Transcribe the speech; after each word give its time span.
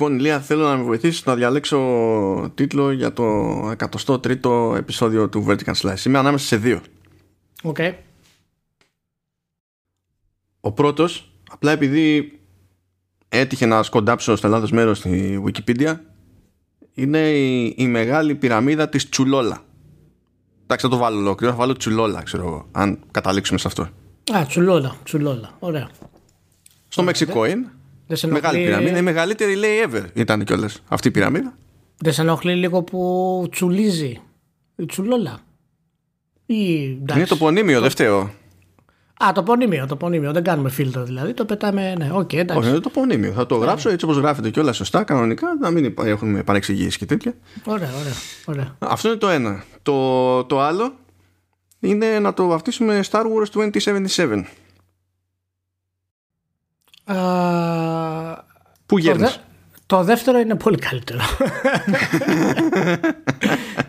Λοιπόν, 0.00 0.18
Λία, 0.18 0.40
θέλω 0.40 0.68
να 0.68 0.76
με 0.76 0.82
βοηθήσεις 0.82 1.24
να 1.24 1.34
διαλέξω 1.34 1.78
τίτλο 2.54 2.92
για 2.92 3.12
το 3.12 3.24
103ο 4.06 4.76
επεισόδιο 4.76 5.28
του 5.28 5.46
Vertical 5.48 5.74
Slice. 5.74 6.04
Είμαι 6.06 6.18
ανάμεσα 6.18 6.46
σε 6.46 6.56
δύο. 6.56 6.80
Οκ. 7.62 7.76
Ο 10.60 10.72
πρώτος, 10.72 11.32
απλά 11.50 11.70
επειδή 11.70 12.38
έτυχε 13.28 13.66
να 13.66 13.82
σκοντάψω 13.82 14.36
στο 14.36 14.48
λάθος 14.48 14.70
μέρος 14.70 14.98
στη 14.98 15.42
Wikipedia, 15.46 15.96
είναι 16.94 17.30
η, 17.30 17.74
η 17.76 17.86
μεγάλη 17.86 18.34
πυραμίδα 18.34 18.88
της 18.88 19.08
Τσουλόλα. 19.08 19.64
Εντάξει, 20.62 20.86
θα 20.86 20.92
το 20.92 20.96
βάλω 20.96 21.18
ολόκληρο, 21.18 21.52
θα 21.52 21.58
βάλω 21.58 21.72
Τσουλόλα, 21.72 22.22
ξέρω 22.22 22.46
εγώ, 22.46 22.68
αν 22.72 22.98
καταλήξουμε 23.10 23.58
σε 23.58 23.66
αυτό. 23.66 23.82
Α, 24.32 24.46
τσουλόλα, 24.46 24.96
τσουλόλα. 25.04 25.56
Ωραία. 25.58 25.90
Στο 26.88 27.02
Μεξικό 27.02 27.44
είναι. 27.44 27.70
Δεν 28.10 28.18
σε 28.18 28.26
Μεγάλη 28.26 28.56
ενοχλεί- 28.56 28.66
πυραμίδα, 28.78 28.98
η 28.98 29.02
μεγαλύτερη 29.02 29.54
λέει 29.54 29.76
ever 29.90 30.04
ήταν 30.14 30.44
κιόλας 30.44 30.82
αυτή 30.88 31.08
η 31.08 31.10
πυραμίδα. 31.10 31.54
Δεν 31.96 32.12
σε 32.12 32.20
ενοχλεί 32.22 32.54
λίγο 32.54 32.82
που 32.82 33.46
τσουλίζει 33.50 34.20
η 34.76 34.86
τσουλόλα; 34.86 35.38
Ή, 36.46 36.84
εντάξει. 36.84 37.18
Είναι 37.18 37.26
το 37.28 37.36
τοπωνύμιο, 37.36 37.80
δεν 37.80 37.90
φταίω. 37.90 38.30
Α, 39.24 39.32
τοπωνύμιο, 39.34 39.86
τοπωνύμιο. 39.86 40.32
Δεν 40.32 40.42
κάνουμε 40.42 40.70
φίλτρο 40.70 41.04
δηλαδή. 41.04 41.34
Το 41.34 41.44
πετάμε. 41.44 41.94
Ναι, 41.98 42.10
οκ, 42.12 42.32
εντάξει. 42.32 42.60
Όχι, 42.62 42.68
είναι 42.70 42.80
τοπωνύμιο. 42.80 43.32
Θα 43.32 43.46
το 43.46 43.56
γράψω 43.56 43.88
έτσι 43.90 44.04
όπως 44.04 44.16
γράφεται 44.18 44.50
κιόλας 44.50 44.76
σωστά, 44.76 45.02
κανονικά, 45.04 45.46
να 45.60 45.70
μην 45.70 45.84
υπά- 45.84 46.06
έχουν 46.06 46.44
παρεξηγήσει 46.44 46.98
και 46.98 47.06
τέτοια. 47.06 47.34
Ωραία, 47.64 47.90
ωραία. 48.00 48.12
ωραία. 48.46 48.76
Αυτό 48.78 49.08
είναι 49.08 49.16
το 49.16 49.28
ένα. 49.28 49.64
Το, 49.82 50.44
το 50.44 50.60
άλλο 50.60 50.94
είναι 51.80 52.18
να 52.18 52.34
το 52.34 52.46
βαφτίσουμε 52.46 53.00
Star 53.10 53.22
Wars 53.22 53.70
2077. 54.16 54.44
Α, 57.16 58.34
Πού 58.86 58.94
το, 58.96 58.98
γέρνεις; 58.98 59.30
δε- 59.30 59.36
το 59.86 60.02
δεύτερο 60.04 60.38
είναι 60.38 60.54
πολύ 60.56 60.78
καλύτερο. 60.78 61.20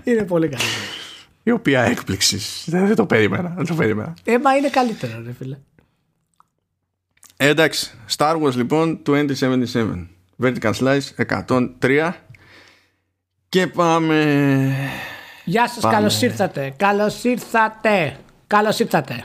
είναι 0.04 0.24
πολύ 0.24 0.48
καλύτερο. 0.48 0.82
Η 1.44 1.52
οποία 1.52 1.82
έκπληξης. 1.82 2.64
Δεν, 2.68 2.88
δεν 2.88 2.96
το 2.96 3.06
περίμενα. 3.06 3.54
Δεν 3.56 3.66
το 3.66 3.74
περίμενα. 3.76 4.14
Ε, 4.24 4.38
μα 4.38 4.56
είναι 4.56 4.70
καλύτερο, 4.70 5.22
ρε 5.26 5.32
φίλε. 5.38 5.58
Ε, 7.38 7.48
εντάξει. 7.48 7.92
Star 8.18 8.42
Wars 8.42 8.54
λοιπόν 8.56 9.02
2077. 9.06 10.08
Vertical 10.44 10.74
Slice 10.80 11.00
103. 11.80 12.12
Και 13.50 13.68
πάμε. 13.68 14.76
Γεια 15.46 15.68
σας, 15.68 15.80
Πάμε. 15.82 15.96
καλώς 15.96 16.22
ήρθατε. 16.22 16.74
Καλώς 16.78 17.24
ήρθατε. 17.24 18.18
Καλώς 18.48 18.80
ήρθατε. 18.80 19.24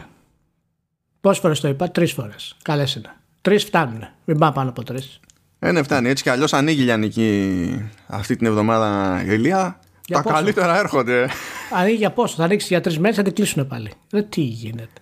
Πόσες 1.20 1.38
φορές 1.42 1.60
το 1.60 1.69
είπα, 1.69 1.91
τρεις 1.91 2.12
φορές. 2.12 2.56
Καλές 2.62 2.94
είναι. 2.94 3.10
Τρεις 3.47 3.64
φτάνουν. 3.64 4.08
Μην 4.25 4.39
πάμε 4.39 4.52
πάνω 4.55 4.69
από 4.69 4.83
τρεις. 4.83 5.20
Ε, 5.58 5.72
ναι, 5.72 5.83
φτάνει. 5.83 6.08
Έτσι 6.08 6.22
κι 6.22 6.30
αλλιώς 6.30 6.52
ανοίγει 6.52 6.80
η 6.80 6.84
Λιανική 6.84 7.91
αυτή 8.06 8.36
την 8.36 8.47
εβδομάδα 8.47 9.20
η 9.22 9.27
Ηλία. 9.28 9.80
Για 10.06 10.16
Τα 10.16 10.22
πόσο; 10.22 10.34
καλύτερα 10.34 10.78
έρχονται. 10.78 11.28
Ανοίγει 11.72 11.97
για 11.97 12.11
πόσο, 12.11 12.34
θα 12.36 12.44
ανοίξει 12.44 12.66
για 12.66 12.80
τρεις 12.80 12.98
μέρες, 12.98 13.16
θα 13.16 13.22
την 13.22 13.33
κλείσουν 13.33 13.66
πάλι. 13.66 13.92
Ρε, 14.12 14.22
τι 14.22 14.41
γίνεται. 14.41 15.00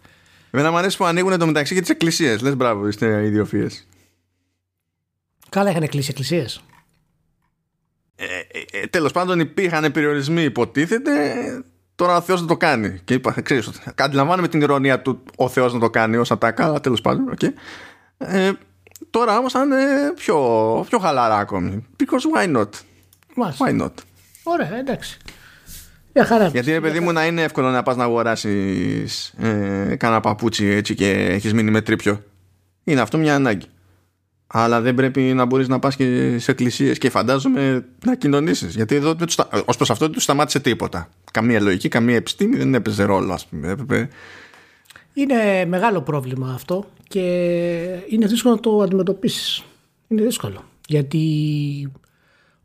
Εμένα 0.50 0.70
μου 0.70 0.76
αρέσει 0.76 0.96
που 0.96 1.04
ανοίγουν 1.04 1.38
το 1.38 1.46
μεταξύ 1.46 1.74
και 1.74 1.80
τις 1.80 1.90
εκκλησίες. 1.90 2.40
Λες 2.42 2.56
μπράβο, 2.56 2.88
είστε 2.88 3.24
ιδιοφυίε. 3.24 3.66
Καλά 5.48 5.70
είχαν 5.70 5.88
κλείσει 5.88 6.10
εκκλησίες. 6.10 6.60
Ε, 8.16 8.24
ε, 8.80 8.86
Τέλος 8.86 9.12
πάντων, 9.12 9.40
υπήρχαν 9.40 9.92
περιορισμοί, 9.92 10.42
υποτίθεται. 10.42 11.12
Τώρα 11.94 12.16
ο 12.16 12.20
Θεός 12.20 12.40
να 12.40 12.46
το 12.46 12.56
κάνει. 12.56 13.00
Και 13.04 13.14
είπα, 13.14 13.40
ξέρεις, 13.42 13.70
αντιλαμβάνομαι 13.96 14.48
την 14.48 14.60
ηρωνία 14.60 15.02
του 15.02 15.22
ο 15.36 15.48
Θεός 15.48 15.72
να 15.72 15.78
το 15.78 15.90
κάνει 15.90 16.16
ως 16.16 16.30
ατάκα, 16.30 16.64
αλλά 16.64 16.80
τέλος 16.80 17.00
πάντων, 17.00 17.34
okay. 17.38 17.50
Ε, 18.26 18.52
Τώρα 19.10 19.38
όμως 19.38 19.52
θα 19.52 19.62
είναι 19.62 19.76
πιο, 20.16 20.36
πιο 20.88 20.98
χαλαρά 20.98 21.36
ακόμη. 21.38 21.86
Because 21.98 22.38
why 22.38 22.56
not? 22.56 22.68
Μάλιστα. 23.34 23.66
Why 23.68 23.80
not? 23.82 23.90
Ωραία, 24.42 24.76
εντάξει. 24.78 25.16
Για 26.12 26.24
χαρά. 26.24 26.46
Γιατί 26.46 26.70
ρε 26.70 26.80
παιδί 26.80 27.00
μου 27.00 27.12
να 27.12 27.26
είναι 27.26 27.42
εύκολο 27.42 27.70
να 27.70 27.82
πας 27.82 27.96
να 27.96 28.04
αγοράσεις 28.04 29.34
ε, 29.38 29.94
κάνα 29.98 30.20
παπούτσι 30.20 30.64
έτσι 30.66 30.94
και 30.94 31.10
έχεις 31.10 31.52
μείνει 31.52 31.70
με 31.70 31.80
τρίπιο. 31.80 32.22
Είναι 32.84 33.00
αυτό 33.00 33.18
μια 33.18 33.34
ανάγκη. 33.34 33.66
Αλλά 34.46 34.80
δεν 34.80 34.94
πρέπει 34.94 35.20
να 35.20 35.44
μπορείς 35.44 35.68
να 35.68 35.78
πας 35.78 35.96
και 35.96 36.38
σε 36.38 36.50
εκκλησίες 36.50 36.98
και 36.98 37.10
φαντάζομαι 37.10 37.84
να 38.04 38.14
κοινωνήσεις. 38.16 38.74
Γιατί 38.74 38.94
εδώ 38.94 39.14
δεν 39.14 39.26
τους 39.26 39.32
στα- 39.34 39.48
ως 39.64 39.76
προς 39.76 39.90
αυτό 39.90 40.04
δεν 40.04 40.14
τους 40.14 40.22
σταμάτησε 40.22 40.60
τίποτα. 40.60 41.08
Καμία 41.32 41.60
λογική, 41.60 41.88
καμία 41.88 42.16
επιστήμη 42.16 42.56
δεν 42.56 42.74
έπαιζε 42.74 43.04
ρόλο 43.04 43.32
ας 43.32 43.46
πούμε. 43.46 43.68
Έπρεπε... 43.68 44.08
Είναι 45.14 45.64
μεγάλο 45.64 46.02
πρόβλημα 46.02 46.52
αυτό 46.52 46.84
και 47.08 47.20
είναι 48.08 48.26
δύσκολο 48.26 48.54
να 48.54 48.60
το 48.60 48.80
αντιμετωπίσεις. 48.80 49.64
Είναι 50.08 50.22
δύσκολο. 50.22 50.64
Γιατί 50.86 51.92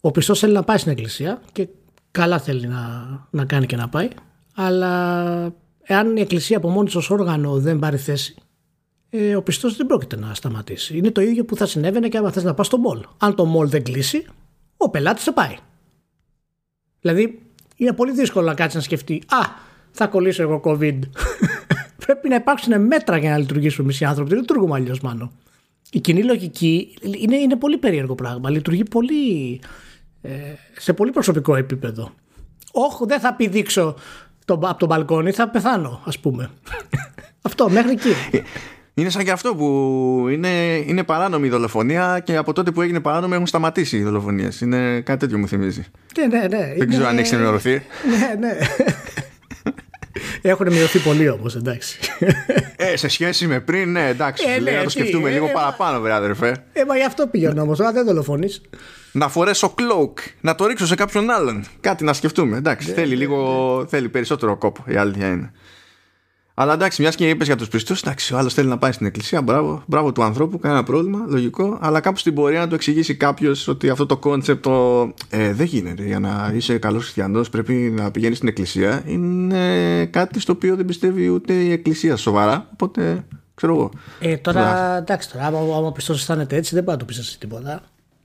ο 0.02 0.12
πιστός 0.12 0.40
θέλει 0.40 0.54
να 0.54 0.64
πάει 0.64 0.78
στην 0.78 0.92
εκκλησία 0.92 1.42
και 1.52 1.68
καλά 2.12 2.40
θέλει 2.40 2.68
να, 2.68 3.08
να 3.30 3.46
κάνει 3.46 3.66
και 3.66 3.76
να 3.76 3.90
πάει. 3.90 4.08
Αλλά 4.56 5.54
εάν 5.84 6.18
η 6.18 6.22
εκκλησία 6.22 6.58
από 6.58 6.70
μόνη 6.70 6.86
της 6.86 6.96
ως 6.96 7.10
όργανο 7.10 7.60
δεν 7.60 7.80
πάρει 7.80 7.98
θέση, 7.98 8.36
ε, 9.10 9.36
ο 9.36 9.44
πιστός 9.44 9.76
δεν 9.76 9.86
πρόκειται 9.86 10.16
να 10.16 10.34
σταματήσει. 10.34 10.98
Είναι 10.98 11.12
το 11.12 11.22
ίδιο 11.22 11.46
που 11.46 11.56
θα 11.56 11.66
συνέβαινε 11.66 12.08
και 12.08 12.18
άμα 12.18 12.32
θες 12.32 12.44
να 12.44 12.54
πας 12.54 12.66
στο 12.66 12.78
μόλ. 12.78 13.00
Αν 13.18 13.36
το 13.36 13.46
μόλ 13.46 13.70
δεν 13.70 13.84
κλείσει, 13.84 14.26
ο 14.78 14.90
πελάτης 14.90 15.24
θα 15.24 15.34
πάει. 15.34 15.56
Δηλαδή, 17.02 17.42
είναι 17.76 17.94
πολύ 17.94 18.12
δύσκολο 18.12 18.46
να 18.46 18.54
κάτσεις 18.54 18.76
να 18.76 18.82
σκεφτεί 18.82 19.24
Α, 19.28 19.38
θα 19.92 20.08
κολλήσω 20.08 20.42
εγώ 20.42 20.62
COVID. 20.66 21.00
Πρέπει 22.10 22.30
να 22.30 22.36
υπάρξουν 22.36 22.86
μέτρα 22.86 23.18
για 23.18 23.30
να 23.30 23.38
λειτουργήσουμε 23.38 23.84
εμείς 23.84 24.00
οι 24.00 24.06
άνθρωποι. 24.06 24.30
Δεν 24.30 24.40
λειτουργούμε 24.40 24.76
αλλιώς, 24.76 25.00
μάλλον. 25.02 25.32
Η 25.92 26.00
κοινή 26.00 26.24
λογική 26.24 26.98
είναι, 27.02 27.36
είναι 27.36 27.56
πολύ 27.56 27.78
περίεργο 27.78 28.16
πράγμα. 28.16 28.50
Λειτουργεί 28.50 28.84
πολύ, 28.84 29.60
ε, 30.22 30.30
σε 30.78 30.94
πολύ 30.94 31.12
προσωπικό 31.12 31.56
επίπεδο. 31.56 32.12
Όχι, 32.72 33.06
δεν 33.08 33.20
θα 33.20 33.34
πηδήξω 33.34 33.96
το, 34.46 34.54
από 34.54 34.76
τον 34.80 34.88
μπαλκόνι, 34.88 35.32
θα 35.32 35.50
πεθάνω, 35.50 36.02
ας 36.06 36.20
πούμε. 36.20 36.50
Αυτό, 37.48 37.70
μέχρι 37.70 37.92
εκεί. 37.92 38.44
Είναι 38.94 39.10
σαν 39.10 39.24
και 39.24 39.32
αυτό 39.32 39.56
που 39.56 40.26
είναι, 40.32 40.76
είναι 40.76 41.04
παράνομη 41.04 41.48
η 41.48 41.50
δολοφονία 41.50 42.20
και 42.20 42.36
από 42.36 42.54
τότε 42.54 42.72
που 42.72 42.82
έγινε 42.82 43.00
παράνομη 43.00 43.34
έχουν 43.34 43.48
σταματήσει 43.48 43.98
οι 43.98 44.04
δολοφονίες. 44.04 44.62
Είναι 44.62 45.02
κάτι 45.02 45.20
τέτοιο 45.20 45.38
μου 45.38 45.48
θυμίζει. 45.48 45.86
ναι, 46.18 46.38
ναι, 46.38 46.48
ναι. 46.48 46.74
Δεν 46.78 46.90
ξέρω 46.90 47.08
αν 47.08 47.18
έχεις 47.18 47.32
ενημερωθεί. 47.32 47.82
Ναι, 48.10 48.48
ναι. 48.48 48.58
Έχουν 50.42 50.72
μειωθεί 50.72 51.00
πολύ 51.00 51.30
όμως, 51.30 51.56
εντάξει. 51.56 52.00
Ε, 52.76 52.98
σε 52.98 53.08
σχέση 53.08 53.48
με 53.48 53.60
πριν, 53.60 53.92
ναι, 53.92 54.08
εντάξει. 54.08 54.46
Ε, 54.48 54.60
λέει, 54.60 54.74
ναι, 54.74 54.80
να 54.80 54.84
το 54.84 54.86
τι, 54.86 54.92
σκεφτούμε 54.92 55.30
ε, 55.30 55.34
λίγο 55.34 55.46
ε, 55.46 55.52
παραπάνω, 55.52 56.00
βρε 56.00 56.14
αδερφέ. 56.14 56.56
Ε, 56.74 56.86
μα 56.86 56.98
γι' 56.98 57.04
αυτό 57.04 57.28
πηγαίνω 57.28 57.62
όμως. 57.62 57.78
Τώρα 57.78 57.92
δεν 57.92 58.06
δολοφονείς. 58.06 58.62
Να 59.12 59.30
φορέσω 59.30 59.74
cloak, 59.78 60.14
να 60.42 60.56
το 60.56 60.66
ρίξω 60.66 60.86
σε 60.86 60.96
κάποιον 60.96 61.30
άλλον. 61.30 61.66
Κάτι 61.80 62.04
να 62.04 62.14
σκεφτούμε. 62.14 62.58
Εντάξει, 62.58 62.92
θέλει 62.92 63.16
λίγο. 63.16 63.86
Θέλει 63.90 64.10
περισσότερο 64.10 64.58
κόπο, 64.58 64.84
η 64.88 64.96
αλήθεια 64.96 65.28
είναι. 65.28 65.52
Αλλά 66.62 66.74
εντάξει, 66.74 67.02
μιας 67.02 67.16
και 67.16 67.30
είπες 67.30 67.48
για 67.48 67.56
τους 67.56 67.68
πιστούς, 67.68 68.02
εντάξει, 68.02 68.34
ο 68.34 68.38
άλλος 68.38 68.54
θέλει 68.54 68.68
να 68.68 68.78
πάει 68.78 68.92
στην 68.92 69.06
εκκλησία. 69.06 69.42
Μπράβο, 69.42 69.84
μπράβο 69.88 70.12
του 70.12 70.24
ανθρώπου, 70.24 70.60
κανένα 70.60 70.84
πρόβλημα, 70.84 71.26
λογικό. 71.28 71.78
Αλλά 71.82 72.00
κάπου 72.00 72.18
στην 72.18 72.34
πορεία 72.34 72.60
να 72.60 72.68
του 72.68 72.76
εξηγήσει 72.76 73.16
κάποιος 73.16 73.68
ότι 73.68 73.90
αυτό 73.90 74.06
το 74.06 74.18
κόνσεπτ 74.18 74.68
ε, 75.30 75.54
δεν 75.54 75.66
γίνεται. 75.66 76.04
Για 76.04 76.20
να 76.20 76.52
είσαι 76.56 76.78
καλός 76.78 77.02
χριστιανός, 77.04 77.50
πρέπει 77.50 77.74
να 77.74 78.12
πηγαίνεις 78.12 78.38
στην 78.38 78.50
εκκλησία. 78.50 79.04
Είναι 79.06 80.06
κάτι 80.06 80.40
στο 80.40 80.54
οποίο 80.54 80.76
δεν 80.76 80.86
πιστεύει 80.86 81.28
ούτε 81.30 81.54
η 81.54 81.72
εκκλησία 81.72 82.16
σοβαρά. 82.16 82.68
Οπότε, 82.74 83.26
ξέρω 83.56 83.74
εγώ. 83.74 83.92
Ε, 84.20 84.38
τώρα, 84.38 84.98
εντάξει, 84.98 85.32
τώρα, 85.32 85.46
άμα, 85.46 85.58
άμα 85.60 85.88
ο 85.88 85.92
πιστός 85.92 86.18
αισθάνεται 86.20 86.56
έτσι, 86.56 86.76
δεν 86.76 86.84
πάει 86.84 86.96
να 86.96 87.06
του 87.06 87.14
πει 87.14 87.20
εσύ 87.20 87.40
τίποτα. 87.40 87.82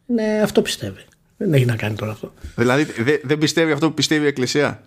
Ναι, 0.07 0.41
αυτό 0.43 0.63
πιστεύει. 0.63 1.05
Δεν 1.37 1.55
έχει 1.55 1.65
να 1.65 1.77
κάνει 1.77 1.95
τώρα 1.95 2.13
αυτό. 2.13 2.33
Δηλαδή, 2.57 2.83
δε- 2.85 3.19
δεν 3.23 3.39
πιστεύει 3.39 3.73
αυτό 3.73 3.89
που 3.89 3.95
πιστεύει 3.95 4.25
η 4.25 4.29
εκκλησία; 4.29 4.83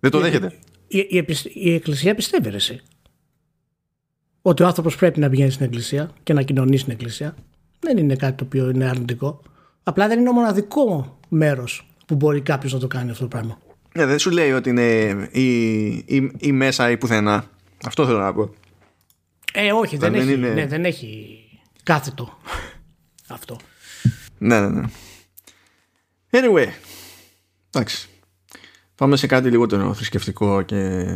Δεν 0.00 0.10
το 0.10 0.18
δέχεται; 0.20 0.52
Η, 0.92 1.06
η, 1.08 1.16
επισ- 1.18 1.54
η 1.56 1.74
Εκκλησία 1.74 2.14
πιστεύει, 2.14 2.50
ρε, 2.50 2.56
εσύ. 2.56 2.80
Ότι 4.42 4.62
ο 4.62 4.66
άνθρωπος 4.66 4.96
πρέπει 4.96 5.20
να 5.20 5.28
πηγαίνει 5.30 5.50
στην 5.50 5.64
Εκκλησία 5.64 6.10
και 6.22 6.32
να 6.32 6.42
κοινωνεί 6.42 6.76
στην 6.76 6.92
Εκκλησία. 6.92 7.34
Δεν 7.80 7.96
είναι 7.96 8.16
κάτι 8.16 8.36
το 8.36 8.44
οποίο 8.44 8.70
είναι 8.70 8.88
αρνητικό. 8.88 9.42
Απλά 9.82 10.08
δεν 10.08 10.18
είναι 10.18 10.28
ο 10.28 10.32
μοναδικό 10.32 11.18
μέρος 11.28 11.86
που 12.06 12.14
μπορεί 12.14 12.40
κάποιος 12.40 12.72
να 12.72 12.78
το 12.78 12.86
κάνει 12.86 13.10
αυτό 13.10 13.22
το 13.22 13.28
πράγμα. 13.28 13.58
Ναι, 13.94 14.06
δεν 14.06 14.18
σου 14.18 14.30
λέει 14.30 14.52
ότι 14.52 14.68
είναι 14.70 15.28
η, 15.32 15.86
η, 15.88 16.30
η 16.38 16.52
μέσα 16.52 16.90
ή 16.90 16.96
πουθενά. 16.96 17.50
Αυτό 17.84 18.06
θέλω 18.06 18.18
να 18.18 18.32
πω. 18.34 18.54
Ε, 19.52 19.72
όχι, 19.72 19.96
δεν, 19.96 20.12
Δεν 20.12 20.20
έχει, 20.20 20.32
είναι- 20.32 20.48
ναι, 20.52 20.66
δεν 20.66 20.84
έχει 20.84 21.38
κάθετο 21.82 22.38
αυτό. 23.28 23.56
Ναι, 24.38 24.60
ναι, 24.60 24.68
ναι. 24.68 24.86
Anyway. 26.30 26.66
Εντάξει. 27.70 28.08
Πάμε 29.00 29.16
σε 29.16 29.26
κάτι 29.26 29.50
λιγότερο 29.50 29.94
θρησκευτικό 29.94 30.62
και. 30.62 31.06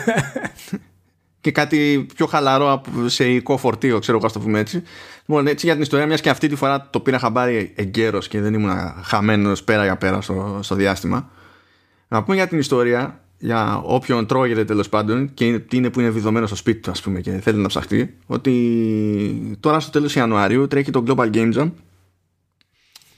και 1.40 1.50
κάτι 1.52 2.06
πιο 2.14 2.26
χαλαρό 2.26 2.72
από- 2.72 3.08
σε 3.08 3.28
οικό 3.28 3.56
φορτίο, 3.56 3.98
ξέρω 3.98 4.16
εγώ, 4.16 4.26
ας 4.26 4.32
το 4.32 4.40
πούμε 4.40 4.58
έτσι. 4.58 4.82
Λοιπόν, 5.26 5.46
έτσι 5.46 5.66
για 5.66 5.74
την 5.74 5.82
ιστορία, 5.82 6.06
μιας 6.06 6.20
και 6.20 6.30
αυτή 6.30 6.48
τη 6.48 6.54
φορά 6.54 6.88
το 6.90 7.00
πήρα 7.00 7.18
χαμπάρι 7.18 7.72
εγκαίρω 7.76 8.18
και 8.18 8.40
δεν 8.40 8.54
ήμουν 8.54 8.70
χαμένος 9.02 9.64
πέρα 9.64 9.84
για 9.84 9.96
πέρα 9.96 10.20
στο, 10.20 10.58
στο 10.62 10.74
διάστημα. 10.74 11.30
Να 12.08 12.22
πούμε 12.22 12.36
για 12.36 12.48
την 12.48 12.58
ιστορία, 12.58 13.24
για 13.38 13.80
όποιον 13.84 14.26
τρώγεται 14.26 14.64
τέλος 14.64 14.88
πάντων 14.88 15.34
και 15.34 15.46
είναι, 15.46 15.58
τι 15.58 15.76
είναι 15.76 15.90
που 15.90 16.00
είναι 16.00 16.10
βιδωμένος 16.10 16.48
στο 16.48 16.58
σπίτι 16.58 16.80
του, 16.80 16.90
ας 16.90 17.00
πούμε, 17.02 17.20
και 17.20 17.30
θέλει 17.30 17.58
να 17.58 17.68
ψαχτεί, 17.68 18.16
ότι 18.26 19.56
τώρα 19.60 19.80
στο 19.80 19.90
τέλος 19.90 20.14
Ιανουαρίου 20.14 20.68
τρέχει 20.68 20.90
το 20.90 21.04
Global 21.06 21.34
Game 21.34 21.54
Jam 21.54 21.70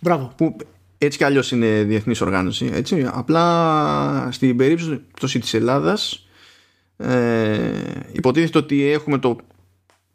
Μπράβο. 0.01 0.33
Που 0.37 0.57
έτσι 1.03 1.19
κι 1.19 1.25
αλλιώς 1.25 1.51
είναι 1.51 1.83
διεθνής 1.83 2.21
οργάνωση. 2.21 2.71
Έτσι. 2.73 3.07
Απλά 3.13 4.29
στην 4.33 4.57
περίπτωση 4.57 5.39
της 5.39 5.55
Ελλάδας 5.55 6.27
ε, 6.97 7.73
υποτίθεται 8.13 8.59
ότι 8.59 8.91
έχουμε 8.91 9.19
το, 9.19 9.37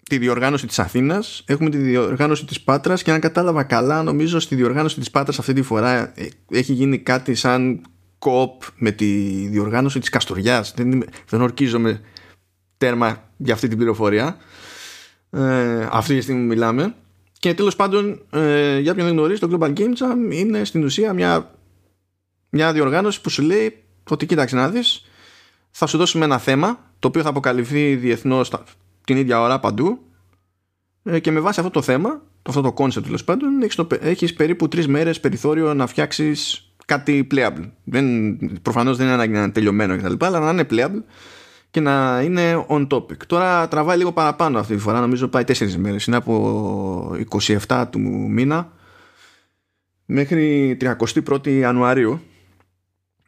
τη 0.10 0.18
διοργάνωση 0.18 0.68
της 0.68 0.80
Αθήνας, 0.80 1.44
έχουμε 1.48 1.70
τη 1.70 1.78
διοργάνωση 1.78 2.46
της 2.46 2.62
Πάτρας 2.62 3.04
και 3.04 3.12
αν 3.12 3.20
κατάλαβα 3.20 3.64
καλά 3.64 4.04
νομίζω 4.04 4.40
στη 4.40 4.56
διοργάνωση 4.56 5.00
της 5.00 5.12
Πάτρας 5.12 5.40
αυτή 5.40 5.54
τη 5.54 5.62
φορά 5.62 6.12
ε, 6.16 6.30
έχει 6.50 6.74
γίνει 6.74 6.98
κάτι 6.98 7.36
σαν 7.36 7.82
κοπ 8.18 8.62
με 8.78 8.92
τη 8.92 9.06
διοργάνωση 9.48 10.00
της 10.00 10.10
Καστοριάς. 10.10 10.74
Δεν, 10.76 11.04
δεν 11.30 11.42
ορκίζομαι 11.42 12.02
τέρμα 12.78 13.30
για 13.38 13.54
αυτή 13.54 13.68
την 13.68 13.78
πληροφορία. 13.78 14.38
Ε, 15.30 15.88
αυτή 15.92 16.16
τη 16.16 16.22
στιγμή 16.22 16.42
μιλάμε. 16.42 16.96
Και 17.46 17.54
τέλος 17.54 17.76
πάντων, 17.76 18.22
ε, 18.30 18.80
για 18.80 18.94
ποιον 18.94 19.06
δεν 19.06 19.16
γνωρίζει, 19.16 19.40
το 19.40 19.50
Global 19.52 19.74
Game 19.78 19.94
Jam 19.98 20.32
είναι 20.32 20.64
στην 20.64 20.84
ουσία 20.84 21.14
μια, 21.14 21.52
μια 22.50 22.74
διοργάνωση 22.74 23.22
που 23.22 23.30
σου 23.30 23.42
λέει 23.42 23.84
ότι 24.10 24.26
κοίταξε 24.26 24.56
να 24.56 24.70
δεις, 24.70 25.06
θα 25.72 25.86
σου 25.86 25.98
δώσουμε 25.98 26.26
ένα 26.26 26.38
θέμα 26.38 26.92
το 27.00 27.08
οποίο 27.08 27.22
θα 27.22 27.30
αποκαλυφθεί 27.30 27.96
διεθνώς 27.96 28.52
την 29.06 29.18
ίδια 29.18 29.42
ώρα 29.42 29.60
παντού 29.60 30.00
ε, 31.04 31.20
και 31.20 31.32
με 31.32 31.40
βάση 31.40 31.60
αυτό 31.60 31.72
το 31.72 31.82
θέμα, 31.82 32.22
αυτό 32.44 32.62
το 32.62 32.74
concept 32.78 33.04
τέλος 33.04 33.24
πάντων, 33.24 33.50
έχεις 34.00 34.34
περίπου 34.34 34.68
τρεις 34.68 34.88
μέρες 34.88 35.20
περιθώριο 35.20 35.74
να 35.74 35.88
φτιάξεις 35.88 36.70
κάτι 36.86 37.28
playable. 37.32 37.70
Δεν, 37.84 38.38
προφανώς 38.62 38.98
δεν 38.98 39.06
είναι 39.06 39.16
ανάγκη 39.16 39.34
να 39.34 39.40
είναι 39.40 39.52
τελειωμένο 39.52 39.98
κτλ. 39.98 40.26
Αλλά 40.26 40.40
να 40.40 40.50
είναι 40.50 40.68
playable 40.70 41.04
και 41.72 41.80
να 41.80 42.22
είναι 42.24 42.66
on 42.70 42.88
topic. 42.88 43.18
Τώρα 43.28 43.68
τραβάει 43.68 43.98
λίγο 43.98 44.12
παραπάνω 44.12 44.60
αυτή 44.60 44.76
τη 44.76 44.82
φορά, 44.82 45.00
νομίζω 45.00 45.28
πάει 45.28 45.44
4 45.48 45.76
μέρες. 45.76 46.06
Είναι 46.06 46.16
από 46.16 47.18
27 47.68 47.86
του 47.90 48.00
μήνα 48.30 48.72
μέχρι 50.06 50.78
31 50.82 51.48
Ιανουαρίου 51.48 52.22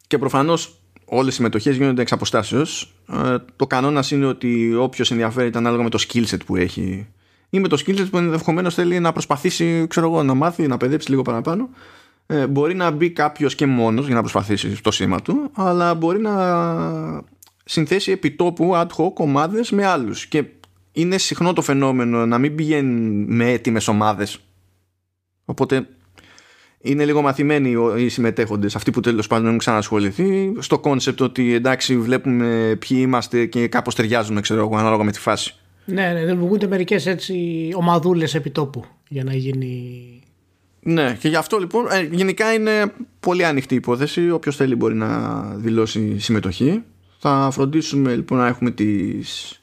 και 0.07 0.17
προφανώς 0.17 0.79
όλες 1.05 1.33
οι 1.33 1.35
συμμετοχές 1.35 1.75
γίνονται 1.75 2.01
εξ 2.01 2.11
αποστάσεως. 2.11 2.93
Ε, 3.13 3.35
το 3.55 3.67
κανόνας 3.67 4.11
είναι 4.11 4.25
ότι 4.25 4.75
όποιος 4.75 5.11
ενδιαφέρεται 5.11 5.57
ανάλογα 5.57 5.83
με 5.83 5.89
το 5.89 6.05
skill 6.07 6.25
set 6.25 6.39
που 6.45 6.55
έχει 6.55 7.07
ή 7.49 7.59
με 7.59 7.67
το 7.67 7.81
skill 7.85 7.99
set 7.99 8.07
που 8.11 8.17
ενδεχομένως 8.17 8.73
θέλει 8.73 8.99
να 8.99 9.11
προσπαθήσει 9.11 9.87
ξέρω 9.87 10.07
εγώ, 10.07 10.23
να 10.23 10.33
μάθει, 10.33 10.67
να 10.67 10.77
παιδέψει 10.77 11.09
λίγο 11.09 11.21
παραπάνω 11.21 11.69
ε, 12.25 12.47
μπορεί 12.47 12.75
να 12.75 12.91
μπει 12.91 13.09
κάποιος 13.09 13.55
και 13.55 13.65
μόνος 13.65 14.05
για 14.05 14.15
να 14.15 14.21
προσπαθήσει 14.21 14.75
στο 14.75 14.91
σήμα 14.91 15.21
του 15.21 15.51
αλλά 15.53 15.93
μπορεί 15.93 16.19
να 16.19 16.33
συνθέσει 17.67 18.11
επιτόπου 18.11 18.71
ad 18.75 18.87
hoc 18.97 19.13
ομάδες 19.13 19.71
με 19.71 19.85
άλλους 19.85 20.25
και 20.25 20.43
είναι 20.91 21.17
συχνό 21.17 21.53
το 21.53 21.61
φαινόμενο 21.61 22.25
να 22.25 22.37
μην 22.37 22.55
πηγαίνουν 22.55 23.25
με 23.35 23.51
έτοιμες 23.51 23.87
ομάδες 23.87 24.39
οπότε 25.45 25.87
είναι 26.81 27.05
λίγο 27.05 27.21
μαθημένοι 27.21 27.75
οι 27.97 28.09
συμμετέχοντες 28.09 28.75
αυτοί 28.75 28.91
που 28.91 28.99
τέλος 28.99 29.27
πάντων 29.27 29.45
έχουν 29.45 29.57
ξανασχοληθεί 29.57 30.53
στο 30.59 30.79
κόνσεπτ 30.79 31.21
ότι 31.21 31.53
εντάξει 31.53 31.97
βλέπουμε 31.97 32.77
ποιοι 32.79 32.97
είμαστε 33.01 33.45
και 33.45 33.67
κάπως 33.67 33.95
ταιριάζουμε 33.95 34.41
ξέρω 34.41 34.59
εγώ 34.59 34.77
ανάλογα 34.77 35.03
με 35.03 35.11
τη 35.11 35.19
φάση 35.19 35.55
ναι, 35.85 36.11
ναι, 36.13 36.25
δημιουργούνται 36.25 36.67
μερικές 36.67 37.05
έτσι 37.05 37.69
ομαδούλες 37.75 38.35
επιτόπου 38.35 38.83
για 39.07 39.23
να 39.23 39.33
γίνει 39.33 40.21
ναι, 40.89 41.17
και 41.19 41.27
γι' 41.27 41.35
αυτό 41.35 41.57
λοιπόν 41.57 41.85
ε, 41.91 42.09
γενικά 42.11 42.53
είναι 42.53 42.93
πολύ 43.19 43.45
ανοιχτή 43.45 43.73
η 43.73 43.77
υπόθεση. 43.77 44.31
Όποιος 44.31 44.55
θέλει 44.55 44.75
μπορεί 44.75 44.95
να 44.95 45.39
δηλώσει 45.55 46.19
συμμετοχή. 46.19 46.83
Θα 47.19 47.49
φροντίσουμε 47.51 48.15
λοιπόν 48.15 48.37
να 48.37 48.47
έχουμε 48.47 48.71
τις, 48.71 49.59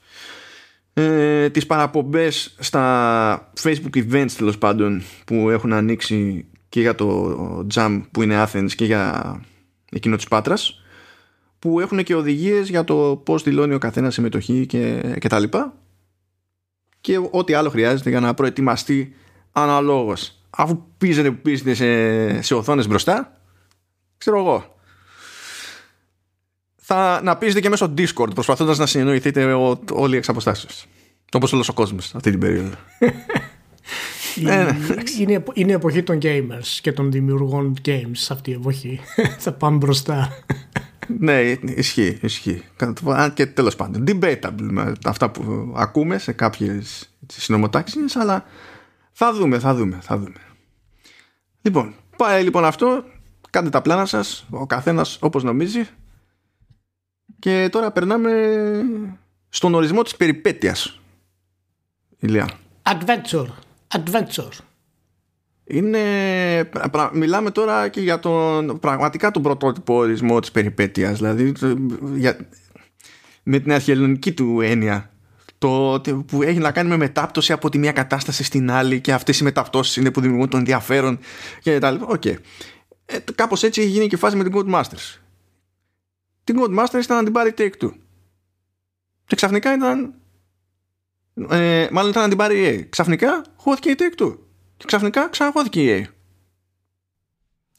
ε, 0.92 1.50
τις 1.50 1.66
παραπομπές 1.66 2.54
στα 2.58 3.52
facebook 3.62 3.96
events 4.10 4.30
τέλος 4.36 4.58
πάντων 4.58 5.02
που 5.24 5.50
έχουν 5.50 5.72
ανοίξει 5.72 6.46
και 6.68 6.80
για 6.80 6.94
το 6.94 7.66
Jam 7.74 8.02
που 8.10 8.22
είναι 8.22 8.44
Athens 8.44 8.70
και 8.76 8.84
για 8.84 9.40
εκείνο 9.90 10.16
της 10.16 10.28
Πάτρας 10.28 10.82
που 11.58 11.80
έχουν 11.80 12.02
και 12.02 12.14
οδηγίες 12.14 12.68
για 12.68 12.84
το 12.84 13.22
πώς 13.24 13.42
δηλώνει 13.42 13.74
ο 13.74 13.78
καθένας 13.78 14.14
συμμετοχή 14.14 14.66
και, 14.66 15.14
και 15.18 15.28
τα 15.28 15.38
λοιπά. 15.38 15.74
Και 17.00 17.20
ό,τι 17.30 17.52
άλλο 17.52 17.70
χρειάζεται 17.70 18.10
για 18.10 18.20
να 18.20 18.34
προετοιμαστεί 18.34 19.14
αναλόγως. 19.52 20.38
Αφού 20.50 20.84
πίζετε 20.98 21.30
που 21.30 21.40
πίζετε 21.42 21.74
σε, 21.74 22.42
σε 22.42 22.54
οθόνες 22.54 22.88
μπροστά 22.88 23.40
ξέρω 24.18 24.38
εγώ 24.38 24.73
θα 26.86 27.20
να 27.22 27.36
πίζετε 27.36 27.60
και 27.60 27.69
μέσω 27.69 27.94
Discord 27.98 28.34
προσπαθώντας 28.34 28.78
να 28.78 28.86
συνεννοηθείτε 28.86 29.52
όλοι 29.92 30.16
εξ 30.16 30.28
αποστάσεως 30.28 30.86
όπως 31.32 31.52
όλος 31.52 31.69
ο 31.69 31.72
κόσμος 31.72 32.14
αυτή 32.14 32.31
την 32.31 32.40
περίοδο 32.40 32.75
είναι, 34.36 34.52
ε, 34.54 34.64
ναι, 34.64 35.02
είναι, 35.19 35.44
είναι 35.52 35.72
εποχή 35.72 36.02
των 36.02 36.19
gamers 36.22 36.78
και 36.81 36.92
των 36.92 37.12
δημιουργών 37.12 37.75
games 37.84 38.26
αυτή 38.28 38.50
η 38.50 38.54
εποχή 38.54 39.00
θα 39.38 39.52
πάμε 39.52 39.76
μπροστά 39.76 40.31
ναι, 41.20 41.40
ισχύει, 41.64 42.19
ισχύει. 42.22 42.62
Και 43.34 43.46
τέλος 43.46 43.76
πάντων, 43.76 44.04
debatable 44.08 44.69
με 44.70 44.92
αυτά 45.04 45.31
που 45.31 45.72
ακούμε 45.76 46.19
σε 46.19 46.32
κάποιες 46.32 47.10
συνομοτάξει, 47.26 47.98
αλλά 48.14 48.44
θα 49.12 49.32
δούμε, 49.32 49.58
θα 49.58 49.75
δούμε, 49.75 49.98
θα 50.02 50.19
δούμε. 50.19 50.40
Λοιπόν, 51.62 51.94
πάει 52.16 52.42
λοιπόν 52.42 52.64
αυτό. 52.64 53.04
Κάντε 53.50 53.69
τα 53.70 53.82
πλάνα 53.82 54.06
σας, 54.06 54.46
ο 54.50 54.66
καθένας 54.66 55.19
όπως 55.20 55.42
νομίζει. 55.42 55.86
Και 57.44 57.69
τώρα 57.73 57.91
περνάμε 57.91 58.31
στον 59.49 59.75
ορισμό 59.75 60.02
της 60.02 60.17
περιπέτειας. 60.17 61.00
Ηλία. 62.19 62.49
Adventure. 62.82 63.46
Adventure. 63.88 64.58
Είναι, 65.64 66.00
μιλάμε 67.12 67.50
τώρα 67.50 67.88
και 67.88 68.00
για 68.00 68.19
τον 68.19 68.79
πραγματικά 68.79 69.31
τον 69.31 69.43
πρωτότυπο 69.43 69.94
ορισμό 69.94 70.41
της 70.41 70.50
περιπέτειας 70.50 71.19
δηλαδή 71.19 71.52
για, 72.14 72.49
με 73.43 73.58
την 73.58 73.73
αρχαιολογική 73.73 74.32
του 74.32 74.61
έννοια 74.61 75.11
το, 75.58 76.00
που 76.26 76.43
έχει 76.43 76.58
να 76.58 76.73
κάνει 76.73 76.88
με 76.88 76.96
μετάπτωση 76.96 77.52
από 77.52 77.69
τη 77.69 77.79
μία 77.79 77.93
κατάσταση 77.93 78.44
στην 78.44 78.70
άλλη 78.70 79.00
και 79.00 79.12
αυτές 79.12 79.38
οι 79.38 79.44
μεταπτώσεις 79.44 79.96
είναι 79.96 80.11
που 80.11 80.20
δημιουργούν 80.20 80.49
τον 80.49 80.58
ενδιαφέρον 80.58 81.19
και 81.61 81.79
τα 81.79 81.91
λοιπά. 81.91 82.06
Okay. 82.08 82.37
Ε, 83.06 83.19
κάπως 83.35 83.62
έτσι 83.62 83.81
έχει 83.81 83.91
γίνει 83.91 84.06
και 84.06 84.17
φάση 84.17 84.37
με 84.37 84.44
την 84.44 84.52
Codemasters. 84.56 85.23
Την 86.44 86.56
Codemasters 86.61 87.02
ήταν 87.02 87.17
να 87.17 87.25
την 87.25 87.32
πάρει 87.32 87.55
Take 87.56 87.73
Two. 87.81 87.93
Και 89.26 89.37
ξαφνικά 89.37 89.75
ήταν 89.75 90.14
ε, 91.50 91.88
μάλλον 91.91 92.11
ήταν 92.11 92.23
να 92.23 92.29
την 92.29 92.38
πάρει 92.38 92.58
η 92.58 92.79
EA. 92.81 92.87
Ξαφνικά 92.88 93.44
χώθηκε 93.56 93.91
η 93.91 93.96
Take 93.99 94.23
Two. 94.23 94.38
Και 94.76 94.85
ξαφνικά 94.87 95.29
ξαναχώθηκε 95.29 95.82
η 95.82 96.02
EA. 96.02 96.12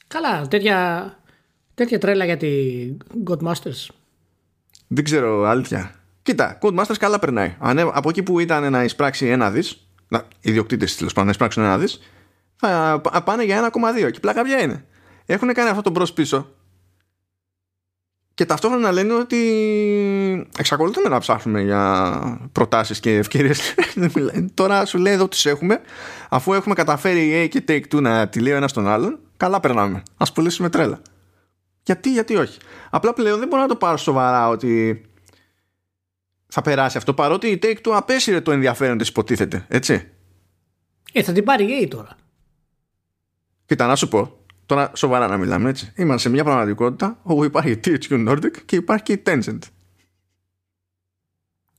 Καλά, 0.07 0.47
τέτοια, 0.47 1.19
τέτοια 1.73 1.99
τρέλα 1.99 2.25
για 2.25 2.37
την 2.37 2.97
Godmasters. 3.27 3.87
Δεν 4.87 5.03
ξέρω, 5.03 5.43
αλήθεια. 5.43 5.95
Κοίτα, 6.21 6.57
Codemasters 6.61 6.97
καλά 6.99 7.19
περνάει. 7.19 7.55
από 7.93 8.09
εκεί 8.09 8.23
που 8.23 8.39
ήταν 8.39 8.71
να 8.71 8.83
εισπράξει 8.83 9.27
ένα 9.27 9.51
δις, 9.51 9.87
οι 10.11 10.49
ιδιοκτήτες 10.49 10.95
τέλος 10.95 11.11
πάντων 11.11 11.25
να 11.25 11.31
εισπράξουν 11.31 11.63
ένα 11.63 11.77
δις, 11.77 11.99
θα 12.55 13.01
πάνε 13.25 13.43
για 13.43 13.71
1,2. 13.73 14.11
Και 14.11 14.19
πλάκα 14.19 14.43
ποια 14.43 14.61
είναι. 14.61 14.85
Έχουν 15.25 15.53
κάνει 15.53 15.69
αυτό 15.69 15.81
το 15.81 15.89
μπρος 15.89 16.13
πίσω. 16.13 16.51
Και 18.35 18.45
ταυτόχρονα 18.45 18.91
λένε 18.91 19.13
ότι 19.13 19.37
εξακολουθούμε 20.57 21.09
να 21.09 21.19
ψάχνουμε 21.19 21.61
για 21.61 22.49
προτάσεις 22.51 22.99
και 22.99 23.15
ευκαιρίες. 23.15 23.75
Τώρα 24.53 24.85
σου 24.85 24.97
λέει 24.97 25.13
εδώ 25.13 25.27
τις 25.27 25.45
έχουμε. 25.45 25.81
Αφού 26.29 26.53
έχουμε 26.53 26.75
καταφέρει 26.75 27.29
η 27.29 27.43
A 27.45 27.49
και 27.49 27.63
Take 27.67 27.95
Two 27.95 28.01
να 28.01 28.27
τη 28.27 28.39
λέει 28.39 28.53
ο 28.53 28.55
ένας 28.55 28.73
τον 28.73 28.87
άλλον 28.87 29.19
Καλά 29.37 29.59
περνάμε. 29.59 30.03
Ας 30.17 30.31
πουλήσουμε 30.31 30.69
τρέλα. 30.69 31.01
Γιατί, 31.83 32.11
γιατί 32.11 32.35
όχι. 32.35 32.59
Απλά 32.89 33.13
πλέον 33.13 33.39
δεν 33.39 33.47
μπορώ 33.47 33.61
να 33.61 33.67
το 33.67 33.75
πάρω 33.75 33.97
σοβαρά 33.97 34.47
ότι 34.49 35.01
θα 36.47 36.61
περάσει 36.61 36.97
αυτό 36.97 37.13
παρότι 37.13 37.47
η 37.47 37.59
Take 37.61 37.77
Two 37.87 37.91
απέσυρε 37.91 38.41
το 38.41 38.51
ενδιαφέρον 38.51 38.97
της 38.97 39.07
υποτίθεται, 39.07 39.65
έτσι. 39.67 40.11
Ε, 41.11 41.23
θα 41.23 41.31
την 41.31 41.43
πάρει 41.43 41.81
η 41.81 41.87
τώρα. 41.87 42.17
Κοίτα, 43.65 43.87
να 43.87 43.95
σου 43.95 44.07
πω, 44.07 44.44
τώρα 44.65 44.91
σοβαρά 44.95 45.27
να 45.27 45.37
μιλάμε 45.37 45.69
έτσι. 45.69 45.91
Είμαστε 45.95 46.21
σε 46.21 46.29
μια 46.29 46.43
πραγματικότητα 46.43 47.19
όπου 47.23 47.43
υπάρχει 47.43 47.71
η 47.75 47.79
THQ 47.85 48.29
Nordic 48.29 48.51
και 48.65 48.75
υπάρχει 48.75 49.03
και 49.03 49.13
η 49.13 49.21
Tencent. 49.25 49.59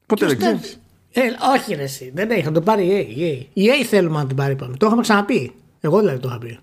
Ποτέ 0.06 0.26
δεν 0.26 0.38
ξέρεις. 0.38 0.80
Ε, 1.12 1.20
όχι 1.54 1.74
ρε 1.74 1.82
εσύ, 1.82 2.10
δεν 2.14 2.30
έχει, 2.30 2.42
θα 2.42 2.52
το 2.52 2.60
πάρει 2.60 2.84
η 2.84 3.48
A. 3.52 3.60
Η 3.60 3.66
A 3.66 3.84
θέλουμε 3.84 4.18
να 4.18 4.26
την 4.26 4.36
πάρει 4.36 4.56
πάμε. 4.56 4.76
Το 4.76 4.86
είχαμε 4.86 5.02
ξαναπεί. 5.02 5.52
Εγώ 5.80 5.98
δηλαδή 5.98 6.18
το 6.18 6.28
είχα 6.28 6.38
πει. 6.38 6.48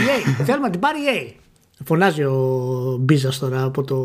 η 0.00 0.06
A, 0.38 0.44
θέλουμε 0.44 0.66
να 0.66 0.70
την 0.70 0.80
πάρει 0.80 0.98
η 0.98 1.36
A. 1.38 1.42
Φωνάζει 1.84 2.22
ο 2.22 2.96
Μπίζας 3.00 3.38
τώρα 3.38 3.62
από 3.62 3.82
το, 3.82 3.96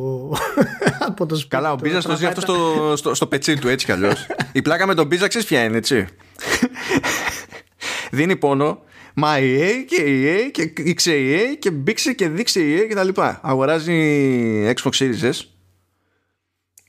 από 1.09 1.25
το 1.25 1.35
σπίτι. 1.35 1.55
Καλά, 1.55 1.71
ο 1.71 1.75
Μπίζας 1.75 2.05
το 2.05 2.15
ζει 2.15 2.25
αυτό 2.25 2.41
στο, 2.41 2.93
στο, 2.95 3.13
στο 3.13 3.27
πετσί 3.27 3.59
του 3.59 3.67
έτσι 3.67 3.85
κι 3.85 3.91
αλλιώς. 3.91 4.27
Η 4.51 4.61
πλάκα 4.61 4.87
με 4.87 4.93
τον 4.93 5.07
Μπίζα 5.07 5.27
ξέρεις 5.27 5.47
ποια 5.47 5.63
είναι, 5.63 5.77
έτσι. 5.77 6.07
Δίνει 8.11 8.35
πόνο. 8.35 8.79
Μα 9.19 9.39
η 9.39 9.57
A 9.61 9.85
και 9.87 10.01
η 10.01 10.25
A 10.47 10.51
και 10.51 10.61
η 11.15 11.37
A 11.53 11.55
και 11.59 11.71
μπήξε 11.71 12.13
και 12.13 12.29
δείξε 12.29 12.59
η 12.59 12.79
A 12.83 12.87
και 12.87 12.95
τα 12.95 13.03
λοιπά. 13.03 13.39
Αγοράζει 13.43 13.93
Xbox 14.75 14.89
Series 14.91 15.21
S. 15.31 15.39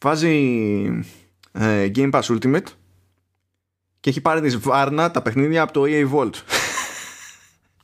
Βάζει 0.01 0.35
ε, 1.53 1.91
Game 1.95 2.11
Pass 2.11 2.23
Ultimate 2.23 2.63
και 4.01 4.11
έχει 4.11 4.21
πάρει 4.21 4.41
της 4.41 4.59
βάρνα 4.59 5.11
τα 5.11 5.23
παιχνίδια 5.23 5.63
από 5.63 5.73
το 5.73 5.83
EA 5.87 6.11
Vault. 6.15 6.35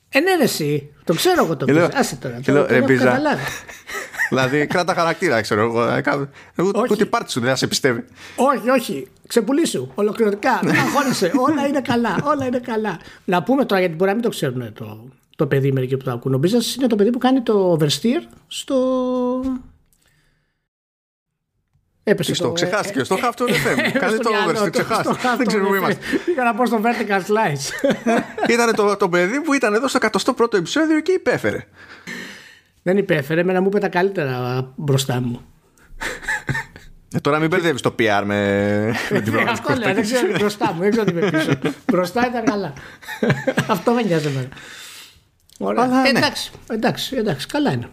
Ε, 0.09 0.21
ναι, 0.21 0.37
ρε, 0.37 0.43
εσύ. 0.43 0.93
Το 1.05 1.15
ξέρω 1.15 1.45
εγώ 1.45 1.57
το 1.57 1.65
Και 1.65 1.73
λέω- 1.73 1.89
πεις. 1.89 1.97
Άσε 1.99 2.17
τώρα. 2.17 2.37
και 2.37 2.43
Το, 2.43 2.53
λέω, 2.53 2.63
το 2.67 2.69
ρε, 2.73 2.77
έχω 2.77 2.87
Μπίζα. 2.87 3.05
καταλάβει. 3.05 3.43
Δηλαδή, 4.29 4.67
κράτα 4.67 4.95
χαρακτήρα, 4.95 5.41
ξέρω 5.41 5.63
εγώ. 5.63 5.89
Ε, 5.89 6.01
κά- 6.01 6.29
Εγώ 6.55 6.71
Όχι. 6.75 6.93
ούτε 6.93 7.05
πάρτι 7.05 7.31
σου 7.31 7.41
δεν 7.41 7.49
θα 7.49 7.57
σε 7.57 7.67
πιστεύει. 7.67 8.05
όχι, 8.37 8.71
όχι. 8.71 9.09
Ξεπουλήσου. 9.27 9.89
Ολοκληρωτικά. 9.95 10.61
Μην 10.65 10.75
αγχώνεσαι. 10.75 11.33
όλα 11.37 11.67
είναι 11.67 11.81
καλά. 11.81 12.19
Όλα 12.25 12.47
είναι 12.47 12.59
καλά. 12.59 12.99
Να 13.25 13.43
πούμε 13.43 13.65
τώρα, 13.65 13.81
γιατί 13.81 13.95
μπορεί 13.97 14.09
να 14.09 14.15
μην 14.17 14.25
το 14.25 14.29
ξέρουν 14.31 14.73
το, 14.73 15.09
το 15.37 15.47
παιδί 15.47 15.73
μερικοί 15.73 15.97
που 15.97 16.05
το 16.05 16.11
ακούν. 16.11 16.35
Ο 16.35 16.39
Μπίζας 16.39 16.75
είναι 16.75 16.87
το 16.87 16.97
παιδί 16.97 17.11
που 17.11 17.19
κάνει 17.19 17.43
το 17.43 17.77
oversteer 17.81 18.23
στο. 18.47 18.77
Έπεσε 22.09 22.35
Στο 22.35 22.45
το- 22.47 22.53
ξεχάστηκε, 22.53 23.01
ε, 23.01 23.05
στο 23.05 23.17
Half 23.23 23.29
Tone 23.41 23.49
FM. 23.49 23.79
ε, 23.85 23.91
Κάνει 23.99 24.13
στο 24.15 24.23
το 24.23 24.31
μυαλό 24.31 24.51
over, 24.51 24.65
του, 24.65 24.71
ξεχάστηκε. 24.71 25.19
στο 25.19 25.29
Half 25.29 25.37
Δεν 25.37 25.47
ξέρω 25.47 25.65
Tone 25.65 25.69
πού 25.69 25.75
FM. 25.75 25.77
είμαστε. 25.77 26.01
Πήγα 26.27 26.45
να 26.45 26.55
πω 26.55 26.67
στο 26.67 26.81
vertical 26.83 27.21
slice. 27.21 27.91
Ήταν 28.51 28.75
το, 28.75 28.97
το 28.97 29.09
παιδί 29.09 29.41
που 29.41 29.53
ήταν 29.53 29.75
εδώ 29.75 29.89
στο 29.89 29.99
101ο 30.13 30.55
επεισόδιο 30.55 31.01
και 31.01 31.13
υπέφερε. 31.13 31.67
Δεν 32.87 32.97
υπέφερε, 32.97 33.41
εμένα 33.41 33.61
μου 33.61 33.67
είπε 33.67 33.79
τα 33.79 33.89
καλύτερα 33.89 34.67
μπροστά 34.77 35.21
μου. 35.21 35.41
Ε, 37.15 37.19
τώρα 37.21 37.39
μην 37.39 37.49
μπερδεύεις 37.49 37.81
το 37.81 37.95
PR 37.99 38.23
με, 38.25 38.93
με 39.11 39.21
την 39.21 39.35
Ε, 39.35 39.43
Αυτό 39.51 39.65
πραγματικότητα. 39.65 39.75
λέω, 39.79 39.95
δεν 39.95 40.03
ξέρω 40.03 40.27
μπροστά 40.39 40.73
μου, 40.73 40.81
δεν 40.81 40.91
ξέρω 40.91 41.05
τι 41.05 41.13
με 41.13 41.31
πίσω. 41.31 41.51
μπροστά 41.93 42.27
ήταν 42.27 42.45
καλά. 42.45 42.73
Αυτό 43.67 43.93
με 43.93 44.03
νοιάζει 44.03 44.27
εμένα. 44.27 44.49
Ωραία. 45.59 45.83
Αλλά, 45.85 46.07
Ε, 46.07 46.13
ναι. 46.13 46.19
εντάξει, 46.19 46.51
εντάξει, 46.71 47.17
εντάξει, 47.17 47.47
καλά 47.47 47.73
είναι. 47.73 47.89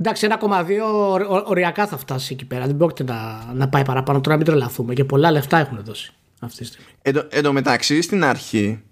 Εντάξει, 0.00 0.26
1,2 0.30 0.80
ω- 0.84 1.34
ω- 1.36 1.44
οριακά 1.46 1.86
θα 1.86 1.96
φτάσει 1.96 2.32
εκεί 2.32 2.44
πέρα. 2.44 2.66
Δεν 2.66 2.76
πρόκειται 2.76 3.12
να, 3.12 3.44
να 3.54 3.68
πάει 3.68 3.84
παραπάνω. 3.84 4.20
Τώρα 4.20 4.36
μην 4.36 4.46
τρελαθούμε. 4.46 4.94
Και 4.94 5.04
πολλά 5.04 5.30
λεφτά 5.30 5.58
έχουν 5.58 5.80
δώσει 5.84 6.12
αυτή 6.40 6.58
τη 6.58 6.64
στιγμή. 6.64 6.86
Εν, 7.02 7.12
τω- 7.14 7.26
εν 7.30 7.42
τω 7.42 7.52
μεταξύ 7.52 8.02
στην 8.02 8.24
αρχή 8.24 8.82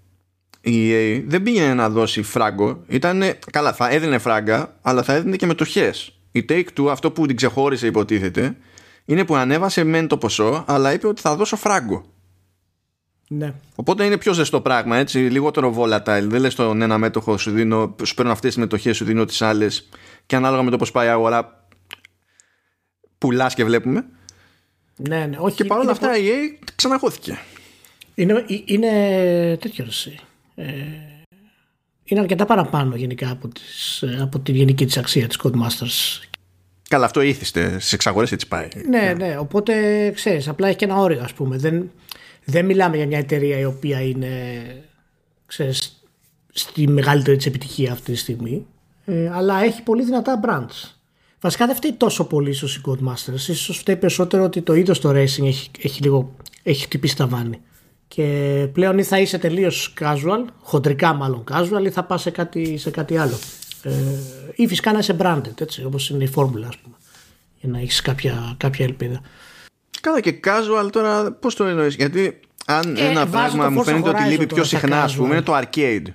η 0.65 0.91
EA 0.91 1.23
δεν 1.27 1.43
πήγαινε 1.43 1.73
να 1.73 1.89
δώσει 1.89 2.21
φράγκο. 2.21 2.83
Ήτανε, 2.87 3.39
καλά, 3.51 3.73
θα 3.73 3.89
έδινε 3.89 4.17
φράγκα, 4.17 4.77
αλλά 4.81 5.03
θα 5.03 5.13
έδινε 5.13 5.35
και 5.35 5.45
μετοχές. 5.45 6.17
Η 6.31 6.45
Take 6.49 6.65
Two, 6.77 6.87
αυτό 6.89 7.11
που 7.11 7.25
την 7.25 7.35
ξεχώρισε, 7.35 7.87
υποτίθεται, 7.87 8.57
είναι 9.05 9.25
που 9.25 9.35
ανέβασε 9.35 9.83
μεν 9.83 10.07
το 10.07 10.17
ποσό, 10.17 10.63
αλλά 10.67 10.93
είπε 10.93 11.07
ότι 11.07 11.21
θα 11.21 11.35
δώσω 11.35 11.55
φράγκο. 11.55 12.05
Ναι. 13.27 13.53
Οπότε 13.75 14.05
είναι 14.05 14.17
πιο 14.17 14.33
ζεστό 14.33 14.61
πράγμα, 14.61 14.97
έτσι, 14.97 15.17
λιγότερο 15.17 15.75
volatile. 15.77 16.25
Δεν 16.27 16.41
λες 16.41 16.55
τον 16.55 16.81
ένα 16.81 16.97
μέτοχο, 16.97 17.37
σου, 17.37 17.51
δίνω, 17.51 17.95
σου 18.03 18.13
παίρνω 18.13 18.31
αυτές 18.31 18.53
τις 18.53 18.63
μετοχές, 18.63 18.97
σου 18.97 19.05
δίνω 19.05 19.25
τις 19.25 19.41
άλλες, 19.41 19.89
και 20.25 20.35
ανάλογα 20.35 20.63
με 20.63 20.71
το 20.71 20.77
πώς 20.77 20.91
πάει 20.91 21.07
η 21.07 21.09
αγορά, 21.09 21.67
πουλάς 23.17 23.53
και 23.53 23.63
βλέπουμε. 23.63 24.05
Ναι, 24.95 25.25
ναι. 25.25 25.37
Όχι, 25.39 25.55
Και 25.55 25.65
παρόλα 25.65 25.83
είναι 25.83 25.91
αυτά 25.91 26.17
η 26.17 26.27
EA 26.27 26.67
ξαναχώθηκε. 26.75 27.39
Είναι, 28.15 28.33
ε, 28.33 28.61
είναι 28.65 28.89
τέτοιος 29.61 29.87
ρεσί. 29.87 30.19
Ε, 30.55 30.65
είναι 32.03 32.19
αρκετά 32.19 32.45
παραπάνω 32.45 32.95
γενικά 32.95 33.31
από, 33.31 33.47
τις, 33.47 34.01
ε, 34.01 34.17
από 34.21 34.39
τη 34.39 34.51
γενική 34.51 34.85
της 34.85 34.97
αξία 34.97 35.27
της 35.27 35.39
Codemasters. 35.43 36.21
Καλά, 36.89 37.05
αυτό 37.05 37.21
ήθιστε. 37.21 37.79
Στις 37.79 37.93
εξαγορές 37.93 38.31
έτσι 38.31 38.47
πάει. 38.47 38.67
Ναι, 38.89 39.13
ναι, 39.17 39.37
οπότε 39.39 39.73
ξέρεις, 40.11 40.47
απλά 40.47 40.67
έχει 40.67 40.77
και 40.77 40.85
ένα 40.85 40.97
όριο 40.97 41.21
ας 41.23 41.33
πούμε. 41.33 41.57
Δεν, 41.57 41.91
δεν 42.45 42.65
μιλάμε 42.65 42.97
για 42.97 43.07
μια 43.07 43.17
εταιρεία 43.17 43.57
η 43.57 43.65
οποία 43.65 44.01
είναι, 44.01 44.61
ξέρεις, 45.45 46.03
στη 46.53 46.87
μεγαλύτερη 46.87 47.37
της 47.37 47.45
επιτυχία 47.45 47.91
αυτή 47.91 48.11
τη 48.11 48.17
στιγμή. 48.17 48.65
Ε, 49.05 49.29
αλλά 49.33 49.63
έχει 49.63 49.81
πολύ 49.81 50.03
δυνατά 50.03 50.39
brands. 50.45 50.91
Βασικά 51.41 51.65
δεν 51.65 51.75
φταίει 51.75 51.93
τόσο 51.93 52.25
πολύ 52.25 52.49
ίσως 52.49 52.75
η 52.75 52.81
Codemasters. 52.85 53.47
Ίσως 53.47 53.77
φταίει 53.77 53.95
περισσότερο 53.95 54.43
ότι 54.43 54.61
το 54.61 54.73
είδος 54.73 54.99
το 54.99 55.09
racing 55.09 55.45
έχει, 55.45 55.69
έχει 55.81 56.01
λίγο 56.01 56.35
έχει 56.63 56.83
χτυπήσει 56.83 57.15
τα 57.15 57.27
βάνη. 57.27 57.61
Και 58.15 58.67
πλέον 58.73 58.97
ή 58.97 59.03
θα 59.03 59.19
είσαι 59.19 59.37
τελείως 59.37 59.93
casual, 59.99 60.45
χοντρικά 60.61 61.13
μάλλον 61.13 61.43
casual, 61.51 61.85
ή 61.85 61.89
θα 61.89 62.03
πας 62.03 62.21
σε 62.21 62.29
κάτι, 62.29 62.77
σε 62.77 62.91
κάτι 62.91 63.17
άλλο. 63.17 63.39
Ε, 63.83 63.91
ή 64.55 64.67
φυσικά 64.67 64.91
να 64.91 64.99
είσαι 64.99 65.15
branded, 65.19 65.61
έτσι, 65.61 65.83
όπως 65.85 66.09
είναι 66.09 66.23
η 66.23 66.27
φόρμουλα, 66.27 66.67
ας 66.67 66.77
πούμε. 66.77 66.95
Για 67.59 67.69
να 67.69 67.79
έχεις 67.79 68.01
κάποια, 68.01 68.55
κάποια 68.57 68.85
ελπίδα. 68.85 69.21
Καλά 70.01 70.19
και 70.19 70.39
casual 70.43 70.89
τώρα 70.91 71.31
πώς 71.31 71.55
το 71.55 71.63
εννοείς; 71.63 71.95
Γιατί 71.95 72.39
αν 72.65 72.95
Ε, 72.95 73.05
ένα 73.05 73.25
βάζω 73.25 73.31
πράγμα 73.31 73.63
το 73.63 73.71
μου 73.71 73.81
Forza 73.81 73.83
φαίνεται 73.83 74.09
ότι 74.09 74.23
Horizon 74.23 74.29
λείπει 74.29 74.45
τώρα 74.45 74.61
πιο 74.61 74.63
στα 74.63 74.77
συχνά 74.77 75.03
ας 75.03 75.15
πούμε 75.15 75.27
casual. 75.27 75.31
είναι 75.31 75.41
το 75.41 75.57
arcade 75.57 76.05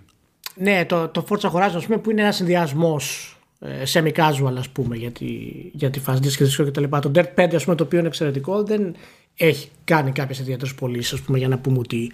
Ναι, 0.54 0.84
το, 0.84 1.08
το 1.08 1.24
Forza 1.28 1.50
Horizon 1.50 1.72
ας 1.74 1.84
πούμε, 1.86 1.98
που 1.98 2.10
είναι 2.10 2.22
ένας 2.22 2.36
συνδυασμός 2.36 3.36
ε, 3.60 3.82
semi-casual 3.92 4.54
ας 4.58 4.68
πούμε 4.68 4.96
για 4.96 5.10
τη, 5.10 5.26
για 5.72 5.90
τη 5.90 6.00
fast 6.06 6.16
disc 6.16 6.32
και 6.36 6.44
disco 6.44 6.64
και 6.64 6.70
τα 6.70 6.80
λοιπά. 6.80 7.00
Το 7.00 7.10
Dirt 7.14 7.34
5 7.44 7.54
ας 7.54 7.64
πούμε 7.64 7.76
το 7.76 7.84
οποίο 7.84 7.98
είναι 7.98 8.08
εξαιρετικό 8.08 8.62
δεν 8.62 8.94
έχει 9.38 9.68
κάνει 9.85 10.12
κάποιες 10.12 10.38
ιδιαίτερες 10.38 10.75
πωλήσεις 10.75 11.12
ας 11.12 11.21
πούμε 11.21 11.38
για 11.38 11.49
να 11.49 11.59
πούμε 11.59 11.78
ότι 11.78 12.12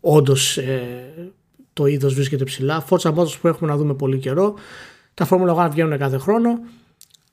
όντως 0.00 0.58
το 1.72 1.86
είδος 1.86 2.14
βρίσκεται 2.14 2.44
ψηλά. 2.44 2.84
Forza 2.88 3.14
Motors 3.14 3.38
που 3.40 3.48
έχουμε 3.48 3.70
να 3.70 3.76
δούμε 3.76 3.94
πολύ 3.94 4.18
καιρό. 4.18 4.54
Τα 5.14 5.28
Formula 5.30 5.54
1 5.66 5.68
βγαίνουν 5.70 5.98
κάθε 5.98 6.18
χρόνο. 6.18 6.60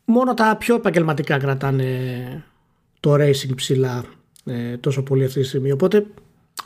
Μόνο 0.05 0.33
τα 0.33 0.55
πιο 0.59 0.75
επαγγελματικά 0.75 1.37
κρατάνε 1.37 2.43
το 2.99 3.13
racing 3.13 3.55
ψηλά 3.55 4.03
ε, 4.45 4.77
τόσο 4.77 5.03
πολύ 5.03 5.23
αυτή 5.25 5.39
τη 5.41 5.47
στιγμή. 5.47 5.71
Οπότε 5.71 6.05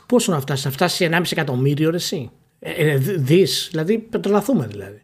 πόσο 0.06 0.32
να 0.32 0.40
φτάσει, 0.40 0.66
να 0.66 0.72
φτάσει 0.72 1.08
1,5 1.12 1.22
εκατομμύριο 1.30 1.90
ρε, 1.90 1.96
εσύ; 1.96 2.30
Ε, 2.58 2.90
ε, 2.90 2.96
δι- 2.96 3.18
δις, 3.18 3.68
δηλαδή 3.70 3.98
πετρελαθούμε 3.98 4.66
δηλαδή. 4.66 5.02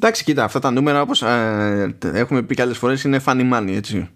Εντάξει 0.00 0.24
κοίτα 0.24 0.44
αυτά 0.44 0.58
τα 0.58 0.70
νούμερα 0.70 1.00
όπως 1.02 1.22
ε, 1.22 1.96
έχουμε 2.02 2.42
πει 2.42 2.54
και 2.54 2.62
άλλες 2.62 2.78
φορές 2.78 3.04
είναι 3.04 3.20
funny 3.26 3.52
money 3.52 3.72
έτσι 3.76 4.08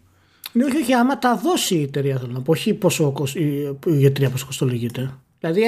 Ναι, 0.53 0.65
όχι, 0.65 0.77
όχι, 0.77 0.93
άμα 0.93 1.19
τα 1.19 1.37
δώσει 1.37 1.75
η 1.75 1.83
εταιρεία 1.83 2.19
θέλω 2.19 2.33
να 2.33 2.41
πω, 2.41 2.53
όχι 2.53 2.75
πόσο 2.75 3.11
κοσ- 3.13 3.37
η, 3.37 3.77
η 3.87 4.05
εταιρεία 4.05 4.31
πόσο 4.31 4.47
κοστολογείται. 4.47 5.15
Δηλαδή 5.41 5.61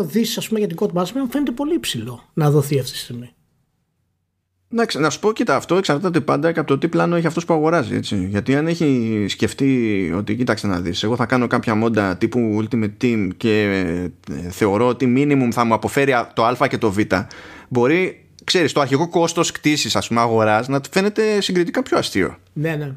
1,2 0.00 0.04
δις 0.06 0.38
ας 0.38 0.48
πούμε 0.48 0.58
για 0.58 0.68
την 0.68 0.76
Codemasters 0.80 1.10
μου 1.14 1.28
φαίνεται 1.30 1.50
πολύ 1.50 1.74
υψηλό 1.74 2.22
να 2.34 2.50
δοθεί 2.50 2.78
αυτή 2.78 2.92
τη 2.92 2.98
στιγμή. 2.98 3.30
Εντάξει, 4.72 4.98
να 5.00 5.10
σου 5.10 5.18
πω, 5.18 5.32
κοίτα, 5.32 5.56
αυτό 5.56 5.76
εξαρτάται 5.76 6.20
πάντα 6.20 6.52
και 6.52 6.58
από 6.58 6.68
το 6.68 6.78
τι 6.78 6.88
πλάνο 6.88 7.16
έχει 7.16 7.26
αυτός 7.26 7.44
που 7.44 7.54
αγοράζει. 7.54 7.94
Έτσι. 7.94 8.26
Γιατί 8.30 8.54
αν 8.56 8.66
έχει 8.66 9.26
σκεφτεί 9.28 10.12
ότι, 10.16 10.36
κοίταξε 10.36 10.66
να 10.66 10.80
δεις, 10.80 11.02
εγώ 11.02 11.16
θα 11.16 11.26
κάνω 11.26 11.46
κάποια 11.46 11.74
μόντα 11.74 12.16
τύπου 12.16 12.62
Ultimate 12.62 12.90
Team 13.02 13.28
και 13.36 13.62
ε, 14.30 14.48
θεωρώ 14.50 14.86
ότι 14.86 15.12
minimum 15.16 15.48
θα 15.52 15.64
μου 15.64 15.74
αποφέρει 15.74 16.12
α- 16.12 16.32
το 16.34 16.44
Α 16.44 16.66
και 16.68 16.78
το 16.78 16.90
Β, 16.92 16.98
μπορεί, 17.68 18.24
ξέρεις, 18.44 18.72
το 18.72 18.80
αρχικό 18.80 19.08
κόστος 19.08 19.50
κτήση, 19.52 19.98
ας 19.98 20.08
πούμε, 20.08 20.20
αγοράς 20.20 20.68
να 20.68 20.80
φαίνεται 20.90 21.40
συγκριτικά 21.40 21.82
πιο 21.82 21.98
αστείο. 21.98 22.36
Ναι, 22.52 22.70
ναι. 22.70 22.76
ναι. 22.76 22.92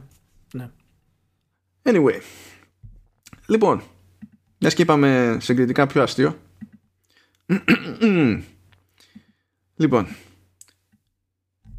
Anyway. 1.86 2.20
Λοιπόν, 3.48 3.82
μιας 4.58 4.74
και 4.74 4.82
είπαμε 4.82 5.38
συγκριτικά 5.42 5.88
πιο 5.88 6.01
αστείο. 6.01 6.39
λοιπόν. 9.82 10.08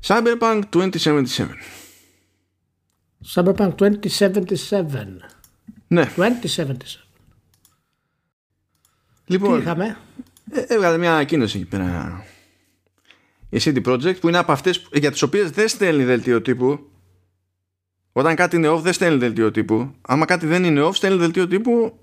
Cyberpunk 0.02 0.62
2077. 0.72 1.46
Cyberpunk 3.34 3.75
2077. 3.75 3.94
Ναι, 5.88 6.10
2077. 6.16 6.28
Τι 9.25 9.32
λοιπόν, 9.32 9.60
είχαμε; 9.60 9.98
ε, 10.50 10.60
έβγαλε 10.60 10.98
μια 10.98 11.12
ανακοίνωση 11.12 11.58
εκεί 11.58 11.66
πέρα 11.66 12.25
η 13.48 13.58
CD 13.60 13.82
Projekt 13.86 14.20
που 14.20 14.28
είναι 14.28 14.38
από 14.38 14.52
αυτές 14.52 14.88
για 14.92 15.10
τις 15.10 15.22
οποίες 15.22 15.50
δεν 15.50 15.68
στέλνει 15.68 16.04
δελτίο 16.04 16.42
τύπου 16.42 16.90
όταν 18.18 18.35
κάτι 18.35 18.56
είναι 18.56 18.68
off 18.68 18.80
δεν 18.80 18.92
στέλνει 18.92 19.18
δελτίο 19.18 19.50
τύπου. 19.50 19.94
Άμα 20.00 20.25
κάτι 20.25 20.46
δεν 20.46 20.64
είναι 20.64 20.82
off 20.82 20.94
στέλνει 20.94 21.18
δελτίο 21.18 21.46
τύπου 21.46 21.99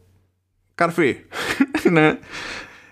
καρφί. 0.76 1.16
Ναι. 1.92 2.18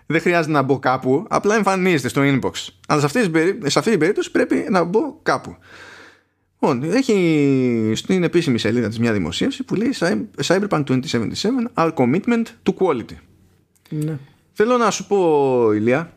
δεν 0.05 0.21
χρειάζεται 0.21 0.53
να 0.53 0.61
μπω 0.61 0.79
κάπου 0.79 1.25
απλά 1.29 1.55
εμφανίζεται 1.55 2.07
στο 2.07 2.21
inbox. 2.25 2.51
Αλλά 2.87 2.99
σε 2.99 3.05
αυτή, 3.05 3.21
την 3.21 3.31
περί- 3.31 3.69
σε 3.69 3.79
αυτή 3.79 3.91
την 3.91 3.99
περίπτωση 3.99 4.31
πρέπει 4.31 4.65
να 4.69 4.83
μπω 4.83 5.19
κάπου. 5.23 5.57
Λοιπόν, 6.61 6.83
έχει 6.83 7.91
στην 7.95 8.23
επίσημη 8.23 8.57
σελίδα 8.57 8.87
της 8.87 8.99
μια 8.99 9.13
δημοσίευση 9.13 9.63
που 9.63 9.75
λέει 9.75 9.93
Cyberpunk 10.45 10.83
2077 10.85 10.99
Our 11.73 11.93
commitment 11.93 12.43
to 12.63 12.73
quality 12.79 13.15
Ναι. 13.89 14.17
Θέλω 14.51 14.77
να 14.77 14.91
σου 14.91 15.07
πω, 15.07 15.71
Ηλία, 15.73 16.13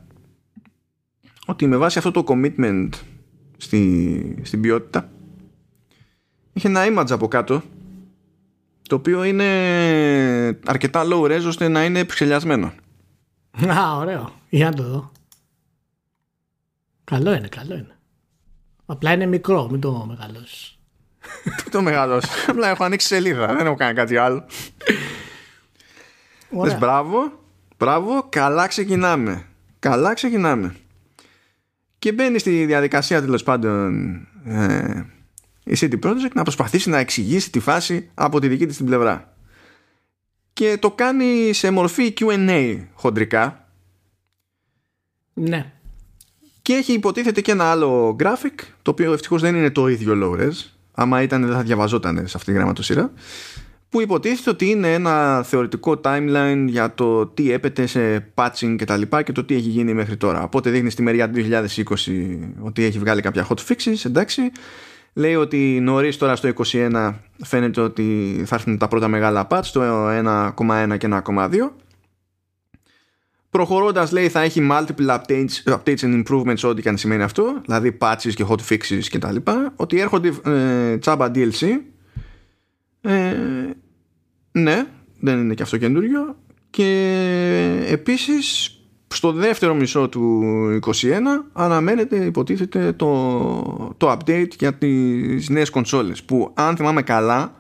ότι 1.47 1.67
με 1.67 1.77
βάση 1.77 1.99
αυτό 1.99 2.11
το 2.11 2.25
commitment 2.29 2.89
στη, 3.57 4.37
στην 4.43 4.61
ποιότητα 4.61 5.09
είχε 6.55 6.69
ένα 6.69 6.85
image 6.87 7.11
από 7.11 7.29
κάτω 7.29 7.63
το 8.89 8.95
οποίο 8.95 9.25
είναι 9.25 9.45
αρκετά 10.67 11.03
low 11.05 11.21
res 11.21 11.43
ώστε 11.47 11.69
να 11.69 11.85
είναι 11.85 12.05
ψηλιασμένο. 12.05 12.73
Α, 13.69 13.97
ωραίο. 13.97 14.33
Για 14.49 14.65
να 14.65 14.75
το 14.75 14.83
δω. 14.83 15.13
Καλό 17.05 17.35
είναι, 17.35 17.49
καλό 17.49 17.75
είναι. 17.75 17.97
Απλά 18.87 19.13
είναι 19.13 19.27
μικρό, 19.27 19.69
μην 19.71 19.81
το 19.81 20.05
μεγαλώσεις. 20.09 20.79
Τι 21.65 21.71
το 21.71 21.83
μεγάλος. 21.83 22.25
Απλά 22.47 22.69
έχω 22.69 22.85
ανοίξει 22.85 23.07
σελίδα, 23.07 23.47
δεν 23.47 23.67
έχω 23.67 23.75
κάνει 23.75 23.95
κάτι 23.95 24.17
άλλο. 24.17 24.45
Λες 26.63 26.79
μπράβο, 26.79 27.33
μπράβο, 27.77 28.27
καλά 28.29 28.67
ξεκινάμε. 28.67 29.47
Καλά 29.79 30.15
ξεκινάμε. 30.15 30.77
Και 31.99 32.13
μπαίνει 32.13 32.39
στη 32.39 32.65
διαδικασία 32.65 33.21
τέλος 33.21 33.43
πάντων 33.43 34.15
ε, 34.45 35.05
η 35.65 35.77
City 35.81 35.99
Project 36.05 36.33
να 36.35 36.43
προσπαθήσει 36.43 36.89
να 36.89 36.99
εξηγήσει 36.99 37.51
τη 37.51 37.61
φάση 37.61 38.11
από 38.15 38.41
τη 38.41 38.49
δική 38.49 38.67
της 38.67 38.77
την 38.77 38.87
πλευρά. 38.87 39.35
Και 40.53 40.77
το 40.81 40.91
κάνει 40.91 41.53
σε 41.53 41.71
μορφή 41.71 42.15
Q&A 42.21 42.79
χοντρικά 42.95 43.69
Ναι. 45.35 45.73
και 46.63 46.73
έχει 46.73 46.93
υποτίθεται 46.93 47.41
και 47.41 47.51
ένα 47.53 47.65
άλλο 47.65 48.17
graphic 48.21 48.65
το 48.83 48.91
οποίο 48.91 49.13
ευτυχώς 49.13 49.41
δεν 49.41 49.55
είναι 49.55 49.71
το 49.71 49.89
ίδιο 49.89 50.15
low 50.23 50.41
res 50.41 50.53
άμα 50.93 51.23
ήταν 51.23 51.47
δεν 51.47 51.55
θα 51.55 51.63
διαβαζόταν 51.63 52.17
σε 52.17 52.37
αυτή 52.37 52.51
τη 52.53 52.57
γραμματοσύρα 52.57 53.13
που 53.89 54.01
υποτίθεται 54.01 54.51
ότι 54.51 54.71
είναι 54.71 54.93
ένα 54.93 55.43
θεωρητικό 55.43 56.01
timeline 56.05 56.65
για 56.67 56.95
το 56.95 57.27
τι 57.27 57.53
έπεται 57.53 57.87
σε 57.87 58.29
patching 58.35 58.75
και 58.79 58.85
τα 58.85 58.97
λοιπά 58.97 59.23
και 59.23 59.33
το 59.33 59.45
τι 59.45 59.55
έχει 59.55 59.69
γίνει 59.69 59.95
μέχρι 59.95 60.17
τώρα. 60.17 60.43
Οπότε 60.43 60.71
δείχνει 60.71 60.91
στη 60.91 61.03
μεριά 61.03 61.31
του 61.31 61.41
2020 61.85 62.39
ότι 62.61 62.85
έχει 62.85 62.99
βγάλει 62.99 63.21
κάποια 63.21 63.47
hot 63.49 63.57
fixes, 63.69 64.05
εντάξει. 64.05 64.43
Λέει 65.15 65.35
ότι 65.35 65.79
νωρίς 65.83 66.17
τώρα 66.17 66.37
στο 66.37 66.51
2021 66.73 67.15
φαίνεται 67.45 67.81
ότι 67.81 68.43
θα 68.47 68.55
έρθουν 68.55 68.79
τα 68.79 68.89
πρώτα 68.89 69.09
μεγάλα 69.09 69.47
patch, 69.51 69.65
το 69.73 70.09
1,1 70.09 70.97
και 70.99 71.09
1,2. 71.11 71.71
Προχωρώντας 73.51 74.13
λέει 74.13 74.29
θα 74.29 74.41
έχει 74.41 74.69
multiple 74.71 75.19
updates, 75.19 75.65
updates 75.65 75.99
and 75.99 76.23
improvements 76.25 76.63
ό,τι 76.63 76.83
και 76.83 76.89
αν 76.89 76.97
σημαίνει 76.97 77.23
αυτό, 77.23 77.61
δηλαδή 77.65 77.97
patches 78.01 78.33
και 78.35 78.47
hot 78.49 78.61
fixes 78.69 79.05
και 79.11 79.19
τα 79.19 79.33
λοιπά, 79.33 79.73
ότι 79.77 80.01
έρχονται 80.01 80.33
ε, 80.45 80.99
τσάμπα 80.99 81.31
DLC 81.35 81.67
ε, 83.01 83.35
ναι, 84.53 84.87
δεν 85.21 85.39
είναι 85.39 85.55
και 85.55 85.63
αυτό 85.63 85.77
καινούριο. 85.77 86.37
Και 86.71 87.87
επίσης 87.89 88.71
στο 89.17 89.33
δεύτερο 89.33 89.75
μισό 89.75 90.09
του 90.09 90.43
2021 90.83 90.91
αναμένεται 91.53 92.17
υποτίθεται 92.17 92.93
το, 92.93 93.95
το 93.97 94.13
update 94.13 94.57
για 94.59 94.75
τις 94.75 95.49
νέες 95.49 95.71
κονσόλες 95.71 96.23
που 96.23 96.51
αν 96.55 96.77
θυμάμαι 96.77 97.03
καλά 97.03 97.55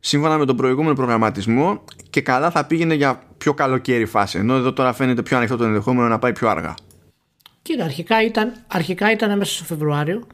σύμφωνα 0.00 0.38
με 0.38 0.44
τον 0.44 0.56
προηγούμενο 0.56 0.94
προγραμματισμό 0.94 1.84
και 2.10 2.20
καλά 2.20 2.50
θα 2.50 2.64
πήγαινε 2.64 2.94
για 2.94 3.22
πιο 3.38 3.54
καλοκαίρι 3.54 4.06
φάση 4.06 4.38
ενώ 4.38 4.54
εδώ 4.54 4.72
τώρα 4.72 4.92
φαίνεται 4.92 5.22
πιο 5.22 5.36
ανοιχτό 5.36 5.56
το 5.56 5.64
ενδεχόμενο 5.64 6.08
να 6.08 6.18
πάει 6.18 6.32
πιο 6.32 6.48
αργά. 6.48 6.74
Κύριε, 7.62 7.84
αρχικά 7.84 8.24
ήταν, 8.24 8.52
αρχικά 8.66 9.10
ήταν 9.12 9.38
μέσα 9.38 9.54
στο 9.54 9.64
Φεβρουάριο 9.64 10.26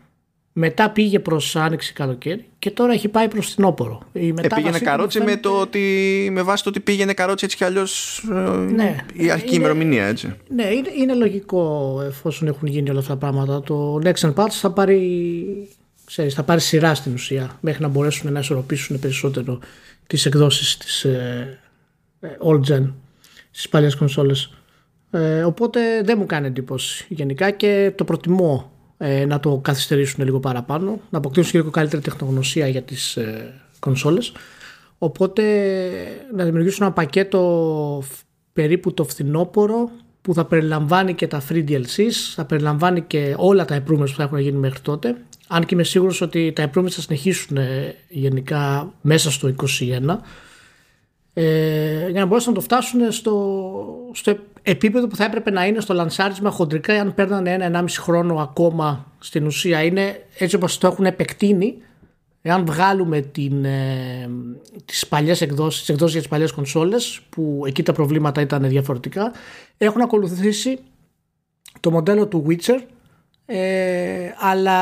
μετά 0.57 0.91
πήγε 0.91 1.19
προς 1.19 1.57
άνοιξη 1.57 1.93
καλοκαίρι 1.93 2.45
και 2.59 2.71
τώρα 2.71 2.93
έχει 2.93 3.09
πάει 3.09 3.29
προς 3.29 3.55
την 3.55 3.65
όπορο. 3.65 4.03
Ε, 4.13 4.31
πήγαινε 4.55 4.79
καρότσι 4.79 5.21
με, 5.21 5.37
το 5.37 5.61
ότι, 5.61 6.29
με 6.33 6.43
βάση 6.43 6.63
το 6.63 6.69
ότι 6.69 6.81
πήγαινε 6.81 7.13
καρότσι 7.13 7.45
έτσι 7.45 7.57
κι 7.57 7.65
αλλιώς 7.65 8.25
ε, 8.33 8.51
ναι, 8.59 8.97
η 9.13 9.31
αρχική 9.31 9.55
είναι, 9.55 9.65
ημερομηνία 9.65 10.05
έτσι. 10.05 10.35
Ναι, 10.49 10.65
είναι, 10.65 10.91
είναι 10.99 11.15
λογικό 11.15 12.01
εφόσον 12.07 12.49
έχουν 12.49 12.69
γίνει 12.69 12.91
όλα 12.91 12.99
αυτά 12.99 13.13
τα 13.13 13.19
πράγματα. 13.19 13.61
Το 13.61 14.01
Next 14.05 14.35
Parts 14.35 14.51
θα 14.51 14.71
πάρει, 14.71 15.69
ξέρεις, 16.05 16.35
θα 16.35 16.43
πάρει 16.43 16.61
σειρά 16.61 16.95
στην 16.95 17.13
ουσία 17.13 17.59
μέχρι 17.61 17.83
να 17.83 17.89
μπορέσουν 17.89 18.33
να 18.33 18.39
ισορροπήσουν 18.39 18.99
περισσότερο 18.99 19.59
τις 20.07 20.27
εκδόσεις 20.27 20.77
της 20.77 21.05
ε, 21.05 21.59
ε, 22.21 22.29
Old 22.41 22.61
Gen 22.73 22.93
στις 23.51 23.69
παλιές 23.69 23.97
κονσόλες. 23.97 24.55
Ε, 25.11 25.43
οπότε 25.43 26.03
δεν 26.03 26.19
μου 26.19 26.27
κάνει 26.27 26.47
εντύπωση 26.47 27.05
γενικά 27.09 27.51
και 27.51 27.93
το 27.95 28.05
προτιμώ 28.05 28.73
ε, 29.07 29.25
να 29.25 29.41
το 29.41 29.59
καθυστερήσουν 29.63 30.25
λίγο 30.25 30.41
παραπάνω, 30.41 31.01
να 31.11 31.19
αποκτήσουν 31.19 31.51
και 31.51 31.59
λίγο 31.59 31.71
καλύτερη 31.71 32.03
τεχνογνωσία 32.03 32.69
για 32.69 32.83
τις 32.83 33.17
ε, 33.17 33.55
κονσόλες. 33.79 34.33
Οπότε 34.99 35.43
να 36.37 36.45
δημιουργήσουν 36.45 36.85
ένα 36.85 36.93
πακέτο 36.93 38.03
περίπου 38.53 38.95
το 38.95 39.05
φθινόπωρο 39.05 39.91
που 40.23 40.35
θα 40.35 40.45
περιλαμβάνει 40.45 41.15
και 41.15 41.27
τα 41.27 41.43
free 41.49 41.69
DLCs, 41.69 42.13
θα 42.35 42.45
περιλαμβάνει 42.45 43.01
και 43.01 43.35
όλα 43.39 43.65
τα 43.65 43.83
improvements 43.83 44.11
που 44.11 44.17
θα 44.17 44.23
έχουν 44.23 44.39
γίνει 44.39 44.59
μέχρι 44.59 44.81
τότε. 44.81 45.17
Αν 45.49 45.65
και 45.65 45.75
είμαι 45.75 45.85
σίγουρος 45.85 46.21
ότι 46.21 46.53
τα 46.53 46.71
improvements 46.71 46.91
θα 46.91 47.01
συνεχίσουν 47.01 47.57
ε, 47.57 47.95
γενικά 48.09 48.93
μέσα 49.01 49.31
στο 49.31 49.55
2021 49.79 50.17
ε, 51.35 52.09
για 52.11 52.21
να 52.21 52.27
μπορέσουν 52.27 52.53
να 52.53 52.59
το 52.59 52.65
φτάσουν 52.65 53.13
στο, 53.13 54.11
στο 54.13 54.37
επίπεδο 54.64 55.06
που 55.06 55.16
θα 55.16 55.25
έπρεπε 55.25 55.50
να 55.50 55.66
είναι 55.66 55.80
στο 55.80 55.94
λανσάρισμα 55.94 56.50
χοντρικά 56.50 57.00
αν 57.00 57.14
παίρνανε 57.14 57.52
ένα-ενάμιση 57.52 58.00
χρόνο 58.00 58.35
ακόμα 58.37 59.12
στην 59.18 59.47
ουσία 59.47 59.83
είναι 59.83 60.26
έτσι 60.38 60.56
όπως 60.56 60.78
το 60.78 60.87
έχουν 60.87 61.04
επεκτείνει. 61.04 61.76
Εάν 62.46 62.64
βγάλουμε 62.66 63.20
την, 63.20 63.64
ε, 63.64 64.31
τις 64.85 65.07
παλιές 65.07 65.40
εκδόσεις, 65.40 65.81
τις 65.81 65.88
εκδόσεις 65.88 66.12
για 66.12 66.20
τις 66.20 66.31
παλιές 66.31 66.53
κονσόλες 66.53 67.20
που 67.31 67.62
εκεί 67.66 67.83
τα 67.83 67.92
προβλήματα 67.92 68.40
ήταν 68.40 68.68
διαφορετικά 68.68 69.33
έχουν 69.79 70.00
ακολουθήσει 70.00 70.79
το 71.81 71.90
μοντέλο 71.90 72.27
του 72.27 72.46
Witcher 72.48 72.79
ε, 73.46 74.31
αλλά 74.38 74.79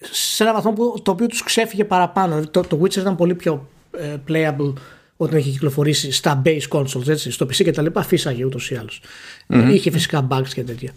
σε 0.00 0.42
ένα 0.42 0.52
βαθμό 0.52 0.72
που, 0.72 1.00
το 1.02 1.10
οποίο 1.10 1.26
τους 1.26 1.42
ξέφυγε 1.42 1.84
παραπάνω. 1.84 2.46
Το, 2.46 2.60
το 2.60 2.80
Witcher 2.82 2.96
ήταν 2.96 3.16
πολύ 3.16 3.34
πιο 3.34 3.68
ε, 3.98 4.16
playable 4.28 4.72
όταν 5.16 5.36
έχει 5.36 5.50
κυκλοφορήσει 5.50 6.12
στα 6.12 6.42
base 6.44 6.68
consoles, 6.68 7.08
έτσι, 7.08 7.30
στο 7.30 7.46
PC 7.46 7.54
και 7.54 7.70
τα 7.70 7.82
λοιπά, 7.82 8.02
φύσαγε 8.02 8.44
ούτως 8.44 8.70
ή 8.70 8.76
άλλως. 8.76 9.02
Mm-hmm. 9.48 9.70
Είχε 9.72 9.90
φυσικά 9.90 10.26
bugs 10.30 10.48
και 10.54 10.62
τέτοια. 10.62 10.92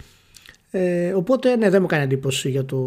Ε, 0.71 1.13
οπότε 1.13 1.55
ναι, 1.55 1.69
δεν 1.69 1.81
μου 1.81 1.87
κάνει 1.87 2.03
εντύπωση 2.03 2.49
για 2.49 2.65
το, 2.65 2.77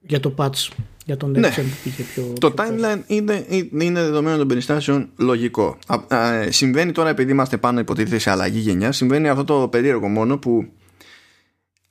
για 0.00 0.20
το 0.20 0.34
patch, 0.36 0.68
για 1.04 1.16
τον 1.16 1.30
ναι. 1.30 1.48
που 1.48 1.62
πήγε 1.82 2.02
πιο. 2.14 2.32
Το 2.40 2.50
πιο 2.50 2.64
timeline 2.64 3.00
είναι, 3.06 3.46
είναι 3.78 4.00
δεδομένο 4.00 4.36
των 4.36 4.48
περιστάσεων 4.48 5.08
λογικό. 5.16 5.78
Α, 5.86 6.16
α, 6.16 6.50
συμβαίνει 6.50 6.92
τώρα 6.92 7.08
επειδή 7.08 7.30
είμαστε 7.30 7.56
πάνω 7.56 7.80
υποτίθεται 7.80 8.18
σε 8.18 8.30
αλλαγή 8.30 8.58
γενιά, 8.58 8.92
συμβαίνει 8.92 9.28
αυτό 9.28 9.44
το 9.44 9.68
περίεργο 9.68 10.08
μόνο 10.08 10.38
που 10.38 10.68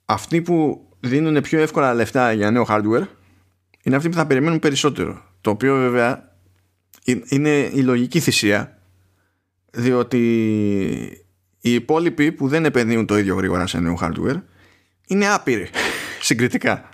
αυτοί 0.06 0.42
που 0.42 0.86
δίνουν 1.00 1.42
πιο 1.42 1.60
εύκολα 1.60 1.94
λεφτά 1.94 2.32
για 2.32 2.52
νέο 2.52 2.66
hardware 2.70 3.06
είναι 3.84 3.96
αυτοί 3.96 4.10
που 4.10 4.16
θα 4.16 4.28
περιμένουν 4.28 4.60
περισσότερο. 4.60 5.22
Το 5.42 5.50
οποίο 5.50 5.76
βέβαια 5.76 6.31
είναι 7.06 7.70
η 7.74 7.82
λογική 7.82 8.20
θυσία 8.20 8.78
διότι 9.72 10.18
οι 11.62 11.74
υπόλοιποι 11.74 12.32
που 12.32 12.48
δεν 12.48 12.66
επενδύουν 12.66 13.06
το 13.06 13.18
ίδιο 13.18 13.36
γρήγορα 13.36 13.68
σε 13.68 13.80
νέο 13.80 13.98
hardware 14.02 14.42
είναι 15.08 15.28
άπειροι 15.28 15.70
συγκριτικά. 16.28 16.90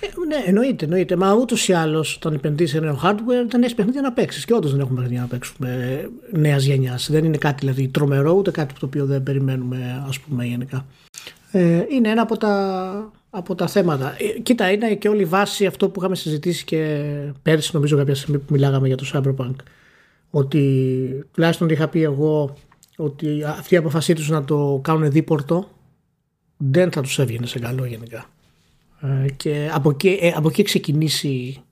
Ε, 0.00 0.06
ναι, 0.26 0.42
εννοείται, 0.46 0.84
εννοείται. 0.84 1.16
Μα 1.16 1.32
ούτως 1.32 1.68
ή 1.68 1.72
άλλως, 1.72 2.16
όταν 2.16 2.34
επενδύσει 2.34 2.72
σε 2.72 2.80
νέο 2.80 3.00
hardware, 3.04 3.46
δεν 3.48 3.62
έχεις 3.62 3.74
παιχνίδια 3.74 4.00
να 4.00 4.12
παίξεις. 4.12 4.44
Και 4.44 4.54
όντως 4.54 4.70
δεν 4.70 4.80
έχουμε 4.80 5.00
παιχνίδια 5.00 5.20
να 5.20 5.26
παίξουμε 5.26 6.00
νέας 6.32 6.64
γενιάς. 6.64 7.08
Δεν 7.10 7.24
είναι 7.24 7.36
κάτι 7.36 7.56
δηλαδή 7.58 7.88
τρομερό, 7.88 8.32
ούτε 8.32 8.50
κάτι 8.50 8.74
το 8.74 8.86
οποίο 8.86 9.06
δεν 9.06 9.22
περιμένουμε, 9.22 10.04
ας 10.08 10.20
πούμε, 10.20 10.44
γενικά. 10.44 10.86
Ε, 11.52 11.84
είναι 11.88 12.08
ένα 12.08 12.22
από 12.22 12.36
τα 12.36 13.12
από 13.30 13.54
τα 13.54 13.66
θέματα. 13.66 14.16
Ε, 14.18 14.38
κοίτα, 14.40 14.70
είναι 14.70 14.94
και 14.94 15.08
όλη 15.08 15.20
η 15.20 15.24
βάση 15.24 15.66
αυτό 15.66 15.88
που 15.88 16.00
είχαμε 16.00 16.16
συζητήσει 16.16 16.64
και 16.64 17.04
πέρσι, 17.42 17.70
νομίζω, 17.72 17.96
κάποια 17.96 18.14
στιγμή 18.14 18.38
που 18.38 18.52
μιλάγαμε 18.52 18.86
για 18.86 18.96
το 18.96 19.10
Cyberpunk. 19.14 19.54
Ότι 20.30 21.26
τουλάχιστον 21.32 21.68
είχα 21.68 21.88
πει 21.88 22.02
εγώ 22.02 22.56
ότι 22.96 23.44
αυτή 23.44 23.74
η 23.74 23.76
αποφασή 23.76 24.14
τους 24.14 24.28
να 24.28 24.44
το 24.44 24.80
κάνουν 24.82 25.10
δίπορτο 25.10 25.68
δεν 26.56 26.92
θα 26.92 27.00
τους 27.00 27.18
έβγαινε 27.18 27.46
σε 27.46 27.58
καλό 27.58 27.84
γενικά. 27.84 28.26
Ε, 29.00 29.30
και 29.30 29.70
από 29.72 29.90
εκεί, 29.90 30.18
ε, 30.20 30.32
από 30.36 30.48
εκεί 30.48 30.62
ξεκινήσει 30.62 31.62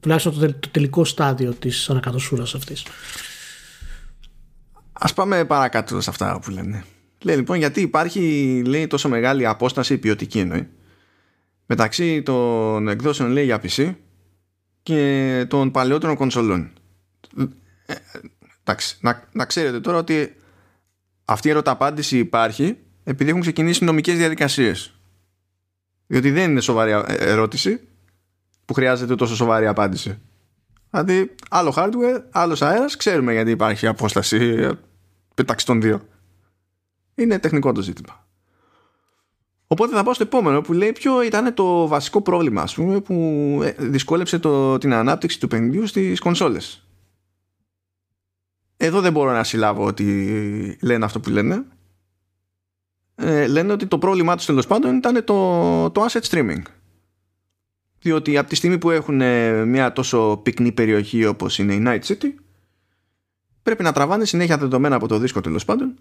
τουλάχιστον 0.00 0.38
το, 0.38 0.52
το 0.52 0.68
τελικό 0.70 1.04
στάδιο 1.04 1.52
της 1.52 1.90
ανακατοσούρας 1.90 2.54
αυτής. 2.54 2.86
Ας 4.92 5.14
πάμε 5.14 5.44
παρακάτω 5.44 6.00
σε 6.00 6.10
αυτά 6.10 6.40
που 6.44 6.50
λένε. 6.50 6.84
Λέει 7.22 7.36
λοιπόν 7.36 7.58
γιατί 7.58 7.80
υπάρχει 7.80 8.62
λέει, 8.66 8.86
τόσο 8.86 9.08
μεγάλη 9.08 9.46
απόσταση 9.46 9.98
ποιοτική 9.98 10.38
εννοεί 10.38 10.68
μεταξύ 11.66 12.22
των 12.22 12.88
εκδόσεων 12.88 13.30
λέει 13.30 13.44
για 13.44 13.60
PC 13.62 13.94
και 14.82 15.46
των 15.48 15.70
παλαιότερων 15.70 16.16
κονσολών. 16.16 16.70
Ε, 17.86 17.94
εντάξει, 18.60 18.96
να, 19.00 19.28
να 19.32 19.44
ξέρετε 19.44 19.80
τώρα 19.80 19.98
ότι 19.98 20.36
αυτή 21.24 21.48
η 21.48 21.50
ερωταπάντηση 21.50 22.18
υπάρχει 22.18 22.76
επειδή 23.04 23.30
έχουν 23.30 23.40
ξεκινήσει 23.40 23.84
νομικές 23.84 24.16
διαδικασίες. 24.16 24.90
Διότι 26.06 26.30
δεν 26.30 26.50
είναι 26.50 26.60
σοβαρή 26.60 26.90
ε, 26.90 27.02
ερώτηση 27.06 27.80
που 28.64 28.74
χρειάζεται 28.74 29.14
τόσο 29.14 29.36
σοβαρή 29.36 29.66
απάντηση. 29.66 30.18
Δηλαδή, 30.90 31.34
άλλο 31.50 31.74
hardware, 31.76 32.22
άλλος 32.30 32.62
αέρας, 32.62 32.96
ξέρουμε 32.96 33.32
γιατί 33.32 33.50
υπάρχει 33.50 33.86
απόσταση 33.86 34.36
ε, 34.36 34.70
μεταξύ 35.36 35.66
των 35.66 35.80
δύο. 35.80 36.08
Είναι 37.16 37.38
τεχνικό 37.38 37.72
το 37.72 37.82
ζήτημα. 37.82 38.26
Οπότε 39.66 39.94
θα 39.94 40.02
πάω 40.02 40.14
στο 40.14 40.22
επόμενο 40.22 40.60
που 40.60 40.72
λέει 40.72 40.92
ποιο 40.92 41.22
ήταν 41.22 41.54
το 41.54 41.86
βασικό 41.86 42.20
πρόβλημα 42.22 42.62
ας 42.62 42.74
πούμε, 42.74 43.00
που 43.00 43.14
ε, 43.62 43.74
δυσκόλεψε 43.78 44.38
το, 44.38 44.78
την 44.78 44.92
ανάπτυξη 44.92 45.40
του 45.40 45.48
παιχνιδιού 45.48 45.86
στις 45.86 46.20
κονσόλες. 46.20 46.86
Εδώ 48.76 49.00
δεν 49.00 49.12
μπορώ 49.12 49.32
να 49.32 49.44
συλλάβω 49.44 49.84
ότι 49.84 50.78
λένε 50.82 51.04
αυτό 51.04 51.20
που 51.20 51.30
λένε. 51.30 51.64
Ε, 53.14 53.46
λένε 53.46 53.72
ότι 53.72 53.86
το 53.86 53.98
πρόβλημά 53.98 54.36
τους 54.36 54.46
τέλος 54.46 54.66
πάντων 54.66 54.96
ήταν 54.96 55.24
το, 55.24 55.90
το 55.90 56.06
asset 56.08 56.22
streaming. 56.30 56.62
Διότι 58.00 58.38
από 58.38 58.48
τη 58.48 58.54
στιγμή 58.54 58.78
που 58.78 58.90
έχουν 58.90 59.20
ε, 59.20 59.64
μια 59.64 59.92
τόσο 59.92 60.40
πυκνή 60.42 60.72
περιοχή 60.72 61.26
όπως 61.26 61.58
είναι 61.58 61.74
η 61.74 61.82
Night 61.86 62.00
City 62.00 62.28
πρέπει 63.62 63.82
να 63.82 63.92
τραβάνε 63.92 64.24
συνέχεια 64.24 64.58
δεδομένα 64.58 64.96
από 64.96 65.08
το 65.08 65.18
δίσκο 65.18 65.40
τέλος 65.40 65.64
πάντων 65.64 65.94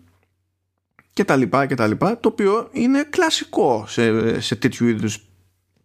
και 1.15 1.23
τα 1.23 1.35
λοιπά 1.35 1.65
και 1.65 1.75
τα 1.75 1.87
λοιπά 1.87 2.19
το 2.19 2.29
οποίο 2.29 2.69
είναι 2.71 3.03
κλασικό 3.09 3.85
σε, 3.87 4.39
σε 4.39 4.55
τέτοιου 4.55 4.87
είδους 4.87 5.19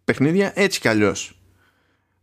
παιχνίδια 0.03 0.51
έτσι 0.55 0.79
κι 0.79 0.87
αλλιώς. 0.87 1.41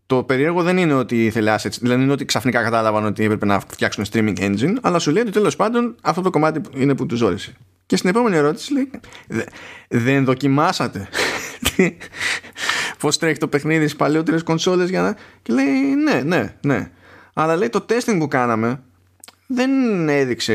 Το 0.06 0.22
περίεργο 0.22 0.62
δεν 0.62 0.78
είναι 0.78 0.94
ότι 0.94 1.24
ήθελε 1.24 1.54
assets, 1.54 1.78
δεν 1.80 2.00
είναι 2.00 2.12
ότι 2.12 2.24
ξαφνικά 2.24 2.62
κατάλαβαν 2.62 3.04
ότι 3.04 3.24
έπρεπε 3.24 3.46
να 3.46 3.60
φτιάξουν 3.60 4.04
streaming 4.12 4.38
engine, 4.38 4.74
αλλά 4.80 4.98
σου 4.98 5.10
λέει 5.10 5.22
ότι 5.22 5.30
τέλος 5.30 5.56
πάντων 5.56 5.96
αυτό 6.02 6.20
το 6.20 6.30
κομμάτι 6.30 6.60
είναι 6.74 6.94
που 6.94 7.06
τους 7.06 7.18
ζόρισε. 7.18 7.56
Και 7.86 7.96
στην 7.96 8.10
επόμενη 8.10 8.36
ερώτηση 8.36 8.72
λέει 8.72 8.90
Δεν 9.88 10.24
δοκιμάσατε 10.24 11.08
Πώς 12.98 13.18
τρέχει 13.18 13.38
το 13.38 13.48
παιχνίδι 13.48 13.84
στις 13.84 13.96
παλαιότερες 13.96 14.42
κονσόλες 14.42 14.88
για 14.88 15.02
να... 15.02 15.16
Και 15.42 15.52
λέει 15.52 15.94
ναι, 16.04 16.22
ναι, 16.24 16.54
ναι 16.60 16.90
Αλλά 17.32 17.56
λέει 17.56 17.68
το 17.68 17.86
testing 17.88 18.16
που 18.18 18.28
κάναμε 18.28 18.82
Δεν 19.50 20.08
έδειξε 20.08 20.54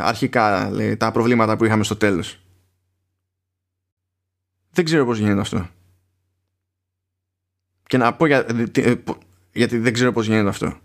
αρχικά 0.00 0.70
λέει, 0.70 0.96
τα 0.96 1.10
προβλήματα 1.12 1.56
που 1.56 1.64
είχαμε 1.64 1.84
στο 1.84 1.96
τέλος. 1.96 2.40
Δεν 4.70 4.84
ξέρω 4.84 5.04
πώς 5.04 5.18
γίνεται 5.18 5.40
αυτό. 5.40 5.68
Και 7.86 7.96
να 7.96 8.14
πω 8.14 8.26
για, 8.26 8.46
γιατί 9.52 9.78
δεν 9.78 9.92
ξέρω 9.92 10.12
πώς 10.12 10.26
γίνεται 10.26 10.48
αυτό. 10.48 10.78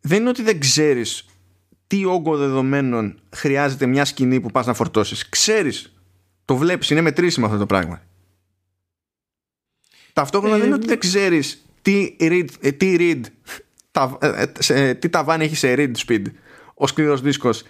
Δεν 0.00 0.20
είναι 0.20 0.28
ότι 0.28 0.42
δεν 0.42 0.60
ξέρεις 0.60 1.26
τι 1.86 2.04
όγκο 2.04 2.36
δεδομένων 2.36 3.20
χρειάζεται 3.36 3.86
μια 3.86 4.04
σκηνή 4.04 4.40
που 4.40 4.50
πας 4.50 4.66
να 4.66 4.74
φορτώσεις. 4.74 5.28
Ξέρεις, 5.28 5.92
το 6.44 6.56
βλέπεις, 6.56 6.90
είναι 6.90 7.00
μετρήσιμο 7.00 7.46
αυτό 7.46 7.58
το 7.58 7.66
πράγμα. 7.66 8.02
Ταυτόχρονα 10.12 10.56
δεν 10.56 10.66
είναι 10.66 10.74
ότι 10.74 10.86
δεν 10.86 10.98
ξέρεις 10.98 11.64
τι 11.82 12.16
read, 12.20 12.48
ε, 12.60 12.72
τι, 12.72 12.96
read 12.98 13.20
τα, 13.90 14.18
ε, 14.68 14.94
τι 14.94 15.08
ταβάνι 15.08 15.44
έχει 15.44 15.56
σε 15.56 15.74
read 15.78 15.92
speed 16.06 16.24
ο 16.78 16.86
σκληρός 16.86 17.20
δίσκος 17.20 17.62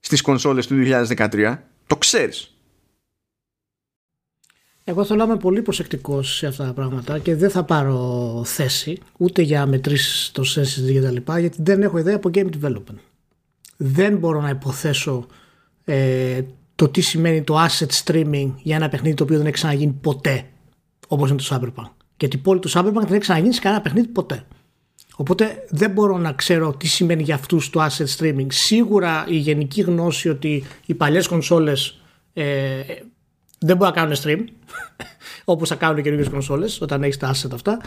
στις 0.00 0.20
κονσόλες 0.20 0.66
του 0.66 0.74
2013. 0.74 1.58
Το 1.86 1.96
ξέρεις. 1.96 2.48
Εγώ 4.84 5.04
θέλω 5.04 5.18
να 5.18 5.24
είμαι 5.24 5.36
πολύ 5.36 5.62
προσεκτικός 5.62 6.36
σε 6.36 6.46
αυτά 6.46 6.64
τα 6.64 6.72
πράγματα 6.72 7.18
και 7.18 7.34
δεν 7.34 7.50
θα 7.50 7.64
πάρω 7.64 8.42
θέση 8.44 8.98
ούτε 9.16 9.42
για 9.42 9.66
μετρήσεις 9.66 10.30
το 10.30 10.42
SSD 10.56 10.92
και 10.92 11.00
τα 11.00 11.10
λοιπά 11.10 11.38
γιατί 11.38 11.62
δεν 11.62 11.82
έχω 11.82 11.98
ιδέα 11.98 12.16
από 12.16 12.30
game 12.34 12.48
development 12.60 12.98
δεν 13.76 14.16
μπορώ 14.16 14.40
να 14.40 14.48
υποθέσω 14.48 15.26
ε, 15.84 16.42
το 16.74 16.88
τι 16.88 17.00
σημαίνει 17.00 17.42
το 17.42 17.64
asset 17.64 18.02
streaming 18.04 18.52
για 18.62 18.76
ένα 18.76 18.88
παιχνίδι 18.88 19.14
το 19.14 19.24
οποίο 19.24 19.36
δεν 19.36 19.46
έχει 19.46 19.54
ξαναγίνει 19.54 19.92
ποτέ 19.92 20.46
όπως 21.08 21.30
είναι 21.30 21.38
το 21.38 21.46
Cyberpunk. 21.50 21.90
Γιατί 22.16 22.36
η 22.36 22.38
πόλη 22.38 22.60
του 22.60 22.70
Cyberpunk 22.70 22.92
δεν 22.92 23.08
έχει 23.08 23.18
ξαναγίνει 23.18 23.54
σε 23.54 23.60
κανένα 23.60 23.82
παιχνίδι 23.82 24.06
ποτέ. 24.06 24.46
Οπότε 25.16 25.64
δεν 25.68 25.90
μπορώ 25.90 26.18
να 26.18 26.32
ξέρω 26.32 26.72
τι 26.72 26.86
σημαίνει 26.86 27.22
για 27.22 27.34
αυτούς 27.34 27.70
το 27.70 27.84
asset 27.84 28.18
streaming. 28.18 28.46
Σίγουρα 28.48 29.24
η 29.28 29.36
γενική 29.36 29.80
γνώση 29.80 30.28
ότι 30.28 30.64
οι 30.86 30.94
παλιές 30.94 31.26
κονσόλες 31.26 32.00
ε, 32.32 32.44
δεν 33.58 33.76
μπορούν 33.76 33.94
να 33.94 34.00
κάνουν 34.00 34.16
stream 34.22 34.44
όπως 35.44 35.68
θα 35.68 35.74
κάνουν 35.74 35.98
οι 35.98 36.02
καινούργιες 36.02 36.28
κονσόλες 36.28 36.80
όταν 36.80 37.02
έχεις 37.02 37.16
τα 37.16 37.34
asset 37.34 37.52
αυτά 37.52 37.80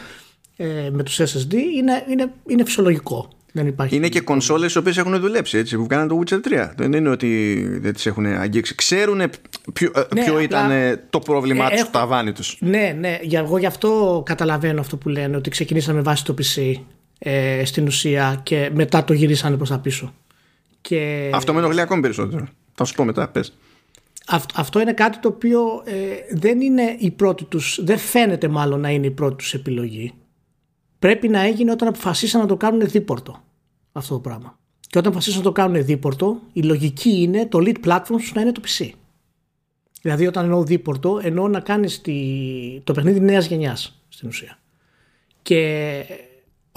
ε, 0.58 0.90
με 0.92 1.04
τους 1.04 1.20
SSD 1.20 1.54
είναι, 1.54 2.06
είναι, 2.10 2.32
είναι 2.48 2.66
φυσιολογικό. 2.66 3.30
Δεν 3.52 3.68
υπάρχει 3.68 3.96
είναι 3.96 4.10
και 4.10 4.22
κονσόλες 4.22 4.74
οι 4.74 4.78
οποίες 4.78 4.98
έχουν 4.98 5.20
δουλέψει 5.20 5.58
έτσι, 5.58 5.78
που 5.78 5.86
κάναν 5.86 6.08
το 6.08 6.20
Witcher 6.24 6.64
3. 6.66 6.70
Δεν 6.76 6.94
είναι 6.94 7.10
ότι 7.10 7.64
δεν 7.82 7.94
τις 7.94 8.06
έχουν 8.06 8.26
αγγίξει. 8.26 8.76
Ξέρουν 8.76 9.22
ποιο, 9.74 9.92
ε, 9.96 10.02
ναι, 10.14 10.24
ποιο 10.24 10.40
ήταν 10.40 10.72
ε, 10.72 11.06
το 11.10 11.20
πρόβλημά 11.20 11.66
ε, 11.66 11.76
τους, 11.76 11.84
το 11.84 11.90
ταβάνι 11.92 12.32
τους. 12.32 12.58
Ναι, 12.60 12.96
ναι. 13.00 13.20
Για, 13.22 13.40
εγώ 13.40 13.58
γι' 13.58 13.66
αυτό 13.66 14.22
καταλαβαίνω 14.26 14.80
αυτό 14.80 14.98
που 14.98 15.10
λένε, 15.10 15.38
ότι 15.38 15.50
ξεκινήσαμε 15.50 16.02
βάσει 16.02 16.26
το 16.26 16.34
PC 16.38 16.74
ε, 17.20 17.66
στην 17.66 17.88
ουσία 17.88 18.40
και 18.44 18.72
μετά 18.74 19.04
το 19.04 19.14
γυρίσανε 19.14 19.56
προς 19.58 19.70
τα 19.70 19.80
πίσω. 19.80 20.14
Και... 20.82 21.30
Αυτό 21.34 21.54
με 21.54 21.60
ενοχλεί 21.60 21.82
ακόμη 21.82 22.02
περισσότερο. 22.02 22.48
Θα 22.74 22.84
σου 22.84 22.94
πω 22.94 23.04
μετά, 23.04 23.28
πες. 23.28 23.58
Αυτό 24.56 24.80
είναι 24.80 24.94
κάτι 24.94 25.20
το 25.20 25.28
οποίο 25.28 25.82
ε, 25.86 25.96
δεν 26.32 26.62
είναι 26.62 26.96
η 27.00 27.12
πρώτη 27.12 27.44
τους, 27.44 27.80
δεν 27.84 27.98
φαίνεται 27.98 28.48
μάλλον 28.48 28.80
να 28.80 28.90
είναι 28.90 29.06
η 29.06 29.12
πρώτη 29.12 29.36
τους 29.36 29.54
επιλογή. 29.54 30.14
Πρέπει 31.00 31.28
να 31.28 31.40
έγινε 31.40 31.72
όταν 31.72 31.88
αποφασίσαν 31.88 32.42
να 32.42 32.48
το 32.48 32.58
κάνουν 32.58 32.88
δίπορτο 32.88 33.44
αυτό 33.92 34.14
το 34.14 34.20
πράγμα. 34.20 34.60
Και 34.80 34.98
όταν 34.98 35.12
αποφασίσουν 35.12 35.38
να 35.38 35.46
το 35.46 35.52
κάνουν 35.52 35.86
δίπορτο, 35.86 36.42
η 36.54 36.62
λογική 36.62 37.10
είναι 37.10 37.46
το 37.46 37.60
lead 37.62 37.86
platform 37.86 38.22
σου 38.22 38.32
να 38.36 38.42
είναι 38.42 38.52
το 38.52 38.62
PC. 38.66 38.90
Δηλαδή, 40.02 40.28
όταν 40.28 40.44
εννοώ 40.44 40.64
δίπορτο, 40.64 41.20
εννοώ 41.24 41.48
να 41.48 41.60
κάνεις 41.60 42.02
το 42.84 42.94
παιχνίδι 42.94 43.20
νέας 43.20 43.48
γενιάς 43.48 44.02
στην 44.10 44.28
ουσία. 44.28 44.60
Και 45.42 46.04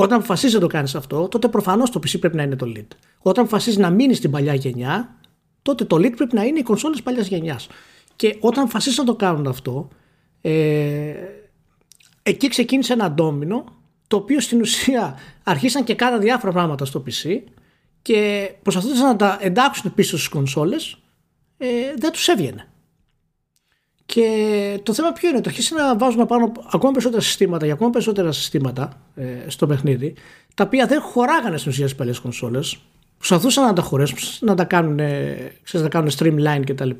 όταν 0.03 0.19
αποφασίζει 0.19 0.55
να 0.55 0.61
το 0.61 0.67
κάνεις 0.67 0.95
αυτό, 0.95 1.29
τότε 1.29 1.49
προφανώς 1.49 1.91
το 1.91 2.01
PC 2.05 2.21
πρέπει 2.21 2.37
να 2.37 2.43
είναι 2.43 2.57
το 2.57 2.73
lead. 2.77 2.87
Όταν 3.19 3.45
αποφασίζει 3.45 3.79
να 3.79 3.91
μείνεις 3.91 4.17
στην 4.17 4.31
παλιά 4.31 4.55
γενιά, 4.55 5.17
τότε 5.63 5.85
το 5.85 5.97
lead 5.97 6.13
πρέπει 6.17 6.35
να 6.35 6.43
είναι 6.45 6.59
οι 6.59 6.63
κονσόλες 6.63 7.03
παλιάς 7.03 7.27
γενιάς. 7.27 7.69
Και 8.17 8.37
όταν 8.41 8.63
αποφασίζει 8.63 8.99
να 8.99 9.05
το 9.05 9.15
κάνουν 9.15 9.47
αυτό, 9.47 9.89
ε, 10.41 11.15
εκεί 12.23 12.49
ξεκίνησε 12.49 12.93
ένα 12.93 13.11
ντόμινο 13.11 13.65
το 14.09 14.17
οποίο 14.17 14.41
στην 14.41 14.61
ουσία 14.61 15.19
αρχίσαν 15.45 15.85
και 15.85 15.95
κάναν 15.95 16.21
διάφορα 16.21 16.53
πράγματα 16.53 16.85
στο 16.85 17.03
PC 17.07 17.39
και 18.03 18.51
προσπαθούσαν 18.63 19.07
να 19.07 19.17
τα 19.17 19.39
εντάξουν 19.41 19.95
πίσω 19.95 20.17
στις 20.17 20.29
κονσόλες 20.29 20.99
ε, 21.59 21.67
δεν 21.97 22.13
τους 22.13 22.29
έβγαινε. 22.29 22.70
Και 24.11 24.81
το 24.83 24.94
θέμα 24.94 25.12
ποιο 25.12 25.29
είναι, 25.29 25.38
ότι 25.38 25.49
αρχίσαν 25.49 25.87
να 25.87 25.96
βάζουν 25.96 26.27
πάνω 26.27 26.53
ακόμα 26.73 26.92
περισσότερα 26.92 27.23
συστήματα 27.23 27.64
για 27.64 27.75
ακόμα 27.75 27.90
περισσότερα 27.90 28.33
συστήματα 28.33 29.03
ε, 29.14 29.25
στο 29.46 29.66
παιχνίδι, 29.66 30.14
τα 30.55 30.64
οποία 30.64 30.87
δεν 30.87 31.01
χωράγανε 31.01 31.57
στην 31.57 31.70
ουσία 31.70 31.87
στις 31.87 31.99
παλιές 31.99 32.18
κονσόλες. 32.18 32.79
Προσπαθούσαν 33.16 33.64
να 33.64 33.73
τα 33.73 33.83
χωρέσουν, 33.83 34.18
να 34.40 34.55
τα 34.55 34.64
κάνουν, 34.64 34.96
ξέρεις, 35.62 35.87
να 35.87 35.88
κάνουν 35.88 36.11
streamline 36.18 36.62
κτλ. 36.66 36.90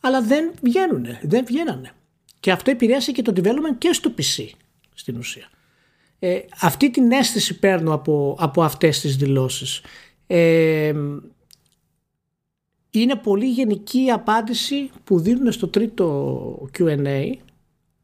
Αλλά 0.00 0.22
δεν 0.22 0.52
βγαίνουν, 0.62 1.06
δεν 1.22 1.44
βγαίνανε. 1.46 1.90
Και 2.40 2.52
αυτό 2.52 2.70
επηρέασε 2.70 3.12
και 3.12 3.22
το 3.22 3.32
development 3.36 3.76
και 3.78 3.92
στο 3.92 4.10
PC 4.18 4.48
στην 4.94 5.16
ουσία. 5.16 5.48
Ε, 6.18 6.38
αυτή 6.60 6.90
την 6.90 7.12
αίσθηση 7.12 7.58
παίρνω 7.58 7.94
από, 7.94 8.36
από 8.38 8.62
αυτές 8.62 9.00
τις 9.00 9.16
δηλώσεις. 9.16 9.80
Ε, 10.26 10.92
είναι 13.00 13.16
πολύ 13.16 13.46
γενική 13.46 14.04
η 14.04 14.10
απάντηση 14.10 14.90
που 15.04 15.20
δίνουν 15.20 15.52
στο 15.52 15.68
τρίτο 15.68 16.68
Q&A 16.78 17.32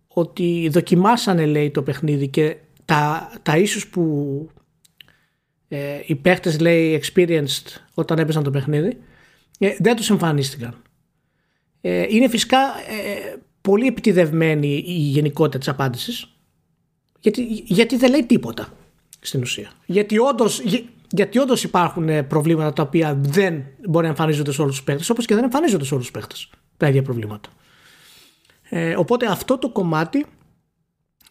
ότι 0.08 0.68
δοκιμάσανε 0.72 1.46
λέει 1.46 1.70
το 1.70 1.82
παιχνίδι 1.82 2.28
και 2.28 2.56
τα, 2.84 3.32
τα 3.42 3.56
ίσως 3.56 3.88
που 3.88 4.48
ε, 5.68 6.00
οι 6.06 6.14
παίχτες 6.14 6.60
λέει 6.60 7.02
experienced 7.02 7.76
όταν 7.94 8.18
έπαιζαν 8.18 8.42
το 8.42 8.50
παιχνίδι 8.50 8.98
ε, 9.58 9.76
δεν 9.78 9.96
τους 9.96 10.10
εμφανίστηκαν. 10.10 10.82
Ε, 11.80 12.06
είναι 12.08 12.28
φυσικά 12.28 12.58
ε, 12.58 13.36
πολύ 13.60 13.86
επιτιδευμένη 13.86 14.84
η 14.86 14.92
γενικότητα 14.92 15.58
της 15.58 15.68
απάντησης 15.68 16.26
γιατί, 17.20 17.42
γιατί 17.64 17.96
δεν 17.96 18.10
λέει 18.10 18.24
τίποτα 18.24 18.72
στην 19.20 19.40
ουσία. 19.40 19.72
Γιατί 19.86 20.18
όντως 20.18 20.62
γιατί 21.10 21.38
όντως 21.38 21.64
υπάρχουν 21.64 22.08
ε, 22.08 22.22
προβλήματα 22.22 22.72
τα 22.72 22.82
οποία 22.82 23.18
δεν 23.20 23.64
μπορεί 23.88 24.04
να 24.04 24.10
εμφανίζονται 24.10 24.52
σε 24.52 24.62
όλους 24.62 24.74
τους 24.74 24.84
παίχτε, 24.84 25.12
όπως 25.12 25.26
και 25.26 25.34
δεν 25.34 25.44
εμφανίζονται 25.44 25.84
σε 25.84 25.94
όλους 25.94 26.10
τους 26.10 26.20
παίχτε 26.20 26.34
τα 26.76 26.88
ίδια 26.88 27.02
προβλήματα. 27.02 27.48
Ε, 28.68 28.96
οπότε 28.96 29.26
αυτό 29.26 29.58
το 29.58 29.70
κομμάτι 29.70 30.26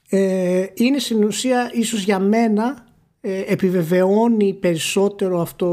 ε, 0.10 0.66
είναι 0.74 1.00
στην 1.00 1.24
ουσία 1.24 1.70
ίσως 1.74 2.04
για 2.04 2.20
μένα 2.20 2.86
ε, 3.22 3.44
επιβεβαιώνει 3.48 4.54
περισσότερο 4.54 5.42
αυτό 5.42 5.66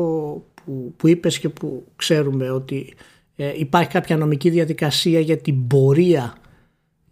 που, 0.55 0.95
που 0.97 1.09
είπες 1.09 1.39
και 1.39 1.49
που 1.49 1.87
ξέρουμε 1.97 2.51
ότι 2.51 2.95
ε, 3.37 3.53
υπάρχει 3.57 3.91
κάποια 3.91 4.17
νομική 4.17 4.51
διαδικασία 4.51 5.21
για 5.21 5.37
την 5.37 5.67
πορεία 5.67 6.35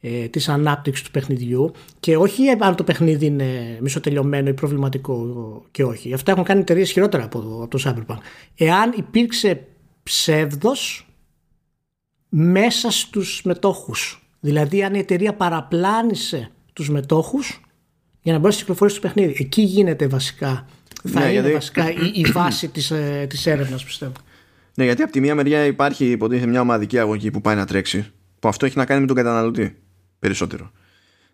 ε, 0.05 0.29
της 0.29 0.49
ανάπτυξης 0.49 1.05
του 1.05 1.11
παιχνιδιού 1.11 1.73
και 2.01 2.17
όχι 2.17 2.49
αν 2.61 2.75
το 2.75 2.85
παιχνίδι 2.85 3.27
είναι 3.27 3.79
μισοτελειωμένο 3.81 4.49
ή 4.49 4.55
προβληματικό 4.55 5.65
και 5.71 5.85
όχι. 5.85 6.13
Αυτά 6.13 6.33
έχουν 6.33 6.45
κάνει 6.45 6.61
εταιρείες 6.61 6.91
χειρότερα 6.91 7.25
από 7.25 7.41
το, 7.41 7.63
από 7.63 7.79
το 7.79 7.83
Cyberpunk. 7.85 8.19
Εάν 8.57 8.95
υπήρξε 8.97 9.67
ψεύδος 10.03 11.07
μέσα 12.29 12.91
στους 12.91 13.43
μετόχους. 13.45 14.27
Δηλαδή 14.41 14.85
αν 14.85 14.95
η 14.95 14.99
εταιρεία 14.99 15.35
παραπλάνησε 15.35 16.51
τους 16.73 16.91
μετόχους 16.91 17.61
για 18.23 18.33
να 18.33 18.39
μπορέσει 18.39 18.59
να 18.59 18.63
κυκλοφορήσει 18.63 19.01
το 19.01 19.07
παιχνίδι. 19.09 19.37
Εκεί 19.39 19.63
γίνεται 19.63 20.07
βασικά, 20.07 20.67
θα 21.05 21.21
ναι, 21.21 21.25
είναι 21.25 21.33
γιατί... 21.33 21.53
βασικά 21.53 21.91
η, 21.91 22.11
η 22.15 22.25
βάση 22.25 22.69
της, 22.69 22.91
ε, 22.91 23.27
της 23.29 23.47
έρευνας 23.47 23.85
πιστεύω. 23.85 24.13
Ναι, 24.75 24.85
γιατί 24.85 25.03
από 25.03 25.13
τη 25.13 25.21
μία 25.21 25.35
μεριά 25.35 25.65
υπάρχει 25.65 26.11
υποτίθεται 26.11 26.51
μια 26.51 26.61
ομαδική 26.61 26.99
αγωγή 26.99 27.31
που 27.31 27.41
πάει 27.41 27.57
να 27.57 27.67
τρέξει, 27.67 28.13
που 28.39 28.49
αυτό 28.49 28.67
έχει 28.67 28.77
να 28.77 28.85
κάνει 28.85 29.01
με 29.01 29.07
τον 29.07 29.17
καταναλωτή 29.17 29.77
περισσότερο. 30.23 30.71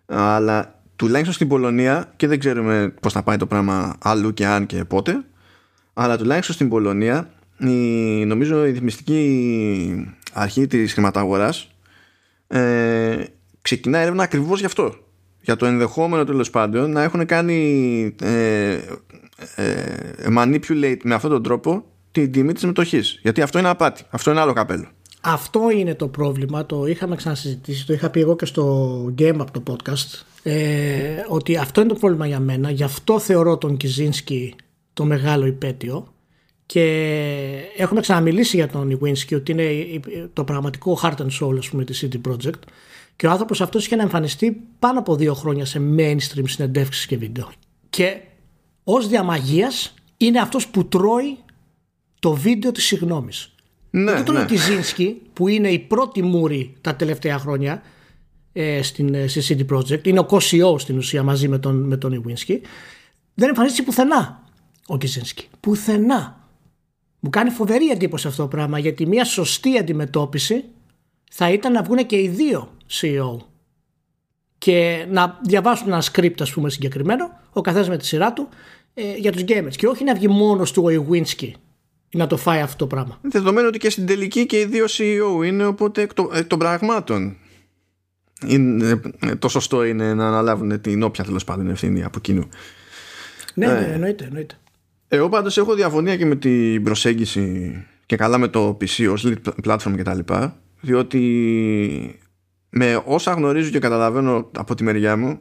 Αλλά 0.06 0.80
τουλάχιστον 0.96 1.34
στην 1.34 1.48
Πολωνία 1.48 2.12
και 2.16 2.26
δεν 2.26 2.38
ξέρουμε 2.38 2.94
πώς 3.00 3.12
θα 3.12 3.22
πάει 3.22 3.36
το 3.36 3.46
πράγμα 3.46 3.96
αλλού 4.02 4.34
και 4.34 4.46
αν 4.46 4.66
και 4.66 4.84
πότε 4.84 5.24
αλλά 5.94 6.16
τουλάχιστον 6.16 6.54
στην 6.54 6.68
Πολωνία 6.68 7.30
η, 7.58 7.68
νομίζω 8.24 8.66
η 8.66 8.70
ρυθμιστική 8.70 10.14
αρχή 10.32 10.66
της 10.66 10.92
χρηματαγοράς 10.92 11.70
ε, 12.46 13.24
ξεκινά 13.62 13.98
έρευνα 13.98 14.22
ακριβώς 14.22 14.60
γι' 14.60 14.66
αυτό. 14.66 14.94
Για 15.40 15.56
το 15.56 15.66
ενδεχόμενο 15.66 16.24
τέλος 16.24 16.50
πάντων 16.50 16.90
να 16.90 17.02
έχουν 17.02 17.26
κάνει 17.26 18.14
ε, 18.22 18.78
ε, 19.54 19.84
manipulate 20.36 21.00
με 21.02 21.14
αυτόν 21.14 21.30
τον 21.30 21.42
τρόπο 21.42 21.84
την 22.12 22.32
τιμή 22.32 22.52
της 22.52 22.64
μετοχής. 22.64 23.18
Γιατί 23.22 23.42
αυτό 23.42 23.58
είναι 23.58 23.68
απάτη, 23.68 24.02
αυτό 24.10 24.30
είναι 24.30 24.40
άλλο 24.40 24.52
καπέλο 24.52 24.88
αυτό 25.20 25.70
είναι 25.70 25.94
το 25.94 26.08
πρόβλημα, 26.08 26.66
το 26.66 26.86
είχαμε 26.86 27.16
ξανασυζητήσει, 27.16 27.86
το 27.86 27.92
είχα 27.92 28.10
πει 28.10 28.20
εγώ 28.20 28.36
και 28.36 28.44
στο 28.44 29.14
Game 29.18 29.40
Up 29.40 29.46
το 29.52 29.62
podcast, 29.66 30.22
ε, 30.42 31.24
ότι 31.28 31.56
αυτό 31.56 31.80
είναι 31.80 31.88
το 31.92 31.98
πρόβλημα 31.98 32.26
για 32.26 32.40
μένα, 32.40 32.70
γι' 32.70 32.82
αυτό 32.82 33.18
θεωρώ 33.18 33.58
τον 33.58 33.76
Κιζίνσκι 33.76 34.54
το 34.92 35.04
μεγάλο 35.04 35.46
υπέτειο. 35.46 36.12
Και 36.66 36.82
έχουμε 37.76 38.00
ξαναμιλήσει 38.00 38.56
για 38.56 38.68
τον 38.68 38.98
Iwinski 38.98 39.34
ότι 39.34 39.52
είναι 39.52 40.00
το 40.32 40.44
πραγματικό 40.44 40.98
heart 41.02 41.16
and 41.16 41.30
soul 41.40 41.56
ας 41.58 41.68
πούμε, 41.68 41.84
της 41.84 42.06
CD 42.06 42.30
Projekt 42.30 42.62
και 43.16 43.26
ο 43.26 43.30
άνθρωπος 43.30 43.60
αυτός 43.60 43.86
είχε 43.86 43.96
να 43.96 44.02
εμφανιστεί 44.02 44.60
πάνω 44.78 44.98
από 44.98 45.16
δύο 45.16 45.34
χρόνια 45.34 45.64
σε 45.64 45.80
mainstream 45.96 46.42
συνεντεύξεις 46.44 47.06
και 47.06 47.16
βίντεο. 47.16 47.50
Και 47.90 48.20
ως 48.84 49.08
διαμαγείας 49.08 49.94
είναι 50.16 50.40
αυτός 50.40 50.68
που 50.68 50.88
τρώει 50.88 51.36
το 52.18 52.32
βίντεο 52.32 52.72
της 52.72 52.84
συγγνώμης 52.84 53.54
Ναι, 54.02 54.12
δεν 54.12 54.24
τρώει 54.24 54.40
ναι. 54.40 54.46
τη 54.46 54.56
Ζίνσκι 54.56 55.20
που 55.32 55.48
είναι 55.48 55.68
η 55.68 55.78
πρώτη 55.78 56.22
μούρη 56.22 56.74
τα 56.80 56.94
τελευταία 56.94 57.38
χρόνια 57.38 57.82
ε, 58.52 58.82
στην, 58.82 59.14
ε, 59.14 59.26
στη 59.26 59.66
CD 59.68 59.76
Projekt 59.76 60.06
είναι 60.06 60.18
ο 60.18 60.26
co 60.30 60.78
στην 60.78 60.96
ουσία 60.96 61.22
μαζί 61.22 61.48
με 61.48 61.58
τον, 61.58 61.86
με 61.86 61.96
τον 61.96 62.22
Iwinski 62.22 62.56
δεν 63.34 63.48
εμφανίστηκε 63.48 63.82
πουθενά 63.82 64.42
ο 64.86 64.96
Κιζίνσκι. 64.96 65.48
Πουθενά. 65.60 66.48
Μου 67.20 67.30
κάνει 67.30 67.50
φοβερή 67.50 67.88
εντύπωση 67.88 68.26
αυτό 68.26 68.42
το 68.42 68.48
πράγμα 68.48 68.78
γιατί 68.78 69.06
μια 69.06 69.24
σωστή 69.24 69.78
αντιμετώπιση 69.78 70.64
θα 71.30 71.50
ήταν 71.50 71.72
να 71.72 71.82
βγουν 71.82 72.06
και 72.06 72.16
οι 72.16 72.28
δύο 72.28 72.76
CEO 73.00 73.36
και 74.58 75.06
να 75.10 75.40
διαβάσουν 75.42 75.86
ένα 75.86 76.02
script 76.12 76.40
ας 76.40 76.52
πούμε 76.52 76.70
συγκεκριμένο 76.70 77.30
ο 77.52 77.60
καθένας 77.60 77.88
με 77.88 77.96
τη 77.96 78.06
σειρά 78.06 78.32
του 78.32 78.48
ε, 78.94 79.14
για 79.14 79.32
τους 79.32 79.42
gamers. 79.46 79.76
Και 79.76 79.86
όχι 79.86 80.04
να 80.04 80.14
βγει 80.14 80.28
μόνος 80.28 80.72
του 80.72 80.82
ο 80.84 80.88
Iwinski 80.88 81.50
να 82.10 82.26
το 82.26 82.36
φάει 82.36 82.60
αυτό 82.60 82.76
το 82.76 82.86
πράγμα. 82.86 83.18
Δεδομένου 83.22 83.66
ότι 83.68 83.78
και 83.78 83.90
στην 83.90 84.06
τελική 84.06 84.46
και 84.46 84.60
οι 84.60 84.64
δύο 84.64 84.84
CEO 84.88 85.44
είναι 85.46 85.64
οπότε 85.64 86.02
εκ, 86.02 86.14
το- 86.14 86.30
εκ 86.34 86.46
των 86.46 86.58
πραγμάτων 86.58 87.36
είναι, 88.46 89.00
ε, 89.20 89.34
το 89.34 89.48
σωστό 89.48 89.84
είναι 89.84 90.14
να 90.14 90.26
αναλάβουν 90.28 90.80
την 90.80 91.02
όποια 91.02 91.24
τέλος 91.24 91.44
πάντων 91.44 91.68
ευθύνη 91.70 92.04
από 92.04 92.18
κοινού. 92.20 92.48
Ναι, 93.54 93.66
ναι, 93.66 93.86
εννοείται, 93.92 94.24
εννοείται. 94.24 94.54
Εγώ 95.08 95.28
πάντως 95.28 95.58
έχω 95.58 95.74
διαφωνία 95.74 96.16
και 96.16 96.26
με 96.26 96.36
την 96.36 96.82
προσέγγιση 96.82 97.76
και 98.06 98.16
καλά 98.16 98.38
με 98.38 98.48
το 98.48 98.68
PC 98.80 99.08
ως 99.12 99.26
lead 99.26 99.52
platform 99.64 99.92
και 99.96 100.02
τα 100.02 100.14
λοιπά 100.14 100.58
διότι 100.80 102.18
με 102.70 103.02
όσα 103.06 103.32
γνωρίζω 103.32 103.70
και 103.70 103.78
καταλαβαίνω 103.78 104.50
από 104.56 104.74
τη 104.74 104.84
μεριά 104.84 105.16
μου 105.16 105.40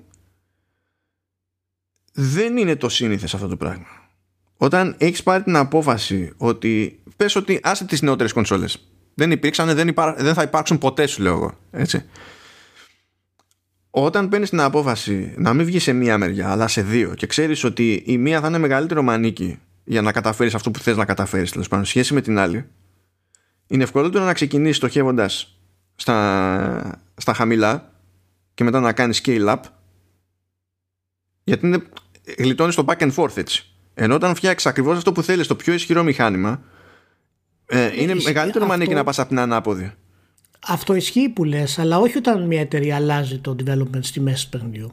δεν 2.14 2.58
είναι 2.58 2.76
το 2.76 2.90
σύνηθες 2.90 3.34
αυτό 3.34 3.48
το 3.48 3.58
πράγμα. 3.58 3.86
Όταν 4.58 4.96
έχεις 4.98 5.24
πάρει 5.24 5.43
την 5.43 5.56
απόφαση 5.56 6.34
ότι 6.38 7.00
πες 7.15 7.36
ότι 7.36 7.60
άσε 7.63 7.86
τις 7.86 8.02
νεότερες 8.02 8.34
κονσόλες 8.34 8.88
δεν 9.13 9.32
υπήρξαν, 9.32 9.76
δεν, 9.76 9.88
υπά... 9.88 10.13
δεν 10.13 10.34
θα 10.34 10.41
υπάρξουν 10.41 10.78
ποτέ 10.78 11.08
σου 11.08 11.22
λέω 11.22 11.34
εγώ 11.34 11.58
έτσι. 11.72 12.06
Όταν 13.89 14.30
παίρνεις 14.30 14.50
την 14.50 14.60
απόφαση 14.60 15.34
να 15.38 15.54
μην 15.54 15.65
βγεις 15.65 15.84
σε 15.84 15.93
μία 15.93 16.17
μεριά, 16.17 16.52
αλλά 16.52 16.67
σε 16.67 16.82
δύο, 16.82 17.13
και 17.13 17.28
ξέρεις 17.28 17.63
ότι 17.63 18.04
η 18.06 18.17
μία 18.17 18.41
θα 18.41 18.48
είναι 18.48 18.58
μεγαλύτερο 18.58 19.02
μανίκι 19.02 19.60
για 19.84 20.02
να 20.02 20.12
καταφέρεις 20.12 20.56
αυτό 20.56 20.72
που 20.72 20.80
θες 20.80 20.98
να 20.98 21.06
καταφέρεις, 21.06 21.52
τέλος 21.52 21.67
πάντων, 21.67 21.86
σχέση 21.86 22.13
με 22.13 22.22
την 22.22 22.38
άλλη, 22.38 22.65
είναι 23.67 23.84
ευκολότερο 23.84 24.24
να 24.24 24.34
ξεκινήσεις 24.34 24.76
στοχεύοντας 24.76 25.60
στα, 25.96 27.02
στα 27.15 27.34
χαμηλά 27.34 27.93
και 28.54 28.63
μετά 28.63 28.80
να 28.80 28.93
κάνεις 28.93 29.22
scale 29.26 29.48
up, 29.48 29.60
γιατί 31.43 31.65
είναι, 31.65 31.84
γλιτώνεις 32.38 32.76
το 32.76 32.86
back 32.88 32.98
and 32.98 33.13
forth 33.13 33.38
έτσι. 33.38 33.72
Ενώ 34.00 34.16
όταν 34.16 34.36
φτιάξεις 34.36 34.70
ακριβώς 34.70 34.98
αυτό 34.98 35.12
που 35.12 35.24
θέλεις, 35.24 35.48
το 35.48 35.56
πιο 35.56 35.74
ισχυρό 35.74 36.04
μηχάνημα, 36.04 36.62
ε, 37.66 37.90
είναι 38.02 38.12
ισχύει 38.12 38.26
μεγαλύτερο 38.28 38.64
αυτό. 38.66 38.78
μανίκι 38.78 38.94
να 38.94 39.04
πας 39.04 39.20
από 39.20 39.30
την 39.30 39.40
ανάποδη. 39.40 39.92
Αυτό 40.68 40.96
ισχύει 40.96 41.30
που 41.30 41.44
λες, 41.44 41.80
αλλά 41.80 41.98
όχι 42.00 42.18
όταν 42.18 42.46
μια 42.48 42.60
εταιρεία 42.62 42.96
αλλάζει 42.96 43.38
το 43.40 43.56
development 43.66 44.00
στη 44.00 44.20
μέση 44.20 44.44
του 44.44 44.58
παιχνιδιού. 44.58 44.92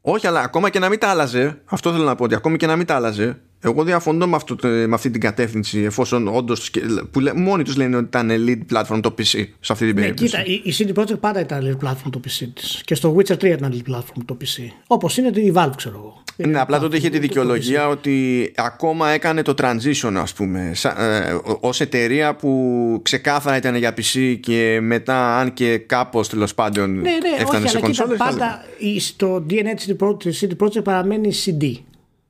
Όχι, 0.00 0.26
αλλά 0.26 0.40
ακόμα 0.40 0.70
και 0.70 0.78
να 0.78 0.88
μην 0.88 0.98
τα 0.98 1.08
άλλαζε, 1.08 1.60
αυτό 1.64 1.92
θέλω 1.92 2.04
να 2.04 2.14
πω 2.14 2.24
ότι 2.24 2.34
ακόμη 2.34 2.56
και 2.56 2.66
να 2.66 2.76
μην 2.76 2.86
τα 2.86 2.94
άλλαζε, 2.94 3.40
εγώ 3.60 3.84
διαφωνώ 3.84 4.26
με, 4.26 4.36
αυτό, 4.36 4.56
το- 4.56 4.68
με 4.68 4.94
αυτή 4.94 5.10
την 5.10 5.20
κατεύθυνση, 5.20 5.78
εφόσον 5.80 6.28
όντως. 6.28 6.70
που 7.10 7.20
λέ- 7.20 7.34
μόνοι 7.36 7.62
τους 7.62 7.76
λένε 7.76 7.96
ότι 7.96 8.04
ήταν 8.04 8.30
lead 8.30 8.76
platform 8.76 9.00
το 9.02 9.14
PC 9.18 9.24
σε 9.60 9.72
αυτή 9.72 9.86
την 9.86 9.94
Ναι, 9.94 10.00
περίπτωση. 10.00 10.30
κοίτα, 10.30 10.44
η, 10.44 10.60
η 10.64 10.74
CD 10.78 10.98
Projekt 11.00 11.20
πάντα 11.20 11.40
ήταν 11.40 11.62
lead 11.80 11.86
platform 11.88 12.10
το 12.10 12.20
PC 12.24 12.48
της. 12.54 12.80
Και 12.84 12.94
στο 12.94 13.16
Witcher 13.16 13.36
3 13.36 13.44
ήταν 13.44 13.72
lead 13.86 13.94
platform 13.94 14.22
το 14.24 14.36
PC. 14.40 14.62
Όπως 14.86 15.16
είναι 15.16 15.28
η 15.40 15.52
Valve, 15.56 15.70
ξέρω 15.76 15.94
εγώ. 15.96 16.22
Ναι, 16.46 16.60
απλά 16.60 16.78
τότε 16.78 16.96
είχε 16.96 17.06
τη 17.08 17.12
Το- 17.12 17.20
το 17.20 17.26
δικαιολογία 17.26 17.88
ότι 17.88 18.52
ακόμα 18.56 19.08
έκανε 19.10 19.42
το 19.42 19.54
transition, 19.62 20.12
ας 20.16 20.32
πούμε, 20.32 20.70
σα- 20.74 21.04
ε, 21.04 21.32
ω- 21.32 21.58
ως 21.60 21.80
εταιρεία 21.80 22.34
που 22.34 23.00
ξεκάθαρα 23.02 23.56
ήταν 23.56 23.74
για 23.74 23.94
PC 23.96 24.36
και 24.40 24.78
μετά, 24.82 25.38
αν 25.38 25.52
και 25.52 25.78
κάπως 25.78 26.28
τέλος 26.28 26.54
πάντων 26.54 26.90
Ναι, 26.94 27.00
ναι, 27.00 27.10
έφτανε 27.38 27.64
όχι, 27.64 27.68
σε 27.68 27.78
αλλά 27.78 27.86
κοίτα, 27.90 28.04
κονσόλες. 28.04 28.18
πάντα 28.18 28.64
η- 28.78 29.00
το 29.16 29.46
DNA 29.50 29.74
της 29.76 29.86
CD 29.88 30.04
Projekt- 30.06 30.18
της 30.22 30.44
CD 30.46 30.64
Projekt 30.64 30.84
παραμένει 30.84 31.32
CD. 31.44 31.72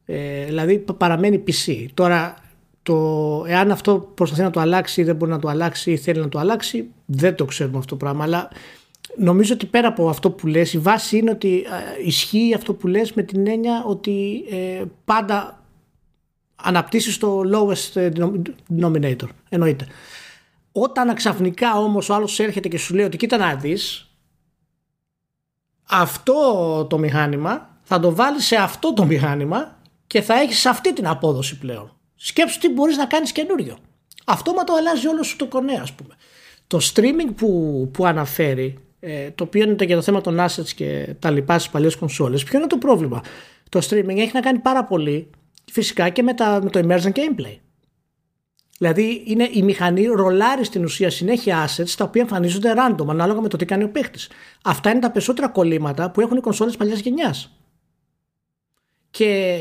Ε, 0.06 0.44
δηλαδή 0.44 0.78
πα- 0.78 0.94
παραμένει 0.94 1.38
PC. 1.46 1.86
Τώρα, 1.94 2.34
το, 2.82 3.44
εάν 3.48 3.70
αυτό 3.70 4.10
προσπαθεί 4.14 4.42
να 4.42 4.50
το 4.50 4.60
αλλάξει 4.60 5.00
ή 5.00 5.04
δεν 5.04 5.16
μπορεί 5.16 5.30
να 5.30 5.38
το 5.38 5.48
αλλάξει 5.48 5.90
ή 5.90 5.96
θέλει 5.96 6.20
να 6.20 6.28
το 6.28 6.38
αλλάξει, 6.38 6.86
δεν 7.06 7.34
το 7.34 7.44
ξέρουμε 7.44 7.78
αυτό 7.78 7.90
το 7.90 7.96
πράγμα. 8.04 8.24
Αλλά 8.24 8.48
νομίζω 9.16 9.54
ότι 9.54 9.66
πέρα 9.66 9.88
από 9.88 10.08
αυτό 10.08 10.30
που 10.30 10.46
λες, 10.46 10.72
η 10.72 10.78
βάση 10.78 11.18
είναι 11.18 11.30
ότι 11.30 11.58
ε, 11.58 12.06
ισχύει 12.06 12.54
αυτό 12.54 12.74
που 12.74 12.86
λες 12.86 13.12
με 13.12 13.22
την 13.22 13.46
έννοια 13.46 13.84
ότι 13.86 14.44
ε, 14.50 14.84
πάντα 15.04 15.62
αναπτύσσεις 16.56 17.18
το 17.18 17.42
lowest 17.52 17.96
ε, 17.96 18.10
denominator. 18.80 19.28
Εννοείται. 19.48 19.86
Όταν 20.72 21.14
ξαφνικά 21.14 21.78
όμως 21.78 22.08
ο 22.08 22.14
άλλος 22.14 22.40
έρχεται 22.40 22.68
και 22.68 22.78
σου 22.78 22.94
λέει 22.94 23.04
ότι 23.04 23.16
κοίτα 23.16 23.36
να 23.36 23.54
δεις 23.54 24.10
αυτό 25.88 26.86
το 26.90 26.98
μηχάνημα 26.98 27.76
θα 27.82 28.00
το 28.00 28.14
βάλεις 28.14 28.46
σε 28.46 28.56
αυτό 28.56 28.92
το 28.92 29.04
μηχάνημα 29.04 29.78
και 30.06 30.22
θα 30.22 30.34
έχεις 30.34 30.66
αυτή 30.66 30.92
την 30.92 31.06
απόδοση 31.06 31.58
πλέον. 31.58 31.96
Σκέψου 32.14 32.58
τι 32.58 32.68
μπορείς 32.68 32.96
να 32.96 33.06
κάνεις 33.06 33.32
καινούριο. 33.32 33.78
Αυτόματο 34.24 34.74
αλλάζει 34.74 35.06
όλο 35.06 35.22
σου 35.22 35.36
το 35.36 35.46
κονέ 35.46 35.72
ας 35.72 35.92
πούμε. 35.92 36.14
Το 36.66 36.78
streaming 36.92 37.34
που, 37.36 37.90
που 37.92 38.06
αναφέρει, 38.06 38.78
ε, 39.00 39.30
το 39.30 39.44
οποίο 39.44 39.62
είναι 39.62 39.84
και 39.84 39.94
το 39.94 40.02
θέμα 40.02 40.20
των 40.20 40.37
assets 40.40 40.68
και 40.74 41.14
τα 41.18 41.30
λοιπά 41.30 41.58
στις 41.58 41.70
παλιές 41.70 41.96
κονσόλες, 41.96 42.44
ποιο 42.44 42.58
είναι 42.58 42.66
το 42.66 42.78
πρόβλημα; 42.78 43.22
Το 43.68 43.78
streaming 43.78 44.16
έχει 44.16 44.30
να 44.32 44.40
κάνει 44.40 44.58
πάρα 44.58 44.84
πολύ 44.84 45.30
φυσικά 45.70 46.08
και 46.08 46.22
με, 46.22 46.34
τα, 46.34 46.61
με 46.62 46.70
το 46.70 46.80
emergent 46.82 47.12
gameplay. 47.12 47.56
Δηλαδή 48.78 49.22
είναι 49.26 49.48
η 49.52 49.62
μηχανή 49.62 50.04
ρολάρει 50.04 50.64
στην 50.64 50.84
ουσία 50.84 51.11
συνέχεια 51.11 51.68
assets 51.68 51.90
τα 51.96 52.04
οποία 52.04 52.22
εμφανίζονται 52.22 52.72
random 52.76 53.06
ανάλογα 53.08 53.40
με 53.40 53.48
το 53.48 53.56
τι 53.56 53.64
κάνει 53.64 53.84
ο 53.84 53.90
παίχτη. 53.90 54.18
Αυτά 54.62 54.90
είναι 54.90 55.00
τα 55.00 55.11
περισσότερα 55.11 55.48
κολλήματα 55.48 56.11
που 56.11 56.20
έχουν 56.20 56.37
οι 56.37 56.40
κονσόλες 56.40 56.76
παλιάς 56.76 56.98
γενιάς. 57.00 57.58
Και 59.11 59.58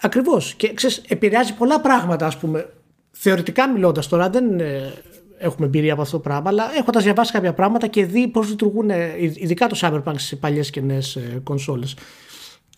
ακριβώς. 0.00 0.54
Και 0.54 0.72
ξέρεις, 0.72 1.02
επηρεάζει 1.08 1.54
πολλά 1.54 1.80
πράγματα 1.80 2.26
ας 2.26 2.36
πούμε. 2.36 2.72
Θεωρητικά 3.10 3.68
μιλώντας 3.68 4.08
τώρα 4.08 4.30
δεν 4.30 4.60
ε, 4.60 4.92
έχουμε 5.38 5.66
εμπειρία 5.66 5.92
από 5.92 6.02
αυτό 6.02 6.16
το 6.16 6.22
πράγμα 6.22 6.48
αλλά 6.48 6.70
έχοντας 6.78 7.04
διαβάσει 7.04 7.32
κάποια 7.32 7.52
πράγματα 7.54 7.86
και 7.86 8.06
δει 8.06 8.28
πώς 8.28 8.48
λειτουργούν 8.48 8.90
ε, 8.90 9.14
ειδικά 9.18 9.66
το 9.66 9.78
Cyberpunk 9.80 10.14
σε 10.16 10.36
παλιές 10.36 10.70
και 10.70 10.80
νέες 10.80 11.16
ε, 11.16 11.40
κονσόλες. 11.42 11.96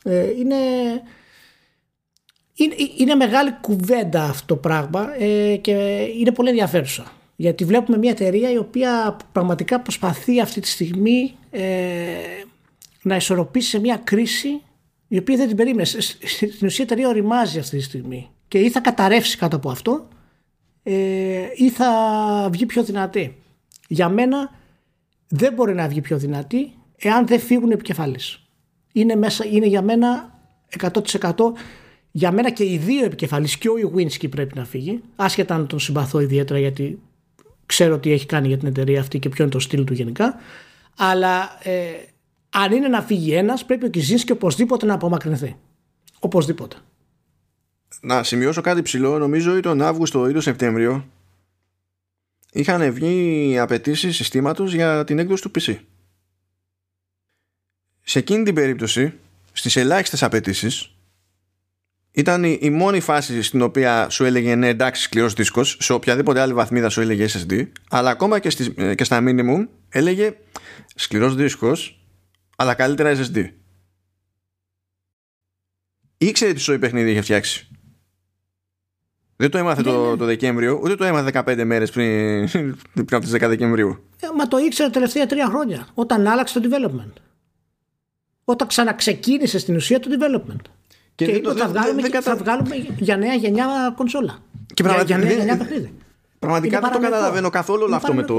Ε, 0.05 0.31
είναι, 0.39 0.57
είναι, 2.55 2.75
είναι 2.99 3.15
μεγάλη 3.15 3.55
κουβέντα 3.61 4.23
αυτό 4.23 4.47
το 4.47 4.57
πράγμα 4.57 5.23
ε, 5.23 5.57
και 5.57 6.07
είναι 6.19 6.33
πολύ 6.33 6.49
ενδιαφέρουσα. 6.49 7.13
Γιατί 7.37 7.65
βλέπουμε 7.65 7.99
μια 7.99 8.11
εταιρεία 8.11 8.51
η 8.51 8.57
οποία 8.57 9.17
πραγματικά 9.33 9.81
προσπαθεί 9.81 10.41
αυτή 10.41 10.61
τη 10.61 10.69
στιγμή 10.69 11.35
ε, 11.51 11.63
να 13.03 13.17
ισορροπήσει 13.17 13.69
σε 13.69 13.81
μια 13.81 14.01
κρίση 14.05 14.63
η 15.09 15.19
οποία 15.19 15.37
δεν 15.37 15.47
την 15.47 15.57
περίμενε. 15.57 15.85
Σ- 15.85 16.01
σ- 16.03 16.25
Στην 16.53 16.67
ουσία 16.67 16.85
η 16.85 16.93
εταιρεία 16.93 17.09
οριμάζει 17.09 17.59
αυτή 17.59 17.77
τη 17.77 17.83
στιγμή 17.83 18.31
και 18.49 18.59
ή 18.59 18.71
θα 18.71 18.81
καταρρεύσει 18.81 19.37
κάτω 19.37 19.57
από 19.57 19.71
αυτό 19.71 20.09
ε, 20.13 20.18
ή 21.55 21.71
θα 21.71 22.49
βγει 22.53 22.67
πιο 22.67 22.85
δυνατή. 22.85 23.37
Για 23.89 24.09
μένα 24.09 24.51
δεν 25.29 25.53
μπορεί 25.53 25.75
να 25.75 25.89
βγει 25.89 26.01
πιο 26.01 26.19
δυνατή 26.19 26.73
εάν 26.99 27.27
δεν 27.27 27.41
φύγουν 27.41 27.71
οι 27.71 27.73
επικεφαλείς. 27.73 28.43
Είναι, 28.93 29.15
μέσα, 29.15 29.45
είναι 29.47 29.67
για 29.67 29.83
μένα 29.83 30.39
100% 30.79 31.33
για 32.11 32.33
μένα 32.33 32.51
και 32.51 32.65
οι 32.65 32.79
δύο 32.79 33.05
επικεφαλείς 33.05 33.59
και 33.59 33.69
ο 33.69 33.79
Ιουίνσκι 33.79 34.29
πρέπει 34.29 34.57
να 34.57 34.65
φύγει 34.65 35.01
άσχετα 35.17 35.55
αν 35.55 35.67
τον 35.67 35.79
συμπαθώ 35.79 36.21
ιδιαίτερα 36.21 36.59
γιατί 36.59 37.01
ξέρω 37.67 37.99
τι 37.99 38.13
έχει 38.13 38.27
κάνει 38.27 38.49
για 38.49 38.59
την 38.59 38.69
εταιρεία 38.69 39.01
αυτή 39.01 39.19
και 39.19 39.29
ποιο 39.29 39.45
είναι 39.45 39.53
το 39.53 39.59
στυλ 39.59 39.85
του 39.85 39.93
γενικά 39.93 40.35
αλλά 40.97 41.59
ε, 41.63 41.91
αν 42.51 42.73
είναι 42.73 42.89
να 42.89 43.03
φύγει 43.03 43.33
ένας 43.33 43.65
πρέπει 43.65 43.87
ο 43.87 43.89
Κιζίνσκι 43.89 44.33
οπωσδήποτε 44.33 44.87
να 44.87 44.95
απομακρυνθεί 44.95 45.57
οπωσδήποτε 46.19 46.77
Να 48.01 48.23
σημειώσω 48.23 48.61
κάτι 48.61 48.83
ψηλό, 48.83 49.19
νομίζω 49.19 49.57
ή 49.57 49.61
τον 49.61 49.83
Αύγουστο 49.83 50.29
ή 50.29 50.33
τον 50.33 50.41
Σεπτέμβριο 50.41 51.09
είχαν 52.53 52.93
βγει 52.93 53.59
απαιτήσεις 53.59 54.17
συστήματος 54.17 54.75
για 54.75 55.05
την 55.05 55.19
έκδοση 55.19 55.43
του 55.43 55.51
PC. 55.55 55.79
Σε 58.03 58.19
εκείνη 58.19 58.45
την 58.45 58.55
περίπτωση, 58.55 59.15
στις 59.53 59.77
ελάχιστες 59.77 60.23
απαιτήσεις, 60.23 60.93
ήταν 62.11 62.45
η, 62.45 62.59
η 62.61 62.71
μόνη 62.71 63.01
φάση 63.01 63.43
στην 63.43 63.63
οποία 63.63 64.09
σου 64.09 64.25
έλεγε 64.25 64.55
ναι 64.55 64.69
εντάξει 64.69 65.03
σκληρός 65.03 65.33
δίσκος. 65.33 65.77
Σε 65.81 65.93
οποιαδήποτε 65.93 66.41
άλλη 66.41 66.53
βαθμίδα 66.53 66.89
σου 66.89 67.01
έλεγε 67.01 67.29
SSD 67.33 67.69
αλλά 67.91 68.11
ακόμα 68.11 68.39
και, 68.39 68.51
στις, 68.51 68.73
ε, 68.77 68.95
και 68.95 69.05
στα 69.05 69.19
minimum 69.23 69.67
έλεγε 69.89 70.37
σκληρός 70.95 71.35
δίσκος 71.35 72.01
αλλά 72.57 72.75
καλύτερα 72.75 73.17
SSD 73.17 73.51
ήξερε 76.19 76.53
τι 76.53 76.61
σοϊ 76.61 76.79
παιχνίδι 76.79 77.11
είχε 77.11 77.21
φτιάξει 77.21 77.69
Δεν 79.41 79.51
το 79.51 79.59
έμαθε 79.59 79.83
το, 79.83 80.17
το 80.17 80.25
Δεκέμβριο, 80.25 80.81
ούτε 80.83 80.95
το 80.95 81.05
έμαθε 81.05 81.43
15 81.47 81.63
μέρες 81.65 81.91
πριν, 81.91 82.49
πριν 82.93 83.07
από 83.11 83.21
τις 83.21 83.35
10 83.35 83.39
Δεκεμβρίου. 83.41 84.05
Ε, 84.21 84.27
μα 84.37 84.49
το 84.49 84.59
ήξερε 84.59 84.89
τα 84.89 84.95
τελευταία 84.95 85.27
τρία 85.27 85.47
χρόνια, 85.47 85.87
όταν 85.95 86.27
άλλαξε 86.27 86.61
το 86.61 86.69
development. 86.69 87.13
Όταν 88.45 88.69
ξαναξεκίνησε 88.69 89.59
στην 89.59 89.77
ουσία 89.77 90.01
το 90.01 90.09
development. 90.11 90.61
Και, 91.15 91.25
και 91.25 91.31
είπε 91.31 91.49
ότι 91.49 91.61
θα, 91.61 91.69
βγάλουμε, 91.69 92.09
δεν, 92.09 92.23
θα 92.23 92.37
βγάλουμε 92.37 92.77
για 92.99 93.17
νέα 93.17 93.35
γενιά 93.35 93.95
κονσόλα. 93.97 94.39
Και 94.75 94.83
για, 94.83 95.03
για 95.07 95.19
νέα 95.19 95.33
γενιά 95.33 95.57
παιχνίδι. 95.57 95.93
Πραγματικά 96.39 96.81
δεν 96.81 96.93
το 96.93 96.99
καταλαβαίνω 96.99 97.51
καθόλου 97.51 97.83
όλο 97.83 97.95
αυτό 97.95 98.15
με 98.15 98.23
το, 98.23 98.35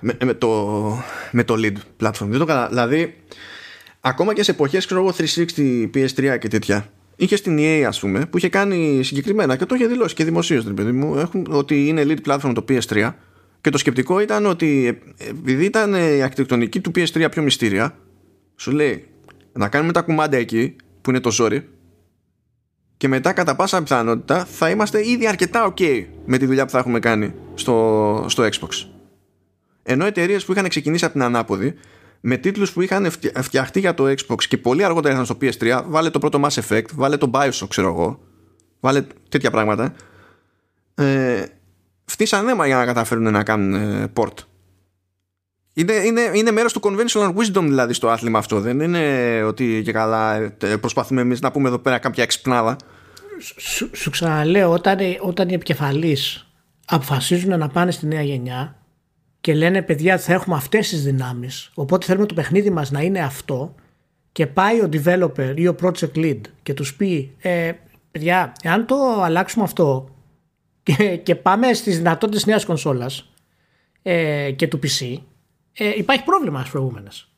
με, 0.00 0.16
με, 0.24 0.34
το, 0.34 0.48
με 1.30 1.44
το 1.44 1.54
lead 1.56 2.04
platform. 2.04 2.26
Δεν 2.26 2.38
το 2.38 2.44
καταλαβαίνω. 2.44 2.68
Δηλαδή, 2.68 3.22
ακόμα 4.00 4.34
και 4.34 4.42
σε 4.42 4.50
εποχές 4.50 4.88
360, 4.90 5.90
PS3 5.94 6.38
και 6.38 6.48
τέτοια, 6.48 6.90
είχε 7.16 7.36
στην 7.36 7.56
EA, 7.58 7.82
ας 7.86 8.00
πούμε, 8.00 8.26
που 8.26 8.36
είχε 8.36 8.48
κάνει 8.48 9.02
συγκεκριμένα 9.02 9.56
και 9.56 9.66
το 9.66 9.74
είχε 9.74 9.86
δηλώσει 9.86 10.14
και 10.14 10.24
δημοσίως, 10.24 10.64
παιδί 10.64 10.92
μου, 10.92 11.18
έχουν, 11.18 11.46
ότι 11.50 11.88
είναι 11.88 12.02
lead 12.06 12.18
platform 12.26 12.52
το 12.54 12.64
PS3. 12.68 13.12
Και 13.60 13.70
το 13.70 13.78
σκεπτικό 13.78 14.20
ήταν 14.20 14.46
ότι 14.46 14.98
επειδή 15.28 15.64
ήταν 15.64 15.94
η 15.94 16.22
αρχιτεκτονική 16.22 16.80
του 16.80 16.90
PS3 16.94 17.26
πιο 17.30 17.42
μυστήρια, 17.42 17.98
σου 18.56 18.70
λέει 18.70 19.06
να 19.52 19.68
κάνουμε 19.68 19.92
τα 19.92 20.00
κουμάντα 20.00 20.36
εκεί, 20.36 20.76
που 21.00 21.10
είναι 21.10 21.20
το 21.20 21.30
ζόρι, 21.30 21.68
και 22.96 23.08
μετά 23.08 23.32
κατά 23.32 23.56
πάσα 23.56 23.82
πιθανότητα 23.82 24.44
θα 24.44 24.70
είμαστε 24.70 25.08
ήδη 25.08 25.26
αρκετά 25.26 25.74
ok 25.74 26.04
με 26.24 26.38
τη 26.38 26.46
δουλειά 26.46 26.64
που 26.64 26.70
θα 26.70 26.78
έχουμε 26.78 26.98
κάνει 26.98 27.34
στο, 27.54 28.24
στο 28.28 28.44
Xbox. 28.44 28.86
Ενώ 29.82 30.06
εταιρείες 30.06 30.44
που 30.44 30.52
είχαν 30.52 30.68
ξεκινήσει 30.68 31.04
από 31.04 31.12
την 31.12 31.22
ανάποδη 31.22 31.74
με 32.24 32.36
τίτλους 32.36 32.72
που 32.72 32.80
είχαν 32.80 33.10
φτιαχτεί 33.34 33.80
για 33.80 33.94
το 33.94 34.04
Xbox 34.04 34.44
και 34.48 34.58
πολύ 34.58 34.84
αργότερα 34.84 35.18
ήρθαν 35.18 35.36
στο 35.36 35.36
PS3 35.40 35.82
βάλε 35.86 36.10
το 36.10 36.18
πρώτο 36.18 36.40
Mass 36.44 36.60
Effect, 36.62 36.86
βάλε 36.94 37.16
το 37.16 37.30
Bioshock 37.34 37.68
ξέρω 37.68 37.88
εγώ 37.88 38.20
βάλε 38.80 39.06
τέτοια 39.28 39.50
πράγματα 39.50 39.94
ε, 40.94 41.44
φτύσαν 42.04 42.48
αίμα 42.48 42.66
για 42.66 42.76
να 42.76 42.84
καταφέρουν 42.84 43.32
να 43.32 43.42
κάνουν 43.42 43.74
ε, 43.74 44.12
port. 44.14 44.34
Είναι, 45.72 45.92
είναι, 45.92 46.30
είναι 46.34 46.50
μέρος 46.50 46.72
του 46.72 46.80
conventional 46.82 47.34
wisdom 47.34 47.62
δηλαδή 47.62 47.92
στο 47.92 48.08
άθλημα 48.08 48.38
αυτό. 48.38 48.60
Δεν 48.60 48.80
είναι 48.80 49.42
ότι 49.42 49.82
και 49.84 49.92
καλά 49.92 50.36
ε, 50.36 50.76
προσπαθούμε 50.80 51.20
εμείς 51.20 51.40
να 51.40 51.50
πούμε 51.50 51.68
εδώ 51.68 51.78
πέρα 51.78 51.98
κάποια 51.98 52.22
εξυπνάδα 52.22 52.76
σου, 53.56 53.90
σου 53.92 54.10
ξαναλέω 54.10 54.70
όταν, 54.70 54.98
όταν 55.20 55.48
οι 55.48 55.54
επικεφαλείς 55.54 56.46
αποφασίζουν 56.86 57.58
να 57.58 57.68
πάνε 57.68 57.90
στη 57.90 58.06
νέα 58.06 58.22
γενιά 58.22 58.81
και 59.42 59.54
λένε 59.54 59.82
παιδιά 59.82 60.18
θα 60.18 60.32
έχουμε 60.32 60.56
αυτές 60.56 60.88
τις 60.88 61.02
δυνάμεις 61.02 61.70
οπότε 61.74 62.06
θέλουμε 62.06 62.26
το 62.26 62.34
παιχνίδι 62.34 62.70
μας 62.70 62.90
να 62.90 63.00
είναι 63.00 63.20
αυτό 63.20 63.74
και 64.32 64.46
πάει 64.46 64.80
ο 64.80 64.88
developer 64.92 65.52
ή 65.56 65.68
ο 65.68 65.76
project 65.82 66.16
lead 66.16 66.40
και 66.62 66.74
τους 66.74 66.94
πει 66.94 67.34
ε, 67.38 67.72
παιδιά 68.10 68.52
εάν 68.62 68.86
το 68.86 69.22
αλλάξουμε 69.22 69.64
αυτό 69.64 70.08
και, 70.82 71.16
και 71.16 71.34
πάμε 71.34 71.72
στις 71.72 71.96
δυνατότητες 71.96 72.46
νέας 72.46 72.64
κονσόλας 72.64 73.30
ε, 74.02 74.50
και 74.50 74.68
του 74.68 74.78
PC 74.82 75.16
ε, 75.72 75.92
υπάρχει 75.96 76.24
πρόβλημα 76.24 76.58
στις 76.58 76.70
προηγούμενες 76.70 77.28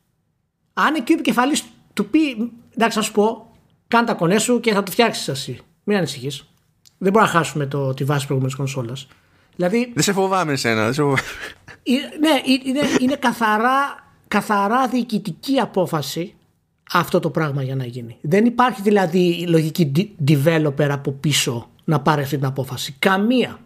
αν 0.73 0.95
εκεί 0.95 1.11
ο 1.11 1.15
επικεφαλής 1.15 1.63
του 1.93 2.09
πει 2.09 2.51
εντάξει 2.75 2.97
να 2.97 3.03
σου 3.03 3.11
πω 3.11 3.47
κάνε 3.87 4.05
τα 4.05 4.13
κονέ 4.13 4.37
σου 4.37 4.59
και 4.59 4.73
θα 4.73 4.83
το 4.83 4.91
φτιάξεις 4.91 5.27
εσύ 5.27 5.59
μην 5.85 5.97
ανησυχείς. 5.97 6.47
Δεν 6.97 7.11
μπορούμε 7.11 7.31
να 7.31 7.37
χάσουμε 7.37 7.65
το, 7.65 7.93
τη 7.93 8.03
βάση 8.03 8.25
προηγούμενης 8.25 8.57
κονσόλας. 8.57 9.07
Δηλαδή, 9.55 9.91
δεν 9.93 10.03
σε 10.03 10.13
φοβάμαι 10.13 10.51
εσένα. 10.51 10.83
Δεν 10.83 10.93
σε 10.93 11.01
φοβάμαι. 11.01 11.21
Ναι, 12.19 12.41
είναι, 12.65 12.79
είναι 12.99 13.15
καθαρά, 13.15 14.09
καθαρά 14.27 14.87
διοικητική 14.87 15.59
απόφαση 15.59 16.35
αυτό 16.91 17.19
το 17.19 17.29
πράγμα 17.29 17.63
για 17.63 17.75
να 17.75 17.85
γίνει. 17.85 18.17
Δεν 18.21 18.45
υπάρχει 18.45 18.81
δηλαδή 18.81 19.19
η 19.19 19.47
λογική 19.47 20.15
developer 20.27 20.87
από 20.89 21.11
πίσω 21.11 21.69
να 21.83 22.01
πάρει 22.01 22.21
αυτή 22.21 22.35
την 22.35 22.45
απόφαση. 22.45 22.95
Καμία. 22.99 23.59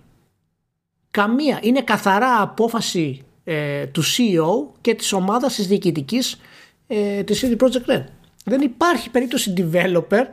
Καμία. 1.11 1.59
Είναι 1.61 1.81
καθαρά 1.81 2.41
απόφαση 2.41 3.21
ε, 3.43 3.85
του 3.85 4.03
CEO 4.03 4.77
και 4.81 4.95
της 4.95 5.13
ομάδας 5.13 5.55
της 5.55 5.67
διοικητικής 5.67 6.39
ε, 6.87 7.23
της 7.23 7.45
CD 7.45 7.63
Projekt 7.63 7.95
Red. 7.95 8.03
Δεν 8.45 8.61
υπάρχει 8.61 9.09
περίπτωση 9.09 9.53
developer 9.57 10.23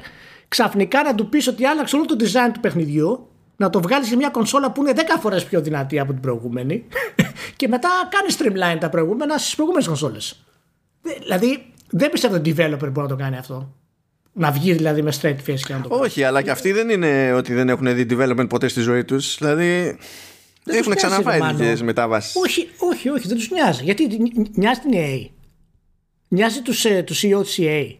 ξαφνικά 0.48 1.02
να 1.02 1.14
του 1.14 1.28
πεις 1.28 1.46
ότι 1.46 1.64
άλλαξε 1.64 1.96
όλο 1.96 2.04
το 2.04 2.16
design 2.20 2.50
του 2.52 2.60
παιχνιδιού, 2.60 3.25
να 3.56 3.70
το 3.70 3.80
βγάλεις 3.80 4.08
σε 4.08 4.16
μια 4.16 4.28
κονσόλα 4.28 4.72
που 4.72 4.80
είναι 4.80 4.92
10 4.96 5.00
φορές 5.20 5.44
πιο 5.44 5.60
δυνατή 5.60 5.98
από 5.98 6.12
την 6.12 6.20
προηγούμενη 6.20 6.84
και 7.56 7.68
μετά 7.68 7.88
κάνεις 8.08 8.36
streamline 8.38 8.78
τα 8.80 8.88
προηγούμενα 8.88 9.38
στις 9.38 9.54
προηγούμενες 9.54 9.88
κονσόλες. 9.88 10.44
Δηλαδή, 11.22 11.72
δεν 11.90 12.10
πιστεύω 12.10 12.34
ότι 12.34 12.54
developer 12.56 12.78
μπορεί 12.78 13.00
να 13.00 13.06
το 13.08 13.16
κάνει 13.16 13.36
αυτό. 13.36 13.74
Να 14.32 14.50
βγει 14.50 14.72
δηλαδή 14.72 15.02
με 15.02 15.12
straight 15.20 15.50
face 15.50 15.60
και 15.66 15.72
να 15.72 15.80
το 15.80 15.88
κάνει. 15.88 16.02
Όχι, 16.02 16.24
αλλά 16.24 16.42
και 16.42 16.50
αυτοί 16.50 16.72
δεν 16.72 16.88
είναι 16.88 17.32
ότι 17.32 17.54
δεν 17.54 17.68
έχουν 17.68 17.94
δει 17.94 18.06
development 18.10 18.48
ποτέ 18.48 18.68
στη 18.68 18.80
ζωή 18.80 19.04
τους. 19.04 19.36
Δηλαδή. 19.38 19.98
Δεν 20.64 20.76
έχουν 20.76 20.94
ξαναφάει 20.94 21.40
δικέ 21.54 21.84
μετάβασεις. 21.84 22.36
Όχι, 22.36 22.68
όχι, 22.78 23.08
όχι, 23.08 23.28
δεν 23.28 23.36
τους 23.36 23.50
νοιάζει. 23.50 23.84
Γιατί 23.84 24.08
νοιάζει 24.54 24.80
την 24.80 24.90
EA. 24.94 25.30
Νοιάζει 26.28 26.62
τους 26.62 26.84
ε, 26.84 27.04
CEO 27.08 27.42
της 27.42 27.58
EA. 27.60 27.96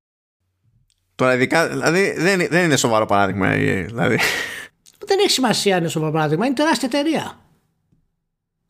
Τώρα 1.15 1.35
ειδικά, 1.35 1.69
δηλαδή 1.69 2.15
δεν, 2.19 2.47
δεν 2.51 2.65
είναι 2.65 2.77
σοβαρό 2.77 3.07
παράδειγμα. 3.07 3.51
Δηλαδή. 3.51 4.19
Δεν 5.07 5.19
έχει 5.19 5.31
σημασία 5.31 5.75
αν 5.75 5.81
είναι 5.81 5.89
σοβαρό 5.89 6.13
παράδειγμα. 6.13 6.47
Είναι 6.47 6.55
τεράστια 6.55 6.89
εταιρεία. 6.93 7.39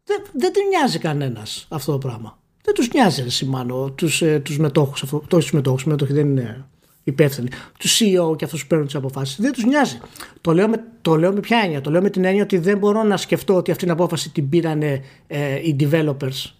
Δεν, 0.04 0.22
δεν 0.32 0.52
την 0.52 0.62
νοιάζει 0.68 0.98
κανένας 0.98 1.66
αυτό 1.70 1.92
το 1.92 1.98
πράγμα. 1.98 2.38
Δεν 2.62 2.74
τους 2.74 2.88
νοιάζει, 2.92 3.22
ρε 3.22 3.30
Σιμάνο, 3.30 3.90
τους 3.90 4.22
ε, 4.22 4.38
τους 4.38 4.58
μετόχους. 4.58 5.04
Το 5.28 5.38
του 5.38 5.48
μετόχους, 5.52 5.82
οι 5.82 5.88
μετόχοι 5.88 6.12
δεν 6.12 6.28
είναι 6.28 6.66
υπεύθυνοι. 7.02 7.48
Τους 7.78 8.00
CEO 8.00 8.36
και 8.36 8.44
αυτούς 8.44 8.62
που 8.62 8.66
παίρνουν 8.66 8.86
τις 8.86 8.94
αποφάσεις. 8.94 9.36
Δεν 9.40 9.52
τους 9.52 9.64
νοιάζει. 9.64 10.00
Το 10.40 10.54
λέω, 10.54 10.68
με, 10.68 10.84
το 11.02 11.16
λέω 11.16 11.32
με 11.32 11.40
ποια 11.40 11.58
έννοια; 11.58 11.80
Το 11.80 11.90
λέω 11.90 12.02
με 12.02 12.10
την 12.10 12.24
έννοια 12.24 12.42
ότι 12.42 12.58
δεν 12.58 12.78
μπορώ 12.78 13.02
να 13.02 13.16
σκεφτώ 13.16 13.54
ότι 13.54 13.70
αυτή 13.70 13.82
την 13.82 13.92
απόφαση 13.92 14.30
την 14.30 14.48
πήρανε 14.48 15.02
ε, 15.26 15.54
οι 15.54 15.76
developers 15.80 16.52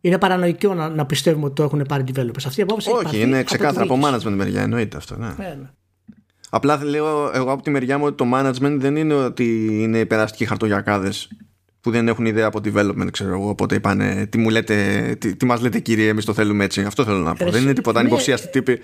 είναι 0.00 0.18
παρανοϊκό 0.18 0.74
να, 0.74 0.88
να 0.88 1.06
πιστεύουμε 1.06 1.44
ότι 1.44 1.54
το 1.54 1.62
έχουν 1.62 1.84
πάρει 1.88 2.04
developers. 2.14 2.44
Αυτή 2.46 2.60
η 2.60 2.62
απόφαση 2.62 2.90
Όχι, 2.90 3.20
είναι 3.20 3.42
ξεκάθαρα 3.42 3.84
από, 3.84 3.94
από 3.94 4.06
management 4.06 4.34
μεριά, 4.34 4.62
εννοείται 4.62 4.96
αυτό. 4.96 5.16
Ναι. 5.16 5.26
ναι. 5.26 5.56
ναι. 5.60 5.70
Απλά 6.50 6.84
λέω 6.84 7.30
εγώ 7.34 7.52
από 7.52 7.62
τη 7.62 7.70
μεριά 7.70 7.98
μου 7.98 8.04
ότι 8.04 8.16
το 8.16 8.24
management 8.34 8.76
δεν 8.78 8.96
είναι 8.96 9.14
ότι 9.14 9.66
είναι 9.82 10.04
περαστικοί 10.04 10.44
χαρτογιακάδες 10.44 11.28
που 11.80 11.90
δεν 11.90 12.08
έχουν 12.08 12.26
ιδέα 12.26 12.46
από 12.46 12.60
development, 12.64 13.08
ξέρω 13.10 13.32
εγώ. 13.32 13.48
Οπότε 13.48 13.74
είπανε, 13.74 14.26
τι 14.26 14.38
μου 14.38 14.50
λέτε, 14.50 15.16
τι, 15.20 15.36
τι 15.36 15.46
μας 15.46 15.60
λέτε 15.60 15.78
κύριε, 15.78 16.08
εμείς 16.08 16.24
το 16.24 16.34
θέλουμε 16.34 16.64
έτσι. 16.64 16.82
Αυτό 16.82 17.04
θέλω 17.04 17.18
να 17.18 17.34
πω. 17.34 17.50
δεν 17.50 17.62
είναι 17.62 17.72
τίποτα 17.72 18.00
ανυποψίαστη 18.00 18.48
τύπη. 18.48 18.80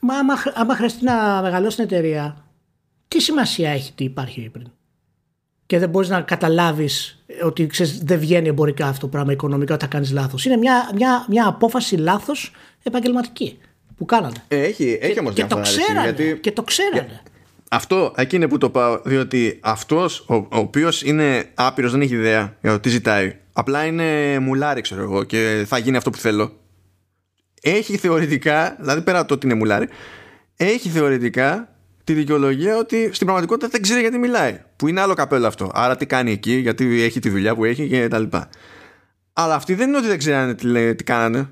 Μα 0.00 0.14
άμα, 0.14 0.34
άμα 0.54 0.74
χρειαστεί 0.74 1.04
να 1.04 1.42
μεγαλώσει 1.42 1.76
την 1.76 1.84
εταιρεία, 1.84 2.44
τι 3.08 3.20
σημασία 3.20 3.70
έχει 3.70 3.92
τι 3.92 4.04
υπάρχει 4.04 4.48
πριν; 4.52 4.70
Και 5.66 5.78
δεν 5.78 5.88
μπορείς 5.88 6.08
να 6.08 6.20
καταλάβεις 6.20 7.24
ότι 7.44 7.66
ξέρεις, 7.66 7.98
δεν 7.98 8.18
βγαίνει 8.18 8.48
εμπορικά 8.48 8.86
αυτό 8.86 9.00
το 9.00 9.08
πράγμα 9.08 9.32
οικονομικά 9.32 9.74
ότι 9.74 9.84
θα 9.84 9.90
κάνεις 9.90 10.10
λάθος. 10.12 10.44
Είναι 10.44 10.56
μια, 10.56 10.90
μια, 10.94 11.26
μια 11.28 11.46
απόφαση 11.46 11.96
λάθος 11.96 12.52
επαγγελματική 12.82 13.58
που 13.98 14.04
κάνανε. 14.04 14.44
Ε, 14.48 14.62
έχει 14.62 14.98
έχει 15.00 15.18
όμως 15.18 15.34
και, 15.34 15.44
το 15.44 15.60
ξέρανε, 15.60 16.02
γιατί... 16.02 16.38
και 16.40 16.52
το 16.52 16.62
ξέρανε. 16.62 17.22
Αυτό 17.68 18.12
εκεί 18.16 18.36
είναι 18.36 18.48
που 18.48 18.58
το 18.58 18.70
πάω, 18.70 19.00
διότι 19.04 19.58
αυτός 19.62 20.24
ο, 20.28 20.34
ο 20.34 20.46
οποίος 20.50 21.02
είναι 21.02 21.50
άπειρος, 21.54 21.90
δεν 21.90 22.00
έχει 22.00 22.14
ιδέα 22.14 22.56
για 22.60 22.72
το 22.72 22.80
τι 22.80 22.88
ζητάει. 22.88 23.36
Απλά 23.52 23.84
είναι 23.84 24.38
μουλάρι, 24.38 24.80
ξέρω 24.80 25.02
εγώ, 25.02 25.24
και 25.24 25.64
θα 25.66 25.78
γίνει 25.78 25.96
αυτό 25.96 26.10
που 26.10 26.18
θέλω. 26.18 26.52
Έχει 27.62 27.96
θεωρητικά, 27.96 28.76
δηλαδή 28.80 29.00
πέρα 29.00 29.18
από 29.18 29.28
το 29.28 29.34
ότι 29.34 29.46
είναι 29.46 29.54
μουλάρι, 29.54 29.88
έχει 30.56 30.88
θεωρητικά 30.88 31.76
τη 32.04 32.12
δικαιολογία 32.12 32.76
ότι 32.76 33.10
στην 33.12 33.26
πραγματικότητα 33.26 33.68
δεν 33.68 33.82
ξέρει 33.82 34.00
γιατί 34.00 34.18
μιλάει. 34.18 34.60
Που 34.76 34.88
είναι 34.88 35.00
άλλο 35.00 35.14
καπέλο 35.14 35.46
αυτό. 35.46 35.70
Άρα 35.74 35.96
τι 35.96 36.06
κάνει 36.06 36.32
εκεί, 36.32 36.52
γιατί 36.52 37.02
έχει 37.02 37.20
τη 37.20 37.28
δουλειά 37.28 37.54
που 37.54 37.64
έχει 37.64 37.88
και 37.88 38.08
τα 38.08 38.18
λοιπά. 38.18 38.48
Αλλά 39.32 39.54
αυτοί 39.54 39.74
δεν 39.74 39.88
είναι 39.88 39.96
ότι 39.96 40.06
δεν 40.06 40.18
ξέρανε 40.18 40.54
τι, 40.54 40.94
τι 40.94 41.04
κάνανε. 41.04 41.48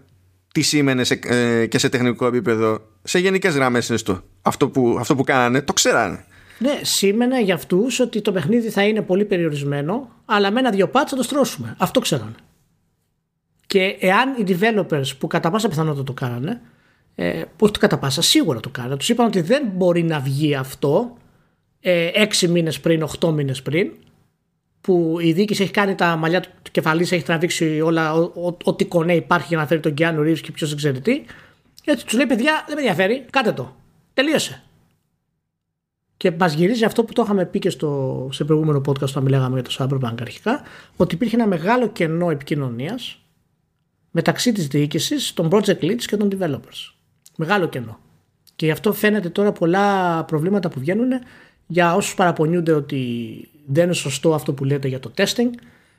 Τι 0.57 0.62
σήμαινε 0.62 1.05
σε, 1.05 1.21
ε, 1.27 1.66
και 1.66 1.79
σε 1.79 1.88
τεχνικό 1.88 2.27
επίπεδο. 2.27 2.81
Σε 3.03 3.19
γενικές 3.19 3.55
γραμμές 3.55 3.90
έστω. 3.90 4.23
Αυτό 4.42 4.69
που, 4.69 4.97
αυτό 4.99 5.16
που 5.16 5.25
κάνανε 5.25 5.62
το 5.62 5.73
ξέρανε. 5.73 6.25
Ναι, 6.59 6.79
σήμαινε 6.83 7.42
για 7.42 7.55
αυτούς 7.55 8.01
ότι 8.01 8.21
το 8.21 8.33
παιχνίδι 8.33 8.70
θα 8.70 8.87
είναι 8.87 9.03
πολύ 9.03 9.24
περιορισμένο, 9.24 10.11
αλλά 10.24 10.51
με 10.51 10.59
ένα-δυο 10.59 10.89
πάτσα 10.89 11.09
θα 11.09 11.16
το 11.16 11.22
στρώσουμε. 11.22 11.74
Αυτό 11.78 12.01
ξέρανε. 12.01 12.35
Και 13.66 13.97
εάν 14.01 14.35
οι 14.39 14.45
developers 14.49 15.16
που 15.18 15.26
κατά 15.26 15.51
πάσα 15.51 15.68
πιθανότητα 15.68 16.05
το 16.05 16.12
κάνανε, 16.12 16.61
ε, 17.14 17.43
όχι 17.59 17.72
το 17.72 17.78
κατά 17.78 17.99
πάσα, 17.99 18.22
σίγουρα 18.22 18.61
το 18.61 18.68
κάνανε. 18.68 18.97
Τους 18.97 19.09
είπαν 19.09 19.26
ότι 19.26 19.41
δεν 19.41 19.62
μπορεί 19.74 20.03
να 20.03 20.20
βγει 20.20 20.55
αυτό 20.55 21.16
ε, 21.81 22.11
έξι 22.12 22.49
μήνες 22.49 22.81
πριν, 22.81 23.03
οχτώ 23.03 23.33
μήνες 23.33 23.62
πριν, 23.62 23.93
που 24.87 25.16
η 25.20 25.32
διοίκηση 25.32 25.62
έχει 25.62 25.72
κάνει 25.72 25.95
τα 25.95 26.16
μαλλιά 26.16 26.41
του 26.41 26.70
κεφαλής, 26.70 27.12
έχει 27.12 27.24
τραβήξει 27.24 27.80
όλα, 27.80 28.14
ό,τι 28.64 28.84
κονέ 28.84 29.14
υπάρχει 29.14 29.47
για 29.49 29.57
να 29.57 29.66
φέρει 29.66 29.80
τον 29.80 29.95
Κιάνου 29.95 30.22
Ρίβ 30.22 30.41
και 30.41 30.53
ποιος 30.53 30.68
δεν 30.68 30.78
ξέρει 30.78 31.01
τι. 31.01 31.24
Έτσι 31.84 32.05
τους 32.05 32.14
λέει: 32.14 32.26
Παιδιά, 32.26 32.64
δεν 32.66 32.74
με 32.74 32.80
ενδιαφέρει, 32.80 33.26
κάτε 33.30 33.53
το. 33.53 33.76
Τελείωσε. 34.14 34.62
Και 36.16 36.30
μας 36.30 36.53
γυρίζει 36.53 36.84
αυτό 36.84 37.05
που 37.05 37.12
το 37.12 37.22
είχαμε 37.22 37.45
πει 37.45 37.59
και 37.59 37.70
στο, 37.70 38.28
σε 38.32 38.45
προηγούμενο 38.45 38.78
podcast 38.87 39.03
όταν 39.03 39.22
μιλάγαμε 39.22 39.61
για 39.61 39.62
το 39.62 39.76
Cyberpunk 39.78 40.14
αρχικά, 40.20 40.62
ότι 40.97 41.14
υπήρχε 41.14 41.37
ένα 41.37 41.47
μεγάλο 41.47 41.89
κενό 41.89 42.30
επικοινωνίας 42.30 43.18
μεταξύ 44.11 44.53
της 44.53 44.66
διοίκησης, 44.66 45.34
των 45.34 45.49
project 45.53 45.80
leads 45.80 46.03
και 46.07 46.16
των 46.16 46.28
developers. 46.39 46.93
Μεγάλο 47.37 47.68
κενό. 47.68 47.99
Και 48.57 48.66
γι' 48.66 48.72
αυτό 48.72 48.93
φαίνεται 48.93 49.28
τώρα 49.28 49.53
πολλά 49.53 50.24
προβλήματα 50.24 50.68
που 50.68 50.80
βγαίνουν 50.80 51.11
για 51.67 51.95
όσους 51.95 52.14
παραπονιούνται 52.14 52.73
ότι 52.73 53.01
δεν 53.67 53.85
είναι 53.85 53.93
σωστό 53.93 54.35
αυτό 54.35 54.53
που 54.53 54.64
λέτε 54.64 54.89
για 54.89 55.01
το 55.01 55.11
testing, 55.17 55.51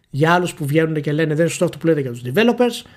για 0.09 0.33
άλλους 0.33 0.53
που 0.53 0.65
βγαίνουν 0.65 1.01
και 1.01 1.11
λένε 1.11 1.27
δεν 1.27 1.37
είναι 1.37 1.47
σωστό 1.47 1.65
αυτό 1.65 1.77
που 1.77 1.87
λέτε 1.87 2.01
για 2.01 2.11
τους 2.11 2.21
developers 2.25 2.89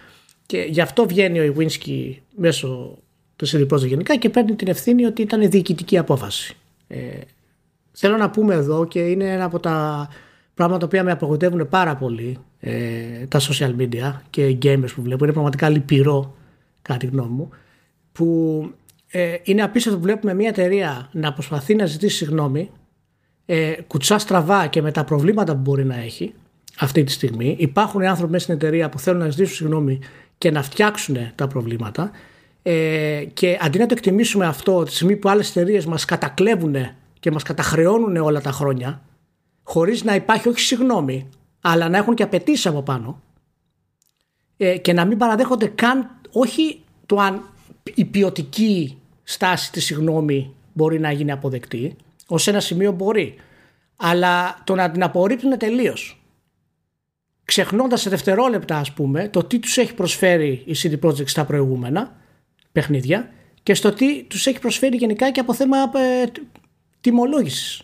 και 0.46 0.66
γι' 0.68 0.80
αυτό 0.80 1.06
βγαίνει 1.06 1.40
ο 1.40 1.54
Iwinski 1.56 2.14
μέσω 2.36 2.98
του 3.36 3.48
CD 3.48 3.66
Projekt 3.68 3.86
γενικά 3.86 4.16
και 4.16 4.28
παίρνει 4.28 4.54
την 4.54 4.68
ευθύνη 4.68 5.04
ότι 5.04 5.22
ήταν 5.22 5.50
διοικητική 5.50 5.98
απόφαση. 5.98 6.56
Ε, 6.88 6.98
θέλω 7.92 8.16
να 8.16 8.30
πούμε 8.30 8.54
εδώ 8.54 8.86
και 8.86 9.00
είναι 9.00 9.32
ένα 9.32 9.44
από 9.44 9.60
τα 9.60 10.08
πράγματα 10.54 10.88
που 10.88 11.00
με 11.04 11.10
απογοητεύουν 11.10 11.68
πάρα 11.68 11.96
πολύ 11.96 12.38
ε, 12.60 13.26
τα 13.28 13.40
social 13.40 13.76
media 13.78 14.12
και 14.30 14.46
οι 14.46 14.58
gamers 14.62 14.92
που 14.94 15.02
βλέπω. 15.02 15.24
Είναι 15.24 15.32
πραγματικά 15.32 15.68
λυπηρό 15.68 16.36
κατά 16.82 16.98
τη 16.98 17.06
γνώμη 17.06 17.30
μου 17.30 17.50
που 18.12 18.70
ε, 19.10 19.36
είναι 19.42 19.62
απίστευτο 19.62 19.98
που 19.98 20.04
βλέπουμε 20.04 20.34
μια 20.34 20.48
εταιρεία 20.48 21.08
να 21.12 21.32
προσπαθεί 21.32 21.74
να 21.74 21.86
ζητήσει 21.86 22.16
συγγνώμη 22.16 22.70
ε, 23.46 23.72
κουτσά 23.86 24.18
στραβά 24.18 24.66
και 24.66 24.82
με 24.82 24.92
τα 24.92 25.04
προβλήματα 25.04 25.52
που 25.54 25.60
μπορεί 25.60 25.84
να 25.84 25.96
έχει 25.96 26.34
αυτή 26.78 27.04
τη 27.04 27.12
στιγμή. 27.12 27.56
Υπάρχουν 27.58 28.02
άνθρωποι 28.02 28.32
μέσα 28.32 28.44
στην 28.44 28.54
εταιρεία 28.54 28.88
που 28.88 28.98
θέλουν 28.98 29.20
να 29.20 29.28
ζητήσουν 29.28 29.54
συγγνώμη 29.54 29.98
και 30.38 30.50
να 30.50 30.62
φτιάξουν 30.62 31.16
τα 31.34 31.46
προβλήματα 31.46 32.10
ε, 32.62 33.24
και 33.32 33.58
αντί 33.60 33.78
να 33.78 33.86
το 33.86 33.94
εκτιμήσουμε 33.96 34.46
αυτό 34.46 34.82
τη 34.82 34.92
στιγμή 34.94 35.16
που 35.16 35.28
άλλες 35.28 35.50
εταιρείες 35.50 35.86
μας 35.86 36.04
κατακλέβουν 36.04 36.76
και 37.20 37.30
μας 37.30 37.42
καταχρεώνουν 37.42 38.16
όλα 38.16 38.40
τα 38.40 38.50
χρόνια 38.50 39.02
χωρίς 39.62 40.04
να 40.04 40.14
υπάρχει 40.14 40.48
όχι 40.48 40.60
συγγνώμη 40.60 41.28
αλλά 41.60 41.88
να 41.88 41.96
έχουν 41.96 42.14
και 42.14 42.22
απαιτήσει 42.22 42.68
από 42.68 42.82
πάνω 42.82 43.22
ε, 44.56 44.78
και 44.78 44.92
να 44.92 45.04
μην 45.04 45.18
παραδέχονται 45.18 45.66
καν 45.66 46.10
όχι 46.32 46.80
το 47.06 47.16
αν 47.16 47.42
η 47.94 48.04
ποιοτική 48.04 48.99
στάση 49.30 49.72
της 49.72 49.84
συγγνώμη 49.84 50.54
μπορεί 50.72 51.00
να 51.00 51.12
γίνει 51.12 51.30
αποδεκτή 51.30 51.96
ως 52.26 52.46
ένα 52.46 52.60
σημείο 52.60 52.92
μπορεί 52.92 53.34
αλλά 53.96 54.60
το 54.64 54.74
να 54.74 54.90
την 54.90 55.02
απορρίπτουν 55.02 55.58
τελείως. 55.58 56.22
ξεχνώντας 57.44 58.00
σε 58.00 58.10
δευτερόλεπτα 58.10 58.76
ας 58.76 58.92
πούμε 58.92 59.28
το 59.28 59.44
τι 59.44 59.58
τους 59.58 59.76
έχει 59.76 59.94
προσφέρει 59.94 60.62
η 60.66 60.74
CD 60.82 61.08
Projekt 61.08 61.28
στα 61.28 61.44
προηγούμενα 61.44 62.16
παιχνίδια 62.72 63.30
και 63.62 63.74
στο 63.74 63.92
τι 63.92 64.24
τους 64.24 64.46
έχει 64.46 64.58
προσφέρει 64.58 64.96
γενικά 64.96 65.30
και 65.30 65.40
από 65.40 65.54
θέμα 65.54 65.76
ε, 65.78 66.26
τιμολόγησης 67.00 67.82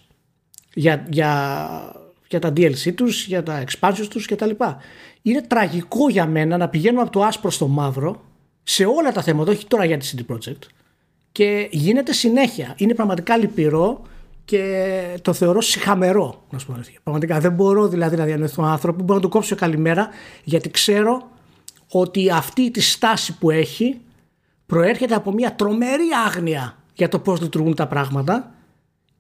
για, 0.75 1.07
για, 1.11 2.11
για 2.29 2.39
τα 2.39 2.49
DLC 2.49 2.95
τους, 2.95 3.27
για 3.27 3.43
τα 3.43 3.65
expansions 3.67 4.07
τους 4.11 4.27
κτλ. 4.27 4.51
Είναι 5.23 5.41
τραγικό 5.41 6.09
για 6.09 6.27
μένα 6.27 6.57
να 6.57 6.69
πηγαίνουμε 6.69 7.03
από 7.03 7.11
το 7.11 7.23
άσπρο 7.23 7.51
στο 7.51 7.69
μαύρο 7.69 8.25
σε 8.63 8.85
όλα 8.85 9.13
τα 9.13 9.23
θέματα, 9.23 9.51
όχι 9.51 9.67
τώρα 9.67 9.85
για 9.85 9.99
τη 9.99 10.11
CD 10.15 10.35
Projekt 10.35 10.76
και 11.37 11.69
γίνεται 11.71 12.13
συνέχεια. 12.13 12.75
Είναι 12.77 12.95
πραγματικά 12.95 13.37
λυπηρό 13.37 14.03
και 14.45 15.19
το 15.23 15.33
θεωρώ 15.33 15.61
συχαμερό. 15.61 16.45
Να 16.51 16.59
σου 16.59 16.67
πω 16.67 16.75
Πραγματικά 17.03 17.41
δεν 17.41 17.53
μπορώ 17.53 17.89
δηλαδή 17.89 18.17
να 18.17 18.25
διανοηθώ 18.25 18.63
άνθρωπο 18.63 18.99
που 18.99 19.05
μπορώ 19.05 19.19
να 19.19 19.25
του 19.25 19.29
κόψω 19.29 19.55
καλημέρα 19.55 20.09
γιατί 20.45 20.71
ξέρω 20.71 21.31
ότι 21.91 22.31
αυτή 22.31 22.71
τη 22.71 22.81
στάση 22.81 23.39
που 23.39 23.51
έχει 23.51 24.01
προέρχεται 24.67 25.15
από 25.15 25.33
μια 25.33 25.55
τρομερή 25.55 26.09
άγνοια 26.27 26.77
για 26.95 27.09
το 27.09 27.19
πώς 27.19 27.41
λειτουργούν 27.41 27.75
τα 27.75 27.87
πράγματα 27.87 28.55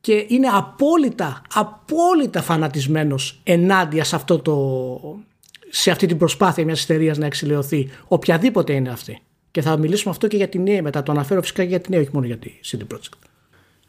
και 0.00 0.26
είναι 0.28 0.48
απόλυτα, 0.52 1.42
απόλυτα 1.54 2.42
φανατισμένος 2.42 3.40
ενάντια 3.44 4.04
σε, 4.04 4.16
αυτό 4.16 4.38
το, 4.38 5.20
σε 5.68 5.90
αυτή 5.90 6.06
την 6.06 6.16
προσπάθεια 6.16 6.64
μιας 6.64 6.82
εταιρείας 6.82 7.18
να 7.18 7.26
εξηλαιωθεί, 7.26 7.90
οποιαδήποτε 8.08 8.72
είναι 8.72 8.90
αυτή. 8.90 9.20
Και 9.56 9.62
θα 9.62 9.76
μιλήσουμε 9.76 10.10
αυτό 10.10 10.26
και 10.26 10.36
για 10.36 10.48
τη 10.48 10.58
νέα 10.58 10.82
μετά. 10.82 11.02
Το 11.02 11.12
αναφέρω 11.12 11.40
φυσικά 11.40 11.62
και 11.62 11.68
για 11.68 11.80
τη 11.80 11.90
νέα, 11.90 12.00
όχι 12.00 12.10
μόνο 12.12 12.26
για 12.26 12.36
τη 12.36 12.50
CD 12.64 12.94
Projekt. 12.94 13.18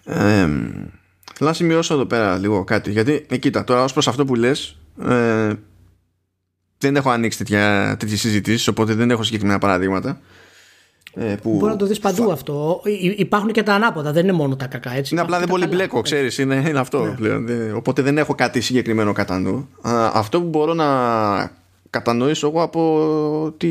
Ε, 0.04 0.48
θέλω 1.34 1.50
να 1.50 1.54
σημειώσω 1.54 1.94
εδώ 1.94 2.06
πέρα 2.06 2.38
λίγο 2.38 2.64
κάτι. 2.64 2.92
Γιατί, 2.92 3.26
ε, 3.30 3.38
κοίτα, 3.38 3.64
τώρα 3.64 3.84
ως 3.84 3.94
προς 3.94 4.08
αυτό 4.08 4.26
που 4.26 4.36
λες, 4.36 4.78
ε, 5.08 5.54
δεν 6.78 6.96
έχω 6.96 7.10
ανοίξει 7.10 7.38
τέτοια, 7.38 7.96
τέτοιες 8.00 8.20
συζητήσεις 8.20 8.68
οπότε 8.68 8.94
δεν 8.94 9.12
έχω 9.12 9.24
συγκεκριμένα 9.24 9.60
παραδείγματα 9.60 10.22
ε, 11.14 11.36
που... 11.42 11.58
Μπορεί 11.58 11.72
να 11.72 11.78
το 11.78 11.86
δεις 11.86 12.00
παντού 12.00 12.32
αυτό. 12.32 12.82
Υπάρχουν 13.18 13.52
και 13.52 13.64
τα 13.64 13.74
ανάποδα, 13.74 14.12
δεν 14.12 14.24
είναι 14.24 14.34
μόνο 14.34 14.56
τα 14.56 14.68
κακά 14.68 14.92
έτσι. 14.92 15.14
Είναι 15.14 15.24
απλά 15.24 15.40
δεν 15.40 15.48
πολύ 15.48 15.68
μπλέκο, 15.68 16.02
ξέρεις. 16.02 16.38
Είναι, 16.38 16.64
είναι 16.68 16.80
αυτό 16.80 17.06
ναι. 17.06 17.12
πλέον. 17.12 17.48
Οπότε 17.76 18.02
δεν 18.02 18.18
έχω 18.18 18.36
κάτι 18.36 18.62
συγκεκριμένο 18.62 19.14
κατά 19.14 19.40
νου. 19.40 19.70
Αυτό 20.14 20.42
που 20.42 20.48
μπορώ 20.48 20.74
να 20.74 20.86
κατανοήσω 21.90 22.48
εγώ 22.48 22.62
από 22.62 23.54
τη 23.58 23.68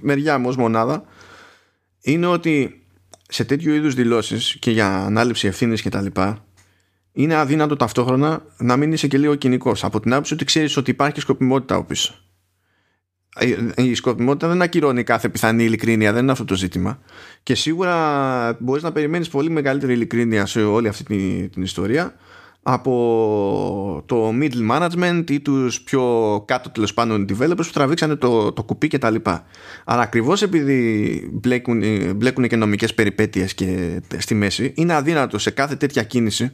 μεριά 0.00 0.38
μου 0.38 0.48
ως 0.48 0.56
μονάδα 0.56 1.04
είναι 2.00 2.26
ότι 2.26 2.84
σε 3.28 3.44
τέτοιου 3.44 3.74
είδους 3.74 3.94
δηλώσεις 3.94 4.56
και 4.58 4.70
για 4.70 4.96
ανάληψη 4.96 5.46
ευθύνης 5.46 5.82
και 5.82 5.88
τα 5.88 6.00
λοιπά 6.00 6.44
είναι 7.12 7.34
αδύνατο 7.34 7.76
ταυτόχρονα 7.76 8.42
να 8.58 8.76
μην 8.76 8.92
είσαι 8.92 9.06
και 9.06 9.18
λίγο 9.18 9.34
κοινικός. 9.34 9.84
Από 9.84 10.00
την 10.00 10.12
άποψη 10.12 10.34
ότι 10.34 10.44
ξέρεις 10.44 10.76
ότι 10.76 10.90
υπάρχει 10.90 11.20
σκοπιμότητα 11.20 11.74
από 11.74 11.84
πίσω. 11.84 12.14
Η 13.76 13.94
σκοπιμότητα 13.94 14.48
δεν 14.48 14.62
ακυρώνει 14.62 15.02
κάθε 15.02 15.28
πιθανή 15.28 15.64
ειλικρίνεια, 15.64 16.12
δεν 16.12 16.22
είναι 16.22 16.32
αυτό 16.32 16.44
το 16.44 16.54
ζήτημα. 16.54 17.00
Και 17.42 17.54
σίγουρα 17.54 18.56
μπορείς 18.60 18.82
να 18.82 18.92
περιμένεις 18.92 19.28
πολύ 19.28 19.50
μεγαλύτερη 19.50 19.92
ειλικρίνεια 19.92 20.46
σε 20.46 20.62
όλη 20.62 20.88
αυτή 20.88 21.04
την, 21.04 21.50
την 21.50 21.62
ιστορία 21.62 22.14
από 22.62 24.02
το 24.06 24.30
middle 24.40 24.70
management 24.70 25.24
ή 25.30 25.40
τους 25.40 25.80
πιο 25.82 26.44
κάτω 26.46 26.70
τέλος 26.70 26.94
πάντων 26.94 27.26
developers 27.28 27.56
που 27.56 27.72
τραβήξανε 27.72 28.16
το, 28.16 28.52
το 28.52 28.62
κουπί 28.62 28.88
και 28.88 28.98
τα 28.98 29.10
λοιπά. 29.10 29.44
Αλλά 29.84 30.02
ακριβώς 30.02 30.42
επειδή 30.42 31.30
μπλέκουν, 31.32 31.82
μπλέκουν 32.16 32.48
και 32.48 32.56
νομικές 32.56 32.94
περιπέτειες 32.94 33.54
και 33.54 34.00
στη 34.18 34.34
μέση 34.34 34.72
είναι 34.76 34.94
αδύνατο 34.94 35.38
σε 35.38 35.50
κάθε 35.50 35.76
τέτοια 35.76 36.02
κίνηση 36.02 36.52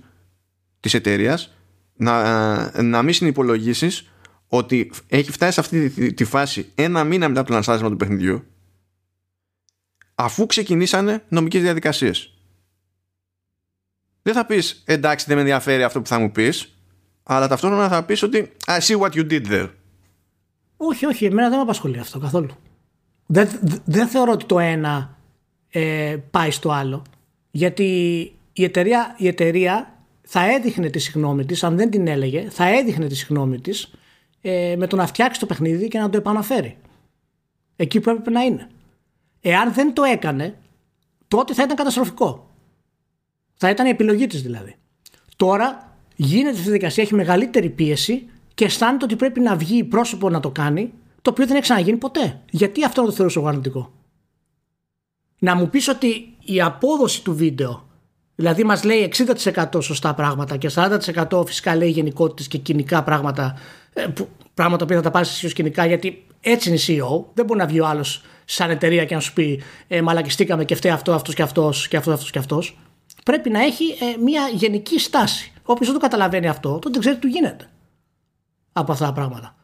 της 0.81 0.95
εταιρείας 0.95 1.57
να, 1.97 2.83
να 2.83 3.03
μην 3.03 3.15
συνυπολογίσεις 3.15 4.11
ότι 4.49 4.91
έχει 5.09 5.31
φτάσει 5.31 5.53
σε 5.53 5.61
αυτή 5.61 6.13
τη, 6.13 6.25
φάση 6.25 6.73
ένα 6.75 7.05
μήνα 7.05 7.29
μετά 7.29 7.43
το 7.43 7.53
λανσάρισμα 7.53 7.89
του 7.91 7.97
παιχνιδιού 7.97 8.45
αφού 10.15 10.47
ξεκινήσανε 10.47 11.25
νομικές 11.29 11.63
διαδικασίες. 11.63 12.36
Δεν 14.27 14.35
θα 14.35 14.47
πεις 14.47 14.83
εντάξει 14.85 15.25
δεν 15.27 15.35
με 15.35 15.41
ενδιαφέρει 15.41 15.83
αυτό 15.83 16.01
που 16.01 16.07
θα 16.07 16.19
μου 16.19 16.33
πεις 16.33 16.75
αλλά 17.23 17.49
ταυτόχρονα 17.49 17.89
θα 17.89 18.05
πεις 18.05 18.23
ότι 18.23 18.53
I 18.67 18.79
see 18.79 19.01
what 19.01 19.11
you 19.11 19.31
did 19.31 19.47
there. 19.47 19.71
Όχι, 20.77 21.07
όχι, 21.07 21.25
εμένα 21.25 21.49
δεν 21.49 21.57
με 21.57 21.63
απασχολεί 21.63 21.99
αυτό 21.99 22.19
καθόλου. 22.19 22.51
Δεν, 23.27 23.49
δεν 23.85 24.09
θεωρώ 24.09 24.33
ότι 24.33 24.45
το 24.45 24.59
ένα 24.59 25.17
ε, 25.69 26.17
πάει 26.31 26.51
στο 26.51 26.71
άλλο. 26.71 27.03
Γιατί 27.51 27.85
η 28.53 28.65
εταιρεία, 28.65 29.15
η 29.19 29.27
εταιρεία 29.27 29.99
θα 30.23 30.53
έδειχνε 30.53 30.89
τη 30.89 30.99
συγνώμη 30.99 31.45
της, 31.45 31.65
αν 31.65 31.77
δεν 31.77 31.91
την 31.91 32.07
έλεγε, 32.07 32.47
θα 32.51 32.69
έδειχνε 32.69 33.07
τη 33.07 33.15
συγνώμη 33.15 33.61
της 33.61 33.91
ε, 34.41 34.75
με 34.79 34.87
το 34.87 34.97
να 34.97 35.07
φτιάξει 35.07 35.41
το 35.41 35.47
παιχνίδι 35.47 35.89
και 35.89 35.99
να 35.99 36.11
το 36.11 36.17
επαναφέρει. 36.17 36.77
Εκεί 37.77 38.01
που 38.01 38.11
έπρεπε 38.11 38.31
να 38.31 38.41
είναι. 38.41 38.69
Εάν 39.41 39.73
δεν 39.73 39.95
το 39.95 40.03
έκανε, 40.03 40.59
τότε 41.29 41.55
θα 41.55 41.63
ήταν 41.63 41.77
καταστροφικό. 41.77 42.46
Θα 43.57 43.71
ήταν 43.71 43.87
η 43.87 43.89
επιλογή 43.89 44.27
της 44.27 44.43
δηλαδή. 44.43 44.77
Τώρα 45.37 45.97
γίνεται 46.17 46.51
αυτή 46.51 46.61
η 46.61 46.65
διαδικασία, 46.65 47.03
έχει 47.03 47.15
μεγαλύτερη 47.15 47.71
πίεση 47.71 48.29
και 48.55 48.65
αισθάνεται 48.65 49.05
ότι 49.05 49.17
πρέπει 49.17 49.41
να 49.41 49.57
βγει 49.57 49.85
πρόσωπο 49.85 50.31
να 50.31 50.41
το 50.41 50.51
κάνει, 50.51 50.93
το 51.23 51.31
οποίο 51.31 51.47
δεν 51.47 51.55
έχει 51.55 51.63
ξαναγίνει 51.63 51.97
ποτέ. 51.97 52.41
Γιατί 52.51 52.85
αυτό 52.85 53.01
να 53.01 53.07
το 53.07 53.13
θεωρήσω 53.13 53.41
εγώ 53.41 53.49
αρνητικό; 53.49 53.93
Να 55.39 55.55
μου 55.55 55.71
πεις 55.71 55.89
ότι 55.89 56.35
η 56.45 56.61
απόδοση 56.61 57.23
του 57.23 57.35
βίντεο, 57.35 57.89
δηλαδή 58.35 58.65
μας 58.65 58.85
λέει 58.85 59.13
60% 59.45 59.83
σωστά 59.83 60.15
πράγματα 60.15 60.57
και 60.57 60.71
40% 60.75 61.47
φυσικά 61.47 61.77
λέει 61.77 61.91
γενικότητες 61.91 62.49
και 62.49 62.59
κοινικά 62.59 63.03
πράγματα 63.03 63.59
ε, 63.93 64.07
που, 64.07 64.29
πράγματα 64.55 64.87
που 64.87 64.93
θα 64.93 65.01
τα 65.01 65.11
πάρεις 65.11 65.31
εσύ 65.31 65.55
κοινικά, 65.55 65.87
γιατί 65.87 66.27
έτσι 66.41 66.69
είναι 66.69 66.79
η 66.79 67.01
CEO. 67.03 67.25
Δεν 67.35 67.45
μπορεί 67.45 67.59
να 67.59 67.67
βγει 67.67 67.81
ο 67.81 67.87
άλλος 67.87 68.23
σαν 68.45 68.71
εταιρεία 68.71 69.05
και 69.05 69.15
να 69.15 69.21
σου 69.21 69.33
πει 69.33 69.63
ε, 69.89 70.03
Μαλακιστήκαμε 70.03 70.65
και 70.65 70.75
φταίει 70.75 70.93
αυτό, 70.93 71.13
αυτός 71.13 71.35
και 71.35 71.43
αυτός 71.43 71.89
και 71.89 71.97
αυτός, 71.97 72.15
αυτός 72.15 72.31
και 72.31 72.39
αυτός. 72.39 72.77
Πρέπει 73.27 73.51
να 73.51 73.61
έχει 73.61 73.97
ε, 74.01 74.17
μια 74.17 74.49
γενική 74.49 74.99
στάση. 74.99 75.53
Όποιος 75.63 75.89
δεν 75.89 75.99
το 75.99 76.03
καταλαβαίνει 76.03 76.49
αυτό, 76.49 76.73
τότε 76.73 76.91
δεν 76.91 77.01
ξέρει 77.01 77.15
τι 77.15 77.21
του 77.21 77.27
γίνεται 77.27 77.71
από 78.73 78.93
αυτά 78.93 79.07
τα 79.07 79.13
πράγματα. 79.13 79.57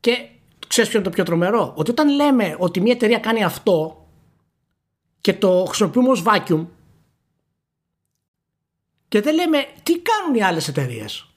Και 0.00 0.28
ξέρεις 0.66 0.90
ποιο 0.90 0.98
είναι 0.98 1.08
το 1.08 1.14
πιο 1.14 1.24
τρομερό, 1.24 1.72
ότι 1.76 1.90
όταν 1.90 2.08
λέμε 2.08 2.56
ότι 2.58 2.80
μια 2.80 2.92
εταιρεία 2.92 3.18
κάνει 3.18 3.44
αυτό 3.44 4.06
και 5.20 5.34
το 5.34 5.64
χρησιμοποιούμε 5.66 6.08
ως 6.08 6.22
vacuum 6.26 6.66
και 9.08 9.20
δεν 9.20 9.34
λέμε 9.34 9.66
τι 9.82 9.98
κάνουν 9.98 10.34
οι 10.34 10.42
άλλες 10.42 10.68
εταιρείες 10.68 11.28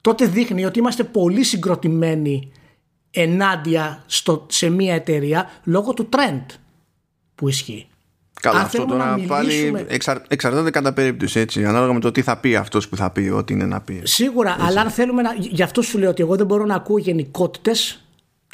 τότε 0.00 0.26
δείχνει 0.26 0.64
ότι 0.64 0.78
είμαστε 0.78 1.04
πολύ 1.04 1.42
συγκροτημένοι 1.42 2.52
ενάντια 3.10 4.04
στο, 4.06 4.46
σε 4.50 4.68
μια 4.68 4.94
εταιρεία 4.94 5.50
λόγω 5.64 5.94
του 5.94 6.08
trend 6.12 6.46
που 7.34 7.48
ισχύει. 7.48 7.88
Καλά, 8.40 8.60
αυτό 8.60 8.84
τώρα 8.84 9.18
πάλι 9.26 9.84
εξαρ, 9.88 10.16
εξαρτάται 10.28 10.70
κατά 10.70 10.92
περίπτωση 10.92 11.40
έτσι, 11.40 11.64
ανάλογα 11.64 11.92
με 11.92 12.00
το 12.00 12.10
τι 12.10 12.22
θα 12.22 12.36
πει 12.36 12.56
αυτός 12.56 12.88
που 12.88 12.96
θα 12.96 13.10
πει, 13.10 13.32
ό,τι 13.34 13.52
είναι 13.52 13.64
να 13.64 13.80
πει. 13.80 14.00
Σίγουρα, 14.04 14.56
αλλά 14.60 14.80
αν 14.80 14.90
θέλουμε 14.90 15.22
να. 15.22 15.34
Γι' 15.38 15.62
αυτό 15.62 15.82
σου 15.82 15.98
λέω 15.98 16.10
ότι 16.10 16.22
εγώ 16.22 16.36
δεν 16.36 16.46
μπορώ 16.46 16.64
να 16.64 16.74
ακούω 16.74 16.98
γενικότητες 16.98 18.04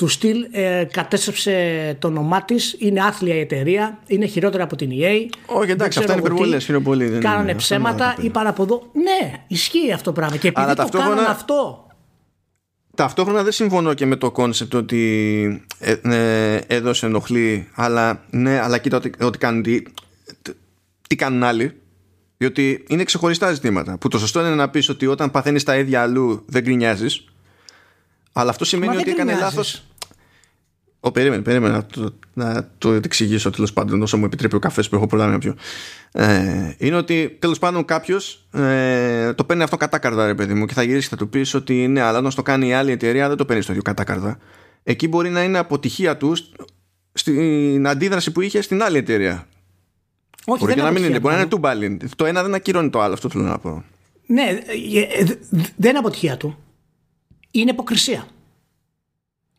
του 0.00 0.08
στυλ 0.08 0.46
ε, 0.50 0.84
κατέστρεψε 0.84 1.96
το 1.98 2.08
όνομά 2.08 2.44
της, 2.44 2.76
είναι 2.78 3.00
άθλια 3.04 3.34
η 3.34 3.40
εταιρεία, 3.40 3.98
είναι 4.06 4.26
χειρότερα 4.26 4.62
από 4.64 4.76
την 4.76 4.90
EA. 4.90 5.28
Όχι, 5.46 5.70
εντάξει, 5.70 5.98
αυτά 5.98 6.12
είναι 6.12 6.20
υπερβολές. 6.20 6.70
πολύ. 6.82 7.18
Κάνανε 7.18 7.54
ψέματα, 7.54 8.14
είπαν 8.20 8.46
από 8.46 8.62
εδώ. 8.62 8.82
Ναι, 8.92 9.32
ισχύει 9.46 9.92
αυτό 9.92 10.04
το 10.04 10.12
πράγμα. 10.12 10.36
Και 10.36 10.48
επειδή 10.48 10.74
το 10.74 10.98
κάνανε 10.98 11.26
αυτό. 11.28 11.89
Ταυτόχρονα 12.95 13.43
δεν 13.43 13.53
συμφωνώ 13.53 13.95
και 13.95 14.07
με 14.07 14.16
το 14.16 14.30
κόνσεπτ 14.30 14.74
ότι 14.74 15.64
ε, 15.78 15.93
ε, 16.03 16.57
εδώ 16.66 16.93
σε 16.93 17.07
ενοχλεί, 17.07 17.68
αλλά 17.74 18.24
ναι, 18.30 18.61
αλλά 18.61 18.78
κοίτα 18.78 18.97
ότι, 18.97 19.12
ότι 19.20 19.38
κάνουν 19.38 19.62
τι, 19.62 19.82
τι 21.09 21.16
κάνουν 21.16 21.43
άλλοι. 21.43 21.80
Διότι 22.36 22.84
είναι 22.88 23.05
ξεχωριστά 23.05 23.53
ζητήματα. 23.53 23.99
Που 23.99 24.09
το 24.09 24.18
σωστό 24.18 24.41
είναι 24.41 24.55
να 24.55 24.70
πεις 24.70 24.88
ότι 24.88 25.07
όταν 25.07 25.30
παθαίνεις 25.30 25.64
τα 25.64 25.76
ίδια 25.76 26.03
αλλού 26.03 26.45
δεν 26.47 26.62
γκρινιάζεις. 26.62 27.24
Αλλά 28.32 28.51
αυτό 28.51 28.64
σημαίνει 28.64 28.97
ότι 28.97 29.11
έκανε 29.11 29.34
λάθο. 29.34 29.62
Ο, 31.01 31.11
περίμενε, 31.11 31.42
περίμενε 31.42 31.74
να 31.74 31.86
το, 31.86 32.14
να 32.34 32.70
το 32.78 32.92
εξηγήσω 32.92 33.51
τέλος 33.51 33.72
πάντων 33.72 34.03
όσο 34.03 34.16
μου 34.16 34.24
επιτρέπει 34.24 34.57
ο 34.57 34.59
καφές 34.59 34.88
που 34.88 34.96
έχω 34.96 35.07
πολλά 35.07 35.26
να 35.26 35.38
πιω. 35.38 35.57
Ε, 36.12 36.74
είναι 36.78 36.96
ότι 36.96 37.36
τέλος 37.38 37.59
πάντων 37.59 37.84
κάποιος 37.84 38.48
ε, 38.53 39.32
το 39.34 39.44
παίρνει 39.44 39.62
αυτό 39.62 39.76
κατάκαρδα, 39.76 40.26
ρε 40.26 40.34
παιδί 40.34 40.55
μου, 40.55 40.66
και 40.66 40.74
θα 40.74 40.82
γυρίσει 40.82 41.09
και 41.09 41.14
θα 41.14 41.20
του 41.24 41.28
πεις 41.28 41.55
ότι 41.55 41.88
ναι, 41.88 42.01
αλλά 42.01 42.18
όταν 42.18 42.34
το 42.34 42.42
κάνει 42.42 42.68
η 42.68 42.72
άλλη 42.72 42.90
εταιρεία 42.90 43.28
δεν 43.28 43.36
το 43.36 43.44
παίρνεις 43.44 43.64
στο 43.64 43.72
ίδιο 43.72 43.84
κατάκαρδα. 43.84 44.38
Εκεί 44.82 45.09
μπορεί 45.09 45.30
να 45.30 45.42
είναι 45.42 45.59
αποτυχία 45.59 46.16
του 46.16 46.36
στην 47.12 47.88
αντίδραση 47.88 48.30
που 48.32 48.40
είχε 48.40 48.62
στην 48.62 48.82
άλλη 48.82 48.98
εταιρεία. 48.98 49.46
Όχι, 50.44 50.64
μπορεί 50.64 50.74
δεν 50.74 50.84
να 50.84 50.90
μην 50.90 51.05
είναι, 51.05 51.20
μπορεί 51.20 51.34
να 51.34 51.40
είναι 51.40 51.51
τούμπαλιν. 51.51 52.01
Το 52.16 52.24
ένα 52.24 52.42
δεν 52.42 52.55
ακυρώνει 52.55 52.90
το 52.90 53.01
άλλο, 53.01 53.12
αυτό 53.12 53.28
θέλω 53.28 53.44
να 53.44 53.59
πω. 53.59 53.84
Ναι, 54.26 54.42
ε, 54.42 55.01
ε, 55.01 55.24
δεν 55.76 55.90
είναι 55.90 55.98
αποτυχία 55.98 56.36
του. 56.36 56.59
Είναι 57.51 57.70
υποκρισία. 57.70 58.26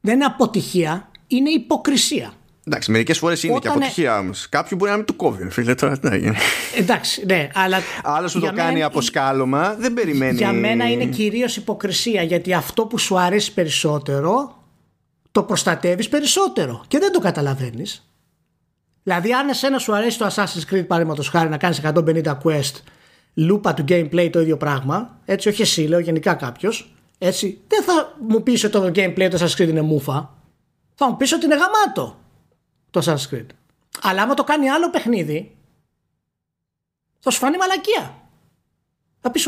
Δεν 0.02 0.16
είναι 0.16 0.26
αποτυχία, 0.26 1.11
είναι 1.32 1.50
υποκρισία. 1.50 2.34
Εντάξει, 2.68 2.92
μερικές 2.92 3.18
φορές 3.18 3.44
είναι 3.44 3.60
και 3.60 3.68
αποτυχία 3.68 4.20
όμως. 4.20 4.50
Κάποιου 4.50 4.78
μπορεί 4.78 4.92
να 4.92 4.98
μην 4.98 5.06
του 5.06 5.16
κόβει, 5.16 5.50
φίλε. 5.50 5.76
Τώρα, 5.76 5.98
ναι. 6.02 6.20
Εντάξει, 6.78 7.26
ναι, 7.26 7.50
αλλά. 7.54 7.78
Άλλο 8.04 8.30
που 8.34 8.40
το 8.40 8.52
κάνει 8.54 8.84
από 8.84 9.02
σκάλωμα 9.02 9.76
δεν 9.80 9.94
περιμένει. 9.94 10.38
Για 10.38 10.52
μένα 10.52 10.92
είναι 10.92 11.06
κυρίως 11.06 11.58
υποκρισία 11.58 12.22
γιατί 12.22 12.54
αυτό 12.54 12.86
που 12.86 12.98
σου 12.98 13.20
αρέσει 13.20 13.54
περισσότερο 13.54 14.56
το 15.32 15.44
προστατεύεις 15.44 16.10
περισσότερο 16.10 16.84
και 16.88 17.00
δεν 17.00 17.12
το 17.12 17.20
καταλαβαίνεις. 17.20 18.06
Δηλαδή, 19.04 19.34
αν 19.34 19.50
εσένα 19.50 19.78
σου 19.78 19.96
αρέσει 19.96 20.18
το 20.18 20.26
Assassin's 20.26 20.74
Creed 20.74 20.88
παραδείγματος 20.88 21.30
χάρη 21.30 21.50
να 21.50 21.58
κάνεις 21.58 21.82
150 21.84 22.38
quest, 22.44 22.74
λούπα 23.34 23.74
του 23.74 23.84
gameplay 23.88 24.30
το 24.32 24.40
ίδιο 24.40 24.58
πράγμα, 24.58 25.20
έτσι, 25.26 25.50
όχι 25.50 25.62
εσύ, 25.62 25.82
λέω 25.82 26.00
γενικά 26.00 26.34
κάποιος, 26.34 26.94
έτσι, 27.18 27.60
δεν 27.68 27.84
θα 27.84 28.16
μου 28.28 28.44
πεις 28.44 28.64
ότι 28.64 28.74
το 28.74 28.92
gameplay 28.96 29.28
του 29.30 29.38
Assassin's 29.38 29.62
Creed 29.62 29.68
είναι 29.68 29.82
μούφα. 29.82 30.41
Θα 30.96 31.10
μου 31.10 31.18
πεις 31.18 31.32
ότι 31.32 31.46
είναι 31.46 31.56
γαμάτο 31.56 32.20
το 32.90 33.02
Assassin's 33.06 33.34
Creed. 33.34 33.46
Αλλά 34.02 34.22
άμα 34.22 34.34
το 34.34 34.44
κάνει 34.44 34.70
άλλο 34.70 34.90
παιχνίδι, 34.90 35.56
θα 37.20 37.30
σου 37.30 37.40
φανεί 37.40 37.58
μαλακία. 37.58 38.16
Θα 39.22 39.32
πεις, 39.32 39.44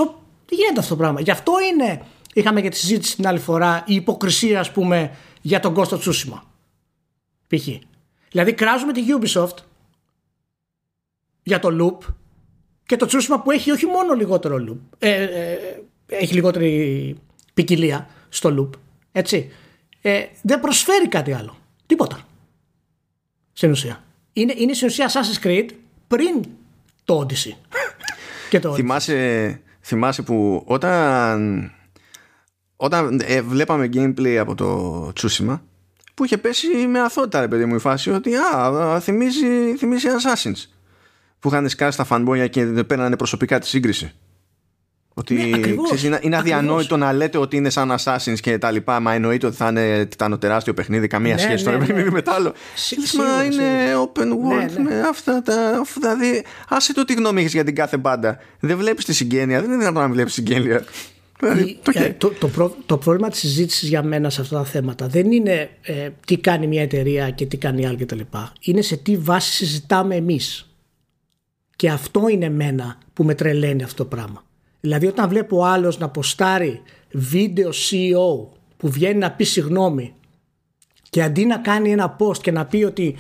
τι 0.46 0.56
γίνεται 0.56 0.80
αυτό 0.80 0.92
το 0.94 1.00
πράγμα. 1.00 1.22
Γι' 1.22 1.32
αυτό 1.32 1.54
είναι, 1.72 2.02
είχαμε 2.34 2.62
και 2.62 2.70
τη 2.70 2.78
συζήτηση 2.78 3.16
την 3.16 3.28
άλλη 3.28 3.40
φορά, 3.40 3.84
η 3.86 3.96
υποκρισία, 3.96 4.60
ας 4.60 4.72
πούμε, 4.72 5.16
για 5.42 5.60
τον 5.60 5.76
Ghost 5.78 5.90
of 5.90 6.00
Tsushima. 6.00 6.42
Π.χ. 7.48 7.68
Δηλαδή 8.32 8.54
κράζουμε 8.54 8.94
τη 8.94 9.02
Ubisoft 9.20 9.58
για 11.44 11.60
το 11.60 11.70
loop 11.82 12.14
και 12.86 12.96
το 12.96 13.08
Tsushima 13.10 13.42
που 13.44 13.52
έχει 13.52 13.72
όχι 13.72 13.86
μόνο 13.86 14.14
λιγότερο 14.14 14.66
loop, 14.70 14.98
ε, 15.00 15.24
ε, 15.24 15.58
έχει 16.06 16.34
λιγότερη 16.34 17.18
ποικιλία 17.54 18.08
στο 18.30 18.56
loop, 18.60 18.80
έτσι. 19.12 19.52
Ε, 20.06 20.26
δεν 20.42 20.60
προσφέρει 20.60 21.08
κάτι 21.08 21.34
άλλο. 21.34 21.58
Τίποτα. 21.86 22.20
Στην 23.54 23.72
ουσία. 23.72 24.04
Είναι, 24.34 24.54
είναι 24.58 24.74
στην 24.74 24.88
ουσία 24.88 25.12
Assassin's 25.12 25.46
Creed 25.46 25.70
πριν 26.08 26.44
το 27.04 27.20
Odyssey. 27.20 27.56
και 28.50 28.60
το 28.60 28.74
θυμάσαι, 28.74 29.62
θυμάσαι 29.82 30.22
που 30.22 30.64
όταν, 30.66 31.72
όταν 32.76 33.22
ε, 33.24 33.42
βλέπαμε 33.42 33.90
gameplay 33.94 34.36
από 34.36 34.56
το 34.56 35.08
Tsushima 35.08 35.60
που 36.14 36.24
είχε 36.24 36.38
πέσει 36.38 36.68
με 36.68 37.00
αθότητα 37.00 37.40
ρε 37.40 37.48
παιδί 37.48 37.66
μου 37.66 37.76
η 37.76 37.80
φάση 37.80 38.12
ότι 38.12 38.36
α, 38.36 39.00
θυμίζει, 39.00 39.76
θυμίζει 39.78 40.08
Assassins 40.08 40.66
που 41.40 41.48
είχαν 41.48 41.70
σκάσει 41.70 41.98
τα 41.98 42.08
fanboy 42.10 42.50
και 42.50 42.66
δεν 42.66 42.86
παίρνανε 42.86 43.18
προσωπικά 43.18 43.60
τη 43.60 43.68
σύγκριση. 43.68 44.14
Ότι 45.14 45.34
ναι, 45.34 45.76
ξέρεις, 45.84 46.04
είναι, 46.04 46.20
είναι 46.22 46.38
αδιανόητο 46.38 46.98
να 46.98 47.14
λέτε 47.14 47.38
ότι 47.38 47.56
είναι 47.56 47.70
σαν 47.70 47.96
Assassins 47.98 48.40
και 48.42 48.58
τα 48.58 48.72
λοιπά, 48.72 49.00
μα 49.00 49.14
εννοείται 49.14 49.48
ότι 49.48 49.56
θα 49.56 49.68
είναι 49.68 50.06
τιτάνο 50.06 50.38
τεράστιο 50.38 50.74
παιχνίδι, 50.74 51.08
καμία 51.08 51.34
ναι, 51.34 51.40
σχέση 51.40 51.64
ναι, 51.64 51.72
τώρα 51.72 51.86
παιχνίδι 51.86 52.12
με 52.12 52.22
το 52.22 52.32
άλλο. 52.32 52.54
Μα 53.18 53.44
είναι 53.44 53.64
open 53.96 54.28
world 54.28 54.72
ναι, 54.78 54.84
με 54.84 55.00
αυτά 55.10 55.42
τα. 55.42 55.82
Δηλαδή, 56.00 56.44
άσε 56.70 56.94
το 56.94 57.04
τι 57.06 57.14
γνώμη 57.14 57.40
έχεις 57.40 57.54
για 57.54 57.64
την 57.64 57.76
κάθε 57.76 57.98
μπάντα. 57.98 58.40
Δεν 58.60 58.78
βλέπεις 58.78 59.06
τη 59.06 59.14
συγγένεια, 59.14 59.60
δεν 59.60 59.70
είναι 59.70 59.78
δυνατόν 59.78 60.02
να 60.02 60.10
βλέπεις 60.10 60.34
συγγένεια. 60.34 60.86
Δηλαδή, 61.40 61.80
ε, 61.94 62.10
το, 62.10 62.30
το, 62.30 62.76
το, 62.86 62.98
πρόβλημα 62.98 63.30
της 63.30 63.40
συζήτησης 63.40 63.90
για 63.90 64.04
μένα 64.04 64.30
σε 64.30 64.42
αυτά 64.42 64.58
τα 64.58 64.66
θέματα 64.66 65.08
δεν 65.08 65.32
είναι 65.32 65.70
ε, 65.82 66.10
τι 66.26 66.38
κάνει 66.38 66.68
μια 66.68 66.82
εταιρεία 66.82 67.30
και 67.30 67.46
τι 67.46 67.58
κάνει 67.58 67.82
η 67.82 67.86
άλλη 67.86 67.98
κτλ. 67.98 68.20
Είναι 68.62 68.82
σε 68.82 68.98
τι 68.98 69.18
βάση 69.18 69.52
συζητάμε 69.52 70.16
εμείς. 70.16 70.68
Και 71.76 71.90
αυτό 71.90 72.28
είναι 72.28 72.50
μένα 72.50 72.98
που 73.14 73.24
με 73.24 73.36
τρελαίνει 73.36 73.84
αυτό 73.84 74.04
το 74.04 74.10
πράγμα. 74.10 74.44
Δηλαδή 74.86 75.08
όταν 75.08 75.30
βλέπω 75.30 75.58
ο 75.58 75.66
άλλος 75.66 75.98
να 75.98 76.10
ποστάρει 76.10 76.82
βίντεο 77.12 77.70
CEO 77.70 78.48
που 78.78 78.90
βγαίνει 78.90 79.18
να 79.18 79.32
πει 79.32 79.44
συγγνώμη 79.44 80.14
και 81.10 81.24
αντί 81.24 81.46
να 81.46 81.58
κάνει 81.58 81.92
ένα 81.92 82.16
post 82.20 82.38
και 82.38 82.52
να 82.52 82.66
πει 82.66 82.84
ότι 82.84 83.16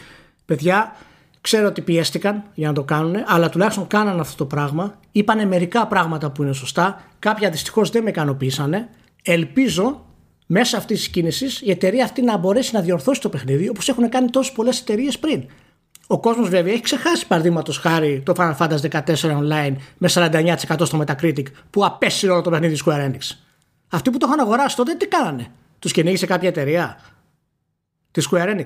παιδιά 0.45 0.95
ξέρω 1.41 1.67
ότι 1.67 1.81
πιέστηκαν 1.81 2.43
για 2.53 2.67
να 2.67 2.73
το 2.73 2.83
κάνουν 2.83 3.15
αλλά 3.25 3.49
τουλάχιστον 3.49 3.87
κάνανε 3.87 4.19
αυτό 4.19 4.35
το 4.35 4.45
πράγμα 4.45 4.99
είπανε 5.11 5.45
μερικά 5.45 5.87
πράγματα 5.87 6.31
που 6.31 6.43
είναι 6.43 6.53
σωστά 6.53 7.03
κάποια 7.19 7.49
δυστυχώς 7.49 7.89
δεν 7.89 8.03
με 8.03 8.09
ικανοποίησανε 8.09 8.89
ελπίζω 9.23 10.05
μέσα 10.45 10.77
αυτής 10.77 10.97
της 10.97 11.07
κίνησης 11.07 11.61
η 11.61 11.71
εταιρεία 11.71 12.03
αυτή 12.03 12.21
να 12.21 12.37
μπορέσει 12.37 12.75
να 12.75 12.81
διορθώσει 12.81 13.21
το 13.21 13.29
παιχνίδι 13.29 13.69
όπως 13.69 13.89
έχουν 13.89 14.09
κάνει 14.09 14.29
τόσες 14.29 14.53
πολλές 14.53 14.79
εταιρείες 14.79 15.19
πριν. 15.19 15.45
Ο 16.13 16.19
κόσμος 16.19 16.49
βέβαια 16.49 16.73
έχει 16.73 16.81
ξεχάσει 16.81 17.27
παραδείγματος 17.27 17.77
χάρη 17.77 18.21
το 18.25 18.33
Final 18.37 18.55
Fantasy 18.57 18.89
14 18.89 19.01
online 19.15 19.75
με 19.97 20.09
49% 20.13 20.55
στο 20.83 21.03
Metacritic 21.05 21.43
που 21.69 21.85
απέσυρε 21.85 22.31
όλο 22.31 22.41
το 22.41 22.49
παιχνίδι 22.49 22.73
της 22.73 22.83
Square 22.85 23.09
Enix. 23.09 23.37
Αυτοί 23.89 24.09
που 24.09 24.17
το 24.17 24.25
είχαν 24.27 24.39
αγοράσει 24.39 24.75
τότε 24.75 24.95
τι 24.95 25.07
κάνανε; 25.07 25.47
Τους 25.79 25.91
κυνήγησε 25.91 26.25
κάποια 26.25 26.49
εταιρεία; 26.49 26.99
Τη 28.11 28.21
Square 28.31 28.47
Enix. 28.47 28.65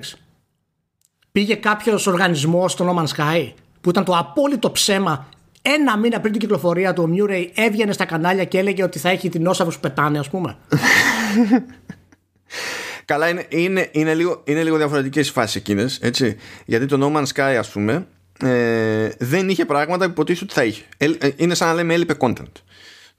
Πήγε 1.32 1.54
κάποιος 1.54 2.06
οργανισμός 2.06 2.72
στο 2.72 2.88
No 2.88 3.02
Man's 3.02 3.16
Sky 3.16 3.52
που 3.80 3.90
ήταν 3.90 4.04
το 4.04 4.16
απόλυτο 4.16 4.70
ψέμα 4.70 5.28
ένα 5.62 5.96
μήνα 5.96 6.20
πριν 6.20 6.32
την 6.32 6.40
κυκλοφορία 6.40 6.92
του 6.92 7.02
ο 7.08 7.12
Murray 7.14 7.50
έβγαινε 7.54 7.92
στα 7.92 8.04
κανάλια 8.04 8.44
και 8.44 8.58
έλεγε 8.58 8.82
ότι 8.82 8.98
θα 8.98 9.08
έχει 9.08 9.28
την 9.28 9.46
όσα 9.46 9.64
που 9.64 9.74
πετάνε, 9.80 10.18
ας 10.18 10.28
πούμε. 10.28 10.56
Καλά, 13.08 13.28
είναι, 13.28 13.46
είναι, 13.48 13.88
είναι, 13.92 14.14
λίγο, 14.14 14.40
είναι 14.44 14.62
λίγο 14.62 14.76
διαφορετικές 14.76 15.28
οι 15.28 15.32
φάσεις 15.32 15.54
εκείνες. 15.54 16.00
Γιατί 16.64 16.86
το 16.86 16.98
No 17.00 17.16
Man's 17.16 17.26
Sky, 17.34 17.56
ας 17.58 17.70
πούμε, 17.70 18.06
ε, 18.40 19.08
δεν 19.18 19.48
είχε 19.48 19.64
πράγματα 19.64 20.04
που 20.04 20.10
υποτίθεται 20.10 20.44
ότι 20.44 20.54
θα 20.54 20.64
είχε. 20.64 20.82
Ε, 20.96 21.26
ε, 21.26 21.32
είναι 21.36 21.54
σαν 21.54 21.68
να 21.68 21.74
λέμε 21.74 21.94
έλειπε 21.94 22.14
content. 22.18 22.52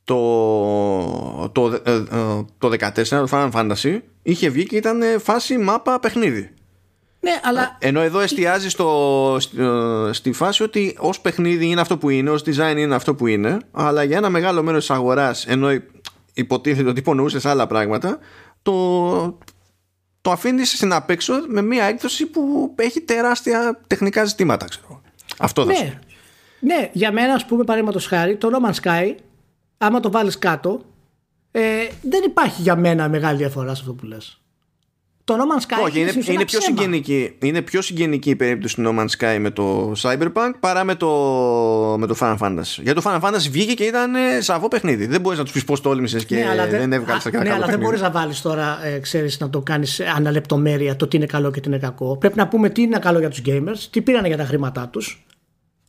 Το, 0.03 1.49
το, 1.51 1.81
ε, 1.83 1.91
ε, 1.91 2.03
το 2.57 2.71
14, 2.79 3.07
το 3.07 3.27
Final 3.31 3.51
Fantasy, 3.51 3.99
είχε 4.21 4.49
βγει 4.49 4.65
και 4.65 4.75
ήταν 4.75 5.01
φάση 5.19 5.57
μάπα 5.57 5.99
παιχνίδι. 5.99 6.53
Ναι, 7.19 7.39
αλλά... 7.43 7.77
Ενώ 7.79 8.01
εδώ 8.01 8.19
εστιάζει 8.19 8.69
στο, 8.69 9.37
στη 10.11 10.31
φάση 10.31 10.63
ότι 10.63 10.95
ως 10.99 11.19
παιχνίδι 11.19 11.65
είναι 11.65 11.81
αυτό 11.81 11.97
που 11.97 12.09
είναι, 12.09 12.29
ως 12.29 12.43
design 12.45 12.75
είναι 12.77 12.95
αυτό 12.95 13.15
που 13.15 13.27
είναι, 13.27 13.57
αλλά 13.71 14.03
για 14.03 14.17
ένα 14.17 14.29
μεγάλο 14.29 14.63
μέρος 14.63 14.87
της 14.87 14.95
αγοράς, 14.95 15.45
ενώ 15.45 15.69
υποτίθεται 16.33 16.89
ότι 16.89 16.99
υπονοούσε 16.99 17.49
άλλα 17.49 17.67
πράγματα, 17.67 18.19
το, 18.61 19.37
το 20.21 20.31
αφήνεις 20.31 20.71
στην 20.71 20.93
απέξω 20.93 21.33
με 21.47 21.61
μια 21.61 21.83
έκδοση 21.83 22.25
που 22.25 22.73
έχει 22.75 23.01
τεράστια 23.01 23.81
τεχνικά 23.87 24.25
ζητήματα, 24.25 24.65
ξέρω. 24.65 25.01
Αυτό 25.37 25.65
ναι. 25.65 25.73
θα 25.73 25.99
Ναι, 26.59 26.89
για 26.93 27.11
μένα, 27.11 27.33
ας 27.33 27.45
πούμε, 27.45 27.63
παραδείγματος 27.63 28.05
χάρη, 28.07 28.37
το 28.37 28.49
No 28.53 28.69
Man's 28.69 28.79
Sky, 28.83 29.15
άμα 29.77 29.99
το 29.99 30.11
βάλεις 30.11 30.39
κάτω, 30.39 30.81
ε, 31.51 31.87
δεν 32.01 32.23
υπάρχει 32.25 32.61
για 32.61 32.75
μένα 32.75 33.09
μεγάλη 33.09 33.37
διαφορά 33.37 33.75
σε 33.75 33.81
αυτό 33.81 33.93
που 33.93 34.05
λες. 34.05 34.41
Το 35.29 35.35
No 35.35 35.55
Man's 35.55 35.73
Sky 35.73 35.83
Όχι, 35.83 35.99
είναι, 35.99 36.11
είναι, 36.25 36.45
πιο 36.45 36.61
συγγενική, 36.61 37.35
είναι 37.39 37.61
πιο 37.61 37.81
συγγενική 37.81 38.29
η 38.29 38.35
περίπτωση 38.35 38.75
του 38.75 38.83
No 38.85 38.99
Man's 38.99 39.07
Sky 39.17 39.37
με 39.39 39.49
το 39.49 39.91
Cyberpunk 40.01 40.51
παρά 40.59 40.83
με 40.83 40.95
το, 40.95 41.07
με 41.97 42.07
το 42.07 42.15
Final 42.19 42.37
Fantasy. 42.37 42.81
Γιατί 42.81 43.01
το 43.01 43.01
Final 43.05 43.21
Fantasy 43.21 43.47
βγήκε 43.51 43.73
και 43.73 43.83
ήταν 43.83 44.11
σαφό 44.39 44.67
παιχνίδι. 44.67 45.05
Δεν 45.05 45.21
μπορείς 45.21 45.37
να 45.37 45.43
τους 45.43 45.53
πεις 45.53 45.63
πώς 45.63 45.81
τόλμησε 45.81 46.19
και 46.19 46.35
ναι, 46.35 46.55
δεν, 46.55 46.69
δεν 46.69 46.93
έβγαλες 46.93 47.23
τα 47.23 47.43
Ναι, 47.43 47.51
αλλά 47.51 47.65
δεν 47.65 47.79
μπορείς 47.79 48.01
να 48.01 48.11
βάλεις 48.11 48.41
τώρα, 48.41 48.85
ε, 48.85 48.99
ξέρεις, 48.99 49.39
να 49.39 49.49
το 49.49 49.61
κάνεις 49.61 49.99
αναλεπτομέρεια 49.99 50.95
το 50.95 51.07
τι 51.07 51.17
είναι 51.17 51.25
καλό 51.25 51.51
και 51.51 51.59
τι 51.59 51.67
είναι 51.67 51.77
κακό. 51.77 52.17
Πρέπει 52.17 52.37
να 52.37 52.47
πούμε 52.47 52.69
τι 52.69 52.81
είναι 52.81 52.99
καλό 52.99 53.19
για 53.19 53.29
τους 53.29 53.41
gamers, 53.45 53.87
τι 53.89 54.01
πήραν 54.01 54.25
για 54.25 54.37
τα 54.37 54.45
χρήματά 54.45 54.87
τους. 54.87 55.25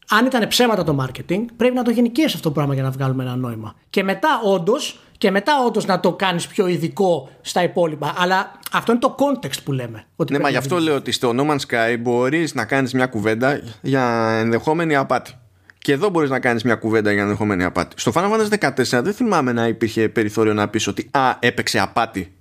Αν 0.08 0.26
ήταν 0.26 0.48
ψέματα 0.48 0.84
το 0.84 1.04
marketing, 1.04 1.44
πρέπει 1.56 1.74
να 1.74 1.82
το 1.82 1.90
γενικεύσει 1.90 2.36
αυτό 2.36 2.48
το 2.48 2.54
πράγμα 2.54 2.74
για 2.74 2.82
να 2.82 2.90
βγάλουμε 2.90 3.22
ένα 3.22 3.36
νόημα. 3.36 3.74
Και 3.90 4.02
μετά, 4.02 4.40
όντως, 4.44 5.00
και 5.20 5.30
μετά 5.30 5.64
όντως 5.66 5.86
να 5.86 6.00
το 6.00 6.12
κάνεις 6.12 6.46
πιο 6.46 6.66
ειδικό 6.66 7.30
στα 7.40 7.62
υπόλοιπα. 7.62 8.14
Αλλά 8.16 8.52
αυτό 8.72 8.92
είναι 8.92 9.00
το 9.00 9.16
context 9.18 9.62
που 9.64 9.72
λέμε. 9.72 10.04
Ότι 10.16 10.32
ναι, 10.32 10.38
μα 10.38 10.50
γι' 10.50 10.56
αυτό 10.56 10.78
λέω 10.78 10.94
ότι 10.94 11.12
στο 11.12 11.32
No 11.36 11.50
Man's 11.50 11.58
Sky 11.68 11.96
μπορείς 12.00 12.54
να 12.54 12.64
κάνεις 12.64 12.92
μια 12.92 13.06
κουβέντα 13.06 13.60
για 13.82 14.36
ενδεχόμενη 14.38 14.96
απάτη. 14.96 15.34
Και 15.78 15.92
εδώ 15.92 16.08
μπορείς 16.08 16.30
να 16.30 16.40
κάνεις 16.40 16.62
μια 16.62 16.74
κουβέντα 16.74 17.12
για 17.12 17.22
ενδεχόμενη 17.22 17.64
απάτη. 17.64 18.00
Στο 18.00 18.12
Final 18.14 18.32
Fantasy 18.32 18.58
14 18.58 19.02
δεν 19.02 19.14
θυμάμαι 19.14 19.52
να 19.52 19.66
υπήρχε 19.66 20.08
περιθώριο 20.08 20.54
να 20.54 20.68
πεις 20.68 20.86
ότι 20.86 21.08
Α, 21.12 21.36
έπαιξε 21.38 21.78
απάτη. 21.78 22.36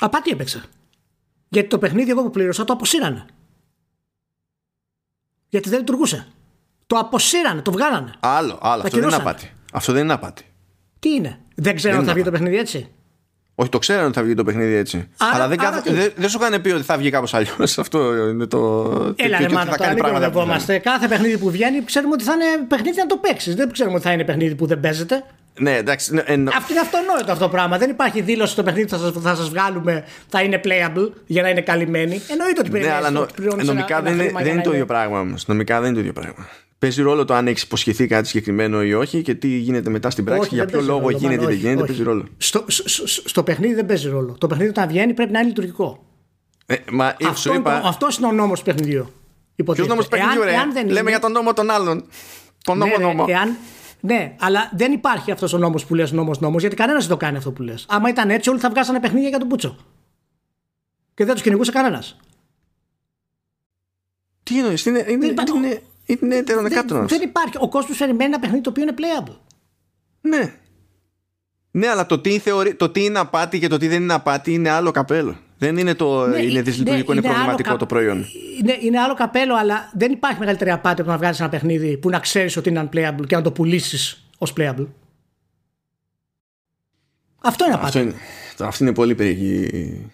Απάτη 0.00 0.30
έπαιξε. 0.30 0.62
Γιατί 1.48 1.68
το 1.68 1.78
παιχνίδι 1.78 2.10
εγώ 2.10 2.22
που 2.22 2.30
πλήρωσα 2.30 2.64
το 2.64 2.72
αποσύρανε. 2.72 3.26
Γιατί 5.48 5.68
δεν 5.68 5.78
λειτουργούσε. 5.78 6.26
Το 6.86 6.96
αποσύρανε, 6.96 7.62
το 7.62 7.72
βγάλανε. 7.72 8.12
Άλλο, 8.20 8.58
άλλο. 8.62 8.82
Αυτό 8.82 8.98
δεν 8.98 9.08
είναι 9.08 9.16
απάτη. 9.16 9.52
Αυτό 9.72 9.92
δεν 9.92 10.04
είναι 10.04 10.12
απάτη. 10.12 10.44
Τι 10.98 11.14
είναι; 11.14 11.38
Δεν 11.54 11.76
ξέρω 11.76 11.96
αν 11.96 12.04
θα 12.04 12.12
βγει 12.12 12.22
το 12.22 12.30
παιχνίδι 12.30 12.56
έτσι. 12.56 12.88
Όχι, 13.54 13.70
το 13.70 13.78
ξέρανε 13.78 14.06
ότι 14.06 14.14
θα 14.14 14.22
βγει 14.22 14.34
το 14.34 14.44
παιχνίδι 14.44 14.74
έτσι. 14.74 15.08
Άρα, 15.16 15.34
Αλλά 15.34 15.48
δεν, 15.48 15.60
άρα 15.60 15.82
δεν, 15.84 16.12
δεν 16.16 16.28
σου 16.28 16.38
είχαν 16.40 16.60
πει 16.60 16.70
ότι 16.70 16.82
θα 16.82 16.96
βγει 16.96 17.10
κάπως 17.10 17.34
αλλιώς. 17.34 17.78
Αυτό 17.82 18.28
είναι 18.28 18.46
το. 18.46 18.58
Έλα, 19.16 19.38
ρε, 19.38 19.48
μάνα, 19.48 19.70
θα 19.70 19.76
κάνει 19.76 20.80
Κάθε 20.80 21.08
παιχνίδι 21.08 21.38
που 21.38 21.50
βγαίνει 21.50 21.84
ξέρουμε 21.84 22.12
ότι 22.14 22.24
θα 22.24 22.32
είναι 22.32 22.66
παιχνίδι 22.68 22.98
να 22.98 23.06
το 23.06 23.16
παίξεις. 23.16 23.54
Δεν 23.54 23.72
ξέρουμε 23.72 23.96
ότι 23.96 24.04
θα 24.04 24.12
είναι 24.12 24.24
παιχνίδι 24.24 24.54
που 24.54 24.66
δεν 24.66 24.80
παίζεται. 24.80 25.24
Ναι, 25.58 25.76
εντάξει. 25.76 26.14
Ναι, 26.14 26.22
εν... 26.26 26.48
Αυτό 26.48 26.72
είναι 26.72 26.80
αυτονόητο 26.80 27.32
αυτό 27.32 27.44
το 27.44 27.50
πράγμα. 27.50 27.78
Δεν 27.78 27.90
υπάρχει 27.90 28.20
δήλωση 28.20 28.52
στο 28.52 28.62
παιχνίδι 28.62 29.12
που 29.12 29.20
θα 29.20 29.34
σα 29.34 29.44
βγάλουμε 29.44 30.04
θα 30.28 30.42
είναι 30.42 30.60
playable 30.64 31.10
για 31.26 31.42
να 31.42 31.48
είναι 31.48 31.60
καλυμμένοι. 31.60 32.20
Εννοείται 32.28 32.60
ότι 32.60 32.70
Ναι, 32.70 32.92
αλλά 32.92 33.10
νο... 33.10 33.26
νομικά 33.62 34.02
δεν, 34.02 34.12
είναι, 34.12 34.32
δεν 34.42 34.52
είναι 34.52 34.62
το 34.62 34.72
ίδιο 34.72 34.86
πράγμα 34.86 35.20
όμως. 35.20 35.46
Νομικά 35.46 35.80
δεν 35.80 35.84
είναι 35.86 35.94
το 35.94 36.00
ίδιο 36.00 36.12
πράγμα. 36.12 36.48
Παίζει 36.82 37.02
ρόλο 37.02 37.24
το 37.24 37.34
αν 37.34 37.46
έχεις 37.46 37.62
υποσχεθεί 37.62 38.06
κάτι 38.06 38.28
συγκεκριμένο 38.28 38.82
ή 38.82 38.94
όχι 38.94 39.22
και 39.22 39.34
τι 39.34 39.48
γίνεται 39.48 39.90
μετά 39.90 40.10
στην 40.10 40.24
πράξη 40.24 40.48
και 40.48 40.54
για 40.54 40.64
ποιο 40.64 40.80
λόγο 40.80 41.00
ρόλο, 41.00 41.16
γίνεται 41.16 41.42
ή 41.42 41.46
δεν 41.46 41.56
γίνεται. 41.56 41.86
Παίζει 41.86 42.02
ρόλο. 42.02 42.24
Στο, 42.36 42.64
στο, 42.66 43.06
στο, 43.06 43.42
παιχνίδι 43.42 43.74
δεν 43.74 43.86
παίζει 43.86 44.08
ρόλο. 44.08 44.36
Το 44.38 44.46
παιχνίδι 44.46 44.70
όταν 44.70 44.88
βγαίνει 44.88 45.14
πρέπει 45.14 45.32
να 45.32 45.38
είναι 45.38 45.48
λειτουργικό. 45.48 46.04
Ε, 46.66 46.76
μα, 46.90 47.16
αυτό, 47.24 47.54
είπα... 47.54 47.80
αυτός 47.84 48.16
είναι 48.16 48.26
ο 48.26 48.32
νόμος 48.32 48.58
του 48.58 48.64
παιχνιδιού. 48.64 49.12
Ποιος 49.72 49.86
νόμος 49.88 50.04
του 50.04 50.10
παιχνιδιού, 50.10 50.42
ρε; 50.42 50.50
Λέμε 50.74 51.00
είναι... 51.00 51.10
για 51.10 51.18
τον 51.18 51.32
νόμο 51.32 51.52
των 51.52 51.70
άλλων. 51.70 52.04
Τον 52.64 52.78
νόμο 52.78 52.98
ναι, 52.98 53.04
νόμο. 53.04 53.24
Εάν, 53.28 53.56
ναι, 54.00 54.36
αλλά 54.38 54.70
δεν 54.76 54.92
υπάρχει 54.92 55.30
αυτός 55.30 55.52
ο 55.52 55.58
νόμος 55.58 55.84
που 55.84 55.94
λες 55.94 56.12
νόμος 56.12 56.40
νόμος, 56.40 56.60
γιατί 56.60 56.76
κανένας 56.76 57.06
δεν 57.06 57.10
το 57.10 57.24
κάνει 57.24 57.36
αυτό 57.36 57.50
που 57.52 57.62
λες. 57.62 57.86
Άμα 57.88 58.08
ήταν 58.08 58.30
έτσι, 58.30 58.50
όλοι 58.50 58.58
θα 58.58 58.70
βγάζανε 58.70 59.00
παιχνίδια 59.00 59.28
για 59.28 59.38
τον 59.38 59.48
Πούτσο. 59.48 59.76
Και 61.14 61.24
δεν 61.24 61.34
τους 61.34 61.42
κυνηγούσε 61.42 61.70
κανένας. 61.70 62.16
Τι 64.42 64.58
εννοείς, 64.58 64.86
είναι, 64.86 65.04
είναι, 65.08 65.26
είναι, 65.26 65.82
είναι 66.06 66.36
ετερονεκάτρονος. 66.36 67.10
Δεν, 67.10 67.18
δεν 67.18 67.28
υπάρχει. 67.28 67.56
Ο 67.58 67.68
κόσμος 67.68 67.96
περιμένει 67.96 68.24
ένα 68.24 68.38
παιχνίδι 68.38 68.62
το 68.62 68.70
οποίο 68.70 68.82
είναι 68.82 68.94
playable. 68.96 69.36
Ναι. 70.20 70.54
Ναι, 71.70 71.88
αλλά 71.88 72.06
το 72.06 72.18
τι, 72.18 72.38
θεωρεί, 72.38 72.74
το 72.74 72.88
τι 72.88 73.04
είναι 73.04 73.18
απάτη 73.18 73.58
και 73.58 73.68
το 73.68 73.76
τι 73.76 73.88
δεν 73.88 74.02
είναι 74.02 74.14
απάτη 74.14 74.52
είναι 74.52 74.70
άλλο 74.70 74.90
καπέλο. 74.90 75.36
Δεν 75.58 75.76
είναι 75.76 75.94
το 75.94 76.26
ναι, 76.26 76.38
είναι 76.38 76.62
δυσλειτουργικό, 76.62 77.12
ναι, 77.12 77.18
είναι, 77.18 77.26
είναι 77.26 77.34
προβληματικό 77.34 77.76
το 77.76 77.86
προϊόν. 77.86 78.26
Είναι, 78.60 78.76
είναι 78.80 79.00
άλλο 79.00 79.14
καπέλο, 79.14 79.56
αλλά 79.56 79.90
δεν 79.94 80.12
υπάρχει 80.12 80.38
μεγαλύτερη 80.38 80.70
απάτη 80.70 81.00
από 81.00 81.10
να 81.10 81.16
βγάλεις 81.16 81.40
ένα 81.40 81.48
παιχνίδι 81.48 81.96
που 81.96 82.10
να 82.10 82.18
ξέρεις 82.18 82.56
ότι 82.56 82.68
είναι 82.68 82.88
unplayable 82.88 83.26
και 83.26 83.36
να 83.36 83.42
το 83.42 83.52
πουλήσεις 83.52 84.28
ως 84.38 84.52
playable. 84.56 84.86
Αυτό 87.42 87.64
είναι 87.64 87.74
απάτη. 87.74 87.86
Αυτό 87.86 87.98
είναι, 87.98 88.14
αυτή 88.58 88.82
είναι 88.82 88.92
πολύ 88.92 89.14
περίεργη 89.14 90.10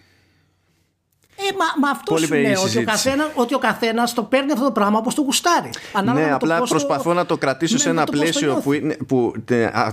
ε, 1.47 1.55
μα, 1.57 1.87
μα 1.87 1.89
αυτό 1.89 2.13
Πολύ 2.13 2.25
σου 2.25 2.33
λέω, 2.33 2.61
ότι 2.61 2.77
ο, 2.77 2.83
καθένα, 2.83 3.31
ότι 3.33 3.53
ο 3.53 3.57
καθένας 3.57 4.13
το 4.13 4.23
παίρνει 4.23 4.51
αυτό 4.51 4.63
το 4.65 4.71
πράγμα 4.71 4.97
όπως 4.97 5.15
το 5.15 5.21
γουστάρει. 5.21 5.69
Ανάλογα 5.93 6.25
ναι, 6.25 6.33
απλά 6.33 6.61
προσπαθώ 6.61 7.13
να 7.13 7.25
το 7.25 7.37
κρατήσω 7.37 7.73
ναι, 7.73 7.79
σε 7.79 7.89
ένα 7.89 8.03
πλαίσιο 8.03 8.59
που, 8.63 8.73
είναι, 8.73 8.97
που 9.07 9.33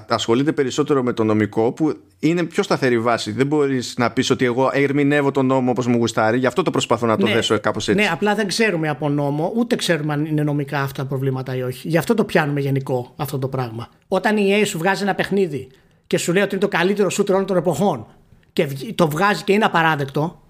ασχολείται 0.08 0.52
περισσότερο 0.52 1.02
με 1.02 1.12
το 1.12 1.24
νομικό, 1.24 1.72
που 1.72 1.96
είναι 2.18 2.42
πιο 2.42 2.62
σταθερή 2.62 2.98
βάση. 2.98 3.32
Δεν 3.32 3.46
μπορείς 3.46 3.94
να 3.96 4.10
πεις 4.10 4.30
ότι 4.30 4.44
εγώ 4.44 4.70
ερμηνεύω 4.72 5.30
τον 5.30 5.46
νόμο 5.46 5.70
όπως 5.70 5.86
μου 5.86 5.96
γουστάρει, 5.96 6.38
γι' 6.38 6.46
αυτό 6.46 6.62
το 6.62 6.70
προσπαθώ 6.70 7.06
να 7.06 7.16
το 7.16 7.26
ναι, 7.26 7.32
δέσω 7.32 7.60
κάπως 7.60 7.88
έτσι. 7.88 8.02
Ναι, 8.02 8.08
απλά 8.12 8.34
δεν 8.34 8.46
ξέρουμε 8.46 8.88
από 8.88 9.08
νόμο, 9.08 9.52
ούτε 9.56 9.76
ξέρουμε 9.76 10.12
αν 10.12 10.24
είναι 10.24 10.42
νομικά 10.42 10.80
αυτά 10.80 11.02
τα 11.02 11.08
προβλήματα 11.08 11.56
ή 11.56 11.62
όχι. 11.62 11.88
Γι' 11.88 11.98
αυτό 11.98 12.14
το 12.14 12.24
πιάνουμε 12.24 12.60
γενικό 12.60 13.12
αυτό 13.16 13.38
το 13.38 13.48
πράγμα. 13.48 13.88
Όταν 14.08 14.36
η 14.36 14.60
EA 14.60 14.66
σου 14.66 14.78
βγάζει 14.78 15.02
ένα 15.02 15.14
παιχνίδι 15.14 15.68
και 16.06 16.18
σου 16.18 16.32
λέει 16.32 16.42
ότι 16.42 16.54
είναι 16.54 16.64
το 16.64 16.76
καλύτερο 16.76 17.08
shooter 17.18 17.30
όλων 17.30 17.46
των 17.46 17.56
εποχών 17.56 18.06
και 18.52 18.68
το 18.94 19.08
βγάζει 19.08 19.42
και 19.42 19.52
είναι 19.52 19.64
απαράδεκτο, 19.64 20.40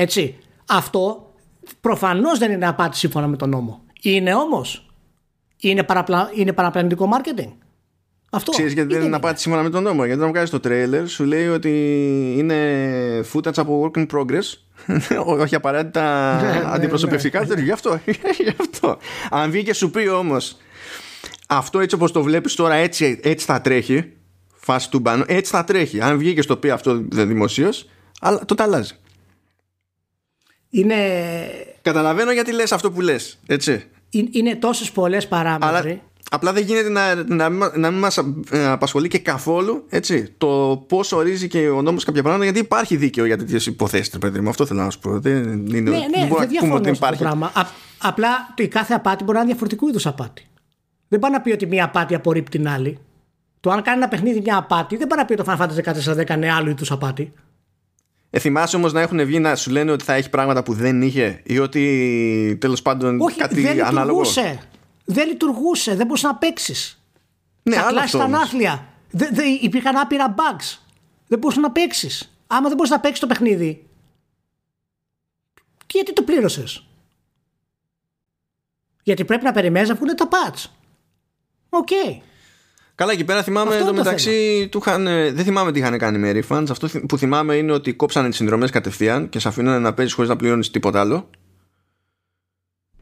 έτσι. 0.00 0.38
Αυτό 0.66 1.32
προφανώς 1.80 2.38
δεν 2.38 2.52
είναι 2.52 2.66
απάτη 2.66 2.96
σύμφωνα 2.96 3.26
με 3.26 3.36
τον 3.36 3.48
νόμο. 3.48 3.82
Είναι 4.02 4.34
όμως. 4.34 4.86
Είναι, 5.60 5.82
παραπλα... 5.82 6.30
είναι 6.34 6.52
παραπλανητικό 6.52 7.08
marketing. 7.12 7.52
Αυτό. 8.30 8.50
Ξέρεις 8.50 8.72
γιατί 8.72 8.94
δεν 8.94 9.04
είναι 9.04 9.16
απάτη 9.16 9.40
σύμφωνα 9.40 9.62
με 9.62 9.70
τον 9.70 9.82
νόμο; 9.82 10.04
Γιατί 10.04 10.20
όταν 10.20 10.32
βγάζει 10.32 10.50
το 10.50 10.60
τρέιλερ 10.60 11.08
σου 11.08 11.24
λέει 11.24 11.46
ότι 11.46 11.70
είναι 12.36 12.56
footage 13.32 13.56
από 13.58 13.90
work 13.94 13.98
in 13.98 14.06
progress. 14.06 14.44
Όχι 15.42 15.54
απαραίτητα 15.54 16.36
ναι, 16.42 16.50
ναι, 16.50 16.62
αντιπροσωπευτικά. 16.66 17.44
Ναι. 17.44 17.60
Γι' 17.60 17.72
αυτό. 17.72 18.00
Γι' 18.44 18.54
αυτό. 18.60 18.98
Αν 19.30 19.50
βγει 19.50 19.62
και 19.62 19.74
σου 19.74 19.90
πει 19.90 20.08
όμως 20.08 20.56
αυτό 21.48 21.80
έτσι 21.80 21.94
όπως 21.94 22.12
το 22.12 22.22
βλέπεις 22.22 22.54
τώρα 22.54 22.74
έτσι, 22.74 23.20
έτσι 23.22 23.46
θα 23.46 23.60
τρέχει. 23.60 24.12
Φάση 24.54 24.90
του 24.90 24.98
μπάνου. 24.98 25.24
Έτσι 25.26 25.50
θα 25.50 25.64
τρέχει. 25.64 26.00
Αν 26.00 26.18
βγει 26.18 26.34
και 26.34 26.42
στο 26.42 26.56
πει 26.56 26.70
αυτό 26.70 27.02
δημοσίως, 27.10 27.88
αλλά 28.20 28.44
το 28.44 28.54
αλλάζει. 28.58 28.94
Είναι... 30.70 30.96
Καταλαβαίνω 31.82 32.32
γιατί 32.32 32.52
λες 32.52 32.72
αυτό 32.72 32.90
που 32.90 33.00
λες, 33.00 33.38
έτσι. 33.46 33.84
Είναι 34.10 34.56
τόσες 34.56 34.90
πολλές 34.90 35.28
παράμετροι. 35.28 35.90
Αλλά 35.90 36.00
απλά 36.30 36.52
δεν 36.52 36.64
γίνεται 36.64 36.88
να, 36.88 37.14
να, 37.14 37.48
να 37.76 37.90
μην 37.90 38.00
μας 38.00 38.18
ε, 38.50 38.66
απασχολεί 38.66 39.08
και 39.08 39.18
καθόλου 39.18 39.84
έτσι, 39.88 40.34
το 40.38 40.84
πώς 40.88 41.12
ορίζει 41.12 41.48
και 41.48 41.68
ο 41.68 41.82
νόμος 41.82 42.04
κάποια 42.04 42.22
πράγματα 42.22 42.44
γιατί 42.44 42.58
υπάρχει 42.58 42.96
δίκαιο 42.96 43.24
για 43.24 43.36
τέτοιες 43.36 43.66
υποθέσεις, 43.66 44.18
παιδί 44.18 44.40
μου. 44.40 44.48
Αυτό 44.48 44.66
θέλω 44.66 44.82
να 44.82 44.90
σου 44.90 44.98
πω. 44.98 45.20
Δεν, 45.20 45.66
είναι, 45.66 45.90
ναι, 45.90 45.96
ναι, 45.96 46.28
δεν 46.38 46.48
διαφωνώ 46.48 46.88
υπάρχει. 46.88 47.22
Πράγμα. 47.22 47.50
Α, 47.54 47.66
απλά 47.98 48.54
η 48.56 48.68
κάθε 48.68 48.94
απάτη 48.94 49.24
μπορεί 49.24 49.36
να 49.36 49.42
είναι 49.42 49.50
διαφορετικού 49.50 49.88
είδους 49.88 50.06
απάτη. 50.06 50.46
Δεν 51.08 51.18
πάει 51.18 51.30
να 51.30 51.40
πει 51.40 51.50
ότι 51.50 51.66
μία 51.66 51.84
απάτη 51.84 52.14
απορρίπτει 52.14 52.58
την 52.58 52.68
άλλη. 52.68 52.98
Το 53.60 53.70
αν 53.70 53.82
κάνει 53.82 53.96
ένα 53.96 54.08
παιχνίδι 54.08 54.40
μια 54.40 54.56
απάτη, 54.56 54.96
δεν 54.96 55.06
πάει 55.06 55.18
να 55.18 55.24
πει 55.24 55.32
ότι 55.32 55.44
το 55.44 55.52
Final 55.52 55.62
Fantasy 55.62 56.24
14 56.26 56.36
είναι 56.36 56.52
άλλο 56.52 56.70
είδους 56.70 56.90
απάτη. 56.90 57.32
Ε, 58.30 58.38
θυμάσαι 58.38 58.76
όμως 58.76 58.92
να 58.92 59.00
έχουν 59.00 59.24
βγει 59.24 59.38
να 59.38 59.56
σου 59.56 59.70
λένε 59.70 59.90
ότι 59.90 60.04
θα 60.04 60.14
έχει 60.14 60.30
πράγματα 60.30 60.62
που 60.62 60.72
δεν 60.72 61.02
είχε 61.02 61.40
ή 61.44 61.58
ότι 61.58 62.58
τέλος 62.60 62.82
πάντων 62.82 63.20
Όχι, 63.20 63.38
κάτι 63.38 63.60
δεν 63.60 63.84
ανάλογο; 63.84 64.20
Λειτουργούσε. 64.20 64.68
Δεν 65.04 65.28
λειτουργούσε. 65.28 65.94
Δεν 65.94 66.06
μπορούσε 66.06 66.26
να 66.26 66.34
παίξεις. 66.34 67.02
Ναι, 67.62 67.76
θα 67.76 67.88
κλάσει 67.88 68.18
τα 68.18 68.28
νάθλια. 68.28 68.88
Δεν, 69.10 69.34
δεν, 69.34 69.58
υπήρχαν 69.60 69.96
άπειρα 69.96 70.34
bugs. 70.34 70.78
Δεν 71.26 71.38
μπορούσε 71.38 71.60
να 71.60 71.70
παίξεις. 71.70 72.38
Άμα 72.46 72.68
δεν 72.68 72.76
μπορεί 72.76 72.90
να 72.90 73.00
παίξεις 73.00 73.20
το 73.20 73.26
παιχνίδι, 73.26 73.86
και 75.86 75.92
γιατί 75.94 76.12
το 76.12 76.22
πλήρωσες; 76.22 76.86
Γιατί 79.02 79.24
πρέπει 79.24 79.44
να 79.44 79.52
περιμένεις 79.52 79.88
να 79.88 79.94
βγουν 79.94 80.16
τα 80.16 80.28
patch. 80.28 80.64
OK. 81.68 81.88
Okay. 81.90 82.20
Καλά, 82.98 83.12
εκεί 83.12 83.24
πέρα 83.24 83.42
θυμάμαι 83.42 83.76
το 83.86 83.94
μεταξύ 83.94 84.68
του 84.70 84.78
είχαν, 84.78 85.04
δεν 85.04 85.44
θυμάμαι 85.44 85.72
τι 85.72 85.78
είχαν 85.78 85.98
κάνει 85.98 86.18
με 86.18 86.32
refunds. 86.32 86.66
Αυτό 86.70 86.88
που 87.08 87.18
θυμάμαι 87.18 87.54
είναι 87.54 87.72
ότι 87.72 87.92
κόψανε 87.92 88.28
τις 88.28 88.36
συνδρομές 88.36 88.70
κατευθείαν 88.70 89.28
και 89.28 89.38
σε 89.38 89.48
αφήνουν 89.48 89.82
να 89.82 89.94
παίζεις 89.94 90.14
χωρίς 90.14 90.30
να 90.30 90.36
πληρώνεις 90.36 90.70
τίποτα 90.70 91.00
άλλο. 91.00 91.30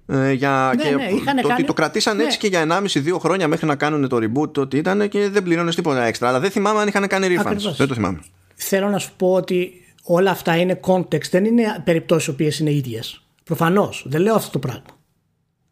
Ε, 0.07 0.33
για, 0.33 0.73
ναι, 0.77 0.83
και 0.83 0.91
ναι, 1.33 1.43
το 1.43 1.49
κάνει... 1.49 1.65
το 1.65 1.73
κρατήσαν 1.73 2.21
έτσι 2.21 2.39
ναι. 2.43 2.49
και 2.49 2.67
για 2.67 2.83
1,5-2 3.15 3.19
χρόνια 3.19 3.49
μέχρι 3.49 3.67
να 3.67 3.77
κάνουν 3.77 4.09
το 4.09 4.17
reboot 4.17 4.57
ότι 4.57 4.77
ήταν 4.77 5.09
και 5.09 5.29
δεν 5.29 5.43
πληρώνεις 5.43 5.75
τίποτα 5.75 6.05
έξτρα. 6.05 6.29
Αλλά 6.29 6.41
δεν 6.41 6.51
θυμάμαι 6.51 6.81
αν 6.81 6.89
είχαν 6.89 7.07
κάνει 7.07 7.37
refunds. 7.39 7.75
Δεν 7.77 7.89
το 7.89 7.95
θυμάμαι. 7.95 8.21
Θέλω 8.55 8.89
να 8.89 8.99
σου 8.99 9.11
πω 9.17 9.33
ότι 9.33 9.73
όλα 10.03 10.31
αυτά 10.31 10.57
είναι 10.57 10.81
context, 10.87 11.29
δεν 11.31 11.45
είναι 11.45 11.83
περιπτώσεις 11.85 12.29
οποίες 12.29 12.59
είναι 12.59 12.73
ίδιες. 12.73 13.23
Προφανώς. 13.45 14.07
Δεν 14.09 14.21
λέω 14.21 14.35
αυτό 14.35 14.51
το 14.51 14.59
πράγμα. 14.59 14.85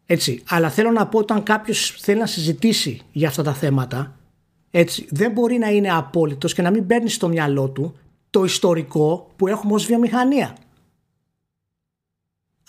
Έτσι. 0.05 0.43
Αλλά 0.49 0.69
θέλω 0.69 0.91
να 0.91 1.07
πω 1.07 1.19
όταν 1.19 1.43
κάποιος 1.43 1.95
θέλει 1.99 2.19
να 2.19 2.25
συζητήσει 2.25 3.01
για 3.11 3.27
αυτά 3.27 3.43
τα 3.43 3.53
θέματα, 3.53 4.14
έτσι, 4.77 5.07
δεν 5.09 5.31
μπορεί 5.31 5.57
να 5.57 5.69
είναι 5.69 5.91
απόλυτος 5.91 6.53
και 6.53 6.61
να 6.61 6.69
μην 6.69 6.87
παίρνει 6.87 7.09
στο 7.09 7.27
μυαλό 7.27 7.69
του 7.69 7.97
το 8.29 8.43
ιστορικό 8.43 9.31
που 9.35 9.47
έχουμε 9.47 9.73
ως 9.73 9.85
βιομηχανία. 9.85 10.57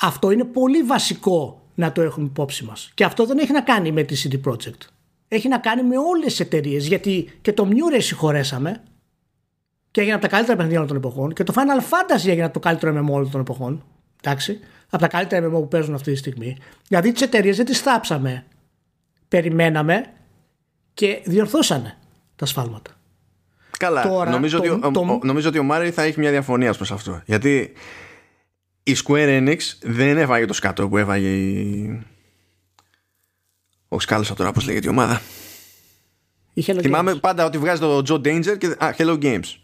Αυτό 0.01 0.31
είναι 0.31 0.45
πολύ 0.45 0.83
βασικό 0.83 1.69
να 1.75 1.93
το 1.93 2.03
έχουμε 2.03 2.27
υπόψη 2.27 2.65
μας. 2.65 2.91
Και 2.95 3.05
αυτό 3.05 3.27
δεν 3.27 3.39
έχει 3.39 3.53
να 3.53 3.61
κάνει 3.61 3.93
με 3.93 4.03
τη 4.03 4.23
CD 4.23 4.51
Projekt. 4.51 4.81
Έχει 5.29 5.49
να 5.49 5.59
κάνει 5.59 5.83
με 5.83 5.99
όλες 5.99 6.27
τις 6.27 6.41
εταιρείες, 6.41 6.87
γιατί 6.87 7.39
και 7.41 7.53
το 7.53 7.69
Mure 7.71 7.99
συγχωρέσαμε 7.99 8.83
και 9.91 10.01
έγινε 10.01 10.15
από 10.15 10.23
τα 10.23 10.29
καλύτερα 10.29 10.57
παιχνίδια 10.57 10.79
όλων 10.81 10.89
των 10.89 10.97
εποχών 10.97 11.33
και 11.33 11.45
το 11.45 11.53
Final 11.57 11.81
Fantasy 11.81 12.27
έγινε 12.29 12.45
από 12.45 12.53
το 12.53 12.61
καλύτερο 12.61 13.05
MMO 13.05 13.13
όλων 13.13 13.31
των 13.31 13.41
εποχών. 13.41 13.85
Εντάξει 14.23 14.61
από 14.89 15.03
τα 15.03 15.09
καλύτερα 15.09 15.49
MMO 15.49 15.53
που 15.61 15.69
παίζουν 15.69 15.95
αυτή 15.95 16.13
τη 16.13 16.19
στιγμή. 16.19 16.57
Δηλαδή 16.89 17.13
τις 17.13 17.23
εταιρείες 17.23 17.57
δεν 17.57 17.67
τις 17.67 17.81
θάψαμε. 17.81 18.45
Περιμέναμε 19.29 20.05
και 20.97 21.21
διορθώσανε 21.25 21.99
τα 22.37 22.47
σφάλματα. 22.47 22.91
Καλά. 23.79 24.09
Τώρα, 24.09 24.31
νομίζω, 24.31 24.61
το, 24.61 24.73
ότι, 24.73 24.93
το... 24.93 25.01
Ο, 25.01 25.21
νομίζω 25.23 25.49
ότι 25.49 25.59
ο 25.59 25.63
Μάρι 25.63 25.91
θα 25.91 26.03
έχει 26.03 26.19
μια 26.19 26.31
διαφωνία 26.31 26.73
προς 26.73 26.93
αυτό. 26.93 27.23
Γιατί 27.27 27.73
η 28.83 28.97
Square 29.05 29.41
Enix 29.41 29.59
δεν 29.83 30.19
έβαγε 30.19 30.45
το 30.47 30.53
σκάτο 30.53 30.89
που 30.89 30.97
έβαγε 30.99 31.29
η. 31.29 32.03
Ο 33.89 34.01
Σκάλωσα 34.01 34.35
τώρα, 34.35 34.53
πώ 34.53 34.61
λέγεται 34.61 34.87
η 34.87 34.91
ομάδα. 34.91 35.21
Η 36.53 36.65
Hello 36.67 36.79
Θυμάμαι 36.81 37.13
Games. 37.13 37.21
πάντα 37.21 37.45
ότι 37.45 37.59
βγάζει 37.59 37.81
το 37.81 38.03
Joe 38.09 38.27
Danger 38.27 38.59
και. 38.59 38.67
Α, 38.79 38.95
Hello 38.99 39.23
Games. 39.23 39.55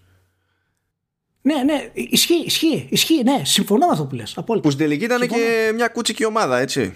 Ναι, 1.42 1.62
ναι, 1.62 1.90
ισχύει, 1.92 2.42
ισχύει, 2.44 2.86
ισχύει, 2.90 3.22
ναι, 3.22 3.40
συμφωνώ 3.44 3.86
με 3.86 3.92
αυτό 3.92 4.04
που 4.04 4.14
λες, 4.14 4.36
απόλυτα. 4.36 4.68
Που 4.68 4.72
στην 4.74 4.84
τελική 4.86 5.04
ήταν 5.04 5.18
Συμφωνώ. 5.20 5.42
και 5.42 5.72
μια 5.74 5.88
κούτσικη 5.88 6.24
ομάδα, 6.24 6.58
έτσι. 6.58 6.80
Που 6.80 6.94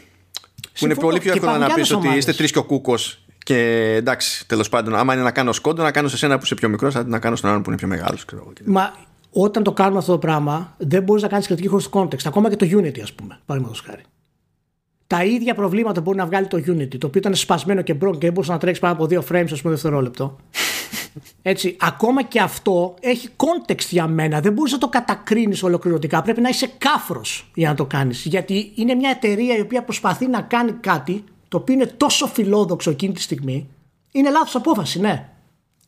είναι 0.63 0.69
Συμφωνώ. 0.75 1.01
πολύ 1.01 1.19
πιο 1.21 1.33
Και 1.33 1.39
εύκολο 1.39 1.57
να 1.59 1.59
υπάρχουν 1.59 1.81
πεις 1.81 1.87
κι 1.89 1.93
άλλες 1.93 1.99
ότι 1.99 2.07
ομάδες. 2.07 2.19
είστε 2.19 2.33
τρεις 2.33 2.51
και 2.53 2.59
ο 2.59 2.65
κούκος. 2.65 3.26
Και 3.47 3.59
εντάξει, 3.95 4.47
τέλος 4.49 4.69
πάντων, 4.69 4.95
άμα 4.95 5.15
είναι 5.15 5.23
να 5.23 5.31
κάνω 5.31 5.53
σκόντο, 5.53 5.83
να 5.83 5.91
κάνω 5.91 6.09
σε 6.09 6.17
σένα 6.17 6.39
που 6.39 6.45
είσαι 6.45 6.55
πιο 6.55 6.69
μικρός, 6.69 6.97
αντί 6.97 7.11
να 7.11 7.19
κάνω 7.19 7.37
στον 7.37 7.51
άλλον 7.51 7.63
που 7.63 7.69
είναι 7.71 7.79
πιο 7.79 7.89
μεγάλος. 7.89 8.25
Μα 8.65 8.95
όταν 9.31 9.63
το 9.63 9.73
κάνουμε 9.73 9.99
αυτό 9.99 10.13
το 10.13 10.19
πράγμα, 10.19 10.75
δεν 10.79 11.03
μπορείς 11.03 11.23
να 11.23 11.29
κάνεις 11.29 11.47
κριτική 11.47 11.69
χωρίς 11.69 11.89
context. 11.93 12.25
Ακόμα 12.25 12.51
και 12.51 12.57
το 12.57 12.67
Unity, 12.79 13.01
ας 13.03 13.13
πούμε, 13.13 13.39
παραδείγματος 13.47 13.85
χάρη. 13.87 14.03
Τα 15.07 15.25
ίδια 15.25 15.55
προβλήματα 15.55 16.01
μπορεί 16.01 16.17
να 16.17 16.27
βγάλει 16.27 16.47
το 16.47 16.57
Unity, 16.57 16.99
το 16.99 17.07
οποίο 17.07 17.21
ήταν 17.21 17.35
σπασμένο 17.35 17.83
και 17.83 17.95
broken 17.95 18.13
και 18.13 18.19
δεν 18.19 18.33
μπορούσε 18.33 18.53
να 18.53 18.59
τρέξει 18.59 18.81
πάνω 18.81 18.95
από 18.95 19.07
δύο 19.07 19.25
frames, 19.31 19.49
ας 19.53 19.61
πούμε, 19.61 19.73
δευτερόλεπτο. 19.73 20.37
Έτσι, 21.43 21.77
ακόμα 21.81 22.23
και 22.23 22.41
αυτό 22.41 22.95
έχει 23.01 23.29
context 23.37 23.89
για 23.91 24.07
μένα. 24.07 24.41
Δεν 24.41 24.53
μπορείς 24.53 24.73
να 24.73 24.79
το 24.79 24.89
κατακρίνεις 24.89 25.63
ολοκληρωτικά. 25.63 26.23
Πρέπει 26.23 26.41
να 26.41 26.49
είσαι 26.49 26.71
κάφρος 26.79 27.51
για 27.55 27.69
να 27.69 27.75
το 27.75 27.85
κάνεις. 27.85 28.25
Γιατί 28.25 28.73
είναι 28.75 28.95
μια 28.95 29.11
εταιρεία 29.11 29.57
η 29.57 29.61
οποία 29.61 29.83
προσπαθεί 29.83 30.27
να 30.27 30.41
κάνει 30.41 30.73
κάτι 30.73 31.25
το 31.49 31.57
οποίο 31.57 31.75
είναι 31.75 31.87
τόσο 31.87 32.27
φιλόδοξο 32.27 32.91
εκείνη 32.91 33.13
τη 33.13 33.21
στιγμή. 33.21 33.69
Είναι 34.13 34.31
λάθος 34.31 34.55
απόφαση, 34.55 35.01
ναι. 35.01 35.29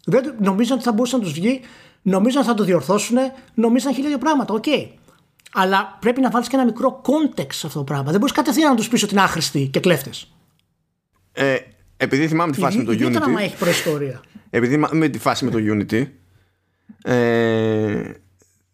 Δεν, 0.04 0.34
νομίζω 0.40 0.74
ότι 0.74 0.82
θα 0.82 0.92
μπορούσε 0.92 1.16
να 1.16 1.22
τους 1.22 1.32
βγει, 1.32 1.61
νομίζω 2.02 2.38
ότι 2.38 2.48
θα 2.48 2.54
το 2.54 2.64
διορθώσουν, 2.64 3.16
νομίζω 3.54 3.84
να 3.84 3.90
έχει 3.90 4.06
δύο 4.06 4.18
πράγματα. 4.18 4.54
Οκ. 4.54 4.64
Αλλά 5.52 5.96
πρέπει 6.00 6.20
να 6.20 6.30
βάλεις 6.30 6.48
και 6.48 6.56
ένα 6.56 6.64
μικρό 6.64 7.02
context 7.04 7.52
σε 7.52 7.66
αυτό 7.66 7.78
το 7.78 7.84
πράγμα. 7.84 8.11
Δεν 8.11 8.20
μπορείς 8.20 8.34
κατευθείαν 8.34 8.70
να 8.70 8.76
τους 8.76 8.88
πεις 8.88 9.02
ότι 9.02 9.12
είναι 9.12 9.22
άχρηστοι 9.22 9.66
και 9.66 9.80
κλέφτες. 9.80 10.32
Ε, 11.32 11.56
επειδή 11.96 12.28
θυμάμαι 12.28 12.52
τη 12.52 12.59
φάση 12.59 12.78
με 12.78 12.84
το 12.84 12.92
Ιδιαίτερα 12.92 13.24
άμα 13.24 13.38
Unity. 13.38 13.42
έχει 13.42 13.56
προϊστορία; 13.56 14.20
Επειδή 14.50 14.76
μα- 14.76 14.88
με 14.92 15.09
τη 15.09 15.18
φάση 15.18 15.44
με 15.44 15.50
το 15.50 15.59
Unity. 15.61 16.06
Ε, 17.02 18.12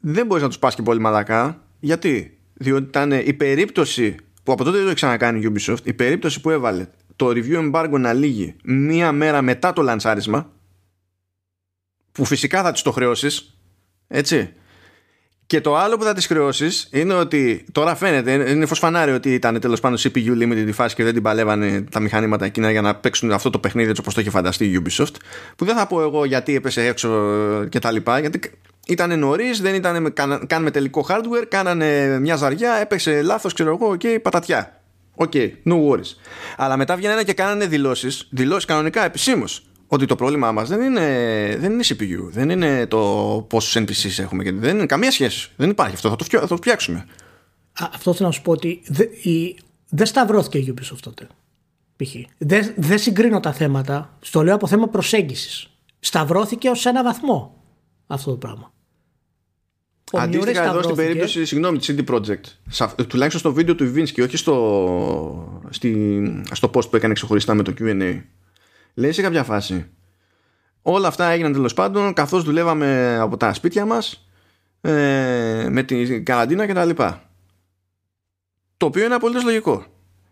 δεν 0.01 0.26
μπορείς 0.26 0.43
να 0.43 0.49
τους 0.49 0.59
πας 0.59 0.74
και 0.74 0.82
πολύ 0.82 1.01
μαλακά. 1.01 1.62
Γιατί; 1.80 2.39
Διότι 2.55 2.85
ήταν 2.85 3.11
η 3.12 3.32
περίπτωση 3.32 4.16
που 4.45 4.53
από 4.53 4.64
τότε 4.64 4.70
δεν 4.70 4.80
το 4.80 4.86
έχει 4.86 4.97
ξανακάνει 4.97 5.40
η 5.40 5.53
Ubisoft. 5.53 5.84
Η 5.84 5.92
περίπτωση 5.92 6.40
που 6.40 6.51
έβαλε 6.51 6.86
το 7.16 7.28
review 7.28 7.70
embargo 7.70 7.99
να 7.99 8.12
λύγει 8.12 8.57
μία 8.64 9.12
μέρα 9.12 9.42
μετά 9.42 9.72
το 9.72 9.82
λανσάρισμα. 9.82 10.51
Που 12.12 12.24
φυσικά 12.24 12.62
θα 12.62 12.72
της 12.72 12.82
το 12.82 12.92
χρεώσεις. 12.92 13.59
Έτσι. 14.09 14.53
Και 15.47 15.61
το 15.61 15.76
άλλο 15.76 15.97
που 15.97 16.05
θα 16.05 16.14
της 16.14 16.26
χρεώσεις 16.26 16.88
είναι 16.92 17.14
ότι 17.14 17.64
τώρα 17.72 17.95
φαίνεται, 17.95 18.51
είναι 18.51 18.66
φως 18.66 18.78
φανάρι 18.78 19.12
ότι 19.12 19.34
ήταν 19.34 19.61
τέλος 19.61 19.80
πάντων 19.80 19.99
CPU 19.99 20.42
limited 20.42 20.64
η 20.66 20.72
φάση 20.72 20.95
και 20.95 21.05
δεν 21.05 21.12
την 21.12 21.22
παλεύανε 21.22 21.82
τα 21.82 22.01
μηχανήματα 22.01 22.45
εκείνα 22.45 22.70
για 22.70 22.80
να 22.80 22.95
παίξουν 22.95 23.32
αυτό 23.32 23.51
το 23.51 23.59
παιχνίδι 23.59 23.88
έτσι 23.88 24.01
όπως 24.01 24.14
το 24.14 24.20
είχε 24.20 24.30
φανταστεί 24.30 24.64
η 24.64 24.82
Ubisoft. 24.84 25.14
Που 25.57 25.64
δεν 25.64 25.76
θα 25.76 25.86
πω 25.86 26.03
εγώ 26.03 26.24
γιατί 26.24 26.55
έπεσε 26.55 26.86
έξω 26.86 27.09
και 27.68 27.78
τα 27.78 27.90
λοιπά, 27.90 28.18
γιατί 28.18 28.40
ήταν 28.87 29.18
νωρίς, 29.18 29.61
δεν 29.61 29.74
ήταν 29.74 30.03
με, 30.03 30.11
καν, 30.11 30.47
καν 30.47 30.62
με 30.62 30.70
τελικό 30.70 31.07
hardware, 31.09 31.45
κάνανε 31.49 32.18
μια 32.20 32.37
ζαριά, 32.37 32.74
έπεσε 32.74 33.22
λάθος, 33.22 33.53
ξέρω 33.53 33.70
εγώ, 33.70 33.89
οκ, 33.93 34.01
πατατιά. 34.22 34.82
OK, 35.14 35.32
no 35.68 35.72
worries. 35.89 36.14
Αλλά 36.57 36.76
μετά 36.76 36.97
βγαίνανε 36.97 37.22
και 37.22 37.32
κάνανε 37.32 37.66
δηλώσεις, 37.66 38.26
δηλώσεις 38.30 38.64
κανονικά 38.64 39.05
επισήμως, 39.05 39.66
ότι 39.87 40.07
το 40.07 40.16
πρόβλημά 40.16 40.53
μας 40.53 40.68
δεν 40.68 40.80
είναι, 40.80 41.07
δεν 41.61 41.72
είναι 41.72 41.82
CPU, 41.87 42.28
δεν 42.30 42.51
είναι 42.51 42.87
το 42.87 42.99
πόσους 43.49 43.76
NPCs 43.82 44.22
έχουμε, 44.22 44.43
και 44.43 44.53
δεν 44.53 44.76
είναι 44.76 44.87
καμία 44.87 45.11
σχέση. 45.11 45.51
Δεν 45.57 45.70
υπάρχει 45.70 45.95
αυτό, 45.95 46.09
θα 46.09 46.16
το, 46.16 46.24
φτια- 46.24 46.41
θα 46.41 46.47
το 46.47 46.57
φτιάξουμε. 46.57 46.99
Α, 47.78 47.89
αυτό 47.95 48.14
θέλω 48.14 48.28
να 48.28 48.35
σου 48.35 48.43
πω 48.43 48.51
ότι 48.53 48.82
δεν 48.87 49.09
η- 49.22 49.57
δεν 49.89 50.07
σταυρώθηκε 50.07 50.59
η 50.59 50.74
Ubisoft 50.78 50.99
τότε. 51.01 51.26
Π.χ. 51.97 52.14
Δεν, 52.39 52.72
δεν 52.76 52.99
συγκρίνω 52.99 53.41
τα 53.41 53.53
θέματα. 53.53 54.16
Στο 54.20 54.43
λέω 54.43 54.55
από 54.55 54.66
θέμα 54.66 54.89
προσέγγισης. 54.89 55.68
Σταυρώθηκε 56.01 56.68
ως 56.68 56.87
ένα 56.87 57.03
βαθμό 57.03 57.62
αυτό 58.07 58.30
το 58.30 58.37
πράγμα. 58.37 58.72
Ο 60.12 60.18
Μιούρι 60.20 60.34
Αντίστοιχα 60.36 60.62
εδώ 60.62 60.68
στην 60.70 60.82
σταυρώθηκε. 60.82 61.02
περίπτωση, 61.07 61.44
συγγνώμη, 61.44 61.78
της 61.78 61.94
CD 61.96 62.05
Projekt, 62.14 62.40
σε 62.68 62.84
αυ- 62.84 63.02
τουλάχιστον 63.07 63.40
στο 63.40 63.52
βίντεο 63.52 63.74
του 63.74 63.92
Iwinski, 63.94 64.22
όχι 64.22 64.36
στο, 64.36 65.62
στη, 65.70 66.42
στο 66.52 66.70
post 66.74 66.90
που 66.90 66.96
έκανε 66.96 67.14
ξεχωριστά 67.14 67.55
με 67.55 67.62
το 67.62 67.74
Q&A, 67.80 68.20
λέει 68.94 69.12
σε 69.12 69.22
κάποια 69.22 69.44
φάση, 69.44 69.86
όλα 70.82 71.09
αυτά 71.09 71.28
έγιναν 71.28 71.52
τέλος 71.52 71.74
πάντων 71.74 72.12
καθώς 72.12 72.44
δουλεύαμε 72.44 73.18
από 73.20 73.36
τα 73.36 73.55
σπίτια 73.55 73.84
μας, 73.84 74.28
ε, 74.80 75.66
με 75.70 75.82
την 75.82 76.24
καραντίνα 76.24 76.66
κτλ. 76.66 76.90
Το 78.76 78.86
οποίο 78.86 79.05
είναι 79.05 79.14
απολύτως 79.14 79.44
λογικό. 79.44 79.84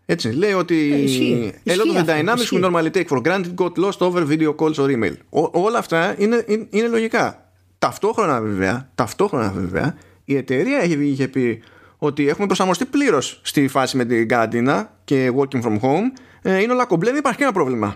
Έτσι, 0.05 0.31
λέει 0.31 0.53
ότι 0.53 0.91
Ε, 0.93 0.97
ισχύει. 0.97 1.53
a 1.65 1.69
lot 1.69 1.71
of 1.71 1.73
Ισχύει 1.73 1.91
the 1.93 1.97
αυτό, 1.99 2.13
dynamics 2.13 2.39
ισχύει. 2.39 2.59
we 2.63 2.65
normally 2.65 2.91
take 2.91 3.07
for 3.07 3.21
granted 3.21 3.53
got 3.55 3.71
lost 3.77 3.97
over 3.97 4.25
video 4.27 4.55
calls 4.55 4.75
or 4.75 4.89
email. 4.97 5.13
Ό- 5.29 5.49
όλα 5.51 5.77
αυτά 5.77 6.15
είναι, 6.17 6.43
είναι, 6.47 6.67
είναι 6.69 6.87
λογικά. 6.87 7.42
Ταυτόχρονα 7.83 8.41
βέβαια, 8.41 8.89
ταυτόχρονα 8.95 9.51
βέβαια, 9.51 9.95
η 10.25 10.35
εταιρεία 10.35 10.83
είχε, 10.83 10.95
βγει- 10.95 11.11
είχε 11.11 11.27
πει 11.27 11.63
ότι 11.97 12.27
έχουμε 12.27 12.47
προσαρμοστεί 12.47 12.85
πλήρως 12.85 13.41
στη 13.43 13.67
φάση 13.67 13.97
με 13.97 14.05
την 14.05 14.27
καραντίνα 14.27 14.97
και 15.03 15.31
working 15.37 15.61
from 15.63 15.79
home. 15.79 16.01
Ε, 16.41 16.61
είναι 16.61 16.73
όλα 16.73 16.85
κομπλέ, 16.85 17.09
δεν 17.09 17.19
υπάρχει 17.19 17.37
κανένα 17.39 17.57
πρόβλημα. 17.57 17.95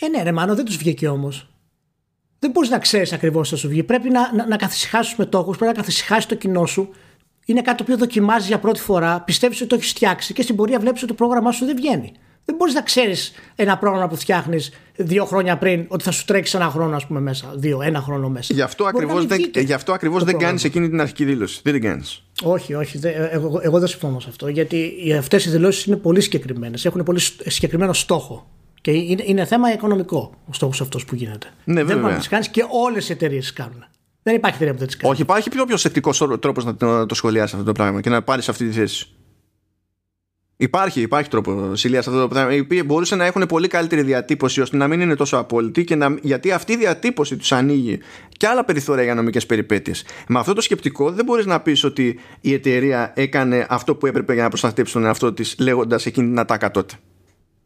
Ε, 0.00 0.08
ναι, 0.08 0.22
ρε 0.22 0.32
Μάνο, 0.32 0.54
δεν 0.54 0.64
τους 0.64 0.76
βγήκε 0.76 1.08
όμως. 1.08 1.50
Δεν 2.38 2.50
μπορείς 2.50 2.70
να 2.70 2.78
ξέρεις 2.78 3.12
ακριβώς 3.12 3.48
τι 3.48 3.54
θα 3.54 3.60
σου 3.60 3.68
βγει. 3.68 3.82
Πρέπει 3.82 4.10
να, 4.10 4.34
να, 4.34 4.46
να 4.46 4.56
καθησυχάσεις 4.56 5.08
τους 5.08 5.18
μετόχους, 5.18 5.56
πρέπει 5.56 5.72
να 5.76 5.78
καθησυχάσεις 5.80 6.26
το 6.26 6.34
κοινό 6.34 6.66
σου. 6.66 6.88
Είναι 7.44 7.60
κάτι 7.62 7.76
το 7.76 7.82
οποίο 7.82 7.96
δοκιμάζεις 7.96 8.48
για 8.48 8.58
πρώτη 8.58 8.80
φορά, 8.80 9.20
πιστεύεις 9.20 9.60
ότι 9.60 9.68
το 9.68 9.74
έχεις 9.74 9.88
φτιάξει 9.90 10.32
και 10.32 10.42
στην 10.42 10.56
πορεία 10.56 10.78
βλέπεις 10.78 11.02
ότι 11.02 11.10
το 11.10 11.16
πρόγραμμά 11.16 11.52
σου 11.52 11.64
δεν 11.64 11.76
βγαίνει. 11.76 12.12
Δεν 12.50 12.56
μπορείς 12.56 12.74
να 12.74 12.82
ξέρεις 12.82 13.32
ένα 13.54 13.78
πρόγραμμα 13.78 14.08
που 14.08 14.16
φτιάχνεις 14.16 14.72
δύο 14.96 15.24
χρόνια 15.24 15.56
πριν 15.58 15.84
ότι 15.88 16.04
θα 16.04 16.10
σου 16.10 16.24
τρέξει 16.24 16.56
ένα 16.56 16.68
χρόνο, 16.70 16.96
ας 16.96 17.06
πούμε, 17.06 17.20
μέσα. 17.20 17.52
Δύο, 17.56 17.82
ένα 17.82 18.00
χρόνο 18.00 18.28
μέσα. 18.28 18.54
Γι' 18.54 18.62
αυτό 18.62 18.82
Μπορεί 18.84 18.96
να 18.96 19.00
ακριβώς 19.02 19.20
μην 19.20 19.28
δεν, 19.28 19.38
βγήκε 19.38 19.60
γι 19.60 19.72
αυτό 19.72 19.92
ακριβώς 19.92 20.18
το 20.18 20.24
δεν 20.24 20.34
πρόγραμμα. 20.34 20.58
κάνεις 20.58 20.70
εκείνη 20.70 20.88
την 20.88 21.00
αρχική 21.00 21.24
δήλωση. 21.24 21.60
Δεν 21.64 21.72
την 21.72 21.82
κάνεις. 21.82 22.22
Όχι, 22.42 22.74
όχι. 22.74 22.98
δε- 22.98 23.28
εγώ, 23.30 23.58
εγώ 23.62 23.78
δεν 23.78 23.88
συμφωνώ 23.88 24.20
σε 24.20 24.26
αυτό. 24.30 24.48
Γιατί 24.48 24.92
αυτές 25.18 25.44
οι 25.44 25.50
δηλώσεις 25.50 25.84
είναι 25.84 25.96
πολύ 25.96 26.20
συγκεκριμένες. 26.20 26.84
Έχουν 26.84 27.02
πολύ 27.02 27.18
σ- 27.18 27.50
συγκεκριμένο 27.50 27.92
στόχο. 27.92 28.50
Και 28.80 28.90
είναι, 28.90 29.22
είναι 29.26 29.44
θέμα 29.44 29.72
οικονομικό 29.72 30.34
ο 30.46 30.52
στόχος 30.52 30.80
αυτός 30.80 31.04
που 31.04 31.14
γίνεται. 31.14 31.46
Ναι, 31.64 31.74
δεν 31.74 31.86
βέβαια. 31.86 31.96
μπορείς 31.96 32.14
να 32.14 32.18
τις 32.20 32.28
κάνεις 32.28 32.48
και 32.48 32.64
όλες 32.86 33.08
οι 33.08 33.12
εταιρείες 33.12 33.40
τις 33.42 33.52
κάνουν. 33.52 33.84
Δεν 34.22 34.34
υπάρχει 34.34 34.56
εταιρεία 34.56 34.72
που 34.72 34.78
δεν 34.78 34.88
τις 34.88 34.96
κάνει. 34.96 35.12
Όχι, 35.12 35.22
υπάρχει 35.22 35.48
πιο 35.50 35.64
προσεκτικό 35.64 36.36
τρόπος 36.38 36.64
να 36.64 36.74
το, 36.76 37.06
το 37.06 37.14
σχολιάσεις 37.14 37.52
αυτό 37.52 37.64
το 37.64 37.72
πράγμα 37.72 38.00
και 38.00 38.10
να 38.10 38.22
πάρεις 38.22 38.48
αυτή 38.48 38.68
τη 38.68 38.72
θέση. 38.72 39.08
Υπάρχει, 40.60 41.00
υπάρχει 41.00 41.28
τρόπο 41.28 41.74
σε 41.74 41.98
αυτό 41.98 42.20
το 42.20 42.28
πράγμα. 42.28 42.54
Οι 42.54 42.60
οποίοι 42.60 42.82
μπορούσαν 42.86 43.18
να 43.18 43.24
έχουν 43.24 43.46
πολύ 43.46 43.68
καλύτερη 43.68 44.02
διατύπωση 44.02 44.60
ώστε 44.60 44.76
να 44.76 44.88
μην 44.88 45.00
είναι 45.00 45.14
τόσο 45.14 45.36
απόλυτη 45.36 45.84
και 45.84 45.94
να, 45.94 46.16
γιατί 46.22 46.52
αυτή 46.52 46.72
η 46.72 46.76
διατύπωση 46.76 47.36
τους 47.36 47.52
ανοίγει 47.52 47.98
και 48.36 48.46
άλλα 48.46 48.64
περιθώρια 48.64 49.04
για 49.04 49.14
νομικές 49.14 49.46
περιπέτειες. 49.46 50.04
Με 50.28 50.38
αυτό 50.38 50.52
το 50.52 50.60
σκεπτικό 50.60 51.10
δεν 51.10 51.24
μπορείς 51.24 51.46
να 51.46 51.60
πεις 51.60 51.84
ότι 51.84 52.18
η 52.40 52.52
εταιρεία 52.52 53.12
έκανε 53.16 53.66
αυτό 53.68 53.94
που 53.94 54.06
έπρεπε 54.06 54.34
για 54.34 54.42
να 54.42 54.48
προστατέψει 54.48 54.92
τον 54.92 55.04
εαυτό 55.04 55.32
της 55.32 55.54
λέγοντας 55.58 56.06
εκείνη 56.06 56.26
την 56.26 56.38
ατάκα 56.38 56.70
τότε. 56.70 56.94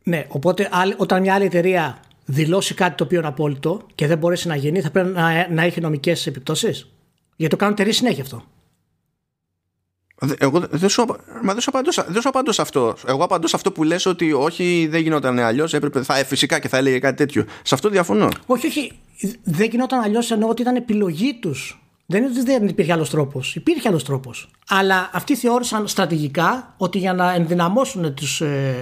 Ναι, 0.02 0.26
οπότε 0.28 0.68
άλλη- 0.72 0.94
όταν 0.96 1.20
μια 1.20 1.34
άλλη 1.34 1.44
εταιρεία 1.44 2.00
δηλώσει 2.24 2.74
κάτι 2.74 2.96
το 2.96 3.04
οποίο 3.04 3.18
είναι 3.18 3.28
απόλυτο 3.28 3.86
και 3.94 4.06
δεν 4.06 4.18
μπορέσει 4.18 4.48
να 4.48 4.56
γίνει, 4.56 4.80
θα 4.80 4.90
πρέπει 4.90 5.08
να, 5.08 5.48
να 5.50 5.62
έχει 5.62 5.80
νομικές 5.80 6.26
επιπτώσεις; 6.26 6.92
Γιατί 7.36 7.52
το 7.54 7.58
κάνουν 7.60 7.74
εταιρείε 7.74 7.92
συνέχεια 7.92 8.22
αυτό. 8.22 8.44
Δε- 10.24 10.34
Εγώ 10.38 10.62
δεν 10.70 10.88
σου, 10.88 11.02
απα- 11.02 11.16
μα 11.42 11.52
δεν 11.52 11.60
σου, 11.62 11.70
απαντώ, 11.70 11.90
σε- 11.92 12.04
δεν 12.08 12.22
σου 12.22 12.28
απαντώ 12.28 12.52
σε 12.52 12.62
αυτό. 12.62 12.94
Εγώ 13.06 13.24
απαντώ 13.24 13.46
σε 13.46 13.56
αυτό 13.56 13.72
που 13.72 13.82
λες 13.82 14.06
ότι 14.06 14.32
όχι, 14.32 14.86
δεν 14.90 15.00
γινόταν 15.00 15.38
αλλιώς. 15.38 15.74
Έπρεπε, 15.74 16.02
θα, 16.02 16.14
φυσικά 16.14 16.58
και 16.58 16.68
θα 16.68 16.76
έλεγε 16.76 16.98
κάτι 16.98 17.16
τέτοιο. 17.16 17.44
Σε 17.62 17.74
αυτό 17.74 17.88
διαφωνώ. 17.88 18.28
Όχι, 18.46 18.66
όχι. 18.66 18.92
Δεν 19.42 19.68
γινόταν 19.70 20.00
αλλιώς 20.00 20.30
εννοώ 20.30 20.48
ότι 20.48 20.62
ήταν 20.62 20.76
επιλογή 20.76 21.34
τους. 21.40 21.76
Δεν 22.06 22.22
είναι 22.22 22.30
ότι 22.40 22.42
δεν 22.44 22.68
υπήρχε 22.68 22.92
άλλος 22.92 23.10
τρόπος. 23.10 23.54
Υπήρχε 23.56 23.88
άλλος 23.88 24.04
τρόπος. 24.04 24.50
Αλλά 24.68 25.10
αυτοί 25.12 25.36
θεώρησαν 25.36 25.88
στρατηγικά 25.88 26.74
ότι 26.76 26.98
για 26.98 27.12
να 27.14 27.32
ενδυναμώσουν 27.34 28.14
τους 28.14 28.40
ε, 28.40 28.74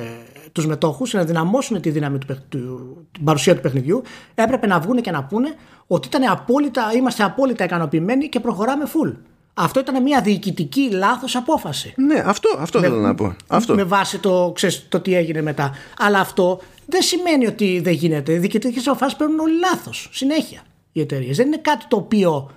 τους 0.52 0.66
μετόχους, 0.66 1.12
να 1.12 1.20
ενδυναμώσουν 1.20 1.80
τη 1.80 1.90
δύναμη 1.90 2.18
του, 2.18 2.26
παιχ- 2.26 2.40
του, 2.48 2.96
την 3.12 3.24
παρουσία 3.24 3.54
του 3.54 3.60
παιχνιδιού, 3.60 4.02
έπρεπε 4.34 4.66
να 4.66 4.80
βγουν 4.80 5.00
και 5.00 5.10
να 5.10 5.24
πούνε 5.24 5.48
ότι 5.86 6.08
ήταν 6.08 6.30
απόλυτα, 6.30 6.92
είμαστε 6.96 7.22
απόλυτα 7.22 7.64
ικανοποιημένοι 7.64 8.28
και 8.28 8.40
προχωράμε 8.40 8.84
full. 8.86 9.12
Αυτό 9.54 9.80
ήταν 9.80 10.02
μια 10.02 10.20
διοικητική 10.20 10.90
λάθος 10.92 11.36
απόφαση. 11.36 11.92
Ναι, 11.96 12.22
αυτό, 12.26 12.48
αυτό 12.58 12.80
θέλω 12.80 12.96
να 12.96 13.14
πω. 13.14 13.36
Αυτό. 13.46 13.74
Με 13.74 13.82
βάση 13.84 14.18
το, 14.18 14.52
ξέρεις, 14.54 14.86
το 14.88 15.00
τι 15.00 15.14
έγινε 15.14 15.42
μετά. 15.42 15.74
Αλλά 15.98 16.18
αυτό 16.20 16.60
δεν 16.86 17.02
σημαίνει 17.02 17.46
ότι 17.46 17.80
δεν 17.84 17.92
γίνεται. 17.92 18.32
Οι 18.32 18.38
διοικητικές 18.38 18.86
αποφάσεις 18.86 19.16
παίρνουν 19.16 19.38
όλοι 19.38 19.58
λάθος. 19.58 20.08
Συνέχεια 20.12 20.60
οι 20.92 21.00
εταιρείες. 21.00 21.36
Δεν 21.36 21.46
είναι 21.46 21.58
κάτι 21.62 21.84
το 21.88 21.96
οποίο 21.96 22.50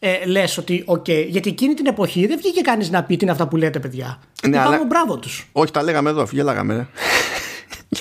ε, 0.00 0.24
λες 0.26 0.58
ότι, 0.58 0.82
οκ, 0.86 1.08
γιατί 1.08 1.48
εκείνη 1.48 1.74
την 1.74 1.86
εποχή 1.86 2.26
δεν 2.26 2.38
βγήκε 2.38 2.60
κανείς 2.60 2.90
να 2.90 3.02
πει 3.04 3.16
τι 3.16 3.22
είναι 3.22 3.32
αυτά 3.32 3.48
που 3.48 3.56
λέτε, 3.56 3.78
παιδιά. 3.78 4.18
Ναι, 4.48 4.56
Είπαμε 4.56 4.74
αλλά- 4.76 4.84
μπράβο 4.84 5.16
τους. 5.16 5.48
Όχι, 5.52 5.72
τα 5.72 5.82
λέγαμε 5.82 6.10
εδώ, 6.10 6.26
γελάγαμε. 6.30 6.88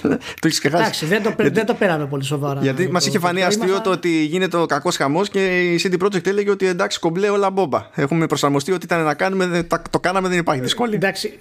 Ρε. 0.04 0.16
το 0.18 0.44
έχεις 0.44 0.60
ξεχάσει. 0.60 0.82
Εντάξει, 0.84 1.06
δεν 1.06 1.24
το, 1.24 1.34
δεν 1.52 1.66
το 1.66 1.74
πήραμε 1.74 2.06
πολύ 2.08 2.24
σοβαρά. 2.24 2.62
Γιατί 2.62 2.86
Το- 2.86 2.92
μας 2.92 3.06
είχε 3.06 3.20
το 3.20 3.26
φανεί 3.26 3.40
πρόβλημα. 3.40 3.64
αστείο 3.66 3.82
το 3.82 3.90
ότι 3.92 4.24
γίνεται 4.26 4.58
ο 4.58 4.66
κακός 4.66 4.96
χαμός 4.96 5.30
και 5.30 5.74
η 5.74 5.80
CD 5.84 6.04
Projekt 6.06 6.28
έλεγε 6.28 6.50
ότι 6.50 6.66
εντάξει, 6.68 7.00
κομπλέ 7.00 7.30
όλα 7.30 7.50
μπόμπα. 7.50 7.90
Έχουμε 7.96 8.26
προσαρμοστεί 8.26 8.72
ό,τι 8.72 8.86
ήταν 8.86 9.04
να 9.04 9.14
κάνουμε, 9.14 9.48
δεν- 9.48 9.68
τα- 9.68 9.82
το 9.90 10.00
κάναμε, 10.00 10.28
δεν 10.30 10.38
υπάρχει 10.38 10.62
δυσκολία. 10.62 10.96
Εντάξει, 10.96 11.34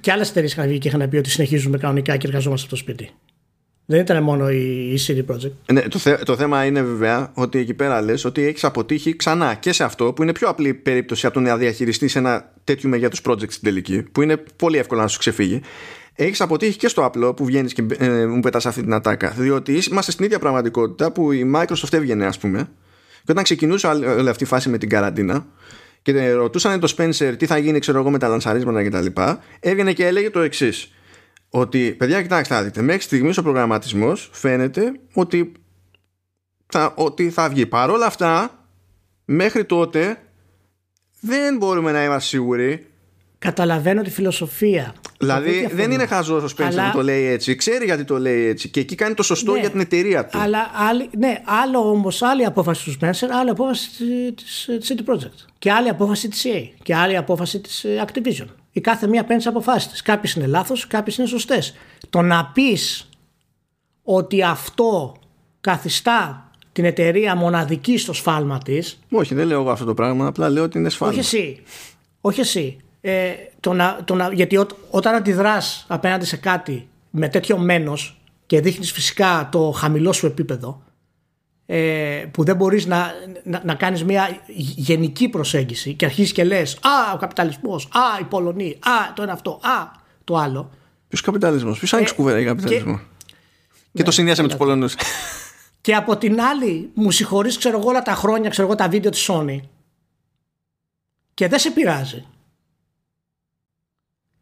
και 0.00 0.12
άλλες 0.12 0.28
εταιρείες 0.30 0.52
είχαν 0.52 0.68
βγει 0.68 0.78
και 0.78 0.88
είχαν 0.88 1.08
πει 1.08 1.16
ότι 1.16 1.30
συνεχίζουμε 1.30 1.78
κανονικά 1.78 2.16
και 2.16 2.26
εργαζόμαστε 2.26 2.66
από 2.66 2.74
το 2.76 2.80
σπίτι. 2.80 3.10
Δεν 3.86 4.00
ήταν 4.00 4.22
μόνο 4.22 4.50
η, 4.50 4.92
η 4.94 4.98
CD 5.06 5.32
Projekt. 5.34 5.52
Ναι, 5.72 5.80
το, 5.80 5.98
θε, 5.98 6.14
το 6.16 6.36
θέμα 6.36 6.64
είναι 6.64 6.82
βέβαια 6.82 7.30
ότι 7.34 7.58
εκεί 7.58 7.74
πέρα 7.74 8.00
λες 8.02 8.24
ότι 8.24 8.42
έχεις 8.42 8.64
αποτύχει 8.64 9.16
ξανά 9.16 9.54
και 9.54 9.72
σε 9.72 9.84
αυτό 9.84 10.12
που 10.12 10.22
είναι 10.22 10.32
πιο 10.32 10.48
απλή 10.48 10.74
περίπτωση 10.74 11.26
από 11.26 11.34
το 11.34 11.40
να 11.40 11.56
διαχειριστείς 11.56 12.16
ένα 12.16 12.52
τέτοιο 12.64 12.88
μεγέθους 12.88 13.20
project 13.28 13.50
στην 13.50 13.62
τελική 13.62 14.02
που 14.02 14.22
είναι 14.22 14.36
πολύ 14.56 14.78
εύκολο 14.78 15.00
να 15.00 15.06
σου 15.06 15.18
ξεφύγει 15.18 15.60
έχεις 16.14 16.40
αποτύχει 16.40 16.78
και 16.78 16.88
στο 16.88 17.04
απλό 17.04 17.34
που 17.34 17.44
βγαίνεις 17.44 17.72
και 17.72 17.84
ε, 17.98 18.26
μου 18.26 18.40
πετάς 18.40 18.66
αυτή 18.66 18.82
την 18.82 18.94
ατάκα. 18.94 19.30
Διότι 19.30 19.82
είμαστε 19.90 20.10
στην 20.10 20.24
ίδια 20.24 20.38
πραγματικότητα 20.38 21.12
που 21.12 21.32
η 21.32 21.52
Microsoft 21.54 21.92
έβγαινε 21.92 22.26
ας 22.26 22.38
πούμε. 22.38 22.68
Και 23.24 23.30
όταν 23.30 23.44
ξεκινούσε 23.44 23.86
όλη 23.86 24.28
αυτή 24.28 24.42
η 24.42 24.46
φάση 24.46 24.68
με 24.68 24.78
την 24.78 24.88
καραντίνα 24.88 25.46
και 26.02 26.32
ρωτούσαν 26.32 26.80
το 26.80 26.94
Spencer 26.96 27.34
τι 27.38 27.46
θα 27.46 27.58
γίνει 27.58 27.78
ξέρω 27.78 27.98
εγώ 27.98 28.10
με 28.10 28.18
τα 28.18 28.28
λανσαρίσματα 28.28 28.82
και 28.82 28.90
τα 28.90 29.00
λοιπά 29.00 29.42
έβγαινε 29.60 29.92
και 29.92 30.06
έλεγε 30.06 30.30
το 30.30 30.40
εξής. 30.40 30.92
ότι 31.50 31.94
παιδιά 31.98 32.22
κοιτάξτε 32.22 32.62
δείτε. 32.62 32.82
Μέχρι 32.82 33.02
στιγμής 33.02 33.38
ο 33.38 33.42
προγραμματισμός 33.42 34.30
φαίνεται 34.32 34.92
ότι 35.12 35.52
θα, 36.66 36.92
ότι 36.96 37.30
θα 37.30 37.48
βγει. 37.48 37.66
Παρόλα 37.66 38.06
αυτά 38.06 38.64
μέχρι 39.24 39.64
τότε 39.64 40.18
δεν 41.20 41.56
μπορούμε 41.56 41.92
να 41.92 42.04
είμαστε 42.04 42.28
σίγουροι 42.28 42.86
Καταλαβαίνω 43.44 44.02
τη 44.02 44.10
φιλοσοφία. 44.10 44.94
Δηλαδή 45.18 45.68
δεν 45.72 45.90
είναι 45.90 46.06
χαζός 46.06 46.42
ο 46.42 46.56
Spencer 46.56 46.64
αλλά... 46.64 46.90
που 46.90 46.96
το 46.96 47.02
λέει 47.02 47.24
έτσι. 47.24 47.54
Ξέρει 47.54 47.84
γιατί 47.84 48.04
το 48.04 48.18
λέει 48.18 48.46
έτσι. 48.46 48.68
Και 48.68 48.80
εκεί 48.80 48.94
κάνει 48.94 49.14
το 49.14 49.22
σωστό 49.22 49.52
ναι, 49.52 49.60
για 49.60 49.70
την 49.70 49.80
εταιρεία 49.80 50.26
του. 50.26 50.38
Αλλά 50.38 50.70
άλλη, 50.74 51.08
ναι, 51.18 51.42
άλλο 51.44 51.90
όμως 51.90 52.22
άλλη 52.22 52.44
απόφαση 52.44 52.84
του 52.84 52.96
Spencer, 53.00 53.28
άλλη 53.40 53.50
απόφαση 53.50 53.88
τη 54.32 54.44
CD 54.88 55.12
Projekt. 55.12 55.44
Και 55.58 55.72
άλλη 55.72 55.88
απόφαση 55.88 56.28
της 56.28 56.46
EA. 56.46 56.68
Και 56.82 56.94
άλλη 56.94 57.16
απόφαση 57.16 57.60
της 57.60 57.84
ε, 57.84 58.04
Activision. 58.06 58.46
Η 58.72 58.80
κάθε 58.80 59.06
μία 59.06 59.22
παίρνει 59.22 59.36
τις 59.36 59.46
αποφάσεις 59.46 59.90
της. 59.90 60.02
Κάποιες 60.02 60.34
είναι 60.34 60.46
λάθος, 60.46 60.86
κάποιες 60.86 61.16
είναι 61.16 61.26
σωστές. 61.26 61.74
Το 62.10 62.22
να 62.22 62.50
πεις 62.54 63.08
ότι 64.02 64.42
αυτό 64.42 65.16
καθιστά 65.60 66.50
την 66.72 66.84
εταιρεία 66.84 67.36
μοναδική 67.36 67.98
στο 67.98 68.12
σφάλμα 68.12 68.58
της. 68.58 68.98
Όχι, 69.10 69.34
δεν 69.34 69.46
λέω 69.46 69.60
εγώ 69.60 69.70
αυτό 69.70 69.84
το 69.84 69.94
πράγμα. 69.94 70.26
Απλά 70.26 70.48
λέω 70.48 70.62
ότι 70.62 70.78
είναι 70.78 70.88
σφάλμα. 70.88 71.14
Όχι 71.14 71.36
εσύ. 71.36 71.62
Όχι 72.20 72.40
εσύ 72.40 72.78
ε, 73.06 73.32
το 73.60 73.72
να, 73.72 74.00
το 74.04 74.14
να, 74.14 74.32
γιατί 74.32 74.56
ό, 74.56 74.66
όταν 74.90 75.14
αντιδράς 75.14 75.84
απέναντι 75.88 76.24
σε 76.24 76.36
κάτι 76.36 76.88
με 77.10 77.28
τέτοιο 77.28 77.58
μένος 77.58 78.20
και 78.46 78.60
δείχνεις 78.60 78.92
φυσικά 78.92 79.48
το 79.52 79.70
χαμηλό 79.70 80.12
σου 80.12 80.26
επίπεδο 80.26 80.82
ε, 81.66 82.24
που 82.30 82.44
δεν 82.44 82.56
μπορείς 82.56 82.86
να, 82.86 83.12
να, 83.44 83.62
να, 83.64 83.74
κάνεις 83.74 84.04
μια 84.04 84.38
γενική 84.76 85.28
προσέγγιση 85.28 85.94
και 85.94 86.04
αρχίζεις 86.04 86.32
και 86.32 86.44
λες 86.44 86.74
«Α, 86.74 87.12
ο 87.14 87.16
καπιταλισμός, 87.16 87.84
α, 87.84 88.20
η 88.20 88.24
Πολωνοί, 88.24 88.78
α, 88.80 89.12
το 89.14 89.22
ένα 89.22 89.32
αυτό, 89.32 89.50
α, 89.50 89.90
το 90.24 90.36
άλλο». 90.36 90.70
Ποιος 91.08 91.20
καπιταλισμός, 91.20 91.78
ποιος 91.78 91.92
άνοιξε 91.92 92.14
ε, 92.14 92.16
κουβέντα 92.16 92.38
για 92.38 92.48
καπιταλισμό; 92.48 92.96
Και, 92.96 93.34
και 93.92 94.02
το 94.02 94.08
ναι, 94.08 94.12
συνδυάσε 94.12 94.42
με 94.42 94.48
τους 94.48 94.56
Πολωνούς. 94.56 94.94
Και 95.80 95.94
από 95.94 96.16
την 96.16 96.40
άλλη 96.40 96.90
μου 96.94 97.10
συγχωρείς 97.10 97.58
ξέρω 97.58 97.78
εγώ 97.78 97.88
όλα 97.88 98.02
τα 98.02 98.14
χρόνια 98.14 98.50
ξέρω 98.50 98.66
εγώ 98.66 98.76
τα 98.76 98.88
βίντεο 98.88 99.10
της 99.10 99.30
Sony 99.30 99.60
και 101.34 101.48
δεν 101.48 101.58
σε 101.58 101.70
πειράζει 101.70 102.24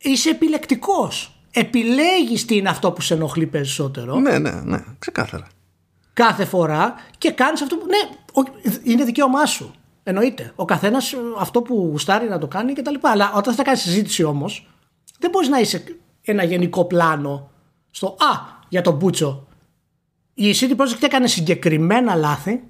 είσαι 0.03 0.31
επιλεκτικός. 0.31 1.37
Επιλέγεις 1.51 2.45
τι 2.45 2.57
είναι 2.57 2.69
αυτό 2.69 2.93
που 2.93 3.01
σε 3.01 3.15
ενοχλεί 3.15 3.47
περισσότερο. 3.47 4.19
Ναι, 4.19 4.39
ναι, 4.39 4.51
ναι, 4.51 4.85
ξεκάθαρα. 4.99 5.47
Κάθε 6.13 6.45
φορά 6.45 6.95
και 7.19 7.31
κάνεις 7.31 7.63
αυτό 7.63 7.77
που. 7.77 7.87
Ναι, 7.87 7.99
είναι 8.83 9.05
δικαίωμά 9.05 9.47
σου. 9.47 9.75
Εννοείται. 10.03 10.53
Ο 10.57 10.65
καθένας 10.65 11.15
αυτό 11.39 11.63
που 11.63 11.89
γουστάρει 11.91 12.29
να 12.29 12.39
το 12.39 12.47
κάνει 12.47 12.73
κτλ. 12.73 12.95
Αλλά 13.01 13.33
όταν 13.33 13.55
θα 13.55 13.63
κάνεις 13.63 13.81
συζήτηση 13.81 14.23
όμως, 14.23 14.69
δεν 15.19 15.31
μπορείς 15.31 15.49
να 15.49 15.59
είσαι 15.59 15.85
ένα 16.23 16.45
γενικό 16.45 16.85
πλάνο 16.85 17.51
στο 17.91 18.07
Α, 18.07 18.61
για 18.69 18.83
τον 18.83 18.95
Μπούτσο. 18.95 19.47
Η 20.35 20.55
City 20.61 20.77
Project 20.77 21.03
έκανε 21.03 21.27
συγκεκριμένα 21.27 22.15
λάθη 22.15 22.63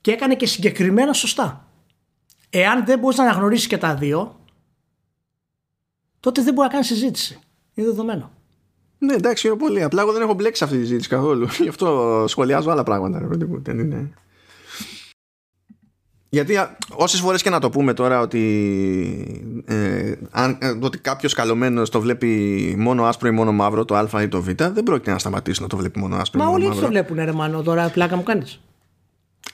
και 0.00 0.10
έκανε 0.10 0.34
και 0.34 0.46
συγκεκριμένα 0.46 1.12
σωστά. 1.12 1.68
Εάν 2.50 2.84
δεν 2.84 2.98
μπορείς 2.98 3.18
να 3.18 3.24
αναγνωρίσεις 3.24 3.66
και 3.66 3.78
τα 3.78 3.94
δύο, 3.94 4.35
τότε 6.26 6.42
δεν 6.42 6.54
μπορεί 6.54 6.66
να 6.66 6.72
κάνει 6.72 6.84
συζήτηση. 6.84 7.38
Είναι 7.74 7.86
δεδομένο. 7.86 8.30
Ναι, 8.98 9.14
εντάξει, 9.14 9.46
είναι 9.46 9.56
πολύ. 9.56 9.82
Απλά 9.82 10.02
εγώ 10.02 10.12
δεν 10.12 10.22
έχω 10.22 10.34
μπλέξει 10.34 10.64
αυτή 10.64 10.76
τη 10.76 10.82
συζήτηση 10.82 11.08
καθόλου. 11.08 11.46
Γι' 11.62 11.68
αυτό 11.68 12.24
σχολιάζω 12.28 12.70
άλλα 12.70 12.82
πράγματα. 12.82 13.18
Ρε, 13.18 13.26
δεν 13.62 13.78
είναι. 13.78 14.10
Γιατί 16.28 16.54
όσες 16.90 17.20
φορές 17.20 17.42
και 17.42 17.50
να 17.50 17.60
το 17.60 17.70
πούμε 17.70 17.92
τώρα 17.92 18.20
ότι, 18.20 19.62
ε, 19.66 20.12
αν, 20.30 20.58
ε, 20.60 20.78
ότι 20.80 20.98
κάποιος 20.98 21.34
καλωμένος 21.34 21.90
το 21.90 22.00
βλέπει 22.00 22.74
μόνο 22.78 23.04
άσπρο 23.04 23.28
ή 23.28 23.30
μόνο 23.30 23.52
μαύρο, 23.52 23.84
το 23.84 23.96
Α 23.96 24.22
ή 24.22 24.28
το 24.28 24.42
Β, 24.42 24.48
δεν 24.56 24.82
πρόκειται 24.82 25.10
να 25.10 25.18
σταματήσει 25.18 25.62
να 25.62 25.68
το 25.68 25.76
βλέπει 25.76 25.98
μόνο 25.98 26.16
άσπρο 26.16 26.40
Μα 26.40 26.44
ή 26.46 26.48
μόνο 26.48 26.58
όλοι 26.58 26.68
μαύρο. 26.68 26.82
το 26.82 26.90
βλέπουν, 26.90 27.16
ρε 27.16 27.32
Μάνο, 27.32 27.62
τώρα 27.62 27.88
πλάκα 27.88 28.16
μου 28.16 28.22
κάνεις. 28.22 28.60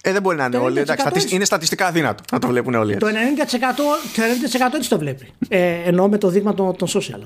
Ε, 0.04 0.12
δεν 0.12 0.22
μπορεί 0.22 0.36
να 0.36 0.44
είναι 0.44 0.56
όλοι. 0.56 0.78
Εντάξει, 0.78 1.34
είναι 1.34 1.44
στατιστικά 1.44 1.86
αδύνατο 1.86 2.22
να 2.32 2.38
το 2.38 2.46
βλέπουν 2.46 2.74
όλοι. 2.74 2.96
Το 2.96 3.06
90%, 3.06 3.10
το 4.16 4.22
90 4.22 4.74
έτσι 4.74 4.88
το 4.88 4.98
βλέπει. 4.98 5.28
Ε, 5.48 5.72
ενώ 5.84 6.08
με 6.08 6.18
το 6.18 6.28
δείγμα 6.28 6.54
των, 6.54 6.76
των 6.76 6.88
social, 6.88 7.22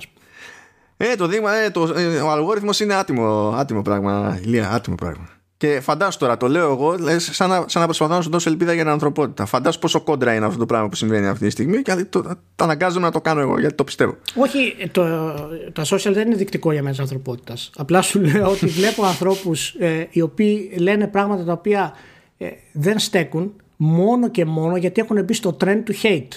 Ε, 0.96 1.14
το 1.14 1.26
δείγμα, 1.26 1.54
ε, 1.54 1.70
το, 1.70 1.92
ε, 1.96 2.20
ο 2.20 2.30
αλγόριθμος 2.30 2.80
είναι 2.80 2.94
άτιμο, 2.94 3.54
άτιμο 3.56 3.82
πράγμα. 3.82 4.40
Ηλία, 4.42 4.70
άτιμο 4.70 4.94
πράγμα. 4.94 5.28
Και 5.58 5.80
φαντάσου 5.80 6.18
τώρα, 6.18 6.36
το 6.36 6.48
λέω 6.48 6.72
εγώ, 6.72 6.96
λες, 6.98 7.28
σαν, 7.32 7.48
να, 7.48 7.64
σαν 7.66 7.80
να 7.80 7.84
προσπαθώ 7.86 8.14
να 8.14 8.22
σου 8.22 8.30
δώσω 8.30 8.50
ελπίδα 8.50 8.72
για 8.72 8.82
την 8.82 8.92
ανθρωπότητα. 8.92 9.46
Φαντάσου 9.46 9.78
πόσο 9.78 10.00
κόντρα 10.00 10.34
είναι 10.34 10.46
αυτό 10.46 10.58
το 10.58 10.66
πράγμα 10.66 10.88
που 10.88 10.96
συμβαίνει 10.96 11.26
αυτή 11.26 11.44
τη 11.44 11.50
στιγμή 11.50 11.82
και 11.82 11.94
το, 11.94 12.22
το, 12.22 12.22
το 12.56 12.64
αναγκάζομαι 12.64 13.06
να 13.06 13.12
το 13.12 13.20
κάνω 13.20 13.40
εγώ 13.40 13.58
γιατί 13.60 13.74
το 13.74 13.84
πιστεύω. 13.84 14.16
Όχι, 14.34 14.88
το, 14.92 15.04
τα 15.72 15.82
social 15.84 16.12
δεν 16.12 16.26
είναι 16.26 16.36
δεικτικό 16.36 16.72
για 16.72 16.80
μένα 16.80 16.92
της 16.92 17.00
ανθρωπότητας. 17.00 17.70
Απλά 17.76 18.02
σου 18.02 18.20
λέω 18.20 18.50
ότι 18.50 18.66
βλέπω 18.66 19.04
ανθρώπους 19.04 19.74
ε, 19.78 20.08
οι 20.10 20.20
οποίοι 20.20 20.76
λένε 20.78 21.06
πράγματα 21.06 21.44
τα 21.44 21.52
οποία 21.52 21.92
ε, 21.92 22.15
δεν 22.72 22.98
στέκουν 22.98 23.54
μόνο 23.76 24.28
και 24.28 24.44
μόνο 24.44 24.76
γιατί 24.76 25.00
έχουν 25.00 25.24
μπει 25.24 25.32
στο 25.32 25.56
trend 25.60 25.82
του 25.84 25.94
hate. 26.02 26.32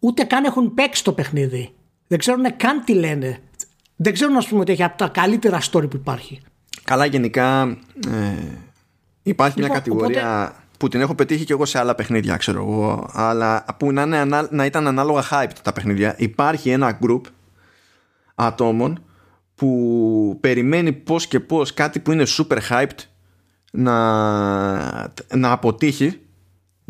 Ούτε 0.00 0.24
καν 0.24 0.44
έχουν 0.44 0.74
παίξει 0.74 1.04
το 1.04 1.12
παιχνίδι. 1.12 1.72
Δεν 2.06 2.18
ξέρουν 2.18 2.56
καν 2.56 2.84
τι 2.84 2.94
λένε. 2.94 3.38
Δεν 3.96 4.12
ξέρουν 4.12 4.34
να 4.34 4.44
πούμε 4.48 4.60
ότι 4.60 4.72
έχει 4.72 4.82
από 4.82 4.98
τα 4.98 5.08
καλύτερα 5.08 5.60
story 5.60 5.90
που 5.90 5.96
υπάρχει. 5.96 6.40
Καλά 6.84 7.04
γενικά 7.04 7.62
ε, 8.08 8.58
υπάρχει 9.22 9.58
μια 9.58 9.66
λοιπόν, 9.66 9.82
κατηγορία 9.82 10.54
που 10.78 10.88
την 10.88 11.00
έχω 11.00 11.14
πετύχει 11.14 11.44
και 11.44 11.52
εγώ 11.52 11.64
σε 11.64 11.78
άλλα 11.78 11.94
παιχνίδια 11.94 12.36
ξέρω 12.36 12.62
εγώ 12.62 13.08
αλλά 13.12 13.64
που 13.78 13.92
να, 13.92 14.02
είναι, 14.02 14.24
να 14.50 14.64
ήταν 14.64 14.86
ανάλογα 14.86 15.22
hyped 15.30 15.58
τα 15.62 15.72
παιχνίδια. 15.72 16.14
Υπάρχει 16.18 16.70
ένα 16.70 16.98
group 17.02 17.20
ατόμων 18.34 19.04
που 19.54 20.38
περιμένει 20.40 20.92
πώς 20.92 21.26
και 21.26 21.40
πώς 21.40 21.74
κάτι 21.74 22.00
που 22.00 22.12
είναι 22.12 22.24
super 22.26 22.58
hyped 22.70 22.98
να, 23.70 25.12
να 25.34 25.52
αποτύχει 25.52 26.20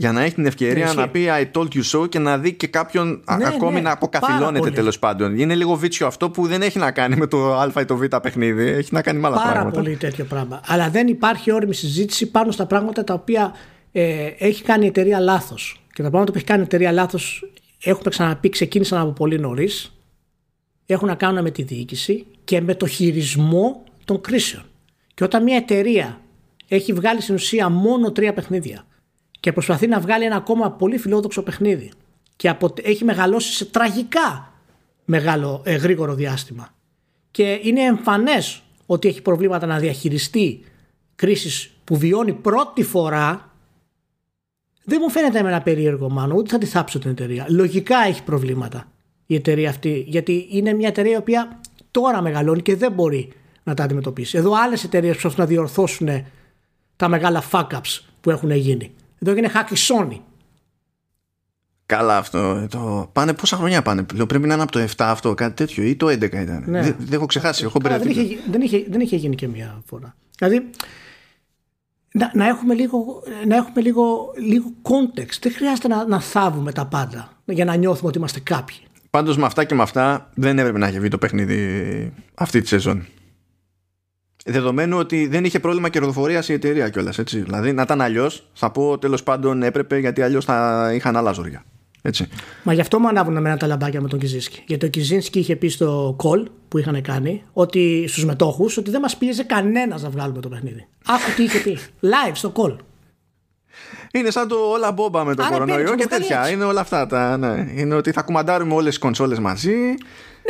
για 0.01 0.13
να 0.13 0.23
έχει 0.23 0.35
την 0.35 0.47
ευκαιρία 0.47 0.87
ναι, 0.87 0.93
να 0.93 1.09
πει 1.09 1.27
I 1.29 1.59
told 1.59 1.69
you 1.75 1.83
so 1.93 2.09
και 2.09 2.19
να 2.19 2.39
δει 2.39 2.53
και 2.53 2.67
κάποιον 2.67 3.23
ναι, 3.39 3.47
ακόμη 3.47 3.75
ναι, 3.75 3.81
να 3.81 3.91
αποκαθιλώνεται 3.91 4.71
τέλος 4.71 4.99
πάντων. 4.99 5.39
Είναι 5.39 5.55
λίγο 5.55 5.75
βίτσιο 5.75 6.07
αυτό 6.07 6.31
που 6.31 6.47
δεν 6.47 6.63
έχει 6.63 6.79
να 6.79 6.91
κάνει 6.91 7.17
με 7.17 7.27
το 7.27 7.55
Α 7.55 7.73
ή 7.81 7.85
το 7.85 7.97
Β 7.97 8.05
παιχνίδι, 8.23 8.67
έχει 8.67 8.89
να 8.93 9.03
κάνει 9.03 9.19
με 9.19 9.27
άλλα 9.27 9.37
Πάρα 9.37 9.51
πράγματα. 9.51 9.71
Πάρα 9.71 9.85
πολύ 9.85 9.97
τέτοιο 9.97 10.25
πράγμα. 10.25 10.61
Αλλά 10.67 10.91
δεν 10.91 11.07
υπάρχει 11.07 11.53
όρημη 11.53 11.75
συζήτηση 11.75 12.31
πάνω 12.31 12.51
στα 12.51 12.67
πράγματα 12.67 13.05
τα 13.05 13.15
οποία 13.15 13.55
ε, 13.93 14.27
έχει 14.39 14.63
κάνει 14.63 14.85
η 14.85 14.89
εταιρεία 14.89 15.21
λάθος. 15.21 15.83
Και 15.93 16.03
τα 16.03 16.09
πράγματα 16.09 16.33
που 16.33 16.39
έχει 16.39 16.47
κάνει 16.47 16.61
η 16.61 16.65
εταιρεία 16.65 16.93
λάθος, 16.93 17.51
έχουμε 17.83 18.11
ξαναπεί, 18.11 18.49
ξεκίνησαν 18.49 19.01
από 19.01 19.11
πολύ 19.11 19.39
νωρίς. 19.39 19.93
Έχουν 20.87 21.09
να 21.09 21.15
κάνουν 21.15 21.43
με 21.43 21.51
τη 21.51 21.63
διοίκηση 21.63 22.27
και 22.45 22.61
με 22.61 22.75
το 22.75 22.87
χειρισμό 22.87 23.85
των 24.05 24.21
κρίσεων. 24.21 24.63
Και 25.15 25.25
όταν 25.25 25.43
μια 25.43 25.57
εταιρεία 25.57 26.21
έχει 26.77 26.93
βγάλει 26.93 27.21
στην 27.21 27.35
ουσία 27.35 27.69
μόνο 27.69 28.13
τρία 28.13 28.33
παιχνίδια 28.33 28.87
και 29.41 29.53
προσπαθεί 29.53 29.87
να 29.87 30.01
βγάλει 30.01 30.25
ένα 30.25 30.37
ακόμα 30.37 30.71
πολύ 30.71 30.99
φιλόδοξο 30.99 31.43
παιχνίδι 31.43 31.91
και 32.37 32.57
έχει 32.83 33.05
μεγαλώσει 33.05 33.53
σε 33.53 33.65
τραγικά 33.65 34.53
μεγάλο 35.05 35.63
ε, 35.65 35.75
γρήγορο 35.75 36.15
διάστημα. 36.15 36.75
Και 37.31 37.61
είναι 37.63 37.81
εμφανές 37.81 38.63
ότι 38.87 39.09
έχει 39.09 39.23
προβλήματα 39.23 39.67
να 39.67 39.79
διαχειριστεί 39.79 40.65
κρίσεις 41.17 41.71
που 41.85 41.97
βιώνει 41.97 42.33
πρώτη 42.33 42.83
φορά. 42.83 43.55
Δεν 44.85 44.99
μου 45.03 45.11
φαίνεται 45.11 45.39
ένα 45.39 45.63
περίεργο 45.63 46.11
μάλλον 46.11 46.37
ούτε 46.37 46.51
θα 46.51 46.59
τη 46.59 46.67
θάψω 46.67 46.99
την 46.99 47.11
εταιρεία. 47.11 47.47
Λογικά 47.49 47.97
έχει 48.09 48.23
προβλήματα 48.23 48.93
η 49.27 49.35
εταιρεία 49.35 49.69
αυτή 49.69 50.05
γιατί 50.07 50.47
είναι 50.51 50.73
μια 50.73 50.89
εταιρεία 50.89 51.13
η 51.13 51.17
οποία 51.17 51.61
τώρα 51.91 52.23
μεγαλώνει 52.23 52.63
και 52.63 52.77
δεν 52.77 52.93
μπορεί 52.93 53.33
να 53.63 53.75
τα 53.75 53.85
αντιμετωπίσει. 53.85 54.39
Εδώ 54.39 54.53
άλλες 54.55 54.85
εταιρείες 54.85 55.15
που 55.15 55.21
προσπαθούν 55.21 55.45
να 55.45 55.51
διορθώσουν 55.51 56.09
τα 57.01 57.09
μεγάλα 57.09 57.43
fuck-ups 57.51 58.01
που 58.21 58.31
έχουν 58.31 58.51
γίνει. 58.51 58.93
Εδώ 59.19 59.31
έγινε 59.31 59.51
hack 59.55 59.71
η 59.71 59.77
Sony. 59.89 60.19
Καλά 61.87 62.17
αυτό. 62.17 62.67
Το... 62.71 63.11
Πάνε 63.13 63.35
πόσα 63.35 63.57
χρόνια 63.57 63.83
πάνε. 63.83 64.03
Πρέπει 64.03 64.47
να 64.47 64.55
είναι 64.55 64.63
από 64.63 64.73
το 64.73 64.81
7 64.81 64.87
αυτό, 64.99 65.35
κάτι 65.35 65.55
τέτοιο 65.55 65.85
ή 65.85 65.97
το 65.97 66.07
11 66.07 66.23
ήταν. 66.23 66.65
Ναι. 66.67 66.83
Δεν, 66.83 66.97
δεν 66.99 67.13
έχω 67.13 67.27
ξεχάσει. 67.27 67.65
Έχω 67.65 67.79
δεν, 67.83 68.09
είχε, 68.09 68.39
δεν, 68.51 68.61
είχε, 68.61 68.85
δεν 68.89 69.01
είχε 69.01 69.17
γίνει 69.17 69.35
και 69.35 69.49
μία 69.49 69.83
φορά. 69.87 70.15
Δηλαδή 70.39 70.71
να, 72.13 72.31
να 72.35 72.47
έχουμε, 72.47 72.75
λίγο, 72.75 73.23
να 73.47 73.57
έχουμε 73.57 73.81
λίγο, 73.81 74.33
λίγο 74.37 74.73
context. 74.83 75.39
Δεν 75.41 75.53
χρειάζεται 75.53 75.89
να, 75.89 76.07
να 76.07 76.21
θάβουμε 76.21 76.73
τα 76.73 76.87
πάντα 76.87 77.33
για 77.45 77.65
να 77.65 77.75
νιώθουμε 77.75 78.09
ότι 78.09 78.19
είμαστε 78.19 78.41
κάποιοι. 78.41 78.77
Πάντως 79.11 79.37
με 79.37 79.47
αυτά 79.47 79.65
και 79.65 79.75
με 79.75 79.83
αυτά 79.83 80.31
δεν 80.35 80.59
έπρεπε 80.59 80.79
να 80.79 80.87
έχει 80.87 81.01
βγει 81.01 81.09
το 81.09 81.19
παιχνίδι 81.19 82.13
αυτή 82.35 82.61
τη 82.61 82.69
σεζόν. 82.69 83.07
Δεδομένου 84.45 84.99
ότι 84.99 85.27
δεν 85.27 85.45
είχε 85.45 85.61
πρόβλημα 85.61 85.89
κερδοφορίας 85.89 86.49
η 86.49 86.53
εταιρεία 86.53 86.89
κιόλας. 86.89 87.21
Δηλαδή, 87.25 87.73
να 87.73 87.83
ήταν 87.83 88.01
αλλιώς, 88.01 88.47
θα 88.53 88.71
πω 88.71 88.99
τέλος 88.99 89.23
πάντων 89.23 89.63
έπρεπε 89.63 89.99
γιατί 89.99 90.23
αλλιώς 90.23 90.45
θα 90.45 90.91
είχαν 90.95 91.17
άλλα 91.17 91.33
ζωριά. 91.33 91.65
Έτσι. 92.03 92.29
Μα 92.63 92.73
γι' 92.73 92.81
αυτό 92.81 92.99
μου 92.99 93.09
ανάβουν 93.09 93.37
εμένα 93.37 93.57
τα 93.57 93.67
λαμπάκια 93.67 94.01
με 94.01 94.09
τον 94.09 94.19
Κιζίνσκι. 94.19 94.63
Γιατί 94.67 94.87
ο 94.87 94.89
Κιζίνσκι 94.89 95.39
είχε 95.39 95.57
πει 95.57 95.69
στο 95.69 96.17
call 96.23 96.45
που 96.69 96.79
είχαν 96.79 97.03
κάνει 97.03 97.43
ότι 97.53 98.05
στους 98.09 98.25
μετόχους 98.25 98.77
ότι 98.77 98.91
δεν 98.91 99.01
μας 99.01 99.17
πίεζε 99.17 99.43
κανένας 99.43 100.03
να 100.03 100.11
βγάλουμε 100.11 100.41
το 100.41 100.49
παιχνίδι. 100.49 100.87
Άκου 101.07 101.35
τι 101.37 101.43
είχε 101.43 101.59
πει. 101.59 101.79
Live 102.03 102.33
στο 102.33 102.53
call. 102.57 102.77
Είναι 104.13 104.31
σαν 104.31 104.49
το 104.49 104.57
όλα 104.57 104.93
μπόμπα 104.93 105.25
με 105.25 105.35
τον 105.35 105.47
κορονοϊό 105.51 105.95
και 105.95 106.07
τέτοια. 106.07 106.51
Είναι 106.51 106.65
όλα 106.65 106.81
αυτά. 106.81 107.07
Τα, 107.07 107.37
ναι. 107.37 107.67
Είναι 107.75 107.95
ότι 107.95 108.13
θα 108.13 108.23
κουμαντάρουμε 108.23 108.75
όλες 108.75 108.89
τις 108.89 108.99
κονσόλες 108.99 109.39
μαζί. 109.39 109.95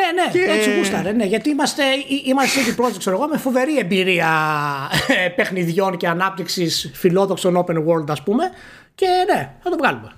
Ναι, 0.01 0.23
ναι, 0.23 0.31
και... 0.31 0.53
έτσι 0.53 0.77
γούσταρε. 0.77 1.13
Ναι, 1.13 1.25
γιατί 1.25 1.51
είμαστε, 1.51 1.83
είμαστε 2.25 2.61
CD 2.61 2.81
Projekt, 2.81 2.99
ξέρω 2.99 3.17
εγώ, 3.17 3.29
με 3.29 3.39
φοβερή 3.39 3.79
εμπειρία 3.79 4.31
ε, 5.25 5.29
παιχνιδιών 5.29 5.97
και 5.97 6.09
ανάπτυξης 6.09 6.91
φιλόδοξων 6.95 7.65
open 7.67 7.87
world, 7.87 8.11
ας 8.11 8.23
πούμε. 8.23 8.45
Και 8.95 9.07
ναι, 9.27 9.57
θα 9.63 9.71
το 9.71 9.77
βγάλουμε. 9.77 10.13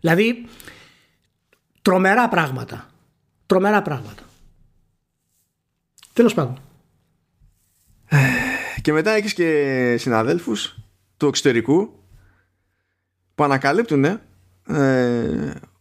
Δηλαδή, 0.00 0.46
τρομερά 1.82 2.28
πράγματα. 2.28 2.90
Τρομερά 3.46 3.82
πράγματα. 3.82 4.22
Τέλος 6.12 6.34
πάντων. 6.34 6.58
Και 8.80 8.92
μετά 8.92 9.10
έχεις 9.10 9.34
και 9.34 9.96
συναδέλφους 9.98 10.76
του 11.16 11.26
εξωτερικού 11.26 11.92
που 13.34 13.44
ανακαλύπτουν 13.44 14.04
ε, 14.04 14.20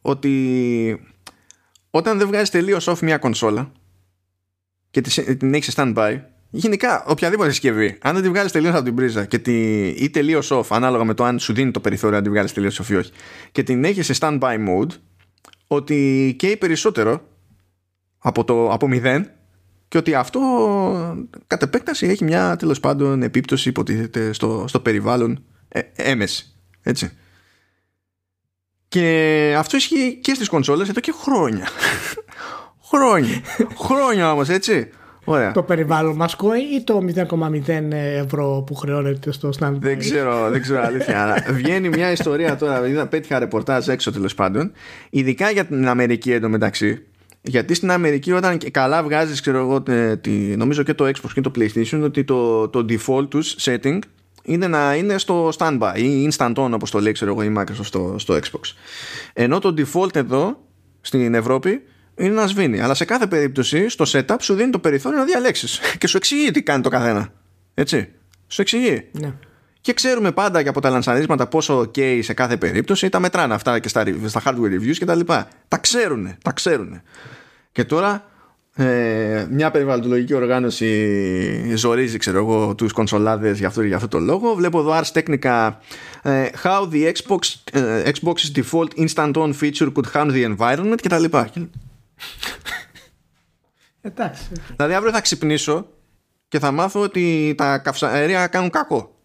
ότι 0.01 1.13
όταν 1.91 2.17
δεν 2.17 2.27
βγάζει 2.27 2.51
τελείως 2.51 2.89
off 2.89 2.99
μια 2.99 3.17
κονσόλα 3.17 3.71
και 4.91 5.01
την 5.35 5.53
έχεις 5.53 5.73
σε 5.73 5.73
stand-by, 5.75 6.19
γενικά 6.49 7.03
οποιαδήποτε 7.07 7.49
συσκευή, 7.49 7.97
αν 8.01 8.13
δεν 8.13 8.23
τη 8.23 8.29
βγάλει 8.29 8.49
τελείως 8.49 8.73
από 8.73 8.83
την 8.83 8.95
πρίζα 8.95 9.25
και 9.25 9.39
τη, 9.39 9.87
ή 9.87 10.09
τελείως 10.09 10.51
off, 10.53 10.65
ανάλογα 10.69 11.03
με 11.03 11.13
το 11.13 11.23
αν 11.23 11.39
σου 11.39 11.53
δίνει 11.53 11.71
το 11.71 11.79
περιθώριο 11.79 12.17
να 12.17 12.23
τη 12.23 12.29
βγάλεις 12.29 12.53
τελείως 12.53 12.81
off 12.81 12.89
ή 12.89 12.95
όχι, 12.95 13.11
και 13.51 13.63
την 13.63 13.83
έχεις 13.83 14.05
σε 14.05 14.15
stand-by 14.19 14.57
mode, 14.67 14.91
ότι 15.67 16.35
καίει 16.37 16.57
περισσότερο 16.57 17.27
από, 18.17 18.43
το, 18.43 18.71
από 18.71 18.87
μηδέν 18.87 19.29
και 19.87 19.97
ότι 19.97 20.13
αυτό 20.13 20.39
κατ' 21.47 21.61
επέκταση 21.61 22.07
έχει 22.07 22.23
μια 22.23 22.55
τέλος 22.55 22.79
πάντων 22.79 23.23
επίπτωση 23.23 23.69
υποτίθεται 23.69 24.33
στο, 24.33 24.65
στο 24.67 24.79
περιβάλλον 24.79 25.43
ε, 25.67 25.79
έμεση. 25.95 26.55
Έτσι. 26.81 27.11
Και 28.91 29.55
αυτό 29.57 29.77
ισχύει 29.77 30.19
και 30.21 30.33
στις 30.33 30.49
κονσόλες 30.49 30.89
εδώ 30.89 30.99
και 30.99 31.13
χρόνια. 31.23 31.67
χρόνια. 32.91 33.41
χρόνια 33.77 34.31
όμως 34.31 34.49
έτσι. 34.49 34.89
Ωραία. 35.23 35.51
Το 35.51 35.63
περιβάλλον 35.63 36.15
μας 36.15 36.35
κόει 36.35 36.59
ή 36.59 36.83
το 36.83 36.99
0,0 37.15 37.91
ευρώ 37.91 38.63
που 38.65 38.75
χρεώνεται 38.75 39.31
στο 39.31 39.49
stand 39.59 39.73
Δεν 39.79 39.99
ξέρω, 39.99 40.49
δεν 40.49 40.61
ξέρω 40.61 40.81
αλήθεια. 40.81 41.45
βγαίνει 41.49 41.89
μια 41.89 42.11
ιστορία 42.11 42.55
τώρα, 42.55 42.87
είδα, 42.87 43.07
πέτυχα 43.07 43.39
ρεπορτάζ 43.39 43.87
έξω 43.87 44.11
τέλος 44.11 44.33
πάντων, 44.33 44.71
ειδικά 45.09 45.49
για 45.49 45.65
την 45.65 45.87
Αμερική 45.87 46.31
εντωμεταξύ. 46.31 47.05
Γιατί 47.41 47.73
στην 47.73 47.91
Αμερική 47.91 48.31
όταν 48.31 48.57
καλά 48.71 49.03
βγάζεις 49.03 49.41
ξέρω 49.41 49.57
εγώ, 49.57 49.83
νομίζω 50.55 50.83
και 50.83 50.93
το 50.93 51.05
Xbox 51.05 51.29
και 51.33 51.41
το 51.41 51.51
PlayStation 51.55 52.01
ότι 52.03 52.23
το, 52.23 52.69
το 52.69 52.85
default 52.89 53.29
τους 53.29 53.55
setting 53.59 53.99
είναι 54.43 54.67
να 54.67 54.95
είναι 54.95 55.17
στο 55.17 55.51
standby 55.57 55.93
ή 55.95 56.31
instant 56.31 56.53
on 56.55 56.71
όπως 56.73 56.91
το 56.91 56.99
λέει 56.99 57.11
ξέρω 57.11 57.31
εγώ 57.31 57.43
η 57.43 57.53
Microsoft 57.57 57.83
στο, 57.83 58.15
στο 58.17 58.33
Xbox. 58.33 58.73
Ενώ 59.33 59.59
το 59.59 59.73
default 59.77 60.15
εδώ 60.15 60.59
στην 61.01 61.33
Ευρώπη 61.33 61.81
είναι 62.15 62.33
να 62.33 62.47
σβήνει. 62.47 62.81
Αλλά 62.81 62.93
σε 62.93 63.05
κάθε 63.05 63.27
περίπτωση 63.27 63.89
στο 63.89 64.05
setup 64.07 64.35
σου 64.39 64.53
δίνει 64.53 64.71
το 64.71 64.79
περιθώριο 64.79 65.19
να 65.19 65.25
διαλέξεις. 65.25 65.79
Και 65.99 66.07
σου 66.07 66.17
εξηγεί 66.17 66.51
τι 66.51 66.63
κάνει 66.63 66.83
το 66.83 66.89
καθένα. 66.89 67.33
Έτσι. 67.73 68.09
Σου 68.47 68.61
εξηγεί. 68.61 69.07
Ναι. 69.11 69.33
και 69.81 69.93
ξέρουμε 69.93 70.31
πάντα 70.31 70.63
και 70.63 70.69
από 70.69 70.81
τα 70.81 70.89
λανσαρίσματα 70.89 71.47
πόσο 71.47 71.79
ok 71.79 72.19
σε 72.23 72.33
κάθε 72.33 72.57
περίπτωση. 72.57 73.09
Τα 73.09 73.19
μετράνε 73.19 73.53
αυτά 73.53 73.79
και 73.79 73.87
στα, 73.87 74.05
στα 74.25 74.41
hardware 74.45 74.79
reviews 74.79 74.95
και 74.97 75.05
τα 75.05 75.15
λοιπά. 75.15 75.47
Τα 75.67 75.77
ξέρουν, 75.77 76.37
τα 76.43 76.51
ξέρουν 76.51 77.01
και 77.71 77.83
τώρα 77.83 78.30
ε, 78.75 79.47
μια 79.49 79.71
περιβαλλοντολογική 79.71 80.33
οργάνωση 80.33 81.75
ζορίζει 81.75 82.17
ξέρω 82.17 82.37
εγώ 82.37 82.75
τους 82.75 82.91
κονσολάδες 82.91 83.57
για 83.57 83.67
αυτό, 83.67 83.81
για 83.81 83.95
αυτό 83.95 84.07
το 84.07 84.19
λόγο. 84.19 84.53
Βλέπω 84.53 84.79
εδώ 84.79 84.99
Ars 84.99 85.11
Technica 85.13 85.71
ε, 86.21 86.49
how 86.63 86.89
the 86.91 87.11
Xbox, 87.11 87.39
ε, 87.71 88.11
Xbox's 88.11 88.61
default 88.61 89.07
instant 89.07 89.33
on 89.33 89.53
feature 89.61 89.91
could 89.93 90.05
harm 90.13 90.31
the 90.31 90.55
environment 90.57 90.95
και 91.01 91.09
τα 91.09 91.19
λοιπά 91.19 91.49
Εντάξει 94.01 94.49
δηλαδή 94.75 94.93
αύριο 94.93 95.11
θα 95.11 95.21
ξυπνήσω 95.21 95.87
και 96.47 96.59
θα 96.59 96.71
μάθω 96.71 97.01
ότι 97.01 97.53
τα 97.57 97.77
καυσαέρια 97.77 98.47
κάνουν 98.47 98.69
κακό 98.69 99.15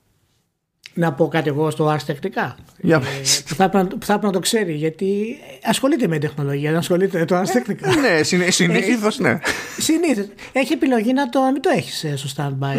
να 0.96 1.12
πω 1.12 1.28
κάτι 1.28 1.48
εγώ 1.48 1.70
στο 1.70 1.94
Ars 1.94 2.02
τεχνικά. 2.06 2.56
Για 2.80 2.96
ε, 2.96 3.00
που 3.48 4.04
θα 4.04 4.18
πρέπει 4.18 4.24
να 4.26 4.32
το 4.32 4.38
ξέρει 4.38 4.72
γιατί 4.72 5.36
ασχολείται 5.62 6.06
με 6.06 6.18
τεχνολογία, 6.18 6.70
δεν 6.70 6.78
ασχολείται 6.78 7.18
με 7.18 7.24
το 7.24 7.40
Ars 7.40 7.48
Technica. 7.52 7.94
ναι, 8.00 8.22
συνήθως 8.50 9.18
ναι. 9.18 9.38
Συνήθως. 9.78 10.26
Έχει 10.52 10.72
επιλογή 10.72 11.12
να 11.12 11.28
το, 11.28 11.40
μην 11.52 11.62
το 11.62 11.70
έχεις 11.76 12.04
ε, 12.04 12.16
στο 12.16 12.28
standby 12.36 12.76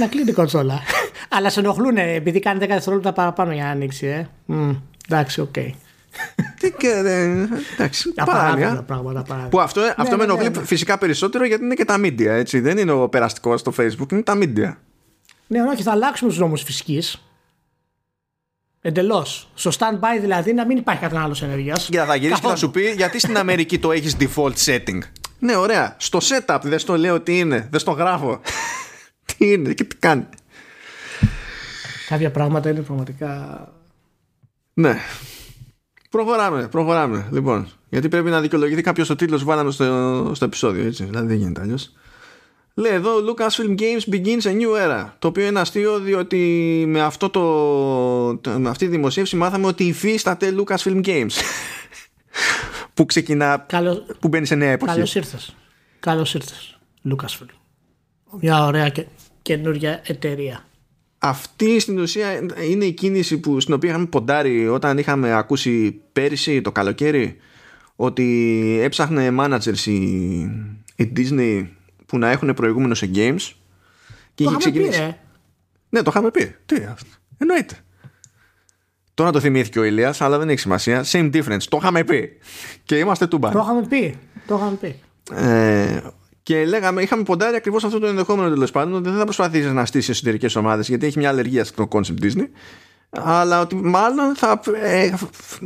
να 0.00 0.06
κλείνει 0.06 0.30
η 0.30 0.32
κονσόλα. 0.32 0.80
Αλλά 1.36 1.50
σε 1.50 1.60
ενοχλούν 1.60 1.96
επειδή 1.96 2.38
κάνει 2.38 2.58
10 2.62 2.66
δευτερόλεπτα 2.68 3.12
παραπάνω 3.12 3.52
για 3.52 3.64
να 3.64 3.70
ανοίξει. 3.70 4.06
Ε. 4.06 4.26
Mm, 4.48 4.76
εντάξει, 5.08 5.40
OK. 5.40 5.48
Okay. 5.56 5.70
Τι 6.60 6.70
και, 6.70 6.88
εντάξει, 7.74 8.12
παράνοια. 8.12 8.84
πράγματα. 8.86 9.48
Που 9.50 9.60
αυτό, 9.60 9.80
αυτό 9.80 10.02
ναι, 10.02 10.10
με 10.10 10.16
ναι, 10.16 10.32
ενοχλεί 10.32 10.50
ναι, 10.50 10.64
φυσικά 10.64 10.98
περισσότερο 10.98 11.44
γιατί 11.44 11.64
είναι 11.64 11.74
και 11.74 11.84
τα 11.84 11.96
media. 11.98 12.26
Έτσι. 12.26 12.60
Δεν 12.60 12.78
είναι 12.78 12.92
ο 12.92 13.08
περαστικός 13.08 13.60
στο 13.60 13.72
Facebook, 13.78 14.12
είναι 14.12 14.22
τα 14.22 14.38
media. 14.38 14.74
Ναι, 15.46 15.62
όχι, 15.62 15.82
θα 15.82 15.90
αλλάξουμε 15.90 16.30
τους 16.30 16.38
νόμους 16.38 16.62
φυσικής. 16.62 17.20
Εντελώς. 18.86 19.48
Στο 19.54 19.70
stand-by 19.78 20.20
δηλαδή 20.20 20.52
να 20.52 20.66
μην 20.66 20.76
υπάρχει 20.76 21.02
κατανάλωση 21.02 21.44
ενέργειας. 21.44 21.88
Για 21.88 22.04
θα 22.04 22.14
γυρίσει 22.14 22.40
και 22.40 22.46
θα 22.46 22.56
σου 22.56 22.70
πει 22.70 22.90
γιατί 22.96 23.18
στην 23.18 23.38
Αμερική 23.38 23.78
το 23.78 23.92
έχεις 23.92 24.16
default 24.20 24.52
setting; 24.64 24.98
Ναι, 25.38 25.56
ωραία. 25.56 25.96
Στο 25.98 26.18
setup 26.22 26.58
δεν 26.62 26.78
στο 26.78 26.96
λέω 26.96 27.20
τι 27.20 27.38
είναι. 27.38 27.68
Δεν 27.70 27.80
στο 27.80 27.90
γράφω. 27.90 28.40
τι 29.36 29.52
είναι 29.52 29.72
και 29.72 29.84
τι 29.84 29.96
κάνει. 29.96 30.26
Κάποια 32.08 32.30
πράγματα 32.30 32.70
είναι 32.70 32.80
πραγματικά. 32.80 33.60
Ναι. 34.74 34.96
Προχωράμε, 36.10 36.68
προχωράμε. 36.68 37.28
Λοιπόν, 37.32 37.68
γιατί 37.88 38.08
πρέπει 38.08 38.30
να 38.30 38.40
δικαιολογηθεί 38.40 38.82
κάποιος 38.82 39.10
ο 39.10 39.16
τίτλος 39.16 39.40
που 39.40 39.46
βάλαμε 39.46 39.70
στο, 39.70 40.30
στο 40.34 40.44
επεισόδιο. 40.44 40.86
Έτσι. 40.86 41.04
Δηλαδή 41.04 41.26
δεν 41.26 41.36
γίνεται 41.36 41.60
αλλιώς. 41.60 41.92
Λέει 42.78 42.92
εδώ 42.92 43.10
Lucasfilm 43.18 43.78
Games 43.78 44.14
begins 44.14 44.42
a 44.42 44.60
new 44.60 44.86
era. 44.86 45.12
Το 45.18 45.28
οποίο 45.28 45.46
είναι 45.46 45.60
αστείο 45.60 45.98
διότι 45.98 46.84
με, 46.86 47.00
αυτό 47.00 47.30
το, 47.30 48.50
με 48.58 48.68
αυτή 48.68 48.84
τη 48.84 48.90
δημοσίευση 48.90 49.36
μάθαμε 49.36 49.66
ότι 49.66 49.84
υφίσταται 49.84 50.54
Lucasfilm 50.58 51.04
Games. 51.04 51.30
Που 52.94 53.06
ξεκινά 53.06 53.64
Καλώς, 53.68 54.02
Που 54.20 54.28
μπαίνει 54.28 54.46
σε 54.46 54.54
νέα 54.54 54.70
εποχή. 54.70 54.92
Καλώς 54.92 55.14
ήρθες. 55.14 55.56
Καλώς 56.00 56.34
ήρθες 56.34 56.78
Lucasfilm. 57.10 57.48
Μια 58.40 58.64
ωραία 58.64 58.88
και 58.88 59.06
καινούργια 59.42 60.02
εταιρεία. 60.06 60.64
Αυτή 61.18 61.80
στην 61.80 61.98
ουσία 61.98 62.38
είναι 62.70 62.84
η 62.84 62.92
κίνηση 62.92 63.38
που, 63.38 63.60
στην 63.60 63.74
οποία 63.74 63.90
είχαμε 63.90 64.06
ποντάρει 64.06 64.68
όταν 64.68 64.98
είχαμε 64.98 65.32
ακούσει 65.32 66.00
πέρυσι 66.12 66.60
το 66.60 66.72
καλοκαίρι 66.72 67.36
ότι 67.96 68.78
έψαχνε 68.82 69.34
managers 69.38 69.86
η, 69.86 69.94
η 70.96 71.12
Disney 71.16 71.66
που 72.06 72.18
να 72.18 72.30
έχουν 72.30 72.54
προηγούμενο 72.54 72.94
σε 72.94 73.10
games. 73.14 73.52
Και 74.34 74.44
το 74.44 74.50
είχε 74.50 74.58
ξεκινήσει. 74.58 74.98
Πει, 74.98 75.04
ε. 75.04 75.18
Ναι, 75.88 76.02
το 76.02 76.10
είχαμε 76.14 76.30
πει. 76.30 76.56
Τι 76.66 76.76
αυτό. 76.76 77.08
Εννοείται. 77.38 77.74
Τώρα 79.14 79.30
το 79.30 79.40
θυμήθηκε 79.40 79.78
ο 79.78 79.84
Ηλίας, 79.84 80.20
αλλά 80.20 80.38
δεν 80.38 80.48
έχει 80.48 80.58
σημασία. 80.58 81.04
Same 81.06 81.34
difference. 81.34 81.62
Το 81.68 81.76
είχαμε 81.80 82.04
πει. 82.04 82.38
Και 82.84 82.98
είμαστε 82.98 83.26
τούμπα. 83.26 83.50
Το 83.50 83.58
είχαμε 83.58 83.86
πει. 83.86 84.18
Το 84.46 84.54
είχαμε 84.54 84.76
πει. 84.76 85.00
Ε, 85.32 86.00
και 86.42 86.64
λέγαμε, 86.64 87.02
είχαμε 87.02 87.22
ποντάρει 87.22 87.56
ακριβώς 87.56 87.84
αυτό 87.84 87.98
το 87.98 88.06
ενδεχόμενο 88.06 88.48
τέλος 88.48 88.70
πάντων 88.70 88.94
ότι 88.94 89.08
δεν 89.08 89.18
θα 89.18 89.24
προσπαθήσεις 89.24 89.72
να 89.72 89.86
στήσεις 89.86 90.08
εσωτερικές 90.08 90.56
ομάδες 90.56 90.88
γιατί 90.88 91.06
έχει 91.06 91.18
μια 91.18 91.28
αλλεργία 91.28 91.64
στο 91.64 91.88
concept 91.90 92.22
Disney. 92.22 92.48
Αλλά 93.10 93.60
ότι 93.60 93.74
μάλλον 93.74 94.36
θα 94.36 94.60
ε, 94.82 95.12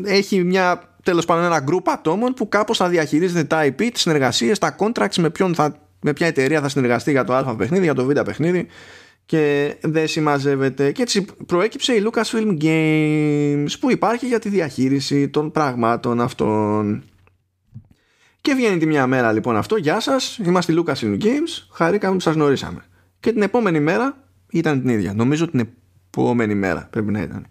έχει 0.04 0.44
μια 0.44 0.94
τέλος 1.02 1.24
πάντων 1.24 1.44
ένα 1.44 1.64
group 1.70 1.82
ατόμων 1.84 2.34
που 2.34 2.48
κάπως 2.48 2.76
θα 2.76 2.88
διαχειρίζεται 2.88 3.44
τα 3.44 3.64
IP, 3.64 3.88
τις 3.92 4.00
συνεργασίες, 4.00 4.58
τα 4.58 4.76
contracts 4.78 5.16
με 5.16 5.30
ποιον 5.30 5.54
θα 5.54 5.76
με 6.00 6.12
ποια 6.12 6.26
εταιρεία 6.26 6.60
θα 6.60 6.68
συνεργαστεί 6.68 7.10
για 7.10 7.24
το 7.24 7.34
α 7.34 7.56
παιχνίδι, 7.56 7.84
για 7.84 7.94
το 7.94 8.04
β 8.04 8.12
παιχνίδι 8.12 8.66
και 9.26 9.74
δεν 9.80 10.08
συμμαζεύεται. 10.08 10.92
Και 10.92 11.02
έτσι 11.02 11.26
προέκυψε 11.46 11.92
η 11.92 12.06
Lucasfilm 12.06 12.62
Games 12.62 13.72
που 13.80 13.90
υπάρχει 13.90 14.26
για 14.26 14.38
τη 14.38 14.48
διαχείριση 14.48 15.28
των 15.28 15.50
πραγμάτων 15.50 16.20
αυτών. 16.20 17.02
Και 18.40 18.54
βγαίνει 18.54 18.78
τη 18.78 18.86
μια 18.86 19.06
μέρα 19.06 19.32
λοιπόν 19.32 19.56
αυτό. 19.56 19.76
Γεια 19.76 20.00
σας, 20.00 20.38
είμαστε 20.38 20.72
η 20.72 20.82
Lucasfilm 20.84 21.22
Games. 21.22 21.66
Χαρήκαμε 21.72 22.14
που 22.14 22.20
σας 22.20 22.34
γνωρίσαμε 22.34 22.84
και 23.20 23.32
την 23.32 23.42
επόμενη 23.42 23.80
μέρα 23.80 24.24
ήταν 24.50 24.80
την 24.80 24.88
ίδια. 24.88 25.14
Νομίζω 25.14 25.50
την 25.50 25.68
επόμενη 26.10 26.54
μέρα 26.54 26.88
πρέπει 26.90 27.12
να 27.12 27.20
ήταν. 27.22 27.46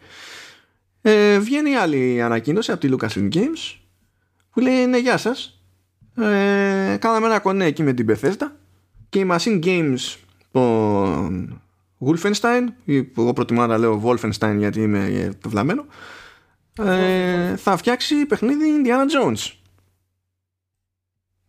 Ε, 1.02 1.40
βγαίνει 1.40 1.76
άλλη 1.76 2.22
ανακοίνωση 2.22 2.72
από 2.72 2.82
τη 2.82 2.90
Lucasfilm 2.92 3.34
Games 3.34 3.80
που 4.52 4.60
λέει 4.60 4.86
ναι 4.86 4.98
γεια 4.98 5.18
σας 5.18 5.59
ε, 6.22 6.98
κάναμε 6.98 7.26
ένα 7.26 7.40
κονέ 7.40 7.66
εκεί 7.66 7.84
με 7.84 7.94
την 7.94 8.08
Bethesda 8.10 8.52
και 9.10 9.20
η 9.20 9.28
Machine 9.32 9.64
Games 9.64 10.18
τον 10.52 11.62
Wolfenstein 12.06 12.64
ή 12.84 13.04
που 13.04 13.22
εγώ 13.22 13.34
προτιμώ 13.34 13.66
να 13.66 13.78
λέω 13.78 14.02
Wolfenstein 14.06 14.56
γιατί 14.58 14.82
είμαι 14.82 15.32
βλαμμένο 15.46 15.86
ε, 16.86 17.56
θα 17.56 17.78
φτιάξει 17.78 18.26
παιχνίδι 18.26 18.66
Indiana 18.84 19.26
Jones. 19.36 19.52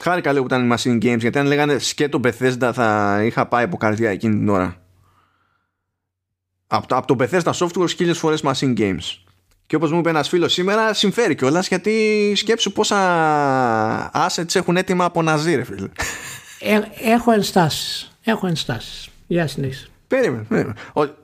Χάρηκα 0.03 0.33
λίγο 0.33 0.45
που 0.45 0.55
ήταν 0.55 0.73
Machine 0.73 1.05
Games 1.05 1.19
γιατί 1.19 1.39
αν 1.39 1.47
λέγανε 1.47 1.79
σκέτο 1.79 2.21
Bethesda 2.25 2.71
θα 2.75 3.21
είχα 3.25 3.47
πάει 3.47 3.65
από 3.65 3.77
καρδιά 3.77 4.11
εκείνη 4.11 4.35
την 4.35 4.49
ώρα. 4.49 4.83
Από 6.67 6.87
το, 6.87 6.97
από 6.97 7.17
το 7.17 7.25
Bethesda 7.25 7.53
Software 7.53 7.89
χίλιες 7.89 8.19
φορές 8.19 8.43
Machine 8.45 8.79
Games 8.79 9.30
και 9.71 9.77
όπως 9.77 9.93
μου 9.93 9.99
είπε 9.99 10.09
ένας 10.09 10.29
φίλος 10.29 10.53
σήμερα 10.53 10.95
συμφέρει 10.95 11.35
κιόλας 11.35 11.69
γιατί 11.69 12.33
σκέψου 12.37 12.73
πόσα 12.73 14.11
assets 14.15 14.55
έχουν 14.55 14.77
έτοιμα 14.77 15.05
από 15.05 15.23
Ναζί 15.23 15.55
ρε 15.55 15.65
φίλε 15.65 15.89
ε, 16.61 16.81
έχω 17.13 17.33
ενστάσεις 17.33 18.11
έχω 18.25 18.47
ενστάσεις 18.47 19.09
για 19.27 19.47
συνέχιση 19.47 19.91
Περίμενε. 20.07 20.43
περίμενε. 20.49 20.75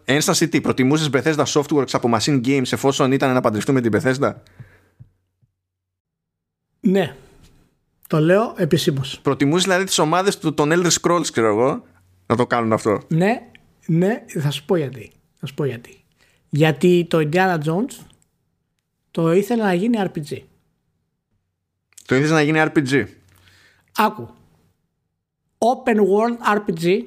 Ένσταση 0.04 0.48
τι, 0.48 0.60
προτιμούσες 0.60 1.10
Bethesda 1.12 1.44
Softworks 1.44 1.90
από 1.92 2.10
Machine 2.14 2.46
Games 2.46 2.72
εφόσον 2.72 3.12
ήταν 3.12 3.32
να 3.32 3.40
παντρευτούμε 3.40 3.80
την 3.80 3.92
Bethesda; 3.94 4.32
Ναι. 6.80 7.14
Το 8.08 8.20
λέω 8.20 8.54
επισήμως. 8.56 9.18
Προτιμούσες 9.22 9.62
δηλαδή 9.64 9.84
τις 9.84 9.98
ομάδες 9.98 10.38
του 10.38 10.54
των 10.54 10.70
Elder 10.72 10.90
Scrolls, 11.00 11.26
ξέρω 11.32 11.46
εγώ, 11.48 11.82
να 12.26 12.36
το 12.36 12.46
κάνουν 12.46 12.72
αυτό; 12.72 13.02
Ναι, 13.08 13.42
ναι, 13.86 14.24
θα 14.40 14.50
σου 14.50 14.64
πω 14.64 14.76
γιατί. 14.76 15.12
Θα 15.40 15.46
σου 15.46 15.54
πω 15.54 15.64
γιατί. 15.64 16.04
Γιατί 16.48 17.06
το 17.10 17.28
Indiana 17.30 17.58
Jones 17.58 18.05
το 19.16 19.32
ήθελε 19.32 19.62
να 19.62 19.74
γίνει 19.74 19.96
RPG. 20.00 20.42
Το 22.06 22.14
ήθελες 22.14 22.30
να 22.30 22.42
γίνει 22.42 22.58
RPG. 22.64 23.06
Άκου. 23.96 24.28
Open 25.58 25.96
World 25.96 26.56
RPG 26.56 27.04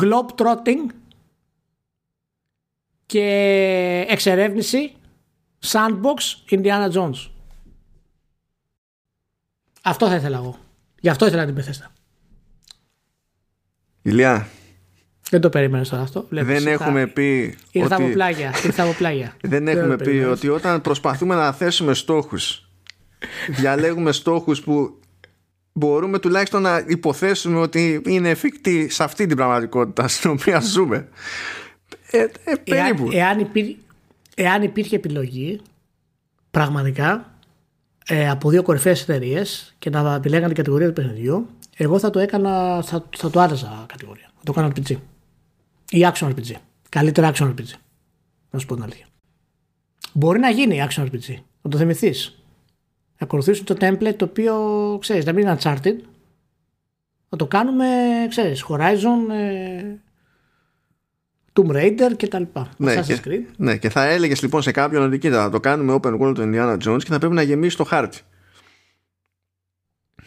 globetrotting 0.00 0.86
και 3.06 3.24
εξερεύνηση 4.08 4.96
sandbox 5.66 6.16
Indiana 6.50 6.90
Jones. 6.92 7.30
Αυτό 9.82 10.08
θα 10.08 10.14
ήθελα 10.14 10.36
εγώ. 10.36 10.58
Γι' 11.00 11.08
αυτό 11.08 11.26
ήθελα 11.26 11.46
την 11.46 11.56
Bethesda. 11.58 11.90
Ηλιά. 14.02 14.48
Δεν 15.30 15.40
το 15.40 15.48
περίμενες 15.48 15.88
τώρα 15.88 16.02
αυτό. 16.02 16.26
δεν 16.28 16.66
έχουμε 16.66 17.06
πει. 17.06 17.56
Ήρθα 17.70 17.94
ότι... 17.94 18.04
από 18.04 18.12
πλάγια. 18.12 18.54
Ήρθα 18.64 18.82
από 18.82 18.92
πλάγια. 18.92 19.36
δεν 19.42 19.68
έχουμε 19.68 19.96
πει 19.96 20.26
ότι 20.30 20.48
όταν 20.48 20.80
προσπαθούμε 20.80 21.34
να 21.34 21.52
θέσουμε 21.52 21.94
στόχους 21.94 22.68
διαλέγουμε 23.48 24.12
στόχους 24.12 24.62
που 24.62 24.98
μπορούμε 25.72 26.18
τουλάχιστον 26.18 26.62
να 26.62 26.84
υποθέσουμε 26.86 27.58
ότι 27.58 28.02
είναι 28.06 28.28
εφικτή 28.28 28.88
σε 28.88 29.04
αυτή 29.04 29.26
την 29.26 29.36
πραγματικότητα 29.36 30.08
στην 30.08 30.30
οποία 30.30 30.60
ζούμε. 30.60 31.08
Ε, 32.10 32.18
ε, 32.44 32.54
περίπου. 32.64 33.08
Εάν, 33.12 33.50
εάν, 33.54 33.76
εάν 34.34 34.62
υπήρχε 34.62 34.96
επιλογή, 34.96 35.60
πραγματικά 36.50 37.32
ε, 38.06 38.30
από 38.30 38.50
δύο 38.50 38.62
κορυφαίες 38.62 39.02
εταιρείες 39.02 39.74
και 39.78 39.90
να 39.90 40.14
επιλέγανε 40.14 40.46
την 40.46 40.56
κατηγορία 40.56 40.86
του 40.86 40.92
παιχνιδιού, 40.92 41.48
εγώ 41.76 41.98
θα 41.98 42.10
το 42.10 42.18
έκανα, 42.18 42.82
θα, 42.82 43.04
θα 43.16 43.30
το 43.30 43.40
άρεσα 43.40 43.84
κατηγορία. 43.88 44.30
Θα 44.36 44.52
το 44.52 44.52
έκανα 44.56 44.72
RPG. 44.74 44.96
Ή 45.90 46.10
action 46.12 46.28
RPG. 46.28 46.54
Καλύτερα 46.88 47.32
action 47.34 47.48
RPG. 47.48 47.70
Να 48.50 48.58
σου 48.58 48.66
πω 48.66 48.74
την 48.74 48.82
αλήθεια. 48.82 49.06
Μπορεί 50.12 50.38
να 50.38 50.50
γίνει 50.50 50.86
action 50.88 51.04
RPG. 51.04 51.34
Να 51.62 51.70
το 51.70 51.78
θυμηθείς 51.78 52.38
να 53.18 53.26
ακολουθήσουν 53.26 53.64
το 53.64 53.76
template 53.80 54.14
το 54.16 54.24
οποίο 54.24 54.54
ξέρεις 55.00 55.24
να 55.24 55.32
μην 55.32 55.42
είναι 55.46 55.58
Uncharted 55.60 55.96
να 57.28 57.38
το 57.38 57.46
κάνουμε 57.46 57.86
ξέρεις 58.28 58.64
Horizon 58.68 59.30
ε, 59.32 59.82
Tomb 61.52 61.70
Raider 61.70 62.16
και 62.16 62.28
τα 62.28 62.38
λοιπά 62.38 62.70
ναι, 62.76 63.02
και, 63.02 63.46
ναι 63.56 63.76
και 63.76 63.88
θα 63.88 64.04
έλεγες 64.04 64.42
λοιπόν 64.42 64.62
σε 64.62 64.70
κάποιον 64.70 65.02
ότι 65.02 65.18
κοίτα 65.18 65.42
θα 65.42 65.50
το 65.50 65.60
κάνουμε 65.60 65.98
open 66.02 66.20
world 66.20 66.34
του 66.34 66.50
Indiana 66.52 66.72
Jones 66.72 67.02
και 67.02 67.10
θα 67.10 67.18
πρέπει 67.18 67.34
να 67.34 67.42
γεμίσει 67.42 67.76
το 67.76 67.84
χάρτη 67.84 68.20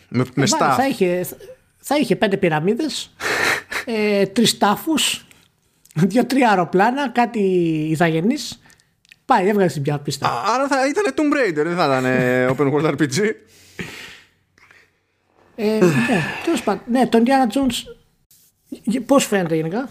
με, 0.09 0.25
με 0.35 0.45
staff. 0.49 0.73
θα, 0.75 0.87
είχε, 0.87 1.25
θα 1.77 1.97
είχε 1.97 2.15
πέντε 2.15 2.37
πυραμίδες 2.37 3.13
ε, 3.85 4.25
τρεις 4.25 4.57
τάφους 4.57 5.25
δύο-τρία 5.95 6.49
αεροπλάνα 6.49 7.09
κάτι 7.09 7.39
ηθαγενείς 7.89 8.61
Πάει, 9.25 9.47
έβγαλε 9.47 9.69
την 9.69 9.81
πια 9.81 9.99
πίστα. 9.99 10.43
Άρα 10.45 10.67
θα 10.67 10.87
ήταν 10.87 11.13
Tomb 11.15 11.47
Raider, 11.47 11.63
δεν 11.63 11.75
θα 11.75 11.85
ήταν 11.85 12.05
ε, 12.05 12.47
Open 12.51 12.73
World 12.73 12.91
RPG. 12.91 13.19
Ε, 15.55 15.77
ναι, 15.79 16.23
τέλος 16.43 16.63
πάντων. 16.63 16.81
Ναι, 16.85 17.07
τον 17.07 17.23
Indiana 17.25 17.57
Jones. 17.57 17.73
Πώς 19.05 19.25
φαίνεται 19.25 19.55
γενικά; 19.55 19.89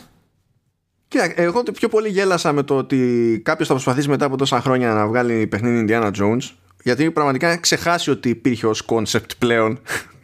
Κοίτα, 1.08 1.32
εγώ 1.36 1.62
πιο 1.62 1.88
πολύ 1.88 2.08
γέλασα 2.08 2.52
με 2.52 2.62
το 2.62 2.76
ότι 2.76 3.40
κάποιος 3.44 3.68
θα 3.68 3.74
προσπαθήσει 3.74 4.08
μετά 4.08 4.24
από 4.24 4.36
τόσα 4.36 4.60
χρόνια 4.60 4.92
να 4.92 5.06
βγάλει 5.06 5.46
παιχνίδι 5.46 5.86
Indiana 5.88 6.10
Jones. 6.20 6.50
Γιατί 6.82 7.10
πραγματικά 7.10 7.56
ξεχάσει 7.56 8.10
ότι 8.10 8.28
υπήρχε 8.28 8.66
ως 8.66 8.84
concept 8.88 9.30
πλέον. 9.38 9.80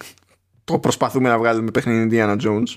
το 0.65 0.79
προσπαθούμε 0.79 1.29
να 1.29 1.39
βγάλουμε 1.39 1.71
παιχνίδι 1.71 2.09
Indiana 2.11 2.37
Jones. 2.47 2.69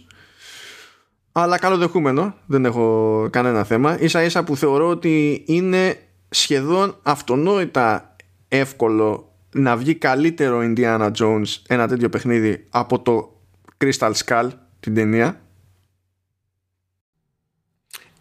Αλλά 1.32 1.58
καλοδεχούμενο, 1.58 2.36
δεν 2.46 2.66
έχω 2.66 3.28
κανένα 3.32 3.64
θέμα. 3.64 3.98
σα 4.06 4.24
ίσα 4.24 4.44
που 4.44 4.56
θεωρώ 4.56 4.90
ότι 4.90 5.44
είναι 5.48 5.98
σχεδόν 6.30 6.96
αυτονόητα 7.04 8.16
εύκολο 8.48 9.34
να 9.52 9.78
βγει 9.78 9.96
καλύτερο 9.96 10.60
Indiana 10.62 11.12
Jones 11.12 11.62
ένα 11.68 11.88
τέτοιο 11.88 12.10
παιχνίδι 12.10 12.66
από 12.70 13.00
το 13.00 13.42
Crystal 13.78 14.12
Skull 14.26 14.50
την 14.80 14.96
ταινία 14.96 15.42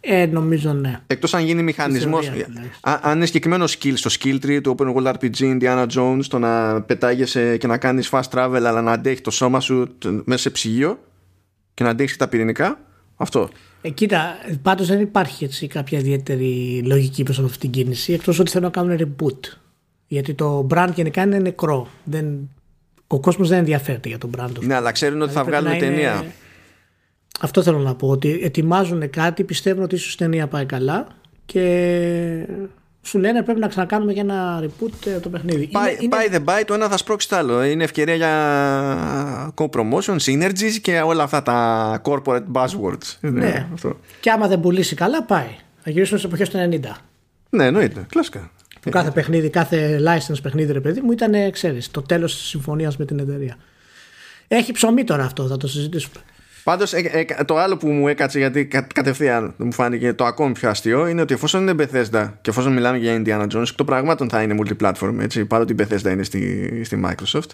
ε, 0.01 0.25
νομίζω 0.25 0.73
ναι. 0.73 1.01
Εκτός 1.07 1.33
αν 1.33 1.43
γίνει 1.43 1.63
μηχανισμός. 1.63 2.31
Αν 2.81 3.15
είναι 3.15 3.25
συγκεκριμένο 3.25 3.65
skill 3.65 3.93
στο 3.95 4.09
skill 4.19 4.45
tree 4.45 4.59
του 4.63 4.75
Open 4.77 4.95
World 4.95 5.13
RPG 5.13 5.59
Indiana 5.59 5.85
Jones, 5.87 6.23
το 6.27 6.39
να 6.39 6.81
πετάγεσαι 6.81 7.57
και 7.57 7.67
να 7.67 7.77
κάνεις 7.77 8.09
fast 8.11 8.29
travel, 8.31 8.61
αλλά 8.65 8.81
να 8.81 8.91
αντέχει 8.91 9.21
το 9.21 9.31
σώμα 9.31 9.59
σου 9.59 9.97
μέσα 10.23 10.41
σε 10.41 10.49
ψυγείο 10.49 10.99
και 11.73 11.83
να 11.83 11.89
αντέχεις 11.89 12.17
τα 12.17 12.27
πυρηνικά. 12.27 12.79
Αυτό. 13.21 13.49
Ε, 13.81 13.89
κοίτα, 13.89 14.35
πάντως 14.61 14.87
δεν 14.87 14.99
υπάρχει 14.99 15.43
έτσι 15.43 15.67
κάποια 15.67 15.99
ιδιαίτερη 15.99 16.81
λογική 16.85 17.23
προς 17.23 17.39
αυτή 17.39 17.57
την 17.57 17.69
κίνηση, 17.69 18.13
εκτός 18.13 18.39
ότι 18.39 18.51
θέλουν 18.51 18.65
να 18.65 18.71
κάνουν 18.71 18.97
reboot. 18.99 19.57
Γιατί 20.07 20.33
το 20.33 20.67
brand 20.69 20.89
γενικά 20.95 21.21
είναι 21.21 21.37
νεκρό. 21.37 21.87
Δεν... 22.03 22.49
Ο 23.07 23.19
κόσμος 23.19 23.49
δεν 23.49 23.57
ενδιαφέρεται 23.57 24.09
για 24.09 24.17
το 24.17 24.29
brand. 24.37 24.59
Ναι, 24.59 24.75
αλλά 24.75 24.91
ξέρουν 24.91 25.21
ότι 25.21 25.31
θα 25.31 25.43
δηλαδή 25.43 25.63
βγάλουν 25.63 25.79
ταινία. 25.79 26.25
Αυτό 27.39 27.61
θέλω 27.63 27.79
να 27.79 27.95
πω. 27.95 28.07
Ότι 28.07 28.39
ετοιμάζουν 28.43 29.09
κάτι, 29.09 29.43
πιστεύουν 29.43 29.83
ότι 29.83 29.95
ίσως 29.95 30.13
η 30.13 30.17
ταινία 30.17 30.47
πάει 30.47 30.65
καλά 30.65 31.07
και 31.45 32.47
σου 33.09 33.19
λένε 33.19 33.43
πρέπει 33.43 33.59
να 33.59 33.67
ξανακάνουμε 33.67 34.11
για 34.11 34.21
ένα 34.21 34.63
reboot 34.63 35.07
ε, 35.07 35.19
το 35.19 35.29
παιχνίδι. 35.29 35.69
Buy, 35.73 36.01
είναι, 36.01 36.15
buy 36.15 36.35
the 36.35 36.45
buy, 36.45 36.63
το 36.65 36.73
ένα 36.73 36.89
θα 36.89 36.97
σπρώξει 36.97 37.29
το 37.29 37.35
άλλο. 37.35 37.63
Είναι 37.63 37.83
ευκαιρία 37.83 38.15
για 38.15 39.53
co-promotion, 39.55 40.17
synergies 40.25 40.77
και 40.81 40.99
όλα 40.99 41.23
αυτά 41.23 41.43
τα 41.43 42.01
corporate 42.03 42.45
buzzwords. 42.53 43.17
Ναι. 43.19 43.67
Αυτό. 43.73 43.99
Και 44.19 44.31
άμα 44.31 44.47
δεν 44.47 44.59
πουλήσει 44.59 44.95
καλά, 44.95 45.23
πάει. 45.23 45.55
Θα 45.83 45.89
γυρίσουμε 45.89 46.19
στις 46.19 46.31
εποχές 46.31 46.49
του 46.49 46.57
90. 46.57 46.95
Ναι, 47.49 47.65
εννοείται. 47.65 48.05
Κλασικά. 48.09 48.51
κάθε 48.89 49.11
παιχνίδι, 49.11 49.49
κάθε 49.49 49.99
license 50.03 50.39
παιχνίδι, 50.41 50.71
ρε 50.71 50.81
παιδί 50.81 51.01
μου, 51.01 51.11
ήταν, 51.11 51.51
ξέρεις, 51.51 51.91
το 51.91 52.01
τέλος 52.01 52.37
της 52.37 52.47
συμφωνίας 52.47 52.97
με 52.97 53.05
την 53.05 53.19
εταιρεία. 53.19 53.57
Έχει 54.47 54.71
ψωμί 54.71 55.03
τώρα 55.03 55.23
αυτό, 55.23 55.47
θα 55.47 55.57
το 55.57 55.67
συζητήσουμε. 55.67 56.23
Πάντως, 56.63 56.93
ε, 56.93 57.25
ε, 57.37 57.43
το 57.43 57.57
άλλο 57.57 57.77
που 57.77 57.87
μου 57.87 58.07
έκατσε 58.07 58.37
γιατί 58.39 58.65
κατευθείαν 58.65 59.53
μου 59.57 59.73
φάνηκε 59.73 60.13
το 60.13 60.25
ακόμη 60.25 60.53
πιο 60.53 60.69
αστείο 60.69 61.07
είναι 61.07 61.21
ότι 61.21 61.33
εφόσον 61.33 61.67
είναι 61.67 61.75
Bethesda 61.77 62.31
και 62.41 62.49
εφόσον 62.49 62.73
μιλάμε 62.73 62.97
για 62.97 63.21
Indiana 63.25 63.47
Jones, 63.53 63.67
το 63.75 63.83
πραγμάτων 63.83 64.29
θα 64.29 64.41
είναι 64.41 64.55
multiplatform, 64.59 65.15
έτσι, 65.19 65.45
παρότι 65.45 65.73
η 65.73 65.75
Bethesda 65.79 66.11
είναι 66.11 66.23
στη, 66.23 66.81
στη 66.85 67.01
Microsoft. 67.05 67.49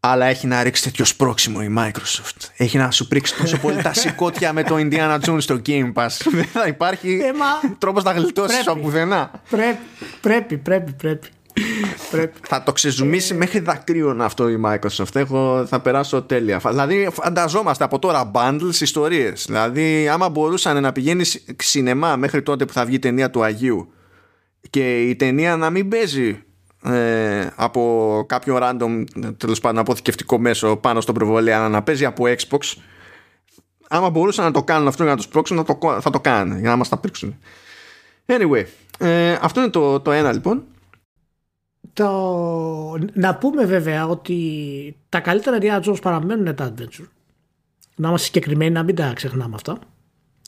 Αλλά 0.00 0.26
έχει 0.26 0.46
να 0.46 0.62
ρίξει 0.62 0.82
τέτοιο 0.82 1.04
σπρόξιμο 1.04 1.58
η 1.62 1.74
Microsoft. 1.78 2.48
Έχει 2.56 2.78
να 2.78 2.90
σου 2.90 3.08
πρίξει 3.08 3.36
τόσο 3.36 3.58
πολύ 3.58 3.82
τα 3.82 3.94
σηκώτια 3.94 4.52
με 4.52 4.62
το 4.62 4.76
Indiana 4.78 5.18
Jones 5.20 5.40
στο 5.40 5.60
Game 5.66 5.92
Pass. 5.92 6.08
Δεν 6.30 6.44
θα 6.44 6.66
υπάρχει 6.66 7.20
ε, 7.22 7.68
τρόπος 7.78 8.02
να 8.02 8.12
γλιτώσεις 8.12 8.66
από 8.66 8.80
πουθενά. 8.80 9.30
Πρέπει, 9.50 9.78
πρέπει, 10.20 10.56
πρέπει. 10.56 10.92
πρέπει. 10.92 11.28
Θα 12.42 12.62
το 12.62 12.72
ξεζουμίσει 12.72 13.34
μέχρι 13.34 13.58
δακρύων 13.58 14.20
αυτό 14.20 14.48
η 14.48 14.60
Microsoft. 14.64 15.14
Έχω, 15.14 15.66
θα 15.66 15.80
περάσω 15.80 16.22
τέλεια. 16.22 16.60
Δηλαδή, 16.68 17.08
φανταζόμαστε 17.12 17.84
από 17.84 17.98
τώρα 17.98 18.30
bundles 18.34 18.80
ιστορίες. 18.80 19.44
Δηλαδή, 19.46 20.08
άμα 20.08 20.28
μπορούσαν 20.28 20.82
να 20.82 20.92
πηγαίνει 20.92 21.24
σινεμά 21.56 22.16
μέχρι 22.16 22.42
τότε 22.42 22.64
που 22.64 22.72
θα 22.72 22.84
βγει 22.84 22.94
η 22.94 22.98
ταινία 22.98 23.30
του 23.30 23.42
Αγίου 23.42 23.92
και 24.70 25.08
η 25.08 25.16
ταινία 25.16 25.56
να 25.56 25.70
μην 25.70 25.88
παίζει 25.88 26.42
ε, 26.84 27.46
από 27.54 28.24
κάποιο 28.28 28.58
random 28.62 29.04
τέλος 29.36 29.60
πάντων 29.60 29.78
αποθηκευτικό 29.78 30.38
μέσο 30.38 30.76
πάνω 30.76 31.00
στο 31.00 31.12
προβολέα 31.12 31.58
αλλά 31.58 31.68
να 31.68 31.82
παίζει 31.82 32.04
από 32.04 32.24
Xbox 32.26 32.74
άμα 33.88 34.10
μπορούσαν 34.10 34.44
να 34.44 34.50
το 34.50 34.62
κάνουν 34.62 34.88
αυτό 34.88 35.02
για 35.02 35.12
να 35.12 35.16
το 35.16 35.22
σπρώξουν 35.22 35.56
θα 35.56 35.64
το, 35.64 36.00
θα 36.00 36.10
το 36.10 36.20
κάνουν 36.20 36.58
για 36.58 36.70
να 36.70 36.76
μας 36.76 36.88
τα 36.88 36.96
πρίξουν 36.96 37.38
anyway 38.26 38.64
ε, 38.98 39.38
αυτό 39.40 39.60
είναι 39.60 39.70
το, 39.70 40.00
το 40.00 40.12
ένα 40.12 40.32
λοιπόν 40.32 40.64
το... 41.92 42.98
Να 43.12 43.34
πούμε 43.36 43.64
βέβαια 43.64 44.06
ότι 44.06 44.96
τα 45.08 45.20
καλύτερα 45.20 45.58
Indiana 45.60 45.82
Jones 45.82 46.02
παραμένουν 46.02 46.54
τα 46.54 46.74
adventure. 46.74 47.08
να 47.96 48.08
είμαστε 48.08 48.26
συγκεκριμένοι, 48.26 48.70
να 48.70 48.82
μην 48.82 48.94
τα 48.94 49.12
ξεχνάμε 49.12 49.54
αυτά. 49.54 49.78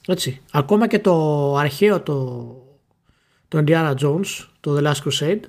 Έτσι. 0.07 0.41
Ακόμα 0.53 0.87
και 0.87 0.99
το 0.99 1.57
αρχαίο 1.57 2.01
το, 2.01 2.47
το 3.49 3.65
Indiana 3.66 3.95
Jones, 3.95 4.49
το 4.61 4.77
The 4.77 4.83
Last 4.83 5.09
Crusade, 5.09 5.41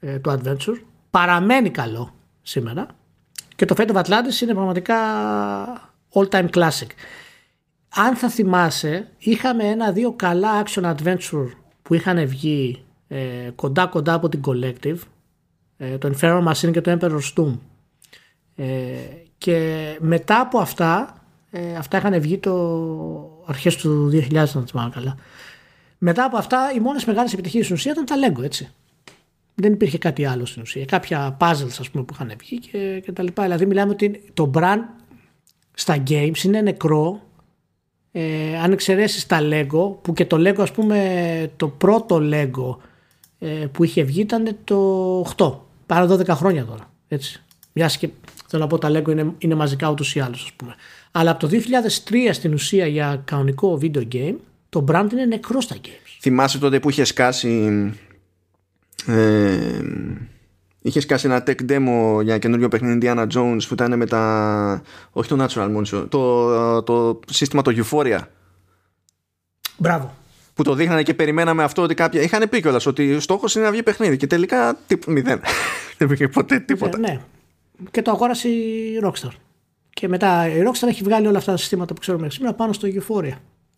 ε, 0.00 0.18
το 0.18 0.32
Adventure, 0.32 0.80
παραμένει 1.10 1.70
καλό 1.70 2.14
σήμερα. 2.42 2.86
Και 3.56 3.64
το 3.64 3.74
Fate 3.78 3.90
of 3.90 4.02
Atlantis 4.02 4.40
είναι 4.42 4.54
πραγματικά 4.54 4.96
all 6.12 6.28
time 6.28 6.48
classic. 6.50 6.88
Αν 7.88 8.16
θα 8.16 8.28
θυμάσαι, 8.28 9.08
είχαμε 9.18 9.64
ένα-δύο 9.64 10.12
καλά 10.12 10.62
action 10.64 10.94
adventure 10.94 11.50
που 11.82 11.94
είχαν 11.94 12.26
βγει 12.26 12.84
ε, 13.08 13.50
κοντά 13.54 13.86
κοντά 13.86 14.14
από 14.14 14.28
την 14.28 14.40
Collective, 14.46 14.84
ε, 14.84 15.11
το 15.98 16.12
Inferno 16.14 16.48
Machine 16.48 16.72
και 16.72 16.80
το 16.80 16.98
Emperor's 17.00 17.42
Tomb. 17.42 17.58
Ε, 18.56 18.66
και 19.38 19.86
μετά 20.00 20.40
από 20.40 20.58
αυτά, 20.58 21.14
ε, 21.50 21.74
αυτά 21.76 21.96
είχαν 21.96 22.20
βγει 22.20 22.38
το 22.38 23.44
αρχές 23.46 23.76
του 23.76 24.10
2000, 24.12 24.32
να 24.32 24.46
θυμάμαι 24.46 24.90
καλά. 24.94 25.16
Μετά 25.98 26.24
από 26.24 26.36
αυτά, 26.36 26.72
οι 26.76 26.80
μόνες 26.80 27.04
μεγάλες 27.04 27.32
επιτυχίες 27.32 27.64
στην 27.64 27.76
ουσία 27.76 27.92
ήταν 27.92 28.04
τα 28.04 28.14
Lego, 28.16 28.42
έτσι. 28.42 28.68
Δεν 29.54 29.72
υπήρχε 29.72 29.98
κάτι 29.98 30.24
άλλο 30.24 30.44
στην 30.44 30.62
ουσία. 30.62 30.84
Κάποια 30.84 31.36
puzzles, 31.40 31.76
ας 31.80 31.90
πούμε, 31.90 32.04
που 32.04 32.14
είχαν 32.14 32.32
βγει 32.38 32.58
και, 32.58 33.00
και 33.04 33.12
τα 33.12 33.22
λοιπά. 33.22 33.42
Δηλαδή, 33.42 33.66
μιλάμε 33.66 33.92
ότι 33.92 34.30
το 34.34 34.50
brand 34.54 34.80
στα 35.74 36.02
games 36.08 36.42
είναι 36.44 36.60
νεκρό 36.60 37.20
ε, 38.12 38.58
αν 38.58 38.72
εξαιρέσεις 38.72 39.26
τα 39.26 39.38
Lego 39.42 40.02
που 40.02 40.12
και 40.12 40.26
το 40.26 40.36
Lego 40.36 40.60
ας 40.60 40.72
πούμε 40.72 41.50
το 41.56 41.68
πρώτο 41.68 42.18
Lego 42.22 42.76
ε, 43.38 43.66
που 43.72 43.84
είχε 43.84 44.02
βγει 44.02 44.20
ήταν 44.20 44.56
το 44.64 45.20
8 45.36 45.52
πάρα 45.86 46.08
12 46.08 46.26
χρόνια 46.28 46.64
τώρα 46.64 46.90
έτσι. 47.08 47.42
Μιας 47.72 47.96
και 47.96 48.08
θέλω 48.46 48.62
να 48.62 48.68
πω 48.68 48.78
τα 48.78 48.88
Lego 48.90 49.08
είναι, 49.08 49.32
είναι 49.38 49.54
μαζικά 49.54 49.90
ούτως 49.90 50.14
ή 50.14 50.20
άλλως 50.20 50.42
ας 50.42 50.52
πούμε 50.52 50.74
αλλά 51.10 51.30
από 51.30 51.48
το 51.48 51.56
2003 52.10 52.14
στην 52.32 52.52
ουσία 52.52 52.86
για 52.86 53.22
κανονικό 53.24 53.78
video 53.82 54.08
game 54.12 54.34
το 54.68 54.84
brand 54.88 55.08
είναι 55.12 55.24
νεκρό 55.24 55.60
στα 55.60 55.76
games 55.84 56.18
θυμάσαι 56.20 56.58
τότε 56.58 56.80
που 56.80 56.90
είχε 56.90 57.04
σκάσει 57.04 57.72
ε, 59.06 59.80
Είχε 60.84 61.00
σκάσει 61.00 61.26
ένα 61.26 61.42
tech 61.46 61.70
demo 61.70 62.22
για 62.22 62.38
καινούριο 62.38 62.68
παιχνίδι 62.68 62.98
Indiana 63.02 63.26
Jones 63.34 63.60
που 63.68 63.74
ήταν 63.74 63.96
με 63.96 64.06
τα. 64.06 64.82
Όχι 65.10 65.28
το 65.28 65.44
Natural 65.44 65.76
Monster, 65.76 66.06
το, 66.08 66.82
το 66.82 67.20
σύστημα 67.30 67.62
το 67.62 67.72
Euphoria. 67.76 68.18
Μπράβο. 69.76 70.14
Που 70.62 70.68
το 70.68 70.74
δείχνανε 70.74 71.02
και 71.02 71.14
περιμέναμε 71.14 71.62
αυτό 71.62 71.82
ότι 71.82 71.94
κάποια. 71.94 72.22
Είχαν 72.22 72.48
πει 72.48 72.60
κιόλας 72.60 72.86
ότι 72.86 73.14
ο 73.14 73.20
στόχος 73.20 73.54
είναι 73.54 73.64
να 73.64 73.70
βγει 73.70 73.82
παιχνίδι 73.82 74.16
και 74.16 74.26
τελικά 74.26 74.78
τύπ, 74.86 75.06
μηδέν. 75.06 75.40
Δεν 75.98 76.08
πήγε 76.08 76.28
ποτέ 76.28 76.58
τίποτα. 76.58 76.98
Ναι. 76.98 77.20
Και 77.90 78.02
το 78.02 78.10
αγόρασε 78.10 78.48
η 78.48 79.00
Rockstar. 79.04 79.30
Και 79.90 80.08
μετά 80.08 80.48
η 80.48 80.62
Rockstar 80.66 80.88
έχει 80.88 81.02
βγάλει 81.02 81.26
όλα 81.26 81.38
αυτά 81.38 81.50
τα 81.50 81.58
συστήματα 81.58 81.94
που 81.94 82.00
ξέρουμε 82.00 82.30
σήμερα 82.30 82.54
πάνω 82.54 82.72
στο 82.72 82.88
Euphoria. 82.88 83.32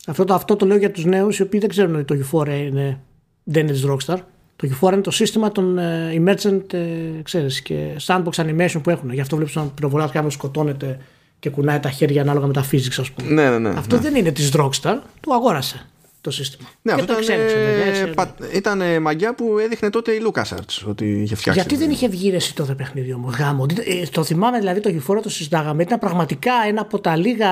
Αυτό 0.06 0.24
το, 0.24 0.34
αυτό 0.34 0.56
το 0.56 0.66
λέω 0.66 0.76
για 0.76 0.90
τους 0.90 1.04
νέους 1.04 1.38
οι 1.38 1.42
οποίοι 1.42 1.60
δεν 1.60 1.68
ξέρουν 1.68 1.94
ότι 1.94 2.04
το 2.04 2.14
Euphoria 2.14 2.66
είναι, 2.66 3.00
δεν 3.44 3.62
είναι 3.62 3.72
της 3.72 3.86
Rockstar. 3.86 4.16
Το 4.56 4.68
Q4 4.80 4.92
είναι 4.92 5.00
το 5.00 5.10
σύστημα 5.10 5.52
των 5.52 5.78
uh, 5.78 6.18
emergent 6.20 6.74
uh, 6.74 6.78
ξέρεις, 7.22 7.62
και 7.62 7.96
sandbox 8.06 8.32
animation 8.32 8.80
που 8.82 8.90
έχουν. 8.90 9.12
Γι' 9.12 9.20
αυτό 9.20 9.36
βλέπεις 9.36 9.56
έναν 9.56 9.74
πυροβολάς 9.74 10.10
κάποιο 10.10 10.30
σκοτώνεται 10.30 10.98
και 11.38 11.50
κουνάει 11.50 11.80
τα 11.80 11.90
χέρια 11.90 12.22
ανάλογα 12.22 12.46
με 12.46 12.52
τα 12.52 12.64
physics, 12.70 12.96
ας 12.98 13.10
πούμε. 13.10 13.30
Ναι, 13.30 13.50
ναι, 13.50 13.58
ναι, 13.58 13.78
αυτό 13.78 13.96
ναι. 13.96 14.02
δεν 14.02 14.14
είναι 14.14 14.30
της 14.30 14.52
Rockstar, 14.56 14.96
του 15.20 15.34
αγόρασε 15.34 15.86
το 16.24 16.30
σύστημα. 16.30 16.68
Ναι, 16.82 16.94
και 16.94 17.00
αυτό 17.00 17.14
το 17.14 17.20
ήταν, 17.22 17.40
εξέλιξε, 17.40 18.06
πα, 18.06 18.34
ήταν 18.52 19.02
μαγιά 19.02 19.34
που 19.34 19.58
έδειχνε 19.58 19.90
τότε 19.90 20.12
η 20.12 20.22
LucasArts 20.26 20.82
ότι 20.86 21.22
είχε 21.22 21.34
φτιάξει. 21.34 21.60
Γιατί 21.60 21.76
δεν 21.76 21.90
είχε 21.90 22.08
βγει 22.08 22.30
εσύ 22.34 22.54
το 22.54 22.64
παιχνίδι 22.76 23.12
όμως, 23.12 23.34
γάμο. 23.34 23.66
Ε, 23.84 24.06
το 24.06 24.24
θυμάμαι 24.24 24.58
δηλαδή 24.58 24.80
το 24.80 24.90
Q4 24.90 25.22
το 25.22 25.28
συζητάγαμε. 25.28 25.82
Ήταν 25.82 25.98
πραγματικά 25.98 26.52
ένα 26.66 26.80
από 26.80 27.00
τα 27.00 27.16
λίγα 27.16 27.50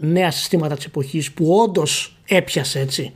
νέα 0.00 0.30
συστήματα 0.30 0.76
της 0.76 0.84
εποχής 0.84 1.32
που 1.32 1.56
όντως 1.56 2.16
έπιασε 2.26 2.80
έτσι 2.80 3.12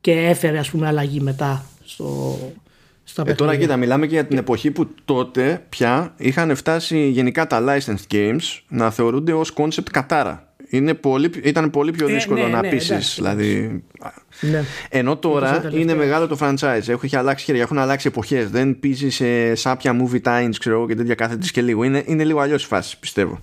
και 0.00 0.12
έφερε 0.12 0.58
ας 0.58 0.70
πούμε 0.70 0.86
αλλαγή 0.86 1.20
μετά 1.20 1.64
στο, 1.84 2.38
στα 3.04 3.24
ε, 3.26 3.34
τώρα 3.34 3.56
κοίτα, 3.56 3.76
μιλάμε 3.76 4.06
και 4.06 4.14
για 4.14 4.26
την 4.26 4.38
εποχή 4.38 4.70
που 4.70 4.88
τότε 5.04 5.64
πια 5.68 6.14
είχαν 6.16 6.56
φτάσει 6.56 7.08
γενικά 7.08 7.46
τα 7.46 7.64
licensed 7.68 8.14
games 8.14 8.60
να 8.68 8.90
θεωρούνται 8.90 9.32
ως 9.32 9.52
concept 9.56 9.90
κατάρα. 9.90 10.51
Είναι 10.74 10.94
πολύ, 10.94 11.30
ήταν 11.42 11.70
πολύ 11.70 11.90
πιο 11.90 12.08
Ε, 12.08 12.12
δύσκολο 12.12 12.42
ναι, 12.42 12.48
να 12.48 12.60
ναι, 12.60 12.68
πείσει. 12.68 12.92
εντάξει, 12.92 13.14
Δηλαδή, 13.14 13.82
Ναι. 14.40 14.64
ενώ 14.88 15.16
τώρα 15.16 15.52
τελευταία. 15.60 15.80
είναι 15.80 15.94
μεγάλο 15.94 16.26
το 16.26 16.36
franchise. 16.40 16.88
Έχουν, 16.88 17.00
έχει 17.02 17.16
αλλάξει 17.16 17.44
χέρια, 17.44 17.62
έχουν 17.62 17.78
αλλάξει 17.78 18.06
εποχές. 18.06 18.50
Δεν 18.50 18.80
πείζει 18.80 19.10
σε 19.10 19.54
σάπια 19.54 19.96
movie 20.02 20.20
times, 20.22 20.52
ξέρω 20.58 20.76
εγώ, 20.76 20.86
και 20.86 20.94
τέτοια 20.94 21.14
κάθε 21.14 21.36
της 21.36 21.50
και 21.50 21.62
λίγο. 21.62 21.82
Είναι, 21.84 22.02
είναι 22.06 22.24
λίγο 22.24 22.40
αλλιώς 22.40 22.64
η 22.64 22.66
φάση, 22.66 22.98
πιστεύω. 22.98 23.40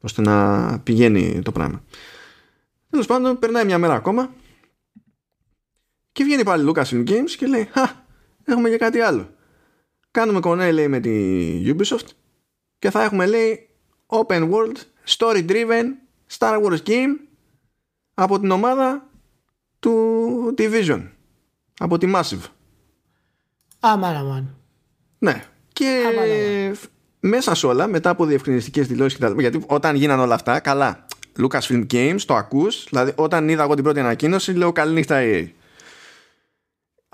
ώστε 0.00 0.22
να 0.22 0.78
πηγαίνει 0.78 1.40
το 1.42 1.52
πράγμα. 1.52 1.82
Τέλος 2.90 3.06
πάντων, 3.06 3.38
περνάει 3.38 3.64
μια 3.64 3.78
μέρα 3.78 3.94
ακόμα 3.94 4.30
και 6.12 6.24
βγαίνει 6.24 6.44
πάλι 6.44 6.70
Lucasfilm 6.72 7.08
Games 7.08 7.30
και 7.38 7.46
λέει 7.46 7.68
Χα, 7.72 7.88
έχουμε 8.44 8.68
και 8.68 8.76
κάτι 8.76 9.00
άλλο. 9.00 9.30
Κάνουμε 10.10 10.40
κονέ, 10.40 10.70
λέει, 10.72 10.88
με 10.88 11.00
τη 11.00 11.12
Ubisoft 11.66 12.06
και 12.78 12.90
θα 12.90 13.02
έχουμε, 13.02 13.26
λέει, 13.26 13.68
open 14.06 14.50
world, 14.50 14.76
story 15.16 15.48
driven, 15.48 15.84
Star 16.38 16.62
Wars 16.62 16.78
game 16.86 17.16
από 18.14 18.40
την 18.40 18.50
ομάδα 18.50 19.08
του 19.78 20.54
Division. 20.58 21.02
Από 21.78 21.98
τη 21.98 22.12
Massive. 22.14 22.44
Αμάν, 23.80 24.16
αμάν. 24.16 24.56
Ναι. 25.18 25.44
Και 25.72 26.04
Άμα, 26.08 26.22
άμα. 26.22 26.74
μέσα 27.20 27.54
σε 27.54 27.66
όλα, 27.66 27.86
μετά 27.86 28.10
από 28.10 28.24
διευκρινιστικές 28.24 28.86
δηλώσεις 28.86 29.14
και 29.14 29.20
τα 29.20 29.28
λοιπά, 29.28 29.40
γιατί 29.40 29.64
όταν 29.66 29.96
γίναν 29.96 30.20
όλα 30.20 30.34
αυτά, 30.34 30.60
καλά, 30.60 31.06
Lucasfilm 31.38 31.86
Games, 31.92 32.20
το 32.26 32.34
ακούς, 32.34 32.84
δηλαδή 32.88 33.12
όταν 33.14 33.48
είδα 33.48 33.62
εγώ 33.62 33.74
την 33.74 33.84
πρώτη 33.84 34.00
ανακοίνωση, 34.00 34.52
λέω 34.52 34.72
καληνύχτα 34.72 35.16
EA. 35.20 35.46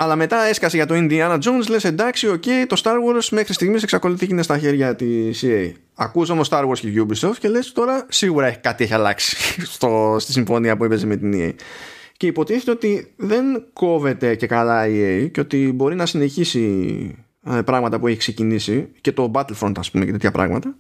Αλλά 0.01 0.17
μετά 0.17 0.43
έσκασε 0.43 0.77
για 0.77 0.87
το 0.87 0.95
Indiana 0.97 1.35
Jones, 1.39 1.69
λες 1.69 1.85
εντάξει, 1.85 2.29
οκ, 2.29 2.43
το 2.67 2.81
Star 2.85 2.93
Wars 2.93 3.29
μέχρι 3.31 3.53
στιγμής 3.53 3.83
εξακολουθεί 3.83 4.27
και 4.27 4.33
είναι 4.33 4.43
στα 4.43 4.59
χέρια 4.59 4.97
της 4.97 5.45
EA. 5.47 5.73
Ακούς 5.95 6.29
όμως 6.31 6.49
Star 6.51 6.65
Wars 6.69 6.79
και 6.79 7.05
Ubisoft 7.09 7.37
και 7.39 7.49
λες 7.49 7.73
τώρα 7.73 8.07
σίγουρα 8.09 8.47
έχει- 8.47 8.59
κάτι 8.59 8.85
έχει 8.85 8.95
αλλάξει 8.95 9.37
στο, 9.75 10.17
στη 10.19 10.33
συμφωνία 10.33 10.77
που 10.77 10.85
έπαιζε 10.85 11.07
με 11.07 11.17
την 11.17 11.33
EA. 11.35 11.53
Και 12.17 12.27
υποτίθεται 12.27 12.71
ότι 12.71 13.13
δεν 13.17 13.65
κόβεται 13.73 14.35
και 14.35 14.47
καλά 14.47 14.87
η 14.87 15.25
EA 15.25 15.31
και 15.31 15.41
ότι 15.41 15.73
μπορεί 15.75 15.95
να 15.95 16.07
συνεχίσει 16.07 17.15
ε, 17.51 17.61
πράγματα 17.63 17.99
που 17.99 18.07
έχει 18.07 18.17
ξεκινήσει 18.19 18.89
και 19.01 19.13
το 19.13 19.31
Battlefront 19.35 19.73
ας 19.79 19.91
πούμε 19.91 20.05
και 20.05 20.13
τέτοια 20.13 20.31
πράγματα 20.31 20.75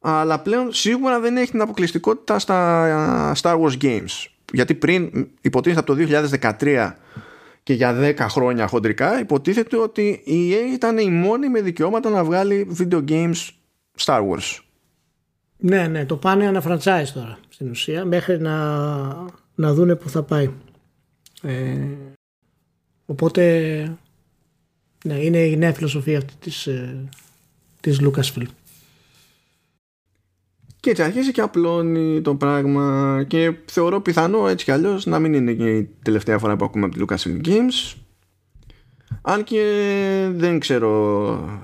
αλλά 0.00 0.38
πλέον 0.40 0.72
σίγουρα 0.72 1.20
δεν 1.20 1.36
έχει 1.36 1.50
την 1.50 1.60
αποκλειστικότητα 1.60 2.38
στα 2.38 2.86
ε, 3.34 3.40
Star 3.42 3.60
Wars 3.60 3.82
Games 3.84 4.26
γιατί 4.52 4.74
πριν 4.74 5.26
υποτίθεται 5.40 5.80
από 5.80 5.94
το 5.94 6.06
2013 6.60 6.92
και 7.68 7.74
για 7.74 7.96
10 8.00 8.16
χρόνια 8.18 8.66
χοντρικά 8.66 9.20
υποτίθεται 9.20 9.76
ότι 9.76 10.22
η 10.24 10.52
EA 10.52 10.74
ήταν 10.74 10.98
η 10.98 11.10
μόνη 11.10 11.48
με 11.48 11.60
δικαιώματα 11.60 12.10
να 12.10 12.24
βγάλει 12.24 12.76
video 12.78 13.08
games 13.08 13.48
Star 13.98 14.20
Wars 14.28 14.58
Ναι, 15.56 15.86
ναι, 15.86 16.06
το 16.06 16.16
πάνε 16.16 16.44
ένα 16.44 16.62
franchise 16.66 17.08
τώρα 17.14 17.38
στην 17.48 17.70
ουσία 17.70 18.04
μέχρι 18.04 18.40
να, 18.40 18.66
να 19.54 19.74
δούνε 19.74 19.94
που 19.94 20.08
θα 20.08 20.22
πάει. 20.22 20.50
Ε, 21.42 21.76
οπότε, 23.06 23.42
ναι, 25.04 25.14
είναι 25.14 25.38
η 25.38 25.56
νέα 25.56 25.72
φιλοσοφία 25.72 26.18
αυτή 26.18 26.34
της, 26.40 26.66
ε, 26.66 27.08
της 27.80 28.00
Lucasfilm. 28.02 28.48
Και 30.80 30.90
έτσι 30.90 31.02
αρχίζει 31.02 31.30
και 31.32 31.40
απλώνει 31.40 32.20
το 32.20 32.34
πράγμα. 32.34 33.24
Και 33.28 33.54
θεωρώ 33.64 34.00
πιθανό 34.00 34.48
έτσι 34.48 34.64
κι 34.64 34.70
αλλιώς 34.70 35.06
να 35.06 35.18
μην 35.18 35.34
είναι 35.34 35.52
και 35.52 35.76
η 35.76 35.90
τελευταία 36.02 36.38
φορά 36.38 36.56
που 36.56 36.64
ακούμε 36.64 36.84
από 36.84 36.94
τη 36.94 37.04
Lucasfilm 37.04 37.46
Games. 37.46 37.96
Αν 39.22 39.44
και 39.44 39.62
δεν 40.34 40.58
ξέρω 40.58 41.62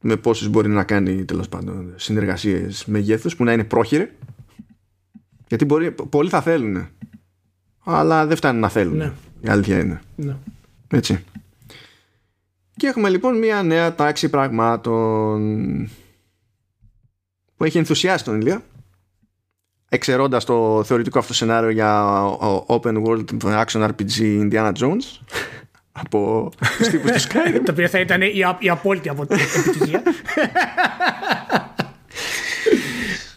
με 0.00 0.16
πόσες 0.16 0.48
μπορεί 0.48 0.68
να 0.68 0.84
κάνει 0.84 1.24
τέλος 1.24 1.48
πάντων 1.48 1.92
συνεργασίες 1.96 2.84
μεγέθους 2.84 3.36
που 3.36 3.44
να 3.44 3.52
είναι 3.52 3.64
πρόχειρε 3.64 4.10
γιατί 5.48 5.64
μπορεί, 5.64 5.90
πολλοί 5.90 6.28
θα 6.28 6.42
θέλουν 6.42 6.88
αλλά 7.84 8.26
δεν 8.26 8.36
φτάνει 8.36 8.60
να 8.60 8.68
θέλουν 8.68 8.96
Ναι. 8.96 9.12
η 9.40 9.48
αλήθεια 9.48 9.78
είναι. 9.78 10.00
Ναι. 10.16 10.36
έτσι. 10.88 11.24
Και 12.76 12.86
έχουμε 12.86 13.08
λοιπόν 13.08 13.38
μια 13.38 13.62
νέα 13.62 13.94
τάξη 13.94 14.28
πραγμάτων 14.28 15.88
που 17.56 17.64
έχει 17.64 17.78
ενθουσιάσει 17.78 18.24
τον 18.24 18.40
Ηλία 18.40 18.62
εξαιρώντας 19.88 20.44
το 20.44 20.82
θεωρητικό 20.84 21.18
αυτό 21.18 21.34
σενάριο 21.34 21.70
για 21.70 22.22
ο- 22.24 22.54
ο 22.56 22.80
open 22.82 23.02
world 23.06 23.24
action 23.42 23.88
RPG 23.88 24.20
Indiana 24.50 24.72
Jones 24.72 25.20
από 26.02 26.50
τους 26.78 26.88
τύπους 26.88 27.10
του 27.10 27.18
Skyrim 27.28 27.60
Το 27.64 27.72
οποίο 27.72 27.88
θα 27.88 28.00
ήταν 28.00 28.22
η, 28.22 28.42
α- 28.42 28.56
η 28.60 28.68
απόλυτη 28.68 29.08
απο- 29.08 29.22
επιτυχία. 29.30 30.02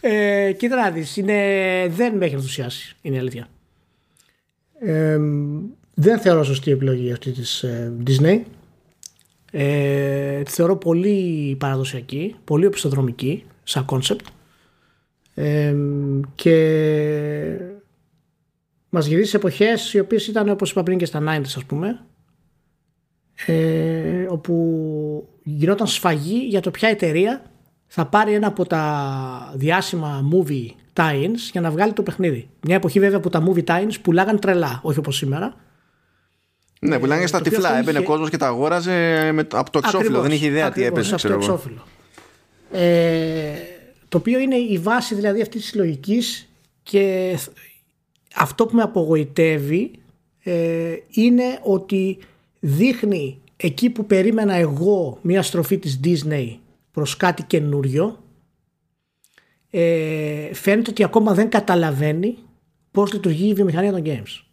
ε, 0.00 0.52
κοίτα 0.52 0.76
να 0.76 0.90
δεις, 0.90 1.16
είναι, 1.16 1.34
δεν 1.90 2.16
με 2.16 2.24
έχει 2.24 2.34
ενθουσιάσει, 2.34 2.96
είναι 3.02 3.16
η 3.16 3.18
αλήθεια. 3.18 3.48
Ε, 4.80 5.18
δεν 5.94 6.18
θεωρώ 6.18 6.44
σωστή 6.44 6.70
επιλογή 6.70 7.12
αυτή 7.12 7.30
της 7.30 7.62
ε, 7.62 7.92
Disney. 8.06 8.40
Ε, 9.50 10.42
τη 10.42 10.50
θεωρώ 10.50 10.76
πολύ 10.76 11.56
παραδοσιακή, 11.58 12.34
πολύ 12.44 12.66
οπισθοδρομική 12.66 13.44
σαν 13.66 13.84
concept. 13.90 14.24
Ε, 15.34 15.74
και 16.34 16.56
μας 18.88 19.06
γυρίζει 19.06 19.30
σε 19.30 19.36
εποχές 19.36 19.92
οι 19.92 19.98
οποίες 19.98 20.26
ήταν 20.26 20.48
όπως 20.48 20.70
είπα 20.70 20.82
πριν 20.82 20.98
και 20.98 21.04
στα 21.04 21.22
90's 21.22 21.52
ας 21.56 21.64
πούμε 21.64 22.00
ε, 23.46 24.26
όπου 24.28 25.28
γινόταν 25.42 25.86
σφαγή 25.86 26.46
για 26.48 26.60
το 26.60 26.70
ποια 26.70 26.88
εταιρεία 26.88 27.42
θα 27.86 28.06
πάρει 28.06 28.34
ένα 28.34 28.46
από 28.46 28.66
τα 28.66 29.52
διάσημα 29.54 30.28
movie 30.32 30.68
tie-ins 30.92 31.38
για 31.52 31.60
να 31.60 31.70
βγάλει 31.70 31.92
το 31.92 32.02
παιχνίδι. 32.02 32.48
Μια 32.60 32.74
εποχή 32.76 33.00
βέβαια 33.00 33.20
που 33.20 33.28
τα 33.28 33.42
movie 33.48 33.64
tie-ins 33.64 33.94
πουλάγαν 34.02 34.40
τρελά, 34.40 34.80
όχι 34.82 34.98
όπως 34.98 35.16
σήμερα. 35.16 35.54
Ναι, 36.80 36.98
πουλάγαν 36.98 37.24
ε, 37.24 37.26
στα 37.26 37.40
τυφλά. 37.40 37.78
Έμπαινε 37.78 37.98
είχε... 37.98 38.06
κόσμος 38.06 38.30
και 38.30 38.36
τα 38.36 38.46
αγόραζε 38.46 39.30
με, 39.32 39.46
από 39.52 39.70
το 39.70 39.80
εξώφυλλο. 39.84 40.20
Δεν 40.20 40.30
είχε 40.30 40.46
ιδέα 40.46 40.66
ακριβώς, 40.66 40.92
τι 40.92 40.98
έπαιζε, 40.98 41.14
ξέρω 41.14 41.34
το 41.34 41.40
εξώφυλλο. 41.40 41.82
Ε, 42.70 43.54
το 44.08 44.18
οποίο 44.18 44.38
είναι 44.38 44.56
η 44.56 44.78
βάση 44.78 45.14
δηλαδή 45.14 45.40
αυτής 45.40 45.62
της 45.62 45.74
λογικής 45.74 46.48
και 46.82 47.36
αυτό 48.34 48.66
που 48.66 48.76
με 48.76 48.82
απογοητεύει 48.82 49.90
ε, 50.42 50.94
είναι 51.08 51.60
ότι 51.62 52.18
δείχνει 52.60 53.40
εκεί 53.56 53.90
που 53.90 54.06
περίμενα 54.06 54.54
εγώ 54.54 55.18
μια 55.22 55.42
στροφή 55.42 55.78
της 55.78 56.00
Disney 56.04 56.56
προς 56.90 57.16
κάτι 57.16 57.42
καινούριο 57.42 58.22
ε, 59.70 60.54
φαίνεται 60.54 60.90
ότι 60.90 61.04
ακόμα 61.04 61.34
δεν 61.34 61.48
καταλαβαίνει 61.48 62.38
πώς 62.90 63.12
λειτουργεί 63.12 63.48
η 63.48 63.54
βιομηχανία 63.54 63.92
των 63.92 64.02
games 64.04 64.44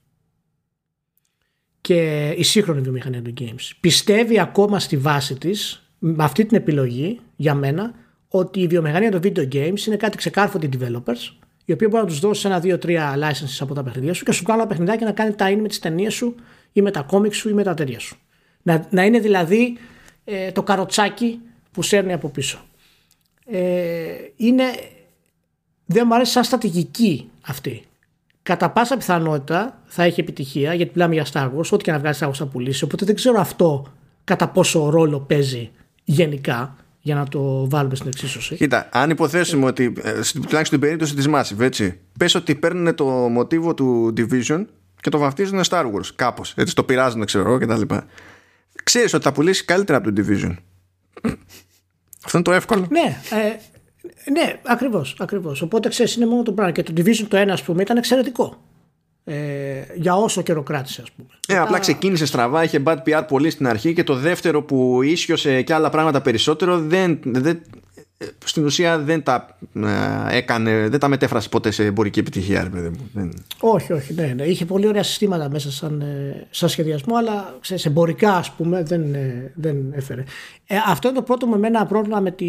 και 1.81 2.29
η 2.37 2.43
σύγχρονη 2.43 2.81
βιομηχανία 2.81 3.21
των 3.21 3.33
games. 3.39 3.71
Πιστεύει 3.79 4.39
ακόμα 4.39 4.79
στη 4.79 4.97
βάση 4.97 5.37
της 5.37 5.87
με 5.99 6.23
αυτή 6.23 6.45
την 6.45 6.57
επιλογή 6.57 7.19
για 7.35 7.55
μένα 7.55 7.93
ότι 8.35 8.59
η 8.59 8.67
βιομηχανία 8.67 9.11
των 9.11 9.21
video 9.23 9.53
games 9.53 9.85
είναι 9.87 9.95
κάτι 9.95 10.17
ξεκάρφωτοι 10.17 10.69
developers 10.73 11.33
οι 11.65 11.71
οποίοι 11.71 11.87
μπορεί 11.91 12.03
να 12.03 12.09
τους 12.09 12.19
δώσεις 12.19 12.45
ένα, 12.45 12.59
δύο, 12.59 12.77
τρία 12.77 13.15
licenses 13.17 13.57
από 13.59 13.73
τα 13.73 13.83
παιχνίδια 13.83 14.13
σου 14.13 14.25
και 14.25 14.31
σου 14.31 14.43
κάνουν 14.43 14.67
ένα 14.79 14.97
και 14.97 15.05
να 15.05 15.11
κάνει 15.11 15.33
τα 15.33 15.49
in 15.49 15.57
με 15.61 15.67
τις 15.67 15.79
ταινίες 15.79 16.13
σου 16.13 16.35
ή 16.73 16.81
με 16.81 16.91
τα 16.91 17.01
κόμικ 17.01 17.33
σου 17.33 17.49
ή 17.49 17.53
με 17.53 17.63
τα 17.63 17.73
τέτοια 17.73 17.99
σου. 17.99 18.17
Να, 18.61 18.87
να 18.89 19.05
είναι 19.05 19.19
δηλαδή 19.19 19.77
ε, 20.23 20.51
το 20.51 20.63
καροτσάκι 20.63 21.39
που 21.71 21.81
σέρνει 21.81 22.13
από 22.13 22.29
πίσω. 22.29 22.59
Ε, 23.45 23.59
είναι, 24.35 24.63
δεν 25.85 26.03
μου 26.07 26.15
αρέσει 26.15 26.31
σαν 26.31 26.43
στρατηγική 26.43 27.29
αυτή. 27.41 27.83
Κατά 28.43 28.69
πάσα 28.69 28.97
πιθανότητα 28.97 29.81
θα 29.85 30.03
έχει 30.03 30.19
επιτυχία 30.19 30.73
γιατί 30.73 30.91
μιλάμε 30.93 31.13
για 31.13 31.25
Star 31.33 31.51
Wars, 31.57 31.69
ό,τι 31.71 31.83
και 31.83 31.91
να 31.91 31.99
βγάλεις 31.99 32.19
Star 32.23 32.27
Wars 32.27 32.33
θα 32.33 32.45
πουλήσει. 32.45 32.83
Οπότε 32.83 33.05
δεν 33.05 33.15
ξέρω 33.15 33.39
αυτό 33.39 33.85
κατά 34.23 34.47
πόσο 34.47 34.89
ρόλο 34.89 35.19
παίζει 35.19 35.71
γενικά 36.03 36.75
για 37.05 37.15
να 37.15 37.27
το 37.27 37.69
βάλουμε 37.69 37.95
στην 37.95 38.07
εξίσωση. 38.07 38.55
Κοίτα, 38.55 38.89
αν 38.91 39.09
υποθέσουμε 39.09 39.65
ότι, 39.65 39.83
ε, 39.83 40.11
τουλάχιστον 40.11 40.65
στην 40.65 40.79
περίπτωση 40.79 41.15
της 41.15 41.27
Massive, 41.29 41.59
έτσι, 41.59 41.99
πες 42.17 42.35
ότι 42.35 42.55
παίρνουν 42.55 42.95
το 42.95 43.05
μοτίβο 43.05 43.73
του 43.73 44.13
Division 44.17 44.65
και 45.01 45.09
το 45.09 45.17
βαφτίζουν 45.17 45.61
Star 45.69 45.85
Wars, 45.85 46.07
κάπως, 46.15 46.53
έτσι 46.57 46.75
το 46.75 46.83
πειράζουν, 46.83 47.25
ξέρω 47.25 47.49
εγώ 47.49 47.57
κτλ. 47.57 47.95
Ξέρεις 48.83 49.13
ότι 49.13 49.23
θα 49.23 49.31
πουλήσει 49.31 49.65
καλύτερα 49.65 49.97
από 49.97 50.13
το 50.13 50.21
Division. 50.21 50.55
Αυτό 52.25 52.37
είναι 52.37 52.47
το 52.47 52.51
εύκολο. 52.51 52.87
Ναι, 52.89 53.17
ε, 53.29 54.31
ναι, 54.31 54.59
ακριβώς, 54.65 55.15
ακριβώς. 55.19 55.61
Οπότε 55.61 55.89
ξέρεις, 55.89 56.15
είναι 56.15 56.25
μόνο 56.25 56.43
το 56.43 56.51
πράγμα. 56.51 56.71
Και 56.71 56.83
το 56.83 56.93
Division 56.97 57.25
το 57.27 57.37
ένα, 57.37 57.53
ας 57.53 57.63
πούμε, 57.63 57.81
ήταν 57.81 57.97
εξαιρετικό. 57.97 58.61
Ε, 59.25 59.83
για 59.95 60.15
όσο 60.15 60.41
καιρό 60.41 60.63
κράτησε, 60.63 61.01
ας 61.01 61.11
πούμε. 61.11 61.27
Ε, 61.47 61.57
απλά 61.57 61.79
ξεκίνησε 61.79 62.25
στραβά, 62.25 62.63
είχε 62.63 62.83
bad 62.85 62.97
PR 63.05 63.23
πολύ 63.27 63.49
στην 63.49 63.67
αρχή 63.67 63.93
και 63.93 64.03
το 64.03 64.15
δεύτερο 64.15 64.63
που 64.63 65.01
ίσιοσε 65.01 65.61
και 65.61 65.73
άλλα 65.73 65.89
πράγματα 65.89 66.21
περισσότερο 66.21 66.79
δεν, 66.79 67.19
δεν, 67.23 67.61
στην 68.45 68.65
ουσία 68.65 68.99
δεν 68.99 69.23
τα 69.23 69.57
ε, 70.29 70.37
έκανε, 70.37 70.87
δεν 70.87 70.99
τα 70.99 71.07
μετέφρασε 71.07 71.49
ποτέ 71.49 71.71
σε 71.71 71.85
εμπορική 71.85 72.19
επιτυχία. 72.19 72.69
Δεν... 73.13 73.33
Όχι, 73.59 73.93
όχι, 73.93 74.13
ναι, 74.13 74.33
ναι. 74.35 74.43
Είχε 74.43 74.65
πολύ 74.65 74.87
ωραία 74.87 75.03
συστήματα 75.03 75.49
μέσα 75.49 75.71
σαν, 75.71 76.01
ε, 76.01 76.47
σαν 76.49 76.69
σχεδιασμό, 76.69 77.15
αλλά 77.15 77.57
σε, 77.61 77.77
σε 77.77 77.87
εμπορικά 77.87 78.35
ας 78.35 78.51
πούμε 78.51 78.83
δεν, 78.83 79.13
ε, 79.13 79.51
δεν 79.55 79.93
έφερε. 79.93 80.23
Ε, 80.67 80.75
αυτό 80.87 81.07
είναι 81.07 81.17
το 81.17 81.23
πρώτο 81.23 81.45
μου 81.45 81.55
εμένα 81.55 81.85
πρόβλημα 81.85 82.19
με, 82.19 82.31
τη, 82.31 82.45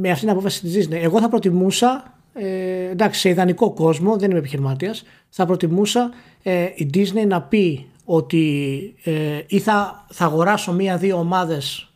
με 0.00 0.10
αυτή 0.10 0.20
την 0.20 0.30
απόφαση 0.30 0.60
της 0.60 0.88
Disney. 0.88 0.98
Εγώ 1.02 1.20
θα 1.20 1.28
προτιμούσα 1.28 2.14
ε, 2.34 2.90
εντάξει, 2.90 3.20
σε 3.20 3.28
ιδανικό 3.28 3.72
κόσμο, 3.72 4.16
δεν 4.16 4.30
είμαι 4.30 4.38
επιχειρηματίας, 4.38 5.04
θα 5.28 5.46
προτιμούσα 5.46 6.10
ε, 6.42 6.68
η 6.74 6.90
Disney 6.94 7.26
να 7.26 7.42
πει 7.42 7.86
ότι 8.04 8.94
ε, 9.04 9.40
ή 9.46 9.58
θα, 9.58 10.06
θα 10.10 10.24
αγοράσω 10.24 10.72
μία-δύο 10.72 11.18
ομάδες 11.18 11.92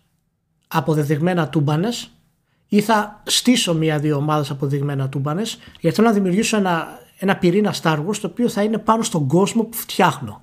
αποδεδειγμένα 0.68 1.48
τούμπανες 1.48 2.10
ή 2.68 2.80
θα 2.80 3.22
στήσω 3.26 3.74
μία-δύο 3.74 4.16
ομάδες 4.16 4.50
αποδεδειγμένα 4.50 5.08
τούμπανες 5.08 5.58
γιατί 5.80 5.96
θέλω 5.96 6.08
να 6.08 6.14
δημιουργήσω 6.14 6.56
ένα, 6.56 7.00
ένα 7.18 7.36
πυρήνα 7.36 7.74
Star 7.82 7.96
Wars 7.96 8.16
το 8.20 8.26
οποίο 8.26 8.48
θα 8.48 8.62
είναι 8.62 8.78
πάνω 8.78 9.02
στον 9.02 9.26
κόσμο 9.26 9.62
που 9.62 9.76
φτιάχνω. 9.76 10.42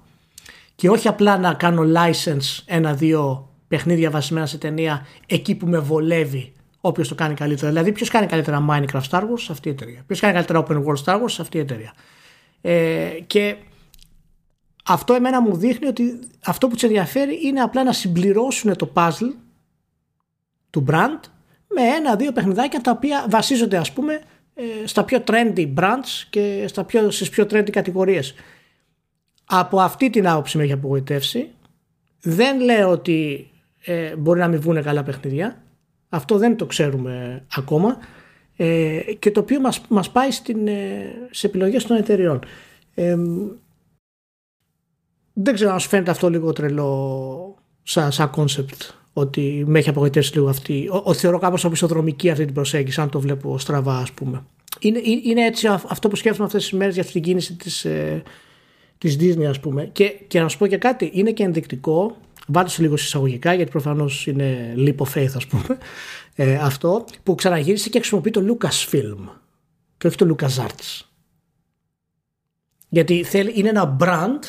Και 0.76 0.90
όχι 0.90 1.08
απλά 1.08 1.38
να 1.38 1.54
κάνω 1.54 1.84
license 1.96 2.64
ένα-δύο 2.66 3.50
παιχνίδια 3.68 4.10
βασισμένα 4.10 4.46
σε 4.46 4.58
ταινία 4.58 5.06
εκεί 5.26 5.56
που 5.56 5.68
με 5.68 5.80
βολεύει 5.80 6.54
όποιος 6.88 7.08
το 7.08 7.16
κάνει 7.16 7.34
καλύτερα. 7.34 7.70
Δηλαδή, 7.72 7.92
ποιος 7.92 8.10
κάνει 8.10 8.26
καλύτερα 8.26 8.66
Minecraft 8.70 9.10
Star 9.10 9.22
Wars 9.22 9.40
σε 9.40 9.52
αυτή 9.52 9.68
η 9.68 9.72
εταιρεία. 9.72 10.04
Ποιος 10.08 10.20
κάνει 10.20 10.34
καλύτερα 10.34 10.66
Open 10.68 10.84
World 10.84 11.04
Star 11.06 11.22
Wars 11.22 11.30
σε 11.30 11.42
αυτή 11.42 11.58
η 11.58 11.60
εταιρεία. 11.60 11.94
Ε, 12.62 13.10
και 13.28 13.56
αυτό 14.86 15.14
εμένα 15.14 15.42
μου 15.42 15.56
δείχνει 15.56 15.88
ότι 15.88 16.20
αυτό 16.46 16.68
που 16.68 16.74
τους 16.74 16.84
ενδιαφέρει 16.84 17.40
είναι 17.48 17.62
απλά 17.62 17.84
να 17.84 17.94
συμπληρώσουν 17.94 18.76
το 18.76 18.92
puzzle 18.94 19.34
του 20.70 20.86
brand 20.90 21.20
με 21.68 21.82
ένα-δύο 21.82 22.32
παιχνιδάκια 22.32 22.82
τα 22.82 22.92
οποία 22.92 23.26
βασίζονται 23.30 23.78
ας 23.78 23.94
πούμε 23.94 24.22
ε, 24.54 24.88
στα 24.88 25.04
πιο 25.04 25.24
trendy 25.28 25.74
brands 25.80 26.26
και 26.30 26.66
στα 26.68 26.84
πιο, 26.84 27.12
στις 27.12 27.30
πιο 27.30 27.44
trendy 27.50 27.70
κατηγορίες. 27.70 28.34
Από 29.46 29.80
αυτή 29.80 30.10
την 30.10 30.28
άποψη 30.28 30.58
με 30.58 30.64
έχει 30.64 30.72
απογοητεύσει. 30.72 31.50
Δεν 32.22 32.60
λέω 32.60 32.90
ότι 32.90 33.50
ε, 33.86 34.16
μπορεί 34.16 34.40
να 34.40 34.48
μην 34.48 34.60
βγουν 34.60 34.84
καλά 34.84 35.04
παιχνίδια. 35.04 35.65
Αυτό 36.16 36.38
δεν 36.38 36.58
το 36.58 36.66
ξέρουμε 36.66 37.46
ακόμα 37.56 37.98
ε, 38.56 39.00
και 39.20 39.32
το 39.32 39.40
οποίο 39.40 39.60
μας, 39.60 39.82
μας 39.90 40.12
πάει 40.12 40.32
στην, 40.32 40.68
ε, 40.68 41.28
σε 41.32 41.48
επιλογές 41.48 41.86
των 41.86 41.98
εταιριών. 41.98 42.40
Ε, 42.94 43.16
δεν 45.34 45.54
ξέρω 45.54 45.72
αν 45.72 45.80
σου 45.80 45.90
φαίνεται 45.90 46.12
αυτό 46.12 46.30
λίγο 46.30 46.54
τρελό 46.54 47.56
σαν, 47.84 48.12
σαν 48.12 48.32
concept 48.36 48.94
ότι 49.14 49.64
με 49.68 49.80
έχει 49.80 49.90
απογοητεύσει 49.90 50.34
λίγο 50.34 50.50
αυτή. 50.50 50.90
Ο, 50.92 51.02
ο, 51.04 51.14
θεωρώ 51.14 51.40
κάπως 51.40 51.64
οπισθοδρομική 51.64 52.30
αυτή 52.30 52.46
την 52.46 52.54
προσέγγιση 52.54 53.02
αν 53.02 53.10
το 53.10 53.20
βλέπω 53.20 53.58
στραβά 53.58 53.98
ας 53.98 54.12
πούμε. 54.12 54.44
Είναι, 54.80 55.00
είναι 55.24 55.46
έτσι 55.46 55.68
αυτό 55.68 56.08
που 56.08 56.16
σκέφτομαι 56.16 56.46
αυτές 56.46 56.64
τις 56.64 56.72
μέρες 56.72 56.94
για 56.94 57.02
αυτή 57.02 57.14
την 57.14 57.24
κίνηση 57.24 57.56
της, 57.56 57.86
ε, 57.86 58.24
της 58.98 59.18
Disney 59.20 59.44
ας 59.44 59.60
πούμε. 59.60 59.90
Και, 59.92 60.06
και 60.28 60.40
να 60.40 60.48
σου 60.48 60.58
πω 60.58 60.68
και 60.68 60.78
κάτι, 60.78 61.12
είναι 61.14 61.32
και 61.32 61.44
ενδεικτικό 61.44 62.18
Βάλτε 62.46 62.70
σε 62.70 62.82
λίγο 62.82 62.94
εισαγωγικά 62.94 63.54
γιατί 63.54 63.72
προφανώς 63.72 64.28
είναι 64.28 64.74
leap 64.78 64.96
of 64.96 65.14
faith 65.14 65.32
ας 65.36 65.48
πούμε 65.48 65.78
ε, 66.36 66.56
αυτό 66.56 67.06
που 67.24 67.36
ξαναγύρισε 67.36 67.90
και 67.90 67.98
χρησιμοποιεί 67.98 68.30
το 68.30 68.42
Lucasfilm 68.48 69.18
και 69.98 70.08
όχι 70.08 70.18
το 70.18 70.36
LucasArts. 70.36 71.02
Γιατί 72.90 73.24
θέλει, 73.24 73.52
είναι 73.56 73.70
ένα 73.70 73.98
brand 74.00 74.40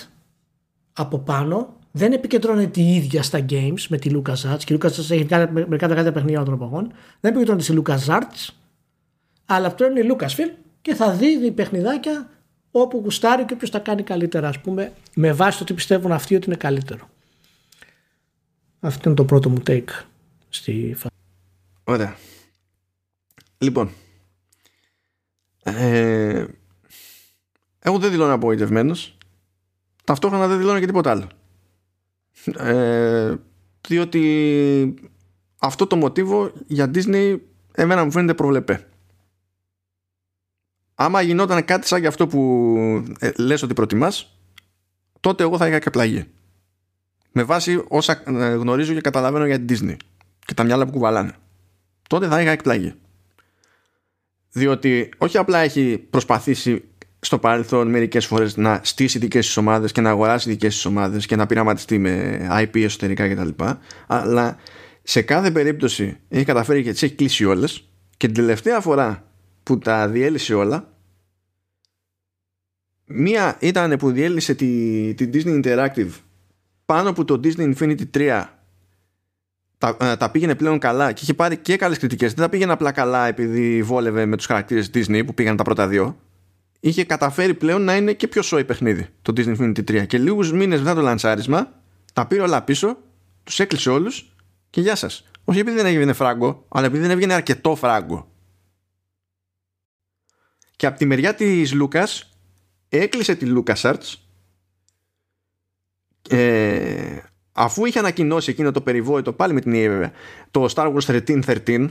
από 0.93 1.19
πάνω 1.19 1.75
δεν 1.91 2.13
επικεντρώνεται 2.13 2.81
η 2.81 2.95
ίδια 2.95 3.23
στα 3.23 3.45
games 3.51 3.87
με 3.89 3.99
τη 3.99 4.11
LucasArts 4.15 4.65
και 4.65 4.75
η 4.75 4.79
LucasArts 4.81 5.11
έχει 5.11 5.25
βγάλει 5.25 5.51
μερικά 5.53 5.89
δεκάδια 5.89 6.13
παιχνίδια 6.13 6.43
των 6.43 6.55
εποχών 6.55 6.93
δεν 7.21 7.35
επικεντρώνεται 7.35 7.65
σε 7.65 7.83
LucasArts 7.83 8.55
αλλά 9.47 9.67
αυτό 9.67 9.87
είναι 9.87 10.01
η 10.01 10.07
Lucasfilm 10.11 10.51
και 10.83 10.95
θα 10.95 11.13
δίδει 11.13 11.51
παιχνιδάκια 11.51 12.31
όπου 12.71 13.01
γουστάρει 13.05 13.45
και 13.45 13.55
όποιος 13.55 13.71
τα 13.71 13.79
κάνει 13.79 14.03
καλύτερα 14.03 14.49
ας 14.49 14.61
πούμε 14.61 14.93
με 15.15 15.33
βάση 15.33 15.59
το 15.59 15.65
τι 15.65 15.75
πιστεύουν 15.75 16.13
αυτοί 16.13 16.35
ότι 16.35 16.47
είναι 16.47 16.57
καλύτερο. 16.57 17.09
Αυτό 18.81 19.09
είναι 19.09 19.17
το 19.19 19.25
πρώτο 19.25 19.49
μου 19.49 19.63
take 19.67 19.89
στη 20.49 20.95
φάση. 20.97 21.15
Ωραία. 21.85 22.17
Λοιπόν. 23.59 23.91
Ε, 25.63 26.45
εγώ 27.79 27.99
δεν 27.99 28.11
δηλώνω 28.11 28.33
απογοητευμένος. 28.33 29.17
Ταυτόχρονα 30.05 30.47
δεν 30.47 30.59
δηλώνω 30.59 30.79
και 30.79 30.87
τίποτα 30.87 31.11
άλλο. 31.11 31.29
Ε, 32.57 33.35
διότι 33.89 34.95
αυτό 35.59 35.87
το 35.87 35.97
μοτίβο 35.97 36.53
για 36.67 36.91
Disney 36.95 37.39
εμένα 37.73 38.05
μου 38.05 38.11
φαίνεται 38.11 38.35
προβλεπέ. 38.35 38.87
Άμα 40.95 41.21
γινόταν 41.21 41.65
κάτι 41.65 41.87
σαν 41.87 42.01
και 42.01 42.07
αυτό 42.07 42.27
που 42.27 42.77
ε, 43.19 43.31
λες 43.37 43.63
ότι 43.63 43.75
προτιμάς 43.75 44.39
τότε 45.21 45.43
εγώ 45.43 45.57
θα 45.57 45.69
είχα 45.69 45.79
και 45.79 45.91
πλαγεί 45.91 46.27
με 47.37 47.43
βάση 47.43 47.85
όσα 47.89 48.23
ε, 48.27 48.55
γνωρίζω 48.55 48.95
και 48.95 49.01
καταλαβαίνω 49.01 49.47
για 49.47 49.61
την 49.61 49.67
Disney 49.71 49.97
και 50.45 50.55
τα 50.55 50.65
μυαλά 50.65 50.87
που 50.87 50.93
κουβαλάνε. 50.93 51.33
Τότε 52.09 52.27
θα 52.27 52.41
είχα 52.41 52.51
εκπλαγεί. 52.51 52.95
Διότι 54.51 55.09
όχι 55.19 55.39
απλά 55.39 55.59
έχει 55.59 56.07
προσπαθήσει 56.11 56.85
στο 57.19 57.39
παρελθόν 57.39 57.89
μερικές 57.89 58.27
φορές 58.27 58.57
να 58.57 58.81
στήσει 58.83 59.19
δικές 59.19 59.47
της 59.47 59.57
ομάδες 59.57 59.93
και 59.93 60.01
να 60.01 60.11
αγοράσει 60.11 60.49
δικές 60.49 60.75
της 60.75 60.85
ομάδες 60.85 61.27
και 61.27 61.37
να 61.37 61.47
πειραματιστεί 61.47 61.99
με 61.99 62.47
IP 62.51 62.83
εσωτερικά 62.83 63.29
κτλ. 63.29 63.65
Αλλά 64.07 64.57
σε 65.03 65.23
κάθε 65.23 65.51
περίπτωση 65.51 66.17
έχει 66.29 66.45
καταφέρει 66.45 66.83
και 66.83 66.93
τις 66.93 67.03
έχει 67.03 67.15
κλείσει 67.15 67.45
όλες 67.45 67.89
και 68.17 68.27
την 68.27 68.35
τελευταία 68.35 68.81
φορά 68.81 69.31
που 69.63 69.79
τα 69.79 70.09
διέλυσε 70.09 70.55
όλα 70.55 70.93
μία 73.05 73.57
ήταν 73.61 73.97
που 73.99 74.11
διέλυσε 74.11 74.55
τη, 74.55 75.15
τη 75.15 75.31
Disney 75.33 75.65
Interactive 75.65 76.11
πάνω 76.87 77.13
που 77.13 77.25
το 77.25 77.41
Disney 77.45 77.75
Infinity 77.75 78.05
3 78.15 78.45
τα, 79.79 79.97
ε, 80.01 80.17
τα 80.17 80.31
πήγαινε 80.31 80.55
πλέον 80.55 80.79
καλά 80.79 81.13
και 81.13 81.21
είχε 81.23 81.35
πάρει 81.35 81.57
και 81.57 81.77
καλές 81.77 81.99
κριτικές. 81.99 82.33
Δεν 82.33 82.45
τα 82.45 82.51
πήγαινε 82.51 82.73
απλά 82.73 82.93
καλά 82.93 83.27
επειδή 83.27 83.83
βόλευε 83.83 84.27
με 84.27 84.37
τους 84.37 84.47
χαρακτήρες 84.47 84.91
Disney 84.95 85.23
που 85.27 85.35
πήγαν 85.35 85.57
τα 85.57 85.63
πρώτα 85.63 85.89
δύο. 85.89 86.17
Είχε 86.81 87.05
καταφέρει 87.05 87.55
πλέον 87.55 87.83
να 87.83 87.97
είναι 87.97 88.13
και 88.13 88.29
πιο 88.29 88.43
σόι 88.43 88.65
παιχνίδι 88.65 89.09
το 89.23 89.33
Disney 89.37 89.57
Infinity 89.57 90.03
3 90.03 90.07
και 90.07 90.19
λίγους 90.19 90.53
μήνες 90.53 90.81
μετά 90.81 90.95
το 90.95 91.01
λανσάρισμα 91.01 91.73
τα 92.13 92.27
πήρε 92.27 92.43
όλα 92.43 92.63
πίσω 92.63 92.97
τους 93.45 93.61
έκλεισε 93.61 93.91
όλους 93.91 94.35
και 94.71 94.81
γεια 94.81 94.95
σας. 94.95 95.25
Όχι 95.45 95.59
επειδή 95.59 95.77
δεν 95.77 95.87
έβγαινε 95.87 96.13
φράγκο 96.13 96.65
αλλά 96.69 96.87
επειδή 96.87 97.03
δεν 97.03 97.11
έβγαινε 97.11 97.35
αρκετό 97.35 97.75
φράγκο. 97.75 98.31
Και 100.77 100.87
από 100.87 100.99
τη 100.99 101.07
μεριά 101.07 101.35
της 101.35 101.73
Λούκας 101.73 102.31
έκλεισε 102.89 103.35
τη 103.35 103.47
LucasArts 103.57 104.15
ε, 106.29 107.19
αφού 107.53 107.85
είχε 107.85 107.99
ανακοινώσει 107.99 108.51
εκείνο 108.51 108.73
το 108.73 108.81
περιβόητο 108.81 109.33
πάλι 109.33 109.53
με 109.53 109.61
την 109.61 109.73
EA 109.73 109.89
βέβαια 109.89 110.13
το 110.51 110.69
Star 110.75 110.95
Wars 110.95 111.21
1313 111.27 111.89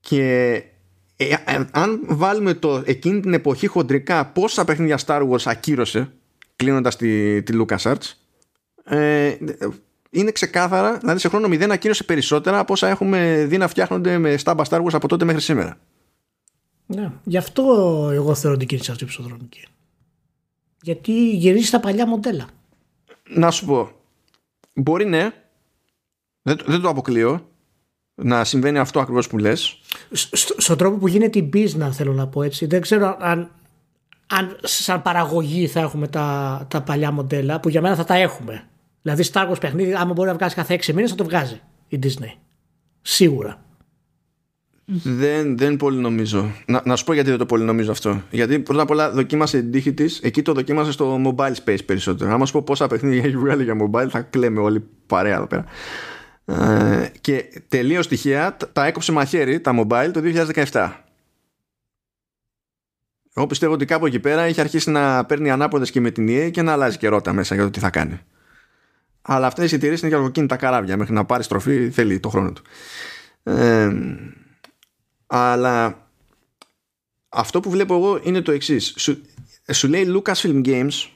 και 0.00 0.52
ε, 1.16 1.28
ε, 1.44 1.66
αν 1.70 2.00
βάλουμε 2.06 2.54
το 2.54 2.82
εκείνη 2.86 3.20
την 3.20 3.32
εποχή 3.32 3.66
χοντρικά 3.66 4.26
πόσα 4.26 4.64
παιχνίδια 4.64 4.98
Star 5.06 5.28
Wars 5.28 5.42
ακύρωσε 5.44 6.12
κλείνοντας 6.56 6.96
τη, 6.96 7.42
τη 7.42 7.58
LucasArts 7.62 8.12
ε, 8.84 9.36
είναι 10.10 10.32
ξεκάθαρα 10.32 10.98
δηλαδή 10.98 11.18
σε 11.18 11.28
χρόνο 11.28 11.46
0 11.46 11.68
ακύρωσε 11.70 12.04
περισσότερα 12.04 12.58
από 12.58 12.72
όσα 12.72 12.88
έχουμε 12.88 13.44
δει 13.48 13.56
να 13.56 13.68
φτιάχνονται 13.68 14.18
με 14.18 14.36
στάμπα 14.36 14.64
Star 14.68 14.82
Wars 14.82 14.92
από 14.92 15.08
τότε 15.08 15.24
μέχρι 15.24 15.40
σήμερα 15.40 15.78
ναι, 16.90 17.12
γι' 17.24 17.36
αυτό 17.36 17.62
εγώ 18.12 18.34
θεωρώ 18.34 18.56
την 18.56 18.68
κίνηση 18.68 18.90
αυτή 18.90 19.04
ψωδρομική. 19.04 19.66
Γιατί 20.82 21.30
γυρίζει 21.30 21.66
στα 21.66 21.80
παλιά 21.80 22.06
μοντέλα. 22.06 22.48
Να 23.28 23.50
σου 23.50 23.66
πω. 23.66 23.90
Μπορεί 24.74 25.04
ναι. 25.04 25.30
Δεν, 26.42 26.58
δεν 26.66 26.80
το 26.80 26.88
αποκλείω. 26.88 27.48
Να 28.14 28.44
συμβαίνει 28.44 28.78
αυτό 28.78 29.00
ακριβώς 29.00 29.28
που 29.28 29.38
λες. 29.38 29.78
στον 30.56 30.78
τρόπο 30.78 30.96
που 30.96 31.08
γίνεται 31.08 31.38
η 31.38 31.50
business 31.54 31.90
θέλω 31.92 32.12
να 32.12 32.26
πω 32.26 32.42
έτσι. 32.42 32.66
Δεν 32.66 32.80
ξέρω 32.80 33.16
αν, 33.20 33.50
αν 34.26 34.58
σαν 34.62 35.02
παραγωγή 35.02 35.66
θα 35.66 35.80
έχουμε 35.80 36.08
τα, 36.08 36.66
τα 36.70 36.82
παλιά 36.82 37.10
μοντέλα 37.10 37.60
που 37.60 37.68
για 37.68 37.80
μένα 37.80 37.94
θα 37.94 38.04
τα 38.04 38.14
έχουμε. 38.14 38.68
Δηλαδή 39.02 39.24
Star 39.32 39.50
Wars 39.50 39.60
παιχνίδι 39.60 39.94
άμα 39.94 40.12
μπορεί 40.12 40.28
να 40.28 40.34
βγάζει 40.34 40.54
κάθε 40.54 40.74
6 40.74 40.92
μήνες 40.92 41.10
θα 41.10 41.16
το 41.16 41.24
βγάζει 41.24 41.60
η 41.88 41.98
Disney. 42.02 42.32
Σίγουρα. 43.02 43.62
Δεν, 44.90 45.58
δεν 45.58 45.76
πολύ 45.76 46.00
νομίζω. 46.00 46.52
Να, 46.66 46.82
να 46.84 46.96
σου 46.96 47.04
πω 47.04 47.12
γιατί 47.12 47.28
δεν 47.28 47.38
το 47.38 47.46
πολύ 47.46 47.64
νομίζω 47.64 47.90
αυτό. 47.90 48.22
Γιατί 48.30 48.58
πρώτα 48.58 48.82
απ' 48.82 48.90
όλα 48.90 49.10
δοκίμασε 49.10 49.60
την 49.60 49.70
τύχη 49.70 49.94
της, 49.94 50.20
εκεί 50.22 50.42
το 50.42 50.52
δοκίμασε 50.52 50.92
στο 50.92 51.20
mobile 51.24 51.54
space 51.64 51.84
περισσότερο. 51.84 52.30
Αν 52.30 52.36
μα 52.38 52.46
πω 52.52 52.62
πόσα 52.62 52.86
παιχνίδια 52.86 53.22
έχει 53.22 53.36
βγάλει 53.36 53.64
για 53.64 53.76
mobile, 53.80 54.08
θα 54.08 54.20
κλαίμε 54.20 54.60
όλοι 54.60 54.88
παρέα 55.06 55.36
εδώ 55.36 55.46
πέρα. 55.46 55.64
Ε, 56.44 57.10
και 57.20 57.62
τελείως 57.68 58.04
στοιχεία 58.04 58.56
τα 58.72 58.86
έκοψε 58.86 59.12
μαχαίρι 59.12 59.60
τα 59.60 59.74
mobile 59.78 60.10
το 60.12 60.20
2017. 60.70 60.92
Εγώ 63.34 63.46
πιστεύω 63.46 63.72
ότι 63.72 63.84
κάπου 63.84 64.06
εκεί 64.06 64.18
πέρα 64.18 64.42
έχει 64.42 64.60
αρχίσει 64.60 64.90
να 64.90 65.24
παίρνει 65.24 65.50
ανάποδες 65.50 65.90
και 65.90 66.00
με 66.00 66.10
την 66.10 66.28
EA 66.30 66.50
και 66.50 66.62
να 66.62 66.72
αλλάζει 66.72 66.96
και 66.96 67.08
ρότα 67.08 67.32
μέσα 67.32 67.54
για 67.54 67.64
το 67.64 67.70
τι 67.70 67.78
θα 67.78 67.90
κάνει. 67.90 68.20
Αλλά 69.22 69.46
αυτές 69.46 69.72
οι 69.72 69.74
εταιρείε 69.74 69.96
είναι 70.02 70.30
για 70.32 70.46
τα 70.46 70.56
καράβια. 70.56 70.96
Μέχρι 70.96 71.14
να 71.14 71.24
πάρεις 71.24 71.44
στροφή 71.44 71.90
θέλει 71.90 72.20
το 72.20 72.28
χρόνο 72.28 72.52
του. 72.52 72.62
Ε, 73.42 73.90
αλλά 75.30 76.08
αυτό 77.28 77.60
που 77.60 77.70
βλέπω 77.70 77.94
εγώ 77.94 78.20
είναι 78.22 78.40
το 78.40 78.52
εξής. 78.52 78.94
Σου, 78.96 79.22
σου 79.72 79.88
λέει 79.88 80.06
Lucasfilm 80.08 80.66
Games 80.66 81.08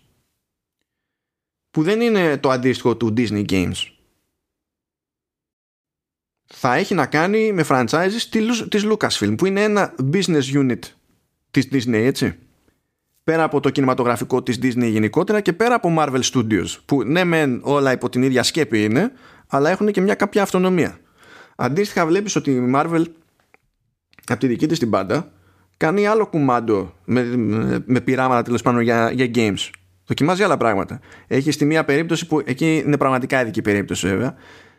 που 1.70 1.82
δεν 1.82 2.00
είναι 2.00 2.36
το 2.38 2.50
αντίστοιχο 2.50 2.96
του 2.96 3.14
Disney 3.16 3.46
Games. 3.48 3.92
Θα 6.44 6.74
έχει 6.74 6.94
να 6.94 7.06
κάνει 7.06 7.52
με 7.52 7.64
franchises 7.68 8.50
της 8.68 8.86
Lucasfilm 8.86 9.34
που 9.38 9.46
είναι 9.46 9.62
ένα 9.62 9.94
business 10.12 10.42
unit 10.52 10.78
της 11.50 11.68
Disney 11.72 11.92
έτσι. 11.92 12.38
Πέρα 13.24 13.42
από 13.42 13.60
το 13.60 13.70
κινηματογραφικό 13.70 14.42
της 14.42 14.58
Disney 14.62 14.90
γενικότερα 14.90 15.40
και 15.40 15.52
πέρα 15.52 15.74
από 15.74 15.94
Marvel 15.98 16.22
Studios 16.22 16.66
που 16.84 17.02
ναι 17.02 17.24
μεν 17.24 17.60
όλα 17.64 17.92
υπό 17.92 18.08
την 18.08 18.22
ίδια 18.22 18.42
σκέπη 18.42 18.84
είναι 18.84 19.12
αλλά 19.46 19.70
έχουν 19.70 19.92
και 19.92 20.00
μια 20.00 20.14
κάποια 20.14 20.42
αυτονομία. 20.42 20.98
Αντίστοιχα 21.56 22.06
βλέπεις 22.06 22.36
ότι 22.36 22.50
η 22.50 22.72
Marvel 22.74 23.04
από 24.28 24.40
τη 24.40 24.46
δική 24.46 24.66
της 24.66 24.78
την 24.78 24.90
πάντα 24.90 25.32
κάνει 25.76 26.06
άλλο 26.06 26.26
κουμάντο 26.26 26.94
με, 27.04 27.22
με, 27.22 27.84
με 27.86 28.00
πειράματα 28.00 28.42
τέλος 28.42 28.62
πάντων 28.62 28.80
για, 28.80 29.10
για 29.10 29.30
games. 29.34 29.70
Δοκιμάζει 30.06 30.42
άλλα 30.42 30.56
πράγματα. 30.56 31.00
Έχει 31.26 31.50
στη 31.50 31.64
μία 31.64 31.84
περίπτωση 31.84 32.26
που 32.26 32.42
εκεί 32.44 32.82
είναι 32.86 32.96
πραγματικά 32.96 33.40
ειδική 33.40 33.62
περίπτωση 33.62 34.08
βέβαια 34.08 34.34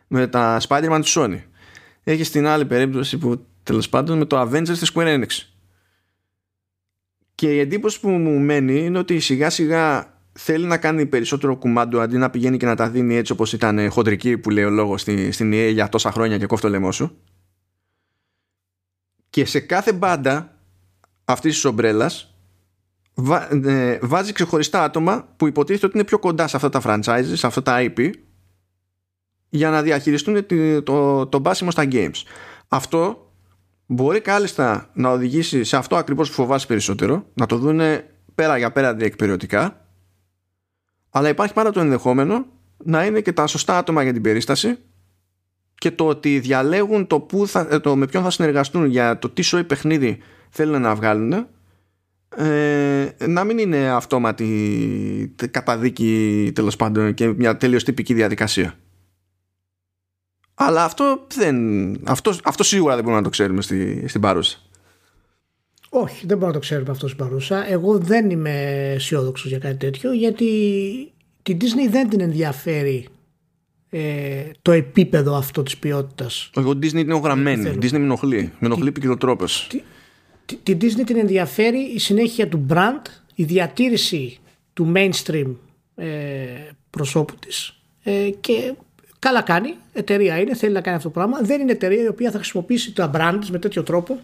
με 0.07 0.27
τα 0.27 0.61
Spider-Man 0.67 0.99
της 1.01 1.17
Sony. 1.17 1.39
Έχει 2.03 2.23
στην 2.23 2.47
άλλη 2.47 2.65
περίπτωση 2.65 3.17
που 3.17 3.45
τέλος 3.63 3.89
πάντων 3.89 4.17
με 4.17 4.25
το 4.25 4.41
Avengers 4.41 4.67
της 4.67 4.91
Square 4.93 5.17
Enix. 5.17 5.27
Και 7.35 7.53
η 7.53 7.59
εντύπωση 7.59 7.99
που 7.99 8.09
μου 8.09 8.39
μένει 8.39 8.85
είναι 8.85 8.97
ότι 8.97 9.19
σιγά 9.19 9.49
σιγά 9.49 10.13
θέλει 10.31 10.65
να 10.65 10.77
κάνει 10.77 11.05
περισσότερο 11.05 11.55
κουμάντο 11.55 11.99
αντί 11.99 12.17
να 12.17 12.29
πηγαίνει 12.29 12.57
και 12.57 12.65
να 12.65 12.75
τα 12.75 12.89
δίνει 12.89 13.15
έτσι 13.15 13.31
όπως 13.31 13.53
ήταν 13.53 13.89
χοντρική 13.89 14.37
που 14.37 14.49
λέει 14.49 14.63
ο 14.63 14.69
λόγος 14.69 15.01
στην 15.29 15.51
EA 15.53 15.69
για 15.71 15.89
τόσα 15.89 16.11
χρόνια 16.11 16.37
και 16.37 16.45
κόφτω 16.45 16.69
λαιμό 16.69 16.91
σου 16.91 17.17
και 19.33 19.45
σε 19.45 19.59
κάθε 19.59 19.93
μπάντα 19.93 20.57
αυτής 21.25 21.53
της 21.53 21.65
ομπρέλας 21.65 22.35
ε, 23.65 23.97
βάζει 24.01 24.31
ξεχωριστά 24.31 24.83
άτομα 24.83 25.27
που 25.37 25.47
υποτίθεται 25.47 25.85
ότι 25.85 25.97
είναι 25.97 26.05
πιο 26.05 26.19
κοντά 26.19 26.47
σε 26.47 26.55
αυτά 26.55 26.69
τα 26.69 26.81
franchises, 26.83 27.31
σε 27.33 27.47
αυτά 27.47 27.61
τα 27.61 27.77
IP 27.79 28.09
για 29.49 29.69
να 29.69 29.81
διαχειριστούν 29.81 30.45
το, 30.45 30.83
το, 30.83 31.27
το 31.27 31.39
μπάσιμο 31.39 31.71
στα 31.71 31.83
games. 31.91 32.21
Αυτό 32.67 33.31
μπορεί 33.85 34.21
κάλλιστα 34.21 34.89
να 34.93 35.09
οδηγήσει 35.09 35.63
σε 35.63 35.77
αυτό 35.77 35.95
ακριβώς 35.95 36.29
που 36.29 36.35
φοβάσαι 36.35 36.67
περισσότερο, 36.67 37.25
να 37.33 37.45
το 37.45 37.57
δούνε 37.57 38.09
πέρα 38.35 38.57
για 38.57 38.71
πέρα 38.71 38.93
διεκπαιριωτικά, 38.93 39.87
αλλά 41.09 41.29
υπάρχει 41.29 41.53
πάντα 41.53 41.71
το 41.71 41.79
ενδεχόμενο 41.79 42.45
να 42.77 43.05
είναι 43.05 43.21
και 43.21 43.33
τα 43.33 43.47
σωστά 43.47 43.77
άτομα 43.77 44.03
για 44.03 44.13
την 44.13 44.21
περίσταση 44.21 44.77
και 45.83 45.91
το 45.91 46.07
ότι 46.07 46.39
διαλέγουν 46.39 47.07
το, 47.07 47.19
που 47.19 47.47
θα, 47.47 47.67
ε, 47.71 47.79
το 47.79 47.95
με 47.95 48.05
ποιον 48.05 48.23
θα 48.23 48.29
συνεργαστούν 48.29 48.85
για 48.85 49.19
το 49.19 49.29
τι 49.29 49.41
σοϊ 49.41 49.63
παιχνίδι 49.63 50.17
θέλουν 50.49 50.81
να 50.81 50.95
βγάλουν 50.95 51.33
ε, 52.35 53.09
να 53.27 53.43
μην 53.43 53.57
είναι 53.57 53.89
αυτόματη 53.89 55.35
καταδίκη 55.51 56.51
τέλος 56.55 56.75
πάντων 56.75 57.13
και 57.13 57.27
μια 57.27 57.57
τελείως 57.57 57.83
τυπική 57.83 58.13
διαδικασία. 58.13 58.75
Αλλά 60.53 60.83
αυτό, 60.83 61.27
δεν, 61.35 61.57
αυτό, 62.03 62.33
αυτό 62.43 62.63
σίγουρα 62.63 62.93
δεν 62.93 63.03
μπορούμε 63.03 63.21
να 63.21 63.25
το 63.25 63.31
ξέρουμε 63.31 63.61
στη, 63.61 64.07
στην 64.07 64.21
παρούσα. 64.21 64.57
Όχι, 65.89 66.25
δεν 66.25 66.37
μπορούμε 66.37 66.47
να 66.47 66.53
το 66.53 66.59
ξέρουμε 66.59 66.91
αυτό 66.91 67.07
στην 67.07 67.19
παρούσα. 67.19 67.71
Εγώ 67.71 67.97
δεν 67.97 68.29
είμαι 68.29 68.51
αισιόδοξος 68.95 69.49
για 69.49 69.59
κάτι 69.59 69.77
τέτοιο 69.77 70.13
γιατί 70.13 70.51
την 71.43 71.57
Disney 71.61 71.89
δεν 71.89 72.09
την 72.09 72.19
ενδιαφέρει 72.19 73.07
ε, 73.95 74.51
το 74.61 74.71
επίπεδο 74.71 75.35
αυτό 75.35 75.63
της 75.63 75.77
ποιότητας. 75.77 76.49
Εγώ 76.55 76.69
Disney 76.69 76.93
είναι 76.93 77.19
γραμμένη. 77.19 77.77
Disney 77.81 77.91
με 77.91 77.97
ενοχλεί. 77.97 78.51
Με 78.59 78.67
ενοχλεί 78.67 78.91
τρόπο. 79.17 79.45
Την 80.63 80.77
Disney 80.81 81.03
την 81.05 81.17
ενδιαφέρει 81.17 81.79
η 81.79 81.99
συνέχεια 81.99 82.47
του 82.47 82.65
brand, 82.69 83.01
η 83.35 83.43
διατήρηση 83.43 84.37
του 84.73 84.91
mainstream 84.95 85.55
ε, 85.95 86.07
προσώπου 86.89 87.35
της 87.35 87.79
ε, 88.03 88.29
και 88.39 88.73
καλά 89.19 89.41
κάνει, 89.41 89.73
εταιρεία 89.93 90.39
είναι, 90.39 90.55
θέλει 90.55 90.73
να 90.73 90.81
κάνει 90.81 90.97
αυτό 90.97 91.07
το 91.09 91.13
πράγμα. 91.13 91.39
Δεν 91.41 91.61
είναι 91.61 91.71
εταιρεία 91.71 92.03
η 92.03 92.07
οποία 92.07 92.31
θα 92.31 92.37
χρησιμοποιήσει 92.37 92.93
τα 92.93 93.11
brand 93.15 93.45
με 93.49 93.59
τέτοιο 93.59 93.83
τρόπο 93.83 94.19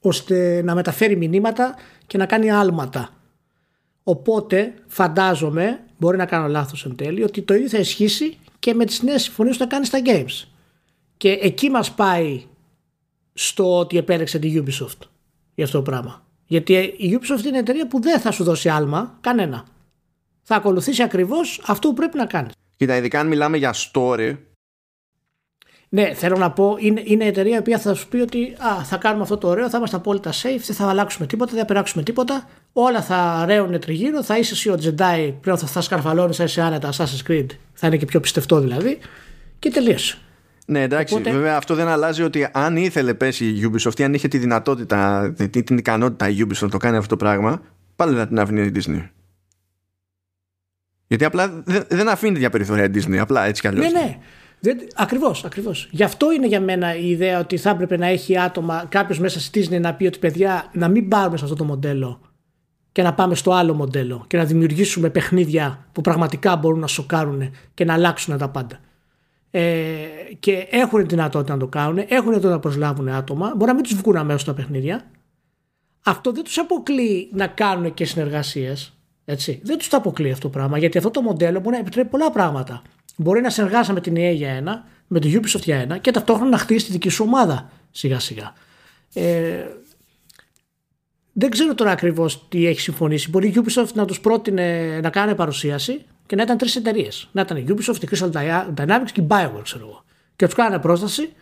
ώστε 0.00 0.62
να 0.64 0.74
μεταφέρει 0.74 1.16
μηνύματα 1.16 1.74
και 2.06 2.18
να 2.18 2.26
κάνει 2.26 2.50
άλματα. 2.50 3.10
Οπότε 4.02 4.74
φαντάζομαι, 4.86 5.80
μπορεί 5.98 6.16
να 6.16 6.26
κάνω 6.26 6.48
λάθος 6.48 6.84
εν 6.84 6.96
τέλει, 6.96 7.22
ότι 7.22 7.42
το 7.42 7.54
ίδιο 7.54 7.68
θα 7.68 7.78
ισχύσει 7.78 8.36
και 8.62 8.74
με 8.74 8.84
τις 8.84 9.02
νέες 9.02 9.22
συμφωνίες 9.22 9.56
που 9.56 9.62
θα 9.62 9.68
κάνει 9.68 9.86
στα 9.86 9.98
games. 10.04 10.48
Και 11.16 11.30
εκεί 11.30 11.70
μας 11.70 11.92
πάει 11.92 12.42
στο 13.32 13.78
ότι 13.78 13.96
επέλεξε 13.96 14.38
τη 14.38 14.62
Ubisoft 14.64 15.06
για 15.54 15.64
αυτό 15.64 15.76
το 15.76 15.82
πράγμα. 15.82 16.26
Γιατί 16.46 16.72
η 16.74 17.18
Ubisoft 17.20 17.44
είναι 17.44 17.58
εταιρεία 17.58 17.86
που 17.86 18.00
δεν 18.00 18.20
θα 18.20 18.30
σου 18.30 18.44
δώσει 18.44 18.68
άλμα 18.68 19.18
κανένα. 19.20 19.64
Θα 20.42 20.56
ακολουθήσει 20.56 21.02
ακριβώς 21.02 21.62
αυτό 21.66 21.88
που 21.88 21.94
πρέπει 21.94 22.16
να 22.16 22.26
κάνεις. 22.26 22.52
Κοίτα, 22.76 22.96
ειδικά 22.96 23.20
αν 23.20 23.26
μιλάμε 23.26 23.56
για 23.56 23.74
story. 23.74 24.36
Ναι, 25.94 26.14
θέλω 26.14 26.36
να 26.36 26.50
πω, 26.50 26.76
είναι, 26.78 27.02
είναι 27.04 27.24
εταιρεία 27.24 27.54
η 27.54 27.58
οποία 27.58 27.78
θα 27.78 27.94
σου 27.94 28.08
πει 28.08 28.16
ότι 28.16 28.56
α, 28.58 28.84
θα 28.84 28.96
κάνουμε 28.96 29.22
αυτό 29.22 29.36
το 29.38 29.48
ωραίο, 29.48 29.70
θα 29.70 29.76
είμαστε 29.76 29.96
απόλυτα 29.96 30.30
safe, 30.30 30.60
δεν 30.66 30.76
θα 30.76 30.88
αλλάξουμε 30.88 31.26
τίποτα, 31.26 31.50
δεν 31.50 31.60
θα 31.60 31.66
περάξουμε 31.66 32.02
τίποτα. 32.02 32.48
Όλα 32.72 33.02
θα 33.02 33.44
ρέουν 33.46 33.80
τριγύρω, 33.80 34.22
θα 34.22 34.38
είσαι 34.38 34.52
εσύ 34.54 34.68
ο 34.68 34.78
Jedi, 34.82 35.34
πλέον 35.40 35.58
θα, 35.58 35.66
θα 35.66 35.80
σκαρφαλώνει, 35.80 36.34
θα 36.34 36.44
είσαι 36.44 36.62
άνετα 36.62 36.92
Assassin's 36.92 37.30
Creed, 37.30 37.46
θα 37.72 37.86
είναι 37.86 37.96
και 37.96 38.04
πιο 38.04 38.20
πιστευτό 38.20 38.60
δηλαδή. 38.60 38.98
Και 39.58 39.70
τελείωσε. 39.70 40.18
Ναι, 40.66 40.82
εντάξει. 40.82 41.14
Οπότε... 41.14 41.30
Βέβαια, 41.30 41.56
αυτό 41.56 41.74
δεν 41.74 41.88
αλλάζει 41.88 42.22
ότι 42.22 42.48
αν 42.52 42.76
ήθελε 42.76 43.14
πέσει 43.14 43.44
η 43.44 43.70
Ubisoft 43.72 43.98
ή 43.98 44.04
αν 44.04 44.14
είχε 44.14 44.28
τη 44.28 44.38
δυνατότητα, 44.38 45.32
την, 45.50 45.64
την 45.64 45.78
ικανότητα 45.78 46.28
η 46.28 46.36
Ubisoft 46.38 46.60
να 46.60 46.68
το 46.68 46.76
κάνει 46.76 46.96
αυτό 46.96 47.08
το 47.08 47.16
πράγμα, 47.16 47.62
πάλι 47.96 48.16
θα 48.16 48.28
την 48.28 48.38
αφήνει 48.38 48.62
η 48.62 48.72
Disney. 48.74 49.08
Γιατί 51.06 51.24
απλά 51.24 51.62
δεν, 51.64 51.84
δεν 51.88 52.08
αφήνει 52.08 52.38
για 52.38 52.50
περιθώρια 52.50 52.86
Disney, 52.86 53.16
απλά 53.16 53.44
έτσι 53.44 53.60
κι 53.60 53.66
αλλιώς. 53.66 53.92
Ναι, 53.92 54.00
ναι. 54.00 54.18
Ακριβώς, 54.94 55.44
ακριβώς. 55.44 55.88
Γι' 55.90 56.02
αυτό 56.02 56.32
είναι 56.32 56.46
για 56.46 56.60
μένα 56.60 56.96
η 56.96 57.10
ιδέα 57.10 57.38
ότι 57.38 57.56
θα 57.56 57.70
έπρεπε 57.70 57.96
να 57.96 58.06
έχει 58.06 58.38
άτομα, 58.38 58.84
κάποιος 58.88 59.18
μέσα 59.18 59.40
στη 59.40 59.66
Disney 59.70 59.80
να 59.80 59.94
πει 59.94 60.06
ότι 60.06 60.18
παιδιά, 60.18 60.70
να 60.72 60.88
μην 60.88 61.08
πάρουμε 61.08 61.36
σε 61.36 61.44
αυτό 61.44 61.56
το 61.56 61.64
μοντέλο 61.64 62.20
και 62.92 63.02
να 63.02 63.14
πάμε 63.14 63.34
στο 63.34 63.52
άλλο 63.52 63.74
μοντέλο 63.74 64.24
και 64.26 64.36
να 64.36 64.44
δημιουργήσουμε 64.44 65.10
παιχνίδια 65.10 65.86
που 65.92 66.00
πραγματικά 66.00 66.56
μπορούν 66.56 66.78
να 66.78 66.86
σοκάρουν 66.86 67.50
και 67.74 67.84
να 67.84 67.92
αλλάξουν 67.92 68.38
τα 68.38 68.48
πάντα. 68.48 68.80
Ε, 69.50 69.94
και 70.40 70.66
έχουν 70.70 71.00
τη 71.00 71.06
δυνατότητα 71.06 71.52
να 71.52 71.58
το 71.58 71.66
κάνουν, 71.66 71.98
έχουν 71.98 72.08
δυνατότητα 72.08 72.50
να 72.50 72.58
προσλάβουν 72.58 73.08
άτομα, 73.08 73.52
μπορεί 73.56 73.66
να 73.66 73.74
μην 73.74 73.82
τους 73.82 73.94
βγουν 73.94 74.16
αμέσως 74.16 74.44
τα 74.44 74.54
παιχνίδια. 74.54 75.10
Αυτό 76.04 76.32
δεν 76.32 76.44
τους 76.44 76.58
αποκλεί 76.58 77.28
να 77.32 77.46
κάνουν 77.46 77.94
και 77.94 78.04
συνεργασίες. 78.04 78.96
Δεν 79.62 79.78
τους 79.78 79.88
το 79.88 79.96
αποκλεί 79.96 80.30
αυτό 80.30 80.48
το 80.48 80.48
πράγμα 80.48 80.78
γιατί 80.78 80.98
αυτό 80.98 81.10
το 81.10 81.22
μοντέλο 81.22 81.60
μπορεί 81.60 81.74
να 81.74 81.80
επιτρέπει 81.80 82.08
πολλά 82.08 82.30
πράγματα. 82.30 82.82
Μπορεί 83.16 83.40
να 83.40 83.50
συνεργάσει 83.50 83.92
με 83.92 84.00
την 84.00 84.14
EA 84.16 84.34
για 84.34 84.50
ένα, 84.50 84.84
με 85.06 85.20
το 85.20 85.28
Ubisoft 85.32 85.62
για 85.62 85.76
ένα 85.76 85.98
και 85.98 86.10
ταυτόχρονα 86.10 86.50
να 86.50 86.58
χτίσει 86.58 86.86
τη 86.86 86.92
δική 86.92 87.08
σου 87.08 87.24
ομάδα 87.26 87.70
σιγά 87.90 88.18
σιγά. 88.18 88.52
Ε, 89.14 89.64
δεν 91.32 91.50
ξέρω 91.50 91.74
τώρα 91.74 91.90
ακριβώς 91.90 92.48
τι 92.48 92.66
έχει 92.66 92.80
συμφωνήσει. 92.80 93.30
Μπορεί 93.30 93.48
η 93.48 93.54
Ubisoft 93.56 93.92
να 93.94 94.04
τους 94.04 94.20
πρότεινε 94.20 94.98
να 95.00 95.10
κάνει 95.10 95.34
παρουσίαση 95.34 96.04
και 96.26 96.36
να 96.36 96.42
ήταν 96.42 96.56
τρεις 96.56 96.76
εταιρείες. 96.76 97.28
Να 97.32 97.40
ήταν 97.40 97.56
η 97.56 97.64
Ubisoft, 97.68 98.02
η 98.02 98.08
Crystal 98.10 98.30
Dynamics 98.76 99.10
και 99.12 99.20
η 99.20 99.26
Bioware, 99.30 99.62
ξέρω 99.62 99.86
εγώ. 99.86 100.04
Και 100.36 100.44
τους 100.44 100.54
κάνανε 100.54 100.78
πρόσταση 100.78 101.32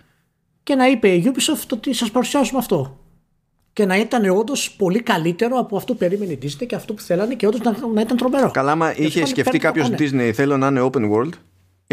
και 0.63 0.75
να 0.75 0.87
είπε 0.87 1.09
η 1.09 1.33
Ubisoft 1.35 1.69
ότι 1.73 1.95
σας 1.95 2.11
παρουσιάσουμε 2.11 2.59
αυτό. 2.59 2.99
Και 3.73 3.87
να 3.87 3.97
ήταν 3.97 4.31
όντως 4.31 4.75
πολύ 4.79 5.03
καλύτερο 5.03 5.59
από 5.59 5.77
αυτό 5.77 5.93
που 5.93 5.99
περίμενε 5.99 6.33
η 6.33 6.39
Disney 6.43 6.67
και 6.67 6.75
αυτό 6.75 6.95
που 6.95 7.03
θέλανε 7.03 7.35
και 7.35 7.47
όντως 7.47 7.61
να, 7.61 7.89
να 7.95 8.01
ήταν 8.01 8.17
τρομερό. 8.17 8.51
Καλά, 8.51 8.75
μα 8.75 8.95
είχε 8.97 9.27
σκεφτεί 9.27 9.59
κάποιος 9.59 9.91
Disney 9.99 10.31
θέλω 10.35 10.57
να 10.57 10.67
είναι 10.67 10.81
open 10.93 11.11
world. 11.13 11.33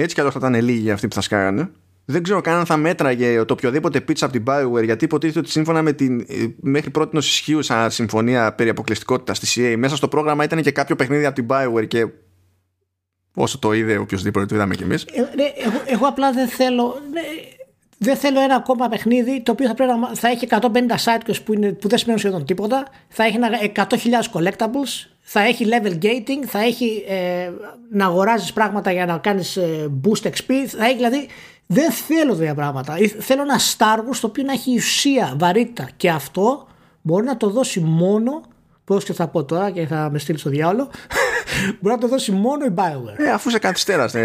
Έτσι 0.02 0.14
κι 0.14 0.20
αλλιώς 0.20 0.36
θα 0.36 0.48
ήταν 0.48 0.64
λίγοι 0.64 0.92
αυτοί 0.92 1.08
που 1.08 1.16
θα 1.16 1.22
σκάγανε. 1.22 1.70
Δεν 2.06 2.24
ξέρω 2.24 2.42
καν 2.42 2.56
αν 2.58 2.66
θα 2.66 2.78
μέτραγε 2.78 3.44
το 3.44 3.54
οποιοδήποτε 3.54 4.00
pitch 4.08 4.20
από 4.22 4.32
την 4.32 4.44
Bioware 4.48 4.84
γιατί 4.84 5.06
υποτίθεται 5.06 5.40
ότι 5.40 5.50
σύμφωνα 5.50 5.82
με 5.82 5.94
την 5.94 6.20
ε, 6.20 6.46
μέχρι 6.62 6.90
πρώτη 6.90 7.18
ισχύουσα 7.18 7.90
συμφωνία 7.90 8.54
περί 8.54 8.70
αποκλειστικότητας 8.70 9.40
της 9.40 9.58
CA 9.60 9.76
μέσα 9.78 9.96
στο 9.96 10.08
πρόγραμμα 10.08 10.44
ήταν 10.44 10.62
και 10.62 10.72
κάποιο 10.72 10.96
παιχνίδι 10.96 11.26
από 11.26 11.36
την 11.36 11.46
Bioware 11.50 11.88
και 11.88 12.08
όσο 13.36 13.60
το 13.60 13.74
είδε 13.74 13.98
οποιοδήποτε 13.98 14.46
το 14.46 14.56
είδαμε 14.56 14.76
κι 14.76 14.84
εμείς. 14.84 15.04
Ε, 15.04 15.20
ναι, 15.20 15.44
εγώ, 15.66 15.82
εγώ, 15.86 16.08
απλά 16.08 16.32
δεν 16.32 16.48
θέλω. 16.48 17.02
Ναι, 17.12 17.22
δεν 17.98 18.16
θέλω 18.16 18.40
ένα 18.42 18.56
ακόμα 18.56 18.88
παιχνίδι 18.88 19.42
το 19.42 19.52
οποίο 19.52 19.68
θα, 19.68 19.74
πρέπει 19.74 19.92
να, 20.00 20.16
θα 20.16 20.28
έχει 20.28 20.48
150 20.50 20.60
sidequests 21.04 21.44
που, 21.46 21.54
είναι, 21.54 21.72
που 21.72 21.88
δεν 21.88 21.98
σημαίνουν 21.98 22.20
σχεδόν 22.20 22.46
τίποτα, 22.46 22.88
θα 23.08 23.24
έχει 23.24 23.38
100.000 23.76 23.86
collectibles, 24.34 25.17
θα 25.30 25.42
έχει 25.42 25.66
level 25.70 25.94
gating, 26.04 26.46
θα 26.46 26.60
έχει 26.60 27.04
ε, 27.08 27.50
να 27.92 28.06
αγοράζεις 28.06 28.54
πράγματα 28.54 28.92
για 28.92 29.06
να 29.06 29.18
κάνεις 29.18 29.58
ε, 29.58 29.92
boost 30.04 30.28
XP, 30.28 30.54
θα 30.68 30.86
έχει 30.86 30.96
δηλαδή 30.96 31.28
δεν 31.66 31.92
θέλω 31.92 32.36
τέτοια 32.36 32.56
πράγματα. 32.56 32.96
Θέλω 33.20 33.42
ένα 33.42 33.60
Star 33.60 33.98
Wars 34.00 34.18
το 34.22 34.28
οποίο 34.28 34.44
να 34.44 34.52
έχει 34.52 34.76
ουσία, 34.76 35.36
βαρύτητα 35.38 35.90
και 35.98 36.10
αυτό 36.10 36.68
μπορεί 37.02 37.26
να 37.26 37.38
το 37.38 37.50
δώσει 37.50 37.80
μόνο 37.80 38.42
Πώς 38.84 39.04
και 39.04 39.14
θα 39.14 39.28
πω 39.28 39.44
τώρα 39.44 39.72
και 39.72 39.86
θα 39.86 40.10
με 40.12 40.20
στείλει 40.20 40.38
στο 40.38 40.50
διάλογο. 40.50 40.90
μπορεί 41.80 41.96
να 41.96 42.02
το 42.02 42.08
δώσει 42.08 42.32
μόνο 42.32 42.66
η 42.66 42.74
Bioware. 42.76 43.18
Ε, 43.18 43.32
αφού 43.32 43.50
σε 43.50 43.60
καθυστέρασε, 43.60 44.20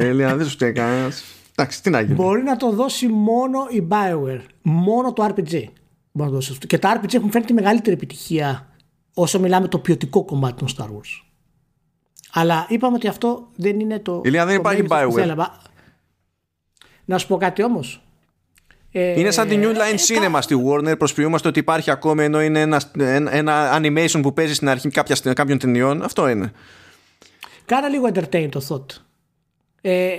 Ελίνα, 0.00 0.36
δεν 0.36 0.46
σου 0.46 0.52
φταίει 0.52 0.72
κανένας. 0.72 1.24
Εντάξει, 1.56 1.82
τι 1.82 1.90
να 1.90 2.00
γίνει. 2.00 2.14
Μπορεί 2.14 2.42
να 2.42 2.56
το 2.56 2.70
δώσει 2.70 3.08
μόνο 3.08 3.58
η 3.70 3.86
Bioware. 3.90 4.40
Μόνο 4.62 5.12
το 5.12 5.24
RPG. 5.24 5.50
Μπορεί 5.50 5.70
να 6.12 6.26
το 6.26 6.34
δώσει. 6.34 6.58
Και 6.66 6.78
τα 6.78 7.00
RPG 7.00 7.14
έχουν 7.14 7.30
φέρει 7.30 7.44
τη 7.44 7.52
μεγαλύτερη 7.52 7.96
επιτυχία 7.96 8.67
όσο 9.20 9.40
μιλάμε 9.40 9.68
το 9.68 9.78
ποιοτικό 9.78 10.24
κομμάτι 10.24 10.64
των 10.64 10.68
Star 10.76 10.88
Wars. 10.96 11.22
Αλλά 12.32 12.66
είπαμε 12.68 12.96
ότι 12.96 13.08
αυτό 13.08 13.48
δεν 13.56 13.80
είναι 13.80 13.98
το. 13.98 14.20
Ηλία 14.24 14.46
δεν 14.46 14.56
υπάρχει 14.56 14.84
Bioware. 14.88 15.46
Να 17.04 17.18
σου 17.18 17.26
πω 17.26 17.36
κάτι 17.36 17.62
όμως. 17.62 18.02
Ε, 18.92 19.20
είναι 19.20 19.30
σαν 19.30 19.48
την 19.48 19.62
New 19.62 19.70
Line 19.70 19.94
ε, 20.14 20.30
Cinema 20.30 20.38
στη 20.40 20.56
Warner. 20.66 20.98
Προσποιούμαστε 20.98 21.48
ότι 21.48 21.58
υπάρχει 21.58 21.90
ακόμη 21.90 22.24
ενώ 22.24 22.42
είναι 22.42 22.60
ένα, 22.60 22.82
ένα 23.30 23.80
animation 23.80 24.20
που 24.22 24.32
παίζει 24.32 24.54
στην 24.54 24.68
αρχή 24.68 24.88
κάποια, 24.88 25.32
κάποιων 25.32 25.58
ταινιών. 25.58 26.02
Αυτό 26.02 26.28
είναι. 26.28 26.52
Κάνα 27.64 27.88
λίγο 27.88 28.08
entertain 28.14 28.48
το 28.50 28.66
thought. 28.68 29.00
Ε, 29.80 30.16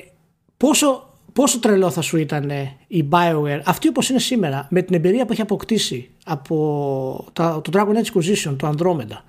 πόσο, 0.58 1.09
πόσο 1.40 1.60
τρελό 1.60 1.90
θα 1.90 2.02
σου 2.02 2.18
ήταν 2.18 2.52
η 2.88 3.08
Bioware, 3.12 3.60
αυτή 3.66 3.88
όπως 3.88 4.10
είναι 4.10 4.20
σήμερα, 4.20 4.68
με 4.70 4.82
την 4.82 4.96
εμπειρία 4.96 5.26
που 5.26 5.32
έχει 5.32 5.42
αποκτήσει 5.42 6.10
από 6.26 7.26
το 7.34 7.62
Dragon 7.72 7.94
Age 7.94 8.14
Inquisition, 8.14 8.56
το 8.58 8.74
Andromeda, 8.76 9.22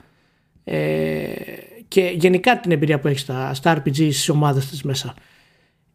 ε, 0.65 1.33
και 1.89 2.15
γενικά 2.17 2.61
την 2.61 2.71
εμπειρία 2.71 3.01
που 3.01 3.09
έχεις 3.09 3.21
στα, 3.21 3.55
στα 3.55 3.77
RPG 3.77 3.95
στις 3.95 4.29
ομάδες 4.29 4.67
της 4.67 4.83
μέσα, 4.83 5.15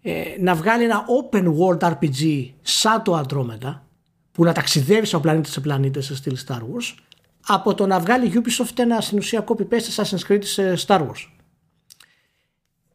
ε, 0.01 0.23
να 0.39 0.55
βγάλει 0.55 0.83
ένα 0.83 1.05
open 1.21 1.43
world 1.43 1.89
RPG 1.89 2.49
σαν 2.61 3.03
το 3.03 3.23
Andromeda, 3.23 3.79
που 4.31 4.43
να 4.43 4.53
ταξιδεύεις 4.53 5.13
από 5.13 5.23
πλανήτη 5.23 5.49
σε 5.49 5.59
πλανήτη 5.59 6.01
σε 6.01 6.15
στυλ 6.15 6.37
Star 6.47 6.59
Wars, 6.59 6.95
από 7.47 7.73
το 7.73 7.87
να 7.87 7.99
βγάλει 7.99 8.31
Ubisoft 8.35 8.79
ένα 8.79 9.01
στην 9.01 9.17
ουσία 9.17 9.43
copy-paste 9.47 9.95
Assassin's 9.95 10.31
Creed 10.31 10.43
σε 10.43 10.73
Star 10.87 10.99
Wars 10.99 11.34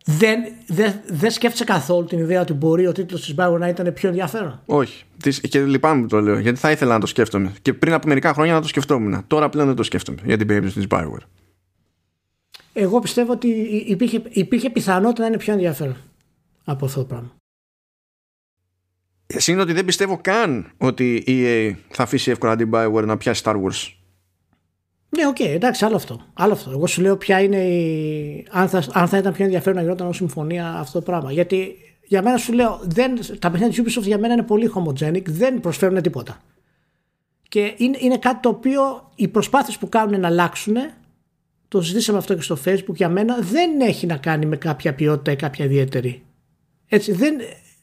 δεν, 0.04 0.40
δεν, 0.66 1.00
δεν 1.06 1.30
σκέφτεσαι 1.30 1.64
καθόλου 1.64 2.06
την 2.06 2.18
ιδέα 2.18 2.40
ότι 2.40 2.52
μπορεί 2.52 2.86
ο 2.86 2.92
τίτλος 2.92 3.20
της 3.20 3.34
Bioware 3.38 3.58
να 3.58 3.68
ήταν 3.68 3.92
πιο 3.92 4.08
ενδιαφέρον; 4.08 4.60
Όχι. 4.66 5.04
Και 5.48 5.60
λυπάμαι 5.60 6.00
που 6.00 6.06
το 6.06 6.20
λέω, 6.20 6.38
γιατί 6.38 6.58
θα 6.58 6.70
ήθελα 6.70 6.92
να 6.92 7.00
το 7.00 7.06
σκέφτομαι. 7.06 7.52
Και 7.62 7.74
πριν 7.74 7.92
από 7.92 8.08
μερικά 8.08 8.32
χρόνια 8.32 8.52
να 8.52 8.60
το 8.60 8.68
σκεφτόμουν. 8.68 9.24
Τώρα 9.26 9.48
πλέον 9.48 9.66
δεν 9.66 9.76
το 9.76 9.82
σκέφτομαι 9.82 10.18
για 10.24 10.36
την 10.36 10.46
περίπτωση 10.46 10.74
της 10.74 10.86
Bioware. 10.90 11.24
Εγώ 12.72 12.98
πιστεύω 12.98 13.32
ότι 13.32 13.48
υπήρχε, 13.86 14.22
υπήρχε 14.28 14.70
πιθανότητα 14.70 15.20
να 15.20 15.26
είναι 15.26 15.36
πιο 15.36 15.52
ενδιαφέρον 15.52 15.96
από 16.64 16.84
αυτό 16.84 17.00
το 17.00 17.06
πράγμα. 17.06 17.34
Εσύ 19.26 19.52
είναι 19.52 19.60
ότι 19.60 19.72
δεν 19.72 19.84
πιστεύω 19.84 20.18
καν 20.20 20.72
ότι 20.76 21.14
η 21.14 21.24
EA 21.26 21.74
θα 21.88 22.02
αφήσει 22.02 22.30
εύκολα 22.30 22.56
την 22.56 22.70
Bioware 22.72 23.04
να 23.04 23.16
πιάσει 23.16 23.42
Star 23.44 23.54
Wars. 23.54 23.92
Ναι, 25.16 25.26
ok, 25.26 25.36
okay, 25.38 25.48
εντάξει, 25.48 25.84
άλλο 25.84 25.96
αυτό. 25.96 26.20
άλλο 26.34 26.52
αυτό. 26.52 26.70
Εγώ 26.70 26.86
σου 26.86 27.00
λέω 27.00 27.16
ποια 27.16 27.40
είναι 27.40 27.56
η... 27.56 28.46
αν, 28.50 28.68
θα, 28.68 28.84
αν 28.92 29.08
θα 29.08 29.18
ήταν 29.18 29.32
πιο 29.32 29.44
ενδιαφέρον 29.44 29.76
να 29.76 29.82
γινόταν 29.82 30.06
ως 30.06 30.12
συμφωνία 30.12 30.74
αυτό 30.74 30.98
το 30.98 31.04
πράγμα. 31.04 31.32
Γιατί 31.32 31.76
για 32.10 32.22
μένα 32.22 32.36
σου 32.36 32.52
λέω, 32.52 32.80
δεν, 32.82 33.20
τα 33.38 33.50
παιχνίδια 33.50 33.82
της 33.82 33.98
Ubisoft 33.98 34.06
για 34.06 34.18
μένα 34.18 34.32
είναι 34.32 34.42
πολύ 34.42 34.72
homogenic, 34.74 35.24
δεν 35.24 35.60
προσφέρουν 35.60 36.02
τίποτα. 36.02 36.40
Και 37.48 37.74
είναι, 37.76 37.98
είναι 38.00 38.18
κάτι 38.18 38.40
το 38.40 38.48
οποίο 38.48 39.10
οι 39.14 39.28
προσπάθειες 39.28 39.78
που 39.78 39.88
κάνουν 39.88 40.20
να 40.20 40.26
αλλάξουν, 40.26 40.76
το 41.68 41.82
συζήτησαμε 41.82 42.18
αυτό 42.18 42.34
και 42.34 42.42
στο 42.42 42.58
Facebook, 42.64 42.94
για 42.94 43.08
μένα 43.08 43.38
δεν 43.40 43.80
έχει 43.80 44.06
να 44.06 44.16
κάνει 44.16 44.46
με 44.46 44.56
κάποια 44.56 44.94
ποιότητα 44.94 45.32
ή 45.32 45.36
κάποια 45.36 45.64
ιδιαίτερη. 45.64 46.22
Έτσι, 46.88 47.12
δεν, 47.12 47.34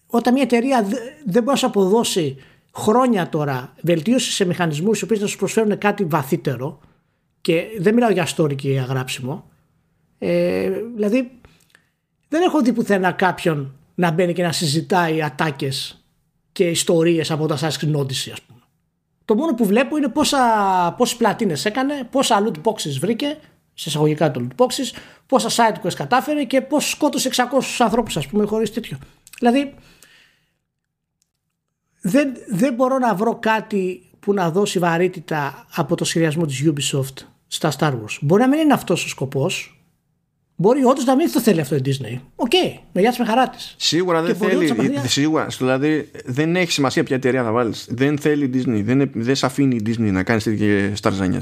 όταν 0.08 0.34
μια 0.34 0.44
εταιρεία 0.44 0.88
δεν 1.26 1.44
μπορεί 1.44 1.60
να 1.62 1.68
αποδώσει 1.68 2.36
χρόνια 2.76 3.30
τώρα 3.30 3.74
βελτίωση 3.82 4.32
σε 4.32 4.46
μηχανισμούς 4.46 5.00
οι 5.00 5.04
οποίες 5.04 5.20
να 5.20 5.28
σου 5.28 5.38
προσφέρουν 5.38 5.78
κάτι 5.78 6.06
βαθύτερο, 6.06 6.80
και 7.42 7.66
δεν 7.80 7.94
μιλάω 7.94 8.12
για 8.12 8.28
story 8.36 8.56
και 8.56 8.72
για 8.72 8.84
γράψιμο. 8.84 9.50
Ε, 10.18 10.72
δηλαδή, 10.96 11.32
δεν 12.28 12.42
έχω 12.42 12.62
δει 12.62 12.74
πουθενά 12.74 13.12
κάποιον 13.12 13.76
να 13.96 14.12
μπαίνει 14.12 14.34
και 14.34 14.44
να 14.44 14.52
συζητάει 14.52 15.22
ατάκες 15.22 16.06
και 16.52 16.70
ιστορίες 16.70 17.32
από 17.32 17.48
τα 17.48 17.58
Assassin's 17.58 17.96
Odyssey, 17.96 18.32
ας 18.32 18.42
πούμε. 18.42 18.62
Το 19.26 19.36
μόνο 19.36 19.54
που 19.54 19.66
βλέπω 19.66 19.98
είναι 19.98 20.08
πόσα, 20.08 20.40
πόσες 20.98 21.18
πλατίνες 21.18 21.66
έκανε, 21.66 22.04
πόσα 22.12 22.44
loot 22.44 22.62
boxes 22.64 22.98
βρήκε, 23.00 23.38
σε 23.74 23.90
εισαγωγικά 23.90 24.32
το 24.32 24.48
loot 24.48 24.64
boxes, 24.66 24.98
πόσα 25.26 25.50
side 25.50 25.86
quests 25.86 25.94
κατάφερε 25.94 26.44
και 26.44 26.62
πώς 26.62 26.90
σκότωσε 26.90 27.30
600 27.36 27.44
ανθρώπους 27.80 28.18
ας 28.18 28.28
πούμε 28.28 28.46
χωρίς 28.46 28.74
τέτοιο. 28.74 28.98
Δηλαδή 29.40 29.74
δεν, 32.02 32.34
δεν 32.48 32.74
μπορώ 32.74 32.98
να 32.98 33.16
βρω 33.16 33.36
κάτι 33.40 34.07
που 34.28 34.34
να 34.34 34.52
δώσει 34.52 34.80
βαρύτητα 34.80 35.66
από 35.76 35.96
το 35.96 36.06
σχεδιασμό 36.06 36.46
της 36.46 36.64
Ubisoft 36.66 37.26
στα 37.48 37.72
Star 37.78 37.92
Wars. 37.92 38.18
Μπορεί 38.22 38.42
να 38.42 38.48
μην 38.48 38.60
είναι 38.60 38.74
αυτός 38.74 39.06
ο 39.06 39.08
σκοπός. 39.08 39.82
Μπορεί 40.56 40.84
όντως 40.84 41.06
να 41.06 41.16
μην 41.16 41.32
το 41.32 41.40
θέλει 41.40 41.62
αυτό 41.62 41.76
η 41.76 41.82
Disney. 41.86 42.20
Ok, 42.36 42.50
okay, 42.52 42.80
με 42.92 43.02
γεια 43.02 43.10
της 43.10 43.20
με 43.20 43.26
χαρά 43.26 43.50
της. 43.50 43.76
Σίγουρα 43.78 44.22
δεν 44.22 44.36
θέλει. 44.36 44.74
Σίγουρα. 45.06 45.48
Δηλαδή 45.58 46.12
δεν 46.26 46.56
έχει 46.56 46.72
σημασία 46.72 47.04
ποια 47.04 47.16
εταιρεία 47.16 47.44
θα 47.44 47.52
βάλεις. 47.52 47.88
Δεν 47.90 48.18
θέλει 48.18 48.46
η 48.46 48.50
Disney. 48.54 48.82
Δεν, 48.84 49.12
δεν 49.14 49.36
σε 49.36 49.46
αφήνει 49.46 49.76
η 49.76 49.82
Disney 49.86 50.12
να 50.12 50.24
κάνει 50.24 50.42
τέτοιες 50.42 50.98
σταρζανιέ. 50.98 51.40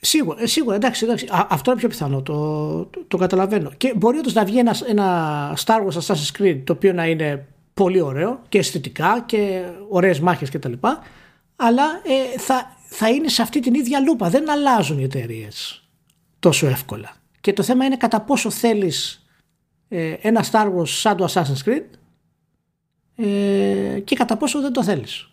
Σίγουρα, 0.00 0.42
ε, 0.42 0.46
σίγουρα, 0.46 0.74
εντάξει, 0.76 1.04
εντάξει. 1.04 1.26
Α, 1.30 1.46
αυτό 1.50 1.70
είναι 1.70 1.80
πιο 1.80 1.88
πιθανό, 1.88 2.22
το, 2.22 2.34
το, 2.84 3.04
το 3.08 3.16
καταλαβαίνω. 3.16 3.70
Και 3.76 3.92
μπορεί 3.96 4.18
όντως 4.18 4.32
να 4.32 4.44
βγει 4.44 4.58
ένα, 4.58 4.76
ένα 4.88 5.58
Star 5.64 5.78
Wars 5.86 6.00
Assassin's 6.00 6.42
Creed 6.42 6.60
το 6.64 6.72
οποίο 6.72 6.92
να 6.92 7.06
είναι 7.06 7.46
πολύ 7.74 8.00
ωραίο 8.00 8.42
και 8.48 8.58
αισθητικά 8.58 9.22
και 9.26 9.62
ωραίες 9.88 10.20
μάχες 10.20 10.50
κτλ. 10.50 10.72
Αλλά 11.62 12.00
ε, 12.04 12.38
θα, 12.38 12.76
θα 12.88 13.08
είναι 13.08 13.28
σε 13.28 13.42
αυτή 13.42 13.60
την 13.60 13.74
ίδια 13.74 14.00
λούπα. 14.00 14.30
Δεν 14.30 14.50
αλλάζουν 14.50 14.98
οι 14.98 15.02
εταιρείες 15.02 15.88
τόσο 16.38 16.66
εύκολα. 16.66 17.12
Και 17.40 17.52
το 17.52 17.62
θέμα 17.62 17.84
είναι 17.84 17.96
κατά 17.96 18.20
πόσο 18.20 18.50
θέλεις 18.50 19.26
ε, 19.88 20.12
ένα 20.20 20.44
Star 20.50 20.74
Wars 20.74 20.88
σαν 20.88 21.16
το 21.16 21.32
Assassin's 21.32 21.68
Creed 21.68 21.84
ε, 23.16 24.00
και 24.00 24.16
κατά 24.16 24.36
πόσο 24.36 24.60
δεν 24.60 24.72
το 24.72 24.84
θέλεις. 24.84 25.30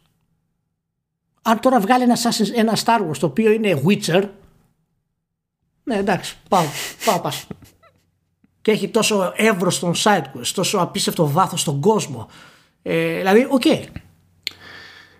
Αν 1.41 1.59
τώρα 1.59 1.79
βγάλει 1.79 2.03
ένα, 2.03 2.17
ένα 2.53 2.77
Star 2.85 3.09
Wars 3.09 3.17
το 3.19 3.25
οποίο 3.25 3.51
είναι 3.51 3.81
Witcher 3.85 4.29
ναι 5.83 5.95
εντάξει 5.95 6.37
πάω, 6.49 6.65
πάω 7.05 7.19
πάσο. 7.19 7.47
και 8.61 8.71
έχει 8.71 8.89
τόσο 8.89 9.33
εύρος 9.35 9.75
στον 9.75 9.93
side 9.95 10.23
quest, 10.23 10.47
τόσο 10.53 10.77
απίστευτο 10.77 11.27
βάθος 11.27 11.61
στον 11.61 11.81
κόσμο. 11.81 12.27
Ε, 12.81 13.17
δηλαδή, 13.17 13.47
ok. 13.49 13.61
Okay. 13.65 13.83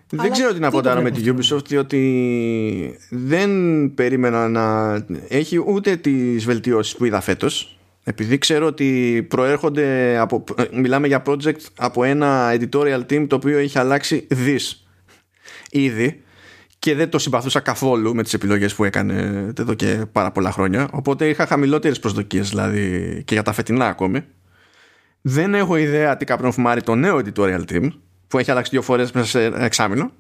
Δεν 0.10 0.20
Αλλά 0.20 0.30
ξέρω 0.30 0.54
τι 0.54 0.60
να 0.60 0.72
ποντάρω 0.72 1.02
με 1.02 1.12
τη 1.12 1.22
Ubisoft 1.26 1.66
διότι 1.68 2.98
δεν 3.10 3.52
περίμενα 3.94 4.48
να 4.48 4.96
έχει 5.28 5.64
ούτε 5.68 5.96
τις 5.96 6.46
βελτιώσεις 6.46 6.96
που 6.96 7.06
είδα 7.06 7.22
φέτος. 7.22 7.80
Επειδή 8.04 8.38
ξέρω 8.38 8.66
ότι 8.66 9.26
προέρχονται 9.30 10.18
από, 10.18 10.44
μιλάμε 10.74 11.08
για 11.08 11.22
project 11.26 11.60
από 11.78 12.04
ένα 12.04 12.58
editorial 12.60 13.02
team 13.10 13.26
το 13.28 13.36
οποίο 13.36 13.58
έχει 13.58 13.80
αλλάξει 13.80 14.28
δις 14.30 14.88
ήδη 15.72 16.22
και 16.80 16.96
δεν 16.96 17.10
το 17.10 17.20
συμπαθούσα 17.20 17.60
καθόλου 17.60 18.16
με 18.16 18.24
τις 18.24 18.34
επιλογές 18.34 18.76
που 18.76 18.84
έκανε 18.84 19.48
εδώ 19.60 19.74
και 19.74 20.06
πάρα 20.12 20.32
πολλά 20.32 20.52
χρόνια. 20.52 20.88
Οπότε 20.92 21.30
είχα 21.30 21.46
χαμηλότερες 21.46 22.00
προσδοκίες 22.00 22.50
δηλαδή 22.50 23.22
και 23.26 23.34
για 23.34 23.44
τα 23.44 23.52
φετινά 23.52 23.88
ακόμη. 23.88 24.24
Δεν 25.22 25.54
έχω 25.54 25.76
ιδέα 25.76 26.18
τι 26.18 26.26
καπνοφουμάρει 26.26 26.82
το 26.82 26.96
νέο 26.96 27.22
editorial 27.24 27.62
team 27.72 27.90
που 28.28 28.38
έχει 28.38 28.52
αλλάξει 28.52 28.72
δύο 28.72 28.82
φορές 28.82 29.12
μέσα 29.12 29.28
σε 29.28 29.46
εξάμεινο. 29.46 30.12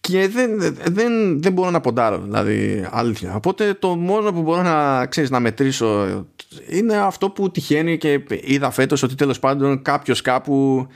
Και 0.00 0.28
δεν, 0.28 0.58
δεν, 0.84 1.42
δεν 1.42 1.52
μπορώ 1.52 1.70
να 1.70 1.80
ποντάρω 1.80 2.18
δηλαδή 2.18 2.88
αλήθεια. 2.90 3.34
Οπότε 3.34 3.74
το 3.74 3.96
μόνο 3.96 4.32
που 4.32 4.42
μπορώ 4.42 4.62
να 4.62 5.06
ξέρεις 5.06 5.30
να 5.30 5.40
μετρήσω 5.40 6.24
είναι 6.68 6.96
αυτό 6.96 7.30
που 7.30 7.50
τυχαίνει 7.50 7.98
και 7.98 8.24
είδα 8.28 8.70
φέτος 8.70 9.02
ότι 9.02 9.14
τέλος 9.14 9.38
πάντων 9.38 9.82
κάποιος 9.82 10.20
κάπου 10.20 10.86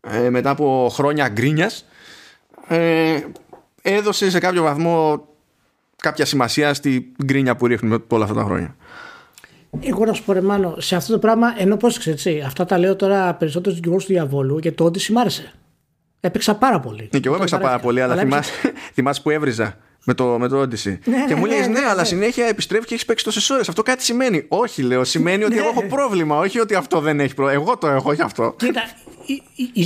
ε, 0.00 0.30
μετά 0.30 0.50
από 0.50 0.88
χρόνια 0.92 1.28
γκρίνιας 1.28 1.84
ε, 2.68 3.20
έδωσε 3.82 4.30
σε 4.30 4.38
κάποιο 4.38 4.62
βαθμό 4.62 5.28
κάποια 5.96 6.24
σημασία 6.24 6.74
στη 6.74 7.12
γκρίνια 7.24 7.56
που 7.56 7.66
ρίχνουμε 7.66 7.98
όλα 8.08 8.24
αυτά 8.24 8.36
τα 8.36 8.44
χρόνια 8.44 8.76
εγώ 9.82 10.04
να 10.04 10.12
σου 10.12 10.24
πω 10.24 10.32
ρε 10.32 10.40
Μάνο, 10.40 10.74
σε 10.78 10.96
αυτό 10.96 11.12
το 11.12 11.18
πράγμα, 11.18 11.54
ενώ 11.58 11.76
πώ 11.76 11.88
έτσι, 12.04 12.42
αυτά 12.46 12.64
τα 12.64 12.78
λέω 12.78 12.96
τώρα 12.96 13.34
περισσότερο 13.34 13.76
του 13.76 13.90
του 13.90 13.98
διαβόλου 14.06 14.58
και 14.58 14.72
το 14.72 14.84
Odyssey 14.84 15.08
μ' 15.08 15.18
άρεσε. 15.18 15.52
Έπαιξα 16.20 16.54
πάρα 16.54 16.80
πολύ. 16.80 17.08
Ναι, 17.12 17.18
και 17.18 17.28
εγώ 17.28 17.36
έπαιξα 17.36 17.58
πάρα 17.58 17.78
πολύ, 17.78 18.00
αλλά, 18.00 18.16
θυμάσαι, 18.16 18.52
θυμάσαι 18.94 19.22
που 19.22 19.30
έβριζα 19.30 19.76
με 20.04 20.14
το, 20.14 20.24
με 20.38 20.48
το 20.48 20.60
Odyssey. 20.60 20.98
Ναι, 21.04 21.24
και 21.28 21.34
μου 21.34 21.44
λέει 21.44 21.60
ναι, 21.60 21.66
ναι, 21.66 21.80
αλλά 21.88 22.04
συνέχεια 22.04 22.46
επιστρέφει 22.46 22.86
και 22.86 22.94
έχει 22.94 23.04
παίξει 23.04 23.24
τόσες 23.24 23.50
ώρες. 23.50 23.68
Αυτό 23.68 23.82
κάτι 23.82 24.02
σημαίνει. 24.02 24.44
Όχι, 24.48 24.82
λέω, 24.82 25.04
σημαίνει 25.04 25.44
ότι 25.44 25.56
εγώ 25.56 25.68
έχω 25.68 25.82
πρόβλημα. 25.82 26.38
Όχι 26.38 26.60
ότι 26.60 26.74
αυτό 26.74 27.00
δεν 27.00 27.20
έχει 27.20 27.34
πρόβλημα. 27.34 27.62
Εγώ 27.62 27.78
το 27.78 27.86
έχω, 27.86 28.10
όχι 28.10 28.22
αυτό. 28.22 28.54
Κοίτα, 28.58 28.82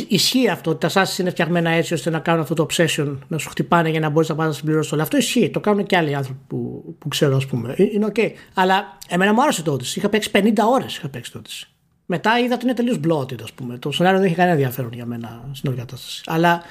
ισχύει 0.08 0.48
αυτό 0.48 0.70
ότι 0.70 0.88
τα 0.88 1.02
Assassin's 1.02 1.18
είναι 1.18 1.30
φτιαγμένα 1.30 1.70
έτσι 1.70 1.94
ώστε 1.94 2.10
να 2.10 2.18
κάνουν 2.18 2.40
αυτό 2.40 2.54
το 2.54 2.66
obsession, 2.70 3.16
να 3.28 3.38
σου 3.38 3.48
χτυπάνε 3.48 3.88
για 3.88 4.00
να 4.00 4.08
μπορείς 4.08 4.28
να 4.28 4.34
πας 4.34 4.46
να 4.46 4.52
συμπληρώσεις 4.52 4.92
όλα. 4.92 5.02
Αυτό 5.02 5.16
ισχύει. 5.16 5.50
Το 5.50 5.60
κάνουν 5.60 5.86
και 5.86 5.96
άλλοι 5.96 6.14
άνθρωποι 6.14 6.40
που, 6.46 6.84
που 6.98 7.08
ξέρω, 7.08 7.36
ας 7.36 7.46
πούμε. 7.46 7.74
Ε, 7.76 7.82
είναι 7.82 8.06
OK. 8.14 8.30
Αλλά 8.54 8.98
εμένα 9.08 9.32
μου 9.32 9.42
άρεσε 9.42 9.62
το 9.62 9.72
Odyssey. 9.72 9.96
Είχα 9.96 10.08
παίξει 10.08 10.30
50 10.34 10.52
ώρες. 10.72 10.96
Είχα 10.96 11.08
παίξει 11.08 11.32
το 11.32 11.40
Odyssey. 11.44 11.68
Μετά 12.06 12.38
είδα 12.38 12.54
ότι 12.54 12.64
είναι 12.64 12.74
τελείως 12.74 13.00
bloated, 13.08 13.42
ας 13.42 13.52
πούμε. 13.52 13.78
Το 13.78 13.90
σενάριο 13.90 14.18
δεν 14.18 14.26
έχει 14.26 14.36
κανένα 14.36 14.54
ενδιαφέρον 14.54 14.92
για 14.92 15.06
μένα 15.06 15.50
στην 15.52 15.70
όλη 15.70 15.78
κατάσταση. 15.78 16.22
Αλλά 16.26 16.62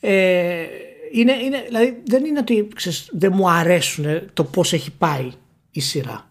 ε, 0.00 0.64
είναι, 1.12 1.32
είναι, 1.32 1.62
δηλαδή 1.66 2.02
δεν 2.06 2.24
είναι 2.24 2.38
ότι 2.38 2.68
ξέρεις, 2.74 3.08
δεν 3.12 3.32
μου 3.34 3.50
αρέσουν 3.50 4.04
το 4.32 4.44
πώς 4.44 4.72
έχει 4.72 4.90
πάει 4.90 5.30
η 5.70 5.80
σειρά. 5.80 6.30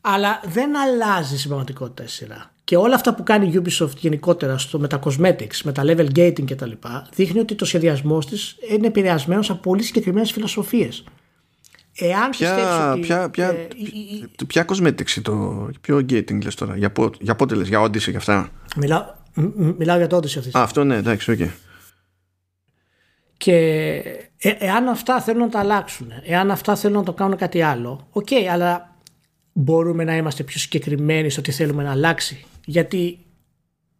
Αλλά 0.00 0.40
δεν 0.44 0.76
αλλάζει 0.76 1.36
στην 1.36 1.48
πραγματικότητα 1.48 2.02
η 2.02 2.08
σειρά. 2.08 2.50
Και 2.64 2.76
όλα 2.76 2.94
αυτά 2.94 3.14
που 3.14 3.22
κάνει 3.22 3.46
η 3.46 3.62
Ubisoft 3.64 3.96
γενικότερα 3.96 4.58
στο, 4.58 4.78
με 4.78 4.88
τα 4.88 4.98
cosmetics, 5.04 5.60
με 5.64 5.72
τα 5.72 5.82
level 5.86 6.08
gating 6.16 6.44
κτλ. 6.50 6.70
δείχνει 7.14 7.40
ότι 7.40 7.54
το 7.54 7.64
σχεδιασμός 7.64 8.26
της 8.26 8.56
είναι 8.68 8.86
επηρεασμένος 8.86 9.50
από 9.50 9.60
πολύ 9.60 9.82
συγκεκριμένες 9.82 10.32
φιλοσοφίες. 10.32 11.04
Εάν 11.98 12.30
ποια, 12.30 12.90
ότι, 12.92 13.00
ποια, 13.00 13.30
ποια, 13.30 13.48
ε, 13.48 13.66
ποια 14.46 14.64
cosmetics 14.68 15.20
το 15.22 15.68
ποιο 15.80 15.96
gating 15.96 16.42
λες 16.42 16.54
τώρα, 16.54 16.76
για, 16.76 16.90
πό, 16.90 17.10
για 17.20 17.36
πότε 17.36 17.54
λες, 17.54 17.68
για 17.68 17.82
Odyssey 17.82 18.10
και 18.10 18.16
αυτά; 18.16 18.48
Μιλάω, 18.76 19.04
μιλάω 19.78 19.96
για 19.96 20.06
το 20.06 20.16
Odyssey 20.16 20.38
αυτής. 20.38 20.54
Α, 20.54 20.62
αυτό 20.62 20.84
ναι, 20.84 20.96
εντάξει, 20.96 21.36
okay. 21.38 21.48
Και 23.36 23.56
ε, 24.38 24.50
εάν 24.58 24.88
αυτά 24.88 25.20
θέλουν 25.20 25.40
να 25.40 25.48
τα 25.48 25.58
αλλάξουν, 25.58 26.12
εάν 26.22 26.50
αυτά 26.50 26.76
θέλουν 26.76 26.96
να 26.96 27.02
το 27.02 27.12
κάνουν 27.12 27.36
κάτι 27.36 27.62
άλλο, 27.62 28.06
ok, 28.10 28.26
okay, 28.30 28.44
αλλά 28.50 28.96
μπορούμε 29.52 30.04
να 30.04 30.16
είμαστε 30.16 30.42
πιο 30.42 30.60
συγκεκριμένοι 30.60 31.30
στο 31.30 31.40
τι 31.40 31.52
θέλουμε 31.52 31.82
να 31.82 31.90
αλλάξει. 31.90 32.44
Γιατί 32.64 33.18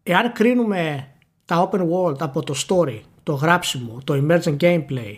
εάν 0.02 0.32
κρίνουμε 0.32 1.08
τα 1.44 1.70
open 1.70 1.80
world 1.90 2.20
από 2.20 2.42
το 2.42 2.54
story, 2.68 3.00
το 3.22 3.32
γράψιμο, 3.32 4.00
το 4.04 4.24
emergent 4.26 4.56
gameplay, 4.56 5.14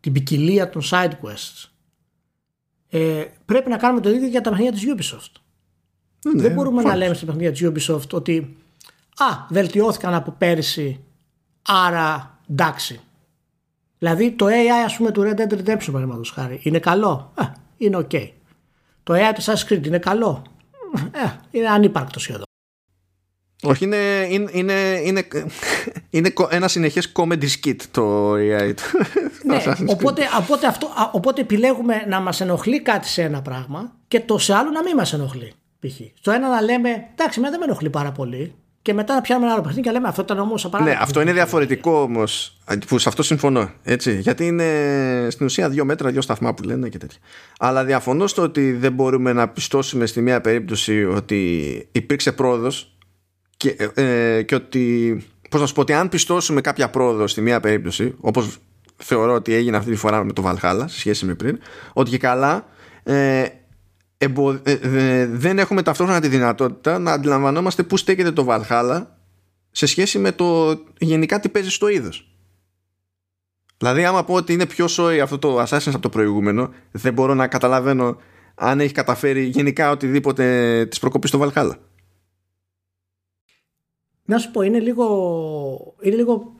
την 0.00 0.12
ποικιλία 0.12 0.70
των 0.70 0.82
side 0.90 1.12
quests, 1.22 1.68
ε, 2.88 3.24
πρέπει 3.44 3.70
να 3.70 3.76
κάνουμε 3.76 4.00
το 4.00 4.10
ίδιο 4.10 4.28
για 4.28 4.40
τα 4.40 4.50
παιχνίδια 4.50 4.72
της 4.72 4.84
Ubisoft. 4.94 5.40
Ναι, 6.24 6.42
Δεν 6.42 6.52
μπορούμε 6.52 6.82
να 6.82 6.96
λέμε 6.96 7.14
στα 7.14 7.26
παιχνίδια 7.26 7.52
της 7.52 7.90
Ubisoft 7.90 8.08
ότι 8.10 8.56
α, 9.16 9.46
βελτιώθηκαν 9.48 10.14
από 10.14 10.30
πέρυσι, 10.30 11.00
άρα 11.62 12.38
εντάξει. 12.50 13.00
Δηλαδή 14.04 14.30
το 14.30 14.46
AI 14.46 14.84
ας 14.84 14.96
πούμε 14.96 15.10
του 15.10 15.22
Red 15.22 15.40
Dead 15.40 15.52
Redemption 15.52 15.86
παραδείγματος 15.86 16.30
χάρη 16.30 16.60
είναι 16.62 16.78
καλό, 16.78 17.32
ε, 17.40 17.44
είναι 17.76 17.96
ok. 17.96 18.28
Το 19.02 19.14
AI 19.14 19.32
του 19.34 19.42
Assassin's 19.42 19.72
Creed 19.72 19.86
είναι 19.86 19.98
καλό, 19.98 20.42
ε, 21.12 21.28
είναι 21.50 21.68
ανύπαρκτο 21.68 22.18
σχεδόν. 22.18 22.42
Όχι, 23.62 23.84
είναι, 23.84 24.26
είναι, 24.30 24.50
είναι, 24.52 25.00
είναι, 25.04 25.26
είναι 26.10 26.32
ένα 26.48 26.68
συνεχές 26.68 27.12
comedy 27.16 27.48
skit 27.60 27.76
το 27.90 28.32
AI 28.34 28.74
ναι, 29.44 29.62
οπότε, 29.86 30.22
οπότε, 30.40 30.66
αυτό, 30.66 30.88
οπότε 31.12 31.40
επιλέγουμε 31.40 32.04
να 32.08 32.20
μας 32.20 32.40
ενοχλεί 32.40 32.80
κάτι 32.80 33.08
σε 33.08 33.22
ένα 33.22 33.42
πράγμα 33.42 33.92
και 34.08 34.20
το 34.20 34.38
σε 34.38 34.54
άλλο 34.54 34.70
να 34.70 34.82
μην 34.82 34.96
μας 34.96 35.12
ενοχλεί. 35.12 35.52
Π.χ. 35.80 36.00
Στο 36.18 36.30
ένα 36.30 36.48
να 36.48 36.60
λέμε, 36.60 37.08
εντάξει, 37.12 37.40
με 37.40 37.50
δεν 37.50 37.58
με 37.58 37.64
ενοχλεί 37.64 37.90
πάρα 37.90 38.12
πολύ. 38.12 38.54
Και 38.84 38.94
μετά 38.94 39.14
να 39.14 39.20
πιάνουμε 39.20 39.46
ένα 39.46 39.54
άλλο 39.54 39.64
παιχνίδι 39.64 39.86
και 39.86 39.92
λέμε 39.92 40.08
αυτό 40.08 40.22
ήταν 40.22 40.38
όμως 40.38 40.70
Ναι, 40.82 40.96
αυτό 41.00 41.20
είναι 41.20 41.32
διαφορετικό 41.32 42.00
όμως. 42.00 42.56
Που 42.86 42.98
σε 42.98 43.08
αυτό 43.08 43.22
συμφωνώ. 43.22 43.70
Έτσι, 43.82 44.18
γιατί 44.20 44.46
είναι 44.46 45.26
στην 45.30 45.46
ουσία 45.46 45.68
δύο 45.68 45.84
μέτρα, 45.84 46.10
δύο 46.10 46.20
σταθμά 46.20 46.54
που 46.54 46.62
λένε 46.62 46.88
και 46.88 46.98
τέτοια. 46.98 47.18
Αλλά 47.58 47.84
διαφωνώ 47.84 48.26
στο 48.26 48.42
ότι 48.42 48.72
δεν 48.72 48.92
μπορούμε 48.92 49.32
να 49.32 49.48
πιστώσουμε 49.48 50.06
στη 50.06 50.20
μία 50.20 50.40
περίπτωση 50.40 51.04
ότι 51.04 51.88
υπήρξε 51.92 52.32
πρόοδος 52.32 52.96
και, 53.56 53.76
ε, 53.94 54.42
και 54.42 54.54
ότι, 54.54 55.16
πώς 55.50 55.60
να 55.60 55.66
σου 55.66 55.74
πω, 55.74 55.80
ότι 55.80 55.92
αν 55.92 56.08
πιστώσουμε 56.08 56.60
κάποια 56.60 56.90
πρόοδο 56.90 57.26
στη 57.26 57.40
μία 57.40 57.60
περίπτωση, 57.60 58.14
όπως 58.20 58.56
θεωρώ 58.96 59.34
ότι 59.34 59.54
έγινε 59.54 59.76
αυτή 59.76 59.90
τη 59.90 59.96
φορά 59.96 60.24
με 60.24 60.32
το 60.32 60.42
Valhalla 60.46 60.84
σε 60.86 60.98
σχέση 60.98 61.26
με 61.26 61.34
πριν, 61.34 61.58
ότι 61.92 62.10
και 62.10 62.18
καλά 62.18 62.66
ε, 63.02 63.44
εμπο, 64.18 64.52
ε, 64.62 65.26
δεν 65.26 65.58
έχουμε 65.58 65.82
ταυτόχρονα 65.82 66.20
τη 66.20 66.28
δυνατότητα 66.28 66.98
να 66.98 67.12
αντιλαμβανόμαστε 67.12 67.82
πού 67.82 67.96
στέκεται 67.96 68.32
το 68.32 68.46
Valhalla 68.48 69.06
σε 69.70 69.86
σχέση 69.86 70.18
με 70.18 70.32
το 70.32 70.78
γενικά 70.98 71.40
τι 71.40 71.48
παίζει 71.48 71.70
στο 71.70 71.88
είδος. 71.88 72.28
Δηλαδή 73.78 74.04
άμα 74.04 74.24
πω 74.24 74.34
ότι 74.34 74.52
είναι 74.52 74.66
πιο 74.66 74.88
σόι 74.88 75.20
αυτό 75.20 75.38
το 75.38 75.62
Assassin's 75.62 75.86
από 75.86 75.98
το 75.98 76.08
προηγούμενο 76.08 76.70
δεν 76.90 77.12
μπορώ 77.12 77.34
να 77.34 77.48
καταλαβαίνω 77.48 78.16
αν 78.54 78.80
έχει 78.80 78.92
καταφέρει 78.92 79.44
γενικά 79.44 79.90
οτιδήποτε 79.90 80.86
της 80.86 80.98
προκοπής 80.98 81.30
στο 81.30 81.40
Valhalla. 81.42 81.74
Να 84.24 84.38
σου 84.38 84.50
πω, 84.50 84.62
είναι 84.62 84.78
λίγο. 84.78 85.94
Είναι 86.00 86.16
λίγο 86.16 86.56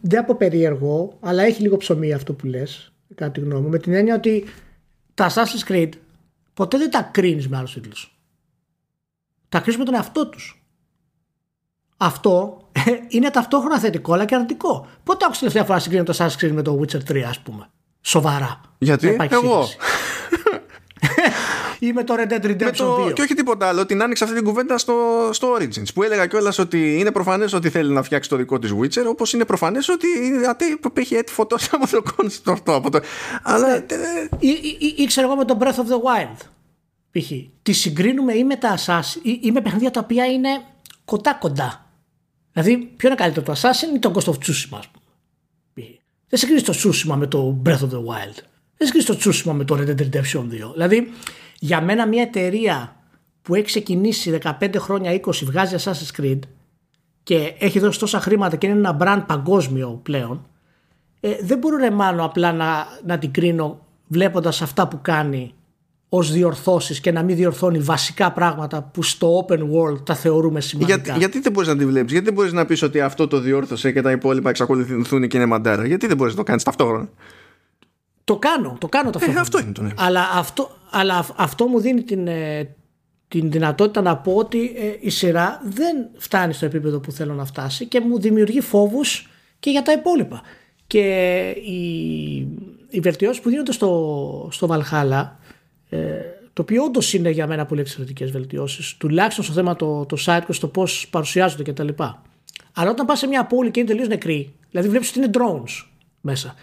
δεν 0.00 0.18
από 0.18 0.34
περίεργο, 0.34 1.16
αλλά 1.20 1.42
έχει 1.42 1.62
λίγο 1.62 1.76
ψωμί 1.76 2.12
αυτό 2.12 2.32
που 2.32 2.46
λες, 2.46 2.92
κατά 3.14 3.30
τη 3.30 3.40
γνώμη 3.40 3.62
μου, 3.62 3.68
με 3.68 3.78
την 3.78 3.92
έννοια 3.92 4.14
ότι 4.14 4.44
τα 5.14 5.30
Assassin's 5.30 5.72
Creed 5.72 5.88
ποτέ 6.54 6.78
δεν 6.78 6.90
τα 6.90 7.02
κρίνεις 7.02 7.48
με 7.48 7.56
άλλους 7.56 7.72
τίτλους. 7.72 8.20
Τα 9.48 9.60
κρίνεις 9.60 9.78
με 9.78 9.84
τον 9.84 9.94
εαυτό 9.94 10.28
τους. 10.28 10.64
Αυτό 11.96 12.62
είναι 13.08 13.30
ταυτόχρονα 13.30 13.78
θετικό 13.78 14.12
αλλά 14.12 14.24
και 14.24 14.34
αρνητικό. 14.34 14.86
Πότε 15.04 15.24
άκουσα 15.24 15.38
τελευταία 15.38 15.64
φορά 15.64 15.78
συγκρίνει 15.78 16.04
το 16.04 16.14
Assassin's 16.16 16.44
Creed 16.44 16.50
με 16.50 16.62
το 16.62 16.80
Witcher 16.80 17.10
3, 17.10 17.18
ας 17.20 17.40
πούμε; 17.40 17.70
Σοβαρά. 18.00 18.60
Γιατί; 18.78 19.16
Εγώ 19.30 19.68
ή 21.80 21.92
με 21.92 22.04
το 22.04 22.14
Red 22.18 22.32
Dead 22.32 22.44
Redemption 22.44 22.76
το... 22.76 23.06
2. 23.06 23.12
Και 23.12 23.22
όχι 23.22 23.34
τίποτα 23.34 23.68
άλλο, 23.68 23.86
την 23.86 24.02
άνοιξε 24.02 24.24
αυτή 24.24 24.36
την 24.36 24.44
κουβέντα 24.44 24.78
στο, 24.78 25.28
στο 25.32 25.56
Origins 25.58 25.94
που 25.94 26.02
έλεγα 26.02 26.26
κιόλας 26.26 26.58
ότι 26.58 26.98
είναι 26.98 27.12
προφανές 27.12 27.52
ότι 27.52 27.70
θέλει 27.70 27.92
να 27.92 28.02
φτιάξει 28.02 28.28
το 28.28 28.36
δικό 28.36 28.58
της 28.58 28.74
Witcher, 28.80 29.04
όπως 29.06 29.32
είναι 29.32 29.44
προφανές 29.44 29.88
ότι 29.88 30.06
έχει 30.94 31.14
έτσι 31.14 31.34
φωτό 31.34 31.56
από 31.70 31.90
το 31.90 32.02
concept 32.16 32.52
αυτό. 32.52 32.80
το... 32.90 33.00
Αλλά. 33.42 33.68
Ναι. 33.68 33.78
Ή, 34.38 34.48
ή, 34.78 34.94
ή, 34.96 35.06
ξέρω 35.06 35.26
εγώ 35.26 35.36
με 35.36 35.44
το 35.44 35.58
Breath 35.60 35.66
of 35.66 35.88
the 35.88 36.00
Wild. 36.02 36.36
Π.χ. 37.10 37.30
Τη 37.62 37.72
συγκρίνουμε 37.72 38.34
ή 38.34 38.44
με 38.44 38.56
τα 38.56 38.78
Assassin 38.78 39.20
ή, 39.22 39.38
ή 39.42 39.50
με 39.50 39.60
παιχνίδια 39.60 39.90
τα 39.90 40.00
οποία 40.00 40.26
είναι 40.26 40.48
κοντά-κοντά. 41.04 41.86
Δηλαδή, 42.52 42.76
ποιο 42.96 43.08
είναι 43.08 43.16
καλύτερο, 43.16 43.46
το 43.46 43.52
Assassin 43.52 43.94
ή 43.94 43.98
το 43.98 44.12
Ghost 44.14 44.30
of 44.30 44.34
Tsushima, 44.34 44.78
ας 44.78 44.88
πούμε. 44.88 45.04
Δεν 46.28 46.38
συγκρίνεις 46.38 46.62
το 46.62 46.74
Tsushima 46.74 47.16
με 47.16 47.26
το 47.26 47.62
Breath 47.64 47.80
of 47.80 47.90
the 47.90 48.02
Wild. 48.04 48.36
Δεν 48.76 48.88
συγκρίνεις 48.88 49.04
το 49.04 49.16
Tsushima 49.20 49.52
με 49.52 49.64
το 49.64 49.76
Red 49.78 49.88
Dead 49.88 50.00
Redemption 50.00 50.42
2. 50.42 50.72
Δηλαδή, 50.72 51.12
για 51.62 51.80
μένα 51.82 52.08
μια 52.08 52.22
εταιρεία 52.22 52.96
που 53.42 53.54
έχει 53.54 53.64
ξεκινήσει 53.64 54.38
15 54.60 54.74
χρόνια, 54.76 55.20
20, 55.24 55.32
βγάζει 55.44 55.76
Assassin's 55.78 56.20
Creed 56.20 56.38
και 57.22 57.54
έχει 57.58 57.78
δώσει 57.78 57.98
τόσα 57.98 58.20
χρήματα 58.20 58.56
και 58.56 58.66
είναι 58.66 58.76
ένα 58.76 58.96
brand 59.00 59.24
παγκόσμιο 59.26 60.00
πλέον, 60.02 60.46
ε, 61.20 61.30
δεν 61.42 61.58
μπορώ 61.58 61.90
μάλλον 61.90 62.24
απλά 62.24 62.52
να, 62.52 62.86
να 63.06 63.18
την 63.18 63.30
κρίνω 63.30 63.86
βλέποντας 64.06 64.62
αυτά 64.62 64.88
που 64.88 64.98
κάνει 65.02 65.54
ως 66.08 66.32
διορθώσεις 66.32 67.00
και 67.00 67.12
να 67.12 67.22
μην 67.22 67.36
διορθώνει 67.36 67.78
βασικά 67.78 68.32
πράγματα 68.32 68.82
που 68.82 69.02
στο 69.02 69.46
open 69.46 69.58
world 69.58 70.04
τα 70.04 70.14
θεωρούμε 70.14 70.60
σημαντικά. 70.60 71.00
Για, 71.04 71.16
γιατί 71.16 71.40
δεν 71.40 71.52
μπορείς 71.52 71.68
να 71.68 71.76
τη 71.76 71.86
βλέπεις, 71.86 72.10
γιατί 72.10 72.24
δεν 72.24 72.34
μπορείς 72.34 72.52
να 72.52 72.64
πεις 72.64 72.82
ότι 72.82 73.00
αυτό 73.00 73.26
το 73.26 73.40
διόρθωσε 73.40 73.92
και 73.92 74.02
τα 74.02 74.10
υπόλοιπα 74.10 74.50
εξακολουθούν 74.50 75.28
και 75.28 75.36
είναι 75.36 75.46
μαντάρα, 75.46 75.86
γιατί 75.86 76.06
δεν 76.06 76.16
μπορείς 76.16 76.32
να 76.32 76.38
το 76.38 76.44
κάνεις 76.44 76.62
ταυτόχρονα; 76.62 77.08
Το 78.30 78.36
κάνω, 78.36 78.76
το 78.80 78.88
κάνω 78.88 79.10
ταυτόχρονα. 79.10 79.38
Ε, 79.38 79.42
αυτό 79.42 79.58
είναι 79.58 79.72
το 79.72 79.82
ναι. 79.82 79.90
Αλλά 79.96 80.30
αυτό, 80.34 80.70
αλλά 80.90 81.26
αυτό 81.36 81.66
μου 81.66 81.80
δίνει 81.80 82.02
την, 82.02 82.26
ε, 82.26 82.74
την 83.28 83.50
δυνατότητα 83.50 84.00
να 84.00 84.16
πω 84.16 84.32
ότι 84.32 84.72
ε, 84.76 84.96
η 85.00 85.10
σειρά 85.10 85.60
δεν 85.64 86.08
φτάνει 86.16 86.52
στο 86.52 86.66
επίπεδο 86.66 87.00
που 87.00 87.12
θέλω 87.12 87.34
να 87.34 87.44
φτάσει 87.44 87.86
και 87.86 88.00
μου 88.00 88.20
δημιουργεί 88.20 88.60
φόβους 88.60 89.28
και 89.58 89.70
για 89.70 89.82
τα 89.82 89.92
υπόλοιπα. 89.92 90.42
Και 90.86 91.00
οι, 91.50 92.36
οι 92.90 93.00
βελτιώσεις 93.00 93.42
που 93.42 93.48
δίνονται 93.48 93.72
στο, 93.72 94.48
στο 94.52 94.68
Valhalla, 94.70 95.28
ε, 95.88 95.98
το 96.52 96.62
οποίο 96.62 96.84
όντως 96.84 97.14
είναι 97.14 97.30
για 97.30 97.46
μένα 97.46 97.66
πολύ 97.66 97.80
εξαιρετικές 97.80 98.30
βελτιώσεις, 98.30 98.96
τουλάχιστον 98.96 99.44
στο 99.44 99.52
θέμα 99.52 99.76
το, 99.76 100.06
το 100.06 100.16
site 100.26 100.42
και 100.46 100.52
στο 100.52 100.68
πώς 100.68 101.06
παρουσιάζονται 101.10 101.62
κτλ. 101.62 101.88
Αλλά 102.72 102.90
όταν 102.90 103.06
πας 103.06 103.18
σε 103.18 103.26
μια 103.26 103.44
πόλη 103.44 103.70
και 103.70 103.80
είναι 103.80 103.88
τελείως 103.88 104.08
νεκρή, 104.08 104.54
δηλαδή 104.70 104.88
βλέπεις 104.88 105.08
ότι 105.08 105.18
είναι 105.18 105.30
drones 105.32 105.84
μέσα. 106.20 106.54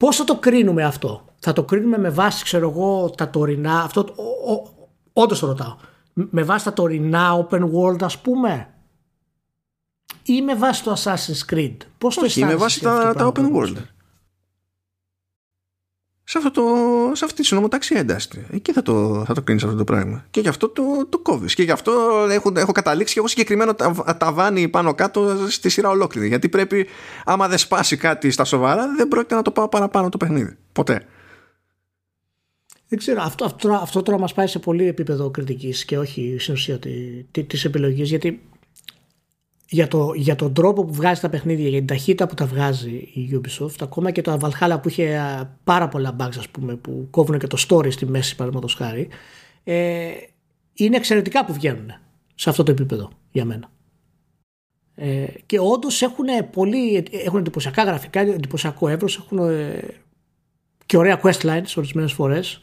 Πώ 0.00 0.12
θα 0.12 0.24
το 0.24 0.36
κρίνουμε 0.36 0.84
αυτό, 0.84 1.24
Θα 1.38 1.52
το 1.52 1.64
κρίνουμε 1.64 1.98
με 1.98 2.10
βάση, 2.10 2.44
ξέρω 2.44 2.70
εγώ, 2.70 3.10
τα 3.10 3.30
τωρινά. 3.30 3.82
Αυτό, 3.82 4.06
όντως 5.12 5.38
το 5.38 5.46
ρωτάω. 5.46 5.76
Με 6.12 6.42
βάση 6.42 6.64
τα 6.64 6.72
τωρινά 6.72 7.46
open 7.48 7.70
world, 7.72 8.02
ας 8.02 8.18
πούμε, 8.18 8.68
ή 10.22 10.42
με 10.42 10.54
βάση 10.54 10.82
το 10.82 10.92
Assassin's 10.92 11.54
Creed; 11.54 11.76
Πώς 11.98 12.14
το 12.14 12.24
αισθάνεσαι. 12.24 12.40
Ή 12.40 12.44
με 12.44 12.54
βάση 12.54 12.80
τα, 12.80 13.14
τα 13.16 13.32
open 13.34 13.52
world 13.52 13.76
σε, 16.30 16.38
αυτό 16.38 16.50
το, 16.50 16.64
σε 17.14 17.24
αυτή 17.24 17.40
τη 17.40 17.46
συνομοταξία 17.46 17.98
ένταστη. 17.98 18.46
Εκεί 18.50 18.72
θα 18.72 18.82
το, 18.82 19.24
θα 19.26 19.34
το 19.34 19.42
κρίνεις 19.42 19.64
αυτό 19.64 19.76
το 19.76 19.84
πράγμα. 19.84 20.24
Και 20.30 20.40
γι' 20.40 20.48
αυτό 20.48 20.68
το, 20.68 20.82
το 21.08 21.18
κόβεις. 21.18 21.54
Και 21.54 21.62
γι' 21.62 21.70
αυτό 21.70 21.92
έχω, 22.30 22.52
έχω 22.56 22.72
καταλήξει 22.72 23.12
και 23.12 23.18
εγώ 23.18 23.28
συγκεκριμένο 23.28 23.74
ταβάνι 24.18 24.68
πάνω 24.68 24.94
κάτω 24.94 25.36
στη 25.48 25.68
σειρά 25.68 25.88
ολόκληρη. 25.88 26.28
Γιατί 26.28 26.48
πρέπει, 26.48 26.86
άμα 27.24 27.48
δεν 27.48 27.58
σπάσει 27.58 27.96
κάτι 27.96 28.30
στα 28.30 28.44
σοβαρά, 28.44 28.94
δεν 28.96 29.08
πρόκειται 29.08 29.34
να 29.34 29.42
το 29.42 29.50
πάω 29.50 29.68
παραπάνω 29.68 30.08
το 30.08 30.16
παιχνίδι. 30.16 30.56
Ποτέ. 30.72 31.06
Δεν 32.88 32.98
ξέρω, 32.98 33.22
αυτό, 33.22 33.44
αυτό, 33.44 33.72
αυτό 33.72 34.02
τώρα 34.02 34.18
μας 34.18 34.34
πάει 34.34 34.46
σε 34.46 34.58
πολύ 34.58 34.86
επίπεδο 34.86 35.30
κριτικής 35.30 35.84
και 35.84 35.98
όχι 35.98 36.36
στην 36.38 36.54
ουσία 36.54 36.78
της 37.46 37.64
επιλογής. 37.64 38.08
Γιατί 38.08 38.40
για, 39.72 39.88
το, 39.88 40.12
για 40.14 40.36
τον 40.36 40.54
τρόπο 40.54 40.84
που 40.84 40.92
βγάζει 40.94 41.20
τα 41.20 41.28
παιχνίδια, 41.28 41.68
για 41.68 41.78
την 41.78 41.86
ταχύτητα 41.86 42.26
που 42.26 42.34
τα 42.34 42.46
βγάζει 42.46 42.90
η 42.90 43.30
Ubisoft, 43.32 43.74
ακόμα 43.80 44.10
και 44.10 44.22
το 44.22 44.38
Valhalla 44.40 44.78
που 44.82 44.88
είχε 44.88 45.20
πάρα 45.64 45.88
πολλά 45.88 46.16
bugs, 46.20 46.38
ας 46.38 46.48
πούμε, 46.48 46.74
που 46.74 47.06
κόβουν 47.10 47.38
και 47.38 47.46
το 47.46 47.64
story 47.68 47.92
στη 47.92 48.06
μέση, 48.06 48.36
παραδείγματος 48.36 48.74
χάρη, 48.74 49.08
ε, 49.64 50.10
είναι 50.72 50.96
εξαιρετικά 50.96 51.44
που 51.44 51.52
βγαίνουν 51.52 51.92
σε 52.34 52.50
αυτό 52.50 52.62
το 52.62 52.70
επίπεδο 52.70 53.10
για 53.30 53.44
μένα. 53.44 53.70
Ε, 54.94 55.26
και 55.46 55.58
όντως 55.58 56.02
έχουν 56.02 56.26
πολύ 56.52 57.04
έχουν 57.10 57.38
εντυπωσιακά 57.38 57.82
γραφικά, 57.82 58.20
εντυπωσιακό 58.20 58.88
εύρος, 58.88 59.16
έχουν 59.16 59.38
ε, 59.38 59.82
και 60.86 60.96
ωραία 60.96 61.20
questlines 61.22 61.72
ορισμένες 61.76 62.12
φορές. 62.12 62.60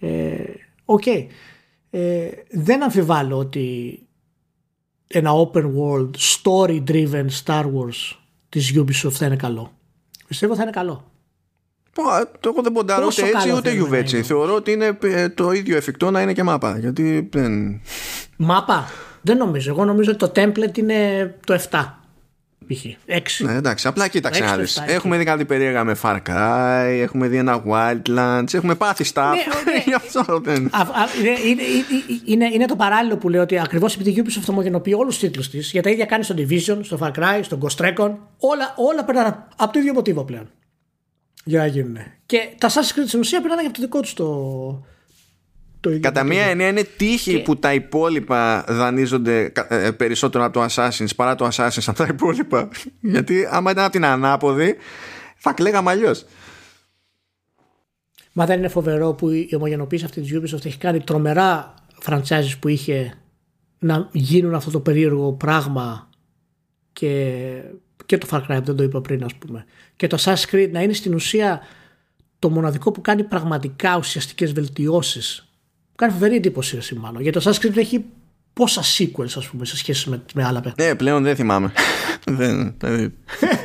Ε, 0.00 0.34
okay. 0.84 1.26
ε, 1.90 2.28
δεν 2.50 2.82
αμφιβάλλω 2.82 3.38
ότι 3.38 3.98
ένα 5.06 5.30
open 5.32 5.62
world 5.62 6.10
story 6.16 6.82
driven 6.88 7.26
Star 7.44 7.64
Wars 7.64 8.16
της 8.48 8.72
Ubisoft 8.76 9.12
θα 9.12 9.26
είναι 9.26 9.36
καλό. 9.36 9.72
Πιστεύω 10.26 10.54
θα 10.54 10.62
είναι 10.62 10.70
καλό. 10.70 11.12
Το 12.40 12.48
εγώ 12.48 12.62
δεν 12.62 12.72
ποντάρω 12.72 13.06
ούτε 13.06 13.22
έτσι 13.22 13.52
ούτε 13.52 13.72
γιουβέτσι. 13.72 14.22
Θεωρώ 14.22 14.54
ότι 14.54 14.72
είναι 14.72 14.98
ε, 15.02 15.28
το 15.28 15.52
ίδιο 15.52 15.76
εφικτό 15.76 16.10
να 16.10 16.20
είναι 16.20 16.32
και 16.32 16.42
μάπα. 16.42 16.78
Γιατί 16.78 17.28
δεν. 17.32 17.80
Μάπα. 18.36 18.88
Δεν 19.22 19.36
νομίζω. 19.36 19.70
Εγώ 19.70 19.84
νομίζω 19.84 20.10
ότι 20.10 20.18
το 20.18 20.32
template 20.42 20.78
είναι 20.78 21.34
το 21.44 21.60
7 21.70 21.84
π.χ. 22.66 22.84
6. 23.06 23.44
Ναι, 23.46 23.54
εντάξει, 23.54 23.86
απλά 23.86 24.08
κοίταξε 24.08 24.44
να 24.44 24.56
δεις. 24.56 24.82
Έχουμε 24.86 25.16
δει 25.16 25.24
κάτι 25.24 25.44
περίεργα 25.44 25.84
με 25.84 25.96
Far 26.02 26.16
Cry, 26.28 27.00
έχουμε 27.02 27.28
δει 27.28 27.36
ένα 27.36 27.62
Wildlands, 27.66 28.54
έχουμε 28.54 28.74
πάθει 28.74 29.04
stuff. 29.14 29.32
Ναι, 29.64 29.94
αυτό 30.04 30.40
δεν. 30.40 30.70
είναι, 32.24 32.48
είναι, 32.52 32.66
το 32.66 32.76
παράλληλο 32.76 33.16
που 33.16 33.28
λέω 33.28 33.42
ότι 33.42 33.58
ακριβώς 33.58 33.94
επειδή 33.94 34.10
η 34.10 34.24
Ubisoft 34.26 34.48
ομογενοποιεί 34.48 34.94
όλους 34.96 35.18
τους 35.18 35.28
τίτλους 35.28 35.50
της, 35.50 35.70
για 35.70 35.82
τα 35.82 35.90
ίδια 35.90 36.04
κάνει 36.04 36.24
στο 36.24 36.34
Division, 36.38 36.78
στο 36.82 36.98
Far 37.00 37.10
Cry, 37.10 37.40
στο 37.42 37.58
Ghost 37.62 37.84
Recon, 37.84 38.14
όλα, 38.38 38.74
όλα 38.76 39.04
περνάνε 39.04 39.36
από 39.56 39.72
το 39.72 39.78
ίδιο 39.78 39.92
μοτίβο 39.92 40.24
πλέον. 40.24 40.50
Για 41.44 41.58
να 41.58 41.66
γίνουν. 41.66 41.96
Και 42.26 42.48
τα 42.58 42.68
Assassin's 42.68 42.98
Creed 42.98 43.06
στην 43.06 43.20
ουσία 43.20 43.40
περνάνε 43.40 43.62
για 43.62 43.70
το 43.70 43.80
δικό 43.80 44.00
τους 44.00 44.14
το, 44.14 44.26
Κατά 46.00 46.24
μία 46.24 46.42
έννοια 46.42 46.68
είναι 46.68 46.82
τύχη 46.96 47.42
που 47.42 47.56
τα 47.56 47.74
υπόλοιπα 47.74 48.64
δανείζονται 48.68 49.52
ε, 49.68 49.90
περισσότερο 49.90 50.44
από 50.44 50.52
το 50.52 50.66
Assassin's 50.70 51.14
παρά 51.16 51.34
το 51.34 51.48
Assassin's 51.52 51.84
από 51.86 51.98
τα 51.98 52.06
υπόλοιπα. 52.10 52.68
Γιατί 53.00 53.48
άμα 53.50 53.70
ήταν 53.70 53.84
από 53.84 53.92
την 53.92 54.04
ανάποδη 54.04 54.76
θα 55.36 55.52
κλαίγαμε 55.52 55.90
αλλιώς. 55.90 56.26
Μα 58.32 58.46
δεν 58.46 58.58
είναι 58.58 58.68
φοβερό 58.68 59.12
που 59.12 59.30
η 59.30 59.50
ομογενοποίηση 59.54 60.04
αυτής 60.04 60.26
της 60.26 60.38
Ubisoft 60.38 60.64
έχει 60.64 60.78
κάνει 60.78 61.00
τρομερά 61.00 61.74
franchises 62.04 62.54
που 62.60 62.68
είχε 62.68 63.14
να 63.78 64.08
γίνουν 64.12 64.54
αυτό 64.54 64.70
το 64.70 64.80
περίεργο 64.80 65.32
πράγμα 65.32 66.08
και, 66.92 67.62
και 68.06 68.18
το 68.18 68.26
Far 68.30 68.40
Cry 68.40 68.60
δεν 68.62 68.76
το 68.76 68.82
είπα 68.82 69.00
πριν 69.00 69.24
ας 69.24 69.34
πούμε 69.34 69.64
και 69.96 70.06
το 70.06 70.16
Assassin's 70.20 70.54
Creed 70.54 70.68
να 70.72 70.82
είναι 70.82 70.92
στην 70.92 71.14
ουσία 71.14 71.60
το 72.38 72.50
μοναδικό 72.50 72.90
που 72.90 73.00
κάνει 73.00 73.24
πραγματικά 73.24 73.96
ουσιαστικές 73.96 74.52
βελτιώσεις 74.52 75.53
κάνει 75.96 76.12
φοβερή 76.12 76.36
εντύπωση 76.36 76.76
εσύ 76.76 76.94
μάλλον. 76.94 77.22
Γιατί 77.22 77.40
το 77.40 77.50
Assassin's 77.50 77.66
Creed 77.66 77.76
έχει 77.76 78.04
πόσα 78.52 78.82
sequels 78.82 79.32
ας 79.36 79.48
πούμε 79.48 79.64
σε 79.64 79.76
σχέση 79.76 80.10
με, 80.10 80.22
με 80.34 80.44
άλλα 80.44 80.60
παιχνίδια. 80.60 80.92
Ναι, 80.92 80.94
πλέον 80.94 81.22
δεν 81.22 81.36
θυμάμαι. 81.36 81.72
δεν, 82.38 82.74
δηλαδή, 82.78 83.14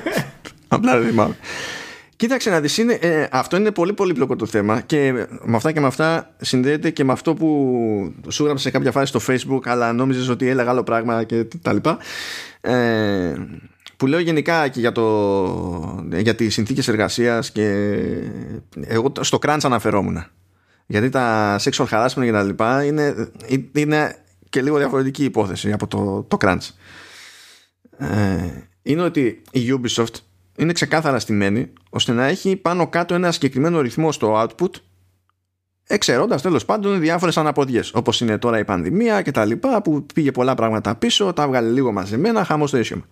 απλά 0.68 1.00
δεν 1.00 1.08
θυμάμαι. 1.08 1.38
Κοίταξε 2.16 2.50
να 2.50 2.60
δεις, 2.62 2.78
είναι, 2.78 2.94
ε, 2.94 3.28
αυτό 3.32 3.58
είναι 3.58 3.72
πολύ 3.72 3.94
πολύ 3.94 4.14
πλοκό 4.14 4.36
το 4.36 4.46
θέμα 4.46 4.82
και 4.82 5.12
με 5.44 5.56
αυτά 5.56 5.72
και 5.72 5.80
με 5.80 5.88
αυτά 5.88 6.36
συνδέεται 6.38 6.90
και 6.90 7.04
με 7.04 7.12
αυτό 7.12 7.34
που 7.34 8.14
σου 8.28 8.44
έγραψε 8.44 8.64
σε 8.64 8.72
κάποια 8.72 8.92
φάση 8.92 9.14
στο 9.18 9.20
facebook 9.28 9.62
αλλά 9.64 9.94
νόμιζες 9.94 10.28
ότι 10.28 10.48
έλεγα 10.48 10.70
άλλο 10.70 10.84
πράγμα 10.84 11.24
και 11.24 11.48
τα 11.62 11.74
λοιπά. 11.74 11.98
Ε, 12.62 13.34
που 13.98 14.08
λέω 14.08 14.20
γενικά 14.20 14.68
και 14.68 14.80
για, 14.80 14.92
το, 14.92 16.06
για 16.16 16.36
τις 16.36 16.54
συνθήκες 16.54 16.88
εργασίας 16.88 17.52
και 17.52 17.96
εγώ 18.82 19.12
στο 19.20 19.40
crunch 19.42 19.60
αναφερόμουν 19.64 20.26
γιατί 20.92 21.10
τα 21.10 21.56
sexual 21.60 21.86
harassment 21.92 22.24
και 22.24 22.32
τα 22.32 22.44
λοιπά 22.44 22.84
είναι, 22.84 23.32
είναι 23.74 24.16
και 24.50 24.62
λίγο 24.62 24.78
διαφορετική 24.78 25.24
υπόθεση 25.24 25.72
από 25.72 25.88
το, 25.88 26.26
το 26.28 26.38
crunch. 26.42 26.70
Ε, 27.98 28.08
είναι 28.82 29.02
ότι 29.02 29.42
η 29.52 29.60
Ubisoft 29.70 30.14
είναι 30.58 30.74
ξεκάθαρα 30.74 31.20
στημένη 31.20 31.74
ώστε 31.90 32.12
να 32.12 32.26
έχει 32.26 32.56
πάνω 32.56 32.88
κάτω 32.88 33.14
ένα 33.14 33.32
συγκεκριμένο 33.32 33.82
ρυθμό 33.82 34.12
στο 34.12 34.44
output 34.44 34.72
εξαιρώντας 35.88 36.42
τέλος 36.42 36.66
πάντων 36.66 37.00
διάφορες 37.00 37.38
αναποδιές. 37.38 37.94
Όπως 37.94 38.22
είναι 38.22 38.38
τώρα 38.38 38.60
η 38.60 38.66
πανδημία 38.66 39.22
και 39.22 39.32
τα 39.32 39.46
λοιπά 39.46 39.82
που 39.82 40.06
πήγε 40.14 40.32
πολλά 40.32 40.56
πράγματα 40.56 40.96
πίσω, 40.96 41.34
τα 41.34 41.44
έβγαλε 41.44 41.70
λίγο 41.70 41.92
μαζεμένα, 41.92 42.44
χαμός 42.44 42.72
το 42.72 42.78
ίσιο 42.78 43.04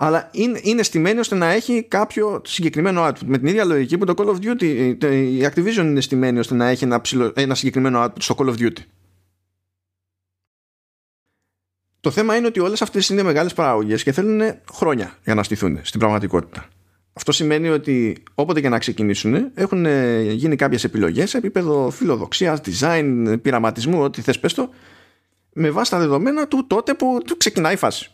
αλλά 0.00 0.28
είναι, 0.32 0.60
είναι 0.62 0.82
στημένη 0.82 1.18
ώστε 1.18 1.34
να 1.34 1.46
έχει 1.46 1.82
κάποιο 1.82 2.40
συγκεκριμένο 2.44 3.06
output. 3.06 3.24
Με 3.26 3.38
την 3.38 3.46
ίδια 3.46 3.64
λογική 3.64 3.98
που 3.98 4.04
το 4.04 4.14
Call 4.16 4.26
of 4.26 4.36
Duty, 4.36 4.94
η 5.10 5.44
Activision 5.44 5.76
είναι 5.76 6.00
στημένη 6.00 6.38
ώστε 6.38 6.54
να 6.54 6.66
έχει 6.66 6.84
ένα, 6.84 7.00
ψηλο, 7.00 7.32
ένα 7.34 7.54
συγκεκριμένο 7.54 8.04
output 8.04 8.18
στο 8.18 8.34
Call 8.38 8.46
of 8.46 8.54
Duty. 8.54 8.80
Το 12.00 12.10
θέμα 12.10 12.36
είναι 12.36 12.46
ότι 12.46 12.60
όλες 12.60 12.82
αυτές 12.82 13.08
είναι 13.08 13.22
μεγάλες 13.22 13.54
παραγωγές 13.54 14.02
και 14.02 14.12
θέλουν 14.12 14.40
χρόνια 14.72 15.18
για 15.24 15.34
να 15.34 15.42
στηθούν 15.42 15.78
στην 15.82 16.00
πραγματικότητα. 16.00 16.68
Αυτό 17.12 17.32
σημαίνει 17.32 17.68
ότι 17.68 18.22
όποτε 18.34 18.60
και 18.60 18.68
να 18.68 18.78
ξεκινήσουν 18.78 19.50
έχουν 19.54 19.86
γίνει 20.30 20.56
κάποιες 20.56 20.84
επιλογές 20.84 21.30
σε 21.30 21.38
επίπεδο 21.38 21.90
φιλοδοξίας, 21.90 22.60
design, 22.64 23.36
πειραματισμού, 23.42 24.02
ό,τι 24.02 24.22
θες 24.22 24.38
πες 24.38 24.54
το, 24.54 24.70
με 25.52 25.70
βάση 25.70 25.90
τα 25.90 25.98
δεδομένα 25.98 26.48
του 26.48 26.66
τότε 26.66 26.94
που 26.94 27.22
ξεκινάει 27.36 27.72
η 27.72 27.76
φάση. 27.76 28.12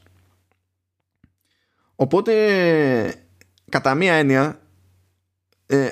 Οπότε 1.96 3.14
κατά 3.68 3.94
μία 3.94 4.14
έννοια 4.14 4.60
ε, 5.66 5.90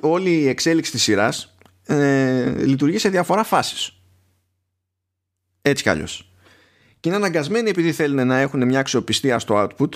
όλη 0.00 0.30
η 0.30 0.48
εξέλιξη 0.48 0.90
της 0.90 1.02
σειράς 1.02 1.56
ε, 1.86 2.64
λειτουργεί 2.64 2.98
σε 2.98 3.08
διαφορά 3.08 3.44
φάσεις. 3.44 4.02
Έτσι 5.62 5.82
κι 5.82 5.88
αλλιώς. 5.88 6.32
Και 7.00 7.08
είναι 7.08 7.18
αναγκασμένοι 7.18 7.70
επειδή 7.70 7.92
θέλουν 7.92 8.26
να 8.26 8.38
έχουν 8.38 8.64
μια 8.64 8.78
αξιοπιστία 8.78 9.38
στο 9.38 9.66
output 9.68 9.88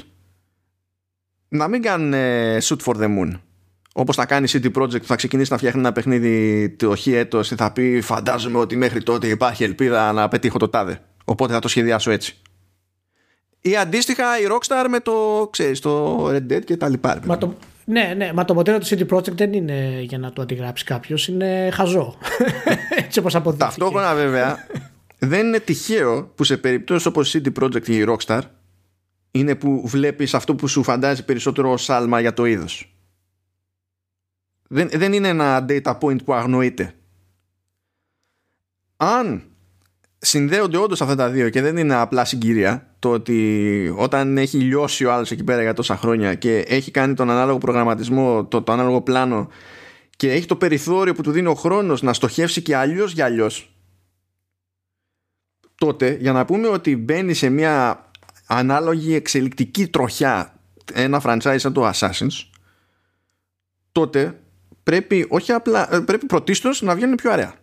να 1.49 1.69
μην 1.69 1.83
κάνουν 1.83 2.13
shoot 2.63 2.79
for 2.85 2.95
the 2.95 3.19
moon. 3.19 3.33
Όπως 3.95 4.17
θα 4.17 4.27
κάνει 4.27 4.49
CD 4.51 4.73
Projekt 4.73 5.01
που 5.01 5.07
θα 5.07 5.17
ξεκινήσει 5.17 5.53
να 5.53 5.59
φτιάχνει 5.59 5.81
ένα 5.81 5.93
παιχνίδι 5.93 6.69
το 6.71 6.95
χι 6.95 7.15
έτος 7.15 7.49
και 7.49 7.57
θα 7.57 7.73
πει 7.73 8.01
φαντάζομαι 8.01 8.59
ότι 8.59 8.77
μέχρι 8.77 9.03
τότε 9.03 9.29
υπάρχει 9.29 9.65
ελπίδα 9.65 10.13
να 10.13 10.29
πετύχω 10.29 10.59
το 10.59 10.69
τάδε. 10.69 11.01
Οπότε 11.25 11.53
θα 11.53 11.59
το 11.59 11.69
σχεδιάσω 11.69 12.11
έτσι 12.11 12.37
Ή 13.61 13.77
αντίστοιχα 13.77 14.41
η 14.41 14.43
Rockstar 14.51 14.87
με 14.89 15.01
το, 15.01 15.49
ξέρεις, 15.53 15.81
το 15.81 16.27
Red 16.29 16.53
Dead 16.53 16.65
και 16.65 16.77
τα 16.77 16.89
λοιπά. 16.89 17.21
Μα 17.25 17.39
το, 17.39 17.55
ναι, 17.85 18.15
ναι, 18.17 18.33
μα 18.33 18.45
το 18.45 18.55
μοντέλο 18.55 18.79
του 18.79 18.87
CD 18.87 19.07
Projekt 19.09 19.33
δεν 19.33 19.53
είναι 19.53 20.01
για 20.01 20.19
να 20.19 20.33
το 20.33 20.43
αντιγράψει 20.43 20.85
κάποιος, 20.85 21.29
είναι 21.29 21.71
χαζό. 21.73 22.19
Έτσι 23.05 23.19
όπως 23.19 23.35
αποδείχθηκε. 23.35 23.71
Ταυτόχρονα 23.71 24.15
βέβαια 24.15 24.67
δεν 25.19 25.47
είναι 25.47 25.61
τυχαίο 25.61 26.33
που 26.35 26.45
σε 26.45 26.57
περιπτώσεις 26.57 27.07
όπως 27.07 27.37
CD 27.37 27.63
Projekt 27.63 27.89
ή 27.89 27.97
η 27.97 28.05
Rockstar 28.09 28.41
είναι 29.31 29.55
που 29.55 29.83
βλέπεις 29.87 30.35
αυτό 30.35 30.55
που 30.55 30.69
σου 30.69 30.83
φαντάζει 30.83 31.25
περισσότερο 31.25 31.73
ως 31.73 31.91
άλμα 31.91 32.21
για 32.21 32.33
το 32.33 32.45
είδος. 32.45 32.97
Δεν, 34.69 34.89
δεν 34.93 35.13
είναι 35.13 35.29
ένα 35.29 35.67
data 35.69 35.99
point 35.99 36.25
που 36.25 36.33
αγνοείται. 36.33 36.95
Αν 38.97 39.43
συνδέονται 40.19 40.77
όντως 40.77 41.01
αυτά 41.01 41.15
τα 41.15 41.31
δύο 41.31 41.49
και 41.49 41.63
δεν 41.63 41.77
είναι 41.77 41.95
απλά 41.95 42.25
συγκυρία 42.25 42.88
το 42.99 43.11
ότι 43.11 43.95
όταν 43.97 44.39
έχει 44.39 44.59
λιώσει 44.59 45.05
ο 45.05 45.13
άλλος 45.13 45.31
εκεί 45.31 45.45
πέρα 45.45 45.63
για 45.63 45.73
τόσα 45.73 45.97
χρόνια 45.97 46.35
και 46.35 46.59
έχει 46.59 46.91
κάνει 46.91 47.15
τον 47.15 47.31
ανάλογο 47.31 47.59
προγραμματισμό, 47.59 48.45
το, 48.45 48.63
το 48.63 48.73
ανάλογο 48.73 49.03
πλάνο 49.03 49.49
και 50.17 50.33
έχει 50.33 50.47
το 50.47 50.57
περιθώριο 50.57 51.15
που 51.15 51.23
του 51.23 51.31
δίνει 51.31 51.47
ο 51.47 51.55
χρόνος 51.55 52.03
να 52.03 52.13
στοχεύσει 52.13 52.63
και 52.63 52.77
αλλιώς 52.77 53.13
για 53.13 53.25
αλλιώς 53.25 53.73
τότε 55.75 56.17
για 56.21 56.33
να 56.33 56.45
πούμε 56.45 56.69
ότι 56.69 56.97
μπαίνει 56.97 57.35
σε 57.35 57.49
μια 57.49 58.07
ανάλογη 58.47 59.15
εξελικτική 59.15 59.89
τροχιά 59.89 60.61
ένα 60.93 61.23
franchise 61.25 61.57
σαν 61.57 61.73
το 61.73 61.91
Assassin's 61.95 62.45
τότε 63.93 64.41
πρέπει 64.83 65.27
όχι 65.29 65.53
απλά 65.53 65.95
ε, 65.95 66.01
πρέπει 66.01 66.27
πρωτίστως 66.27 66.83
να 66.83 66.95
βγαίνουν 66.95 67.15
πιο 67.15 67.31
ωραία 67.31 67.55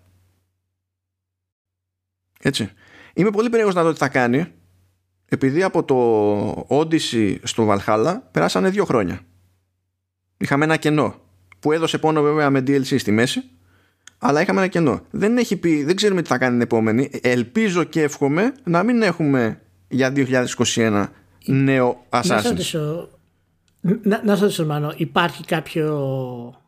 έτσι. 2.48 2.72
Είμαι 3.14 3.30
πολύ 3.30 3.50
περίεργος 3.50 3.76
να 3.76 3.84
δω 3.84 3.92
τι 3.92 3.98
θα 3.98 4.10
κάνει 4.10 4.54
επειδή 5.26 5.64
από 5.64 5.84
το 5.84 6.78
Odyssey 6.80 7.38
στο 7.44 7.68
Valhalla 7.70 8.16
περάσανε 8.32 8.70
δύο 8.70 8.86
χρόνια 8.86 9.20
είχαμε 10.38 10.64
ένα 10.64 10.78
κενό 10.78 11.16
που 11.60 11.72
έδωσε 11.72 11.98
πόνο 11.98 12.22
βέβαια 12.22 12.50
με 12.50 12.60
DLC 12.60 13.00
στη 13.00 13.12
μέση 13.12 13.44
αλλά 14.18 14.42
είχαμε 14.42 14.60
ένα 14.60 14.70
κενό. 14.70 15.02
Δεν 15.12 15.38
έχει 15.38 15.58
πει, 15.58 15.84
δεν 15.84 15.96
ξέρουμε 15.96 16.22
τι 16.22 16.28
θα 16.28 16.38
κάνει 16.38 16.52
την 16.52 16.62
επόμενη. 16.62 17.10
Ελπίζω 17.22 17.84
και 17.84 18.02
εύχομαι 18.02 18.54
να 18.64 18.84
μην 18.84 19.02
έχουμε 19.02 19.62
για 19.88 20.14
2021 20.16 21.08
νέο 21.46 22.06
Assassin's. 22.10 23.08
Να, 24.04 24.24
να, 24.24 24.36
ρωτήσω, 24.36 24.66
Μάνο, 24.66 24.94
υπάρχει 24.98 25.44
κάποιο 25.46 26.64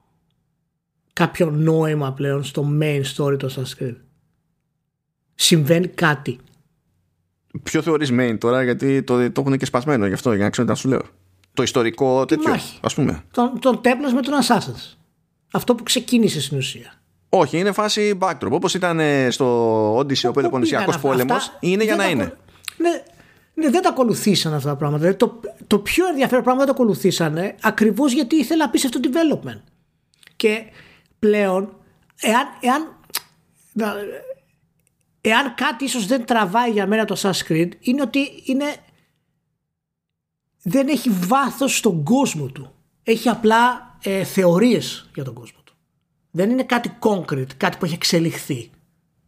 κάποιο 1.13 1.49
νόημα 1.49 2.13
πλέον 2.13 2.43
στο 2.43 2.77
main 2.81 3.01
story 3.15 3.37
του 3.37 3.51
Assassin's 3.51 3.83
Creed; 3.83 3.95
Συμβαίνει 5.35 5.87
κάτι; 5.87 6.39
Ποιο 7.63 7.81
θεωρείς 7.81 8.09
main 8.11 8.35
τώρα, 8.39 8.63
γιατί 8.63 9.03
το, 9.03 9.31
το 9.31 9.41
έχουν 9.41 9.57
και 9.57 9.65
σπασμένο 9.65 10.07
γι' 10.07 10.13
αυτό, 10.13 10.33
για 10.33 10.43
να 10.43 10.49
ξέρω 10.49 10.67
τι 10.67 10.77
σου 10.77 10.87
λέω. 10.87 11.01
Το 11.53 11.63
ιστορικό 11.63 12.25
τέτοιο, 12.25 12.49
μάχη. 12.49 12.79
ας 12.81 12.93
πούμε. 12.93 13.23
Τον, 13.31 13.59
τον 13.59 13.81
τέπνας 13.81 14.13
με 14.13 14.21
τον 14.21 14.33
Assassin's. 14.33 14.97
Αυτό 15.51 15.75
που 15.75 15.83
ξεκίνησε 15.83 16.41
στην 16.41 16.57
ουσία. 16.57 16.93
Όχι, 17.29 17.57
είναι 17.57 17.71
φάση 17.71 18.17
backdrop. 18.21 18.51
Όπως 18.51 18.73
ήταν 18.73 18.99
ε, 18.99 19.29
στο 19.29 19.97
Odyssey 19.97 20.29
ο 20.29 20.31
Πελοποννησιακό 20.31 20.97
πόλεμος, 21.01 21.57
είναι 21.59 21.83
για 21.83 21.95
να 21.95 22.09
είναι. 22.09 22.37
Ναι, 22.77 22.89
ναι, 23.53 23.69
δεν 23.69 23.81
τα 23.81 23.89
ακολουθήσαν 23.89 24.53
αυτά 24.53 24.69
τα 24.69 24.75
πράγματα. 24.75 25.01
Δηλαδή, 25.01 25.17
το, 25.17 25.39
το 25.67 25.79
πιο 25.79 26.07
ενδιαφέρον 26.07 26.43
πράγμα 26.43 26.65
δεν 26.65 26.75
το 26.75 26.81
ακολουθήσανε 26.81 27.55
ακριβώς 27.61 28.13
γιατί 28.13 28.35
ήθελα 28.35 28.65
να 28.65 28.71
πεις 28.71 28.85
αυτό 28.85 28.99
το 28.99 29.09
development. 29.13 29.61
Και 30.35 30.63
πλέον, 31.19 31.75
εάν, 32.21 32.45
εάν, 32.59 32.95
εάν 35.27 35.53
κάτι 35.55 35.83
ίσως 35.83 36.05
δεν 36.05 36.25
τραβάει 36.25 36.71
για 36.71 36.87
μένα 36.87 37.05
το 37.05 37.15
Assassin's 37.19 37.51
Creed 37.51 37.69
είναι 37.79 38.01
ότι 38.01 38.19
είναι, 38.45 38.75
δεν 40.61 40.87
έχει 40.87 41.09
βάθος 41.09 41.77
στον 41.77 42.03
κόσμο 42.03 42.45
του. 42.45 42.71
Έχει 43.03 43.29
απλά 43.29 43.95
ε, 44.03 44.23
θεωρίες 44.23 45.09
για 45.13 45.23
τον 45.23 45.33
κόσμο. 45.33 45.57
Δεν 46.37 46.49
είναι 46.49 46.63
κάτι 46.63 46.97
concrete, 46.99 47.55
κάτι 47.57 47.77
που 47.77 47.85
έχει 47.85 47.93
εξελιχθεί 47.93 48.69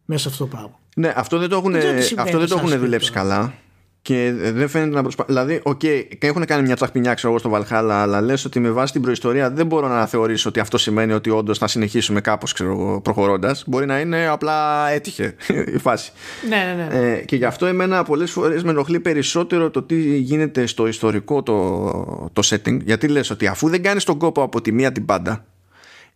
μέσα 0.04 0.22
σε 0.22 0.28
αυτό 0.28 0.44
το 0.44 0.50
πράγμα. 0.50 0.78
Ναι, 0.96 1.12
αυτό 1.16 1.38
δεν 1.38 1.48
το 1.48 1.56
έχουν, 1.56 1.74
αυτό 2.18 2.38
δεν 2.38 2.48
το 2.48 2.56
έχουν 2.56 2.78
δουλέψει 2.78 3.10
καλά. 3.10 3.54
Και 4.02 4.32
δεν 4.34 4.68
φαίνεται 4.68 4.94
να 4.94 5.02
προσπαθούν. 5.02 5.34
Δηλαδή, 5.34 5.60
ok, 5.62 5.80
okay, 5.82 6.04
έχουν 6.18 6.44
κάνει 6.44 6.62
μια 6.62 6.74
τσαχπινιά, 6.74 7.14
ξέρω 7.14 7.28
εγώ, 7.28 7.38
στο 7.38 7.48
Valhalla, 7.48 8.02
αλλά 8.02 8.20
λες 8.20 8.44
ότι 8.44 8.60
με 8.60 8.70
βάση 8.70 8.92
την 8.92 9.02
προϊστορία 9.02 9.50
δεν 9.50 9.66
μπορώ 9.66 9.88
να 9.88 10.06
θεωρήσω 10.06 10.48
ότι 10.48 10.60
αυτό 10.60 10.78
σημαίνει 10.78 11.12
ότι 11.12 11.30
όντως 11.30 11.58
θα 11.58 11.66
συνεχίσουμε 11.68 12.20
κάπως, 12.20 12.54
προχωρώντας. 13.02 13.64
Μπορεί 13.66 13.86
να 13.86 14.00
είναι 14.00 14.26
απλά 14.26 14.88
έτυχε 14.88 15.34
η 15.74 15.78
φάση. 15.78 16.12
Ναι, 16.48 16.56
ναι, 16.56 16.98
ναι. 16.98 17.10
Ε, 17.12 17.24
και 17.24 17.36
γι' 17.36 17.44
αυτό 17.44 17.66
εμένα 17.66 18.02
πολλές 18.02 18.30
φορές 18.30 18.62
με 18.62 18.70
ενοχλεί 18.70 19.00
περισσότερο 19.00 19.70
το 19.70 19.82
τι 19.82 20.16
γίνεται 20.16 20.66
στο 20.66 20.86
ιστορικό 20.86 21.42
το, 21.42 22.30
το 22.32 22.42
setting. 22.44 22.80
Γιατί 22.84 23.08
λες 23.08 23.30
ότι 23.30 23.46
αφού 23.46 23.68
δεν 23.68 23.82
κάνεις 23.82 24.04
τον 24.04 24.18
κόπο 24.18 24.42
από 24.42 24.60
τη 24.60 24.72
μία 24.72 24.92
την 24.92 25.04
πάντα, 25.04 25.44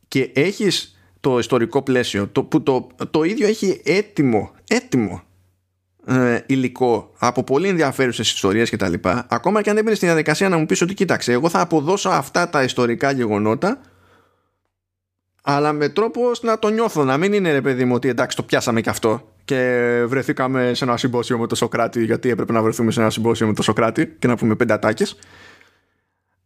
και 0.08 0.30
έχεις 0.32 0.98
το 1.20 1.38
ιστορικό 1.38 1.82
πλαίσιο 1.82 2.28
το, 2.32 2.42
που 2.42 2.62
το, 2.62 2.86
το 3.10 3.22
ίδιο 3.22 3.46
έχει 3.46 3.80
έτοιμο, 3.84 4.50
έτοιμο 4.68 5.22
ε, 6.06 6.38
υλικό 6.46 7.12
από 7.18 7.44
πολύ 7.44 7.68
ενδιαφέρουσες 7.68 8.32
ιστορίες 8.32 8.70
και 8.70 8.76
τα 8.76 8.88
λοιπά 8.88 9.26
ακόμα 9.30 9.62
και 9.62 9.70
αν 9.70 9.76
έμπαινε 9.76 9.94
στην 9.94 10.08
διαδικασία 10.08 10.48
να 10.48 10.56
μου 10.56 10.66
πεις 10.66 10.80
ότι 10.80 10.94
κοίταξε 10.94 11.32
εγώ 11.32 11.48
θα 11.48 11.60
αποδώσω 11.60 12.08
αυτά 12.08 12.50
τα 12.50 12.62
ιστορικά 12.62 13.10
γεγονότα 13.10 13.80
αλλά 15.42 15.72
με 15.72 15.88
τρόπο 15.88 16.20
να 16.42 16.58
το 16.58 16.68
νιώθω 16.68 17.04
να 17.04 17.16
μην 17.16 17.32
είναι 17.32 17.52
ρε 17.52 17.60
παιδί 17.60 17.84
μου 17.84 17.94
ότι 17.94 18.08
εντάξει 18.08 18.36
το 18.36 18.42
πιάσαμε 18.42 18.80
και 18.80 18.90
αυτό 18.90 19.32
και 19.44 20.02
βρεθήκαμε 20.06 20.74
σε 20.74 20.84
ένα 20.84 20.96
συμπόσιο 20.96 21.38
με 21.38 21.46
το 21.46 21.54
Σοκράτη 21.54 22.04
γιατί 22.04 22.28
έπρεπε 22.28 22.52
να 22.52 22.62
βρεθούμε 22.62 22.90
σε 22.90 23.00
ένα 23.00 23.10
συμπόσιο 23.10 23.46
με 23.46 23.54
το 23.54 23.62
Σοκράτη 23.62 24.06
και 24.18 24.26
να 24.26 24.36
πούμε 24.36 24.54
πέντε 24.54 24.72
ατάκες 24.72 25.18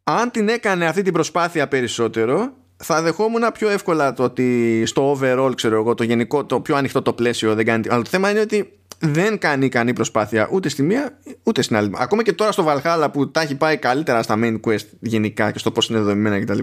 αν 0.05 0.31
την 0.31 0.49
έκανε 0.49 0.87
αυτή 0.87 1.03
την 1.03 1.13
προσπάθεια 1.13 1.69
περισσότερο 1.69 2.53
θα 2.77 3.03
δεχόμουν 3.03 3.43
πιο 3.53 3.69
εύκολα 3.69 4.13
το 4.13 4.23
ότι 4.23 4.83
στο 4.87 5.19
overall, 5.19 5.53
ξέρω 5.55 5.77
εγώ, 5.77 5.95
το 5.95 6.05
γενικό, 6.05 6.45
το 6.45 6.61
πιο 6.61 6.77
ανοιχτό 6.77 7.03
το 7.03 7.13
πλαίσιο 7.13 7.55
δεν 7.55 7.65
κάνει. 7.65 7.89
Αλλά 7.89 8.03
το 8.03 8.09
θέμα 8.11 8.31
είναι 8.31 8.41
ότι 8.41 8.79
δεν 8.99 9.39
κάνει 9.39 9.65
ικανή 9.65 9.93
προσπάθεια 9.93 10.49
ούτε 10.53 10.69
στη 10.69 10.83
μία 10.83 11.19
ούτε 11.43 11.63
στην 11.63 11.77
άλλη. 11.77 11.91
Ακόμα 11.97 12.23
και 12.23 12.33
τώρα 12.33 12.53
στο 12.53 12.65
Valhalla 12.69 13.09
που 13.13 13.31
τα 13.31 13.41
έχει 13.41 13.55
πάει 13.55 13.77
καλύτερα 13.77 14.23
στα 14.23 14.39
main 14.39 14.61
quest 14.67 14.87
γενικά 15.01 15.51
και 15.51 15.59
στο 15.59 15.71
πώς 15.71 15.89
είναι 15.89 15.99
δομημένα 15.99 16.41
κτλ. 16.41 16.59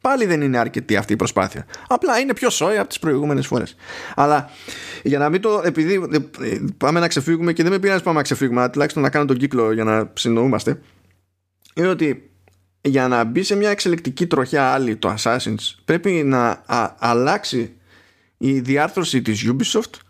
Πάλι 0.00 0.26
δεν 0.26 0.40
είναι 0.40 0.58
αρκετή 0.58 0.96
αυτή 0.96 1.12
η 1.12 1.16
προσπάθεια. 1.16 1.66
Απλά 1.88 2.18
είναι 2.18 2.34
πιο 2.34 2.50
σόι 2.50 2.78
από 2.78 2.88
τις 2.88 2.98
προηγούμενες 2.98 3.46
φορές. 3.46 3.76
Αλλά 4.14 4.50
για 5.02 5.18
να 5.18 5.28
μην 5.28 5.40
το. 5.40 5.62
Επειδή 5.64 6.00
πάμε 6.76 7.00
να 7.00 7.08
ξεφύγουμε 7.08 7.52
και 7.52 7.62
δεν 7.62 7.72
με 7.72 7.78
πειράζει 7.78 8.02
πάμε 8.02 8.16
να 8.16 8.22
ξεφύγουμε, 8.22 8.68
τουλάχιστον 8.68 9.02
να 9.02 9.10
κάνω 9.10 9.24
τον 9.24 9.36
κύκλο 9.36 9.72
για 9.72 9.84
να 9.84 10.10
συνοούμαστε. 10.14 10.80
Είναι 11.74 11.88
ότι 11.88 12.30
για 12.80 13.08
να 13.08 13.24
μπει 13.24 13.42
σε 13.42 13.56
μια 13.56 13.70
εξελικτική 13.70 14.26
τροχιά 14.26 14.72
άλλη 14.72 14.96
το 14.96 15.14
Assassin's 15.18 15.74
πρέπει 15.84 16.10
να 16.10 16.62
αλλάξει 16.98 17.74
η 18.36 18.60
διάρθρωση 18.60 19.22
της 19.22 19.50
Ubisoft 19.50 19.80
ε, 19.80 19.96
ε, 19.96 20.09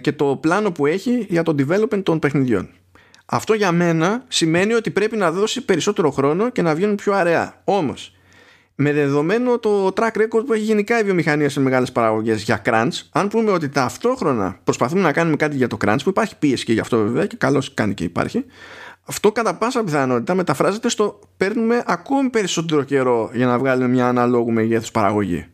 και 0.00 0.12
το 0.12 0.38
πλάνο 0.40 0.72
που 0.72 0.86
έχει 0.86 1.26
για 1.28 1.42
το 1.42 1.54
development 1.58 2.02
των 2.02 2.18
παιχνιδιών. 2.18 2.68
Αυτό 3.26 3.54
για 3.54 3.72
μένα 3.72 4.24
σημαίνει 4.28 4.72
ότι 4.72 4.90
πρέπει 4.90 5.16
να 5.16 5.30
δώσει 5.30 5.64
περισσότερο 5.64 6.10
χρόνο 6.10 6.50
και 6.50 6.62
να 6.62 6.74
βγαίνουν 6.74 6.94
πιο 6.94 7.12
αραιά. 7.12 7.60
Όμως, 7.64 8.14
με 8.74 8.92
δεδομένο 8.92 9.58
το 9.58 9.92
track 9.96 10.16
record 10.16 10.46
που 10.46 10.52
έχει 10.52 10.62
γενικά 10.62 11.00
η 11.00 11.02
βιομηχανία 11.02 11.48
σε 11.48 11.60
μεγάλες 11.60 11.92
παραγωγές 11.92 12.42
για 12.42 12.62
crunch, 12.64 12.90
αν 13.12 13.28
πούμε 13.28 13.50
ότι 13.50 13.68
ταυτόχρονα 13.68 14.60
προσπαθούμε 14.64 15.00
να 15.00 15.12
κάνουμε 15.12 15.36
κάτι 15.36 15.56
για 15.56 15.68
το 15.68 15.76
crunch, 15.84 15.98
που 16.04 16.08
υπάρχει 16.08 16.38
πίεση 16.38 16.64
και 16.64 16.72
γι' 16.72 16.80
αυτό 16.80 16.96
βέβαια 16.96 17.26
και 17.26 17.36
καλώς 17.36 17.74
κάνει 17.74 17.94
και 17.94 18.04
υπάρχει, 18.04 18.44
αυτό 19.04 19.32
κατά 19.32 19.54
πάσα 19.54 19.84
πιθανότητα 19.84 20.34
μεταφράζεται 20.34 20.88
στο 20.88 21.18
παίρνουμε 21.36 21.82
ακόμη 21.86 22.30
περισσότερο 22.30 22.82
καιρό 22.82 23.30
για 23.32 23.46
να 23.46 23.58
βγάλουμε 23.58 23.88
μια 23.88 24.08
αναλόγου 24.08 24.52
μεγέθους 24.52 24.90
παραγωγή. 24.90 25.46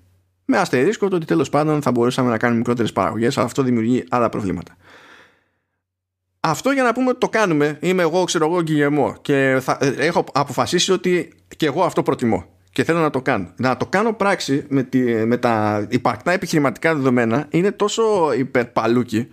Με 0.48 0.56
αστερίσκο 0.58 1.08
το 1.08 1.16
ότι 1.16 1.26
τέλος 1.26 1.48
πάντων 1.48 1.82
θα 1.82 1.90
μπορούσαμε 1.90 2.30
να 2.30 2.38
κάνουμε 2.38 2.58
μικρότερες 2.58 2.92
παραγωγές, 2.92 3.36
αλλά 3.36 3.46
αυτό 3.46 3.62
δημιουργεί 3.62 4.04
άλλα 4.08 4.28
προβλήματα. 4.28 4.76
Αυτό 6.40 6.70
για 6.70 6.82
να 6.82 6.92
πούμε 6.92 7.08
ότι 7.08 7.18
το 7.18 7.28
κάνουμε, 7.28 7.78
είμαι 7.80 8.02
εγώ, 8.02 8.24
ξέρω 8.24 8.46
εγώ, 8.46 8.62
Γκυγεμό 8.62 9.16
και 9.22 9.58
θα, 9.60 9.78
ε, 9.80 9.88
έχω 9.88 10.24
αποφασίσει 10.32 10.92
ότι 10.92 11.32
και 11.56 11.66
εγώ 11.66 11.82
αυτό 11.82 12.02
προτιμώ 12.02 12.44
και 12.70 12.84
θέλω 12.84 12.98
να 12.98 13.10
το 13.10 13.22
κάνω. 13.22 13.52
Να 13.56 13.76
το 13.76 13.86
κάνω 13.86 14.12
πράξη 14.12 14.66
με, 14.68 14.82
τη, 14.82 14.98
με 15.26 15.36
τα 15.36 15.86
υπαρκτά 15.90 16.32
επιχειρηματικά 16.32 16.94
δεδομένα 16.94 17.46
είναι 17.50 17.72
τόσο 17.72 18.32
υπερπαλούκι 18.32 19.28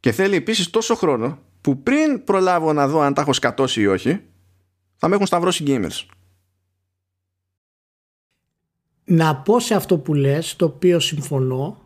και 0.00 0.12
θέλει 0.12 0.36
επίσης 0.36 0.70
τόσο 0.70 0.94
χρόνο 0.94 1.38
που 1.60 1.82
πριν 1.82 2.24
προλάβω 2.24 2.72
να 2.72 2.88
δω 2.88 3.00
αν 3.00 3.14
τα 3.14 3.20
έχω 3.20 3.32
σκατώσει 3.32 3.80
ή 3.80 3.86
όχι, 3.86 4.20
θα 4.96 5.08
με 5.08 5.14
έχουν 5.14 5.26
σταυρώσει 5.26 5.64
gamers. 5.66 6.06
Να 9.14 9.36
πω 9.36 9.60
σε 9.60 9.74
αυτό 9.74 9.98
που 9.98 10.14
λες, 10.14 10.56
το 10.56 10.64
οποίο 10.64 11.00
συμφωνώ, 11.00 11.80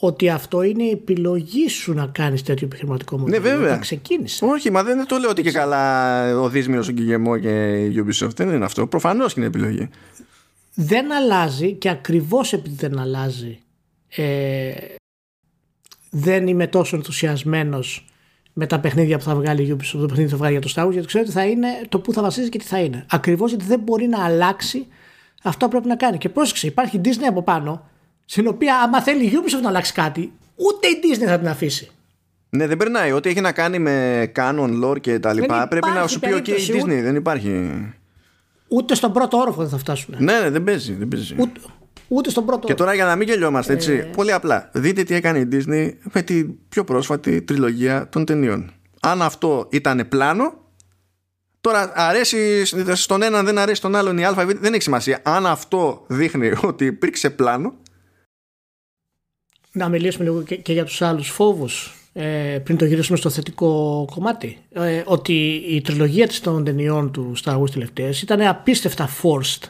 ότι 0.00 0.28
αυτό 0.28 0.62
είναι 0.62 0.82
η 0.82 0.90
επιλογή 0.90 1.68
σου 1.68 1.92
να 1.92 2.06
κάνεις 2.06 2.42
τέτοιο 2.42 2.66
επιχειρηματικό 2.66 3.18
μοντέλο. 3.18 3.42
Ναι, 3.42 3.48
βέβαια. 3.50 3.76
ξεκίνησες. 3.76 4.42
Όχι, 4.42 4.70
μα 4.70 4.82
δεν 4.82 5.06
το 5.06 5.16
λέω 5.16 5.30
ότι 5.30 5.42
και 5.42 5.52
καλά 5.52 6.40
ο 6.40 6.48
Δίσμιος, 6.48 6.88
ο 6.88 6.92
Γκυγεμό 6.92 7.38
και 7.38 7.84
η 7.84 8.04
Ubisoft. 8.06 8.36
Δεν 8.36 8.48
είναι 8.48 8.64
αυτό. 8.64 8.86
Προφανώς 8.86 9.34
είναι 9.34 9.46
επιλογή. 9.46 9.88
Δεν 10.74 11.12
αλλάζει 11.12 11.72
και 11.72 11.88
ακριβώς 11.88 12.52
επειδή 12.52 12.76
δεν 12.78 12.98
αλλάζει 12.98 13.58
ε, 14.08 14.72
δεν 16.10 16.46
είμαι 16.46 16.66
τόσο 16.66 16.96
ενθουσιασμένος 16.96 18.06
με 18.52 18.66
τα 18.66 18.80
παιχνίδια 18.80 19.18
που 19.18 19.24
θα 19.24 19.34
βγάλει 19.34 19.62
η 19.62 19.76
Ubisoft, 19.76 19.98
το 20.00 20.06
παιχνίδι 20.06 20.24
που 20.24 20.30
θα 20.30 20.36
βγάλει 20.36 20.58
για 20.58 20.62
το 20.62 20.72
Star 20.74 20.86
Wars, 20.86 20.92
γιατί 20.92 21.06
ξέρω 21.06 21.24
ότι 21.24 21.32
θα 21.32 21.46
είναι 21.46 21.68
το 21.88 22.00
που 22.00 22.12
θα 22.12 22.22
βασίζει 22.22 22.48
και 22.48 22.58
τι 22.58 22.64
θα 22.64 22.78
είναι. 22.78 23.06
Ακριβώς 23.10 23.50
γιατί 23.50 23.64
δεν 23.64 23.80
μπορεί 23.80 24.06
να 24.06 24.24
αλλάξει 24.24 24.86
αυτό 25.48 25.64
που 25.64 25.70
πρέπει 25.70 25.88
να 25.88 25.96
κάνει. 25.96 26.18
Και 26.18 26.28
πρόσεξε, 26.28 26.66
υπάρχει 26.66 27.00
Disney 27.04 27.26
από 27.28 27.42
πάνω, 27.42 27.88
στην 28.24 28.46
οποία 28.46 28.80
άμα 28.80 29.02
θέλει 29.02 29.24
η 29.24 29.32
Ubisoft 29.34 29.62
να 29.62 29.68
αλλάξει 29.68 29.92
κάτι, 29.92 30.32
ούτε 30.54 30.86
η 30.88 31.00
Disney 31.02 31.26
θα 31.26 31.38
την 31.38 31.48
αφήσει. 31.48 31.90
Ναι, 32.50 32.66
δεν 32.66 32.76
περνάει. 32.76 33.12
Ό,τι 33.12 33.28
έχει 33.28 33.40
να 33.40 33.52
κάνει 33.52 33.78
με 33.78 34.26
canon, 34.36 34.84
lore 34.84 35.00
και 35.00 35.18
τα 35.18 35.32
λοιπά, 35.32 35.68
πρέπει 35.68 35.88
να 35.94 36.06
σου 36.06 36.20
πει: 36.20 36.28
OK, 36.32 36.48
η 36.48 36.52
Disney 36.68 37.00
δεν 37.02 37.14
υπάρχει. 37.14 37.70
Ούτε 38.68 38.94
στον 38.94 39.12
πρώτο 39.12 39.38
όροφο 39.38 39.60
δεν 39.60 39.70
θα 39.70 39.78
φτάσουν. 39.78 40.14
Ναι, 40.18 40.38
ναι, 40.38 40.50
δεν 40.50 40.64
παίζει. 40.64 40.92
Δεν 40.92 41.08
παίζει. 41.08 41.34
Ούτε, 41.38 41.60
ούτε 42.08 42.30
στον 42.30 42.46
πρώτο 42.46 42.66
Και 42.66 42.74
τώρα 42.74 42.94
για 42.94 43.04
να 43.04 43.16
μην 43.16 43.28
γελιόμαστε, 43.28 43.72
έτσι. 43.72 43.92
Ε... 43.92 43.96
Πολύ 43.96 44.32
απλά. 44.32 44.70
Δείτε 44.72 45.02
τι 45.02 45.14
έκανε 45.14 45.38
η 45.38 45.48
Disney 45.52 45.90
με 46.12 46.22
την 46.22 46.54
πιο 46.68 46.84
πρόσφατη 46.84 47.42
τριλογία 47.42 48.08
των 48.08 48.24
ταινιών. 48.24 48.72
Αν 49.00 49.22
αυτό 49.22 49.68
ήταν 49.70 50.06
πλάνο, 50.08 50.65
Τώρα 51.66 51.92
αρέσει 51.94 52.64
στον 52.94 53.22
έναν, 53.22 53.44
δεν 53.44 53.58
αρέσει 53.58 53.76
στον 53.76 53.94
άλλον 53.94 54.18
η 54.18 54.24
Α, 54.24 54.34
δεν 54.46 54.72
έχει 54.72 54.82
σημασία. 54.82 55.20
Αν 55.24 55.46
αυτό 55.46 56.04
δείχνει 56.06 56.52
ότι 56.62 56.84
υπήρξε 56.84 57.30
πλάνο. 57.30 57.74
Να 59.72 59.88
μιλήσουμε 59.88 60.24
λίγο 60.24 60.42
και, 60.42 60.56
και 60.56 60.72
για 60.72 60.84
τους 60.84 61.02
άλλους 61.02 61.28
φόβους 61.28 61.94
ε, 62.12 62.58
πριν 62.64 62.76
το 62.76 62.84
γυρίσουμε 62.84 63.16
στο 63.16 63.30
θετικό 63.30 64.04
κομμάτι. 64.10 64.58
Ε, 64.72 65.02
ότι 65.04 65.62
η 65.68 65.80
τριλογία 65.80 66.26
της 66.26 66.40
των 66.40 66.64
ταινιών 66.64 67.12
του 67.12 67.32
Star 67.44 67.60
Wars 67.60 67.70
τελευταίες 67.70 68.22
ήταν 68.22 68.40
απίστευτα 68.40 69.08
forced 69.22 69.68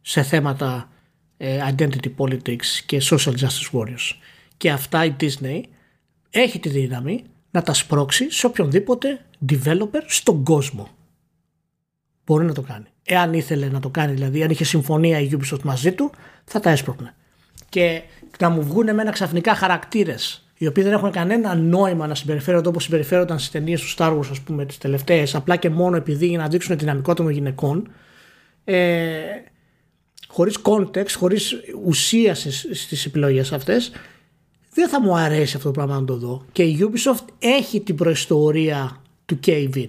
σε 0.00 0.22
θέματα 0.22 0.88
ε, 1.36 1.58
identity 1.76 2.10
politics 2.16 2.66
και 2.86 3.02
social 3.10 3.32
justice 3.32 3.78
warriors. 3.78 4.16
Και 4.56 4.70
αυτά 4.70 5.04
η 5.04 5.14
Disney 5.20 5.60
έχει 6.30 6.58
τη 6.58 6.68
δύναμη 6.68 7.24
να 7.50 7.62
τα 7.62 7.74
σπρώξει 7.74 8.30
σε 8.30 8.46
οποιονδήποτε 8.46 9.24
developer 9.48 10.02
στον 10.06 10.44
κόσμο. 10.44 10.88
Μπορεί 12.26 12.44
να 12.44 12.52
το 12.52 12.62
κάνει. 12.62 12.86
Εάν 13.04 13.32
ήθελε 13.32 13.68
να 13.68 13.80
το 13.80 13.88
κάνει, 13.88 14.12
δηλαδή, 14.12 14.42
αν 14.42 14.50
είχε 14.50 14.64
συμφωνία 14.64 15.20
η 15.20 15.30
Ubisoft 15.32 15.62
μαζί 15.62 15.92
του, 15.92 16.10
θα 16.44 16.60
τα 16.60 16.70
έσπρωχνε. 16.70 17.14
Και 17.68 18.02
να 18.38 18.48
μου 18.48 18.62
βγουν 18.62 18.88
εμένα 18.88 19.10
ξαφνικά 19.10 19.54
χαρακτήρες 19.54 20.44
οι 20.58 20.66
οποίοι 20.66 20.84
δεν 20.84 20.92
έχουν 20.92 21.10
κανένα 21.10 21.54
νόημα 21.54 22.06
να 22.06 22.14
συμπεριφέρονται 22.14 22.68
όπως 22.68 22.84
συμπεριφέρονταν 22.84 23.38
στις 23.38 23.50
ταινίες 23.50 23.80
του 23.80 23.94
Star 23.96 24.18
Wars, 24.18 24.26
ας 24.30 24.40
πούμε, 24.40 24.66
τις 24.66 24.78
τελευταίες, 24.78 25.34
απλά 25.34 25.56
και 25.56 25.70
μόνο 25.70 25.96
επειδή 25.96 26.26
για 26.26 26.38
να 26.38 26.48
δείξουν 26.48 26.76
τη 26.76 26.84
δυναμικότητα 26.84 27.24
των 27.24 27.32
γυναικών. 27.32 27.88
Ε, 28.64 29.10
χωρίς 30.28 30.58
context, 30.62 31.10
χωρίς 31.16 31.54
ουσία 31.84 32.34
στις 32.34 33.06
επιλογές 33.06 33.52
αυτές, 33.52 33.92
δεν 34.74 34.88
θα 34.88 35.00
μου 35.00 35.16
αρέσει 35.16 35.56
αυτό 35.56 35.68
το 35.68 35.74
πράγμα 35.74 36.00
να 36.00 36.04
το 36.04 36.16
δω. 36.16 36.44
Και 36.52 36.62
η 36.62 36.78
Ubisoft 36.80 37.24
έχει 37.38 37.80
την 37.80 37.94
προϊστορία 37.94 39.02
του 39.26 39.38
cave 39.46 39.88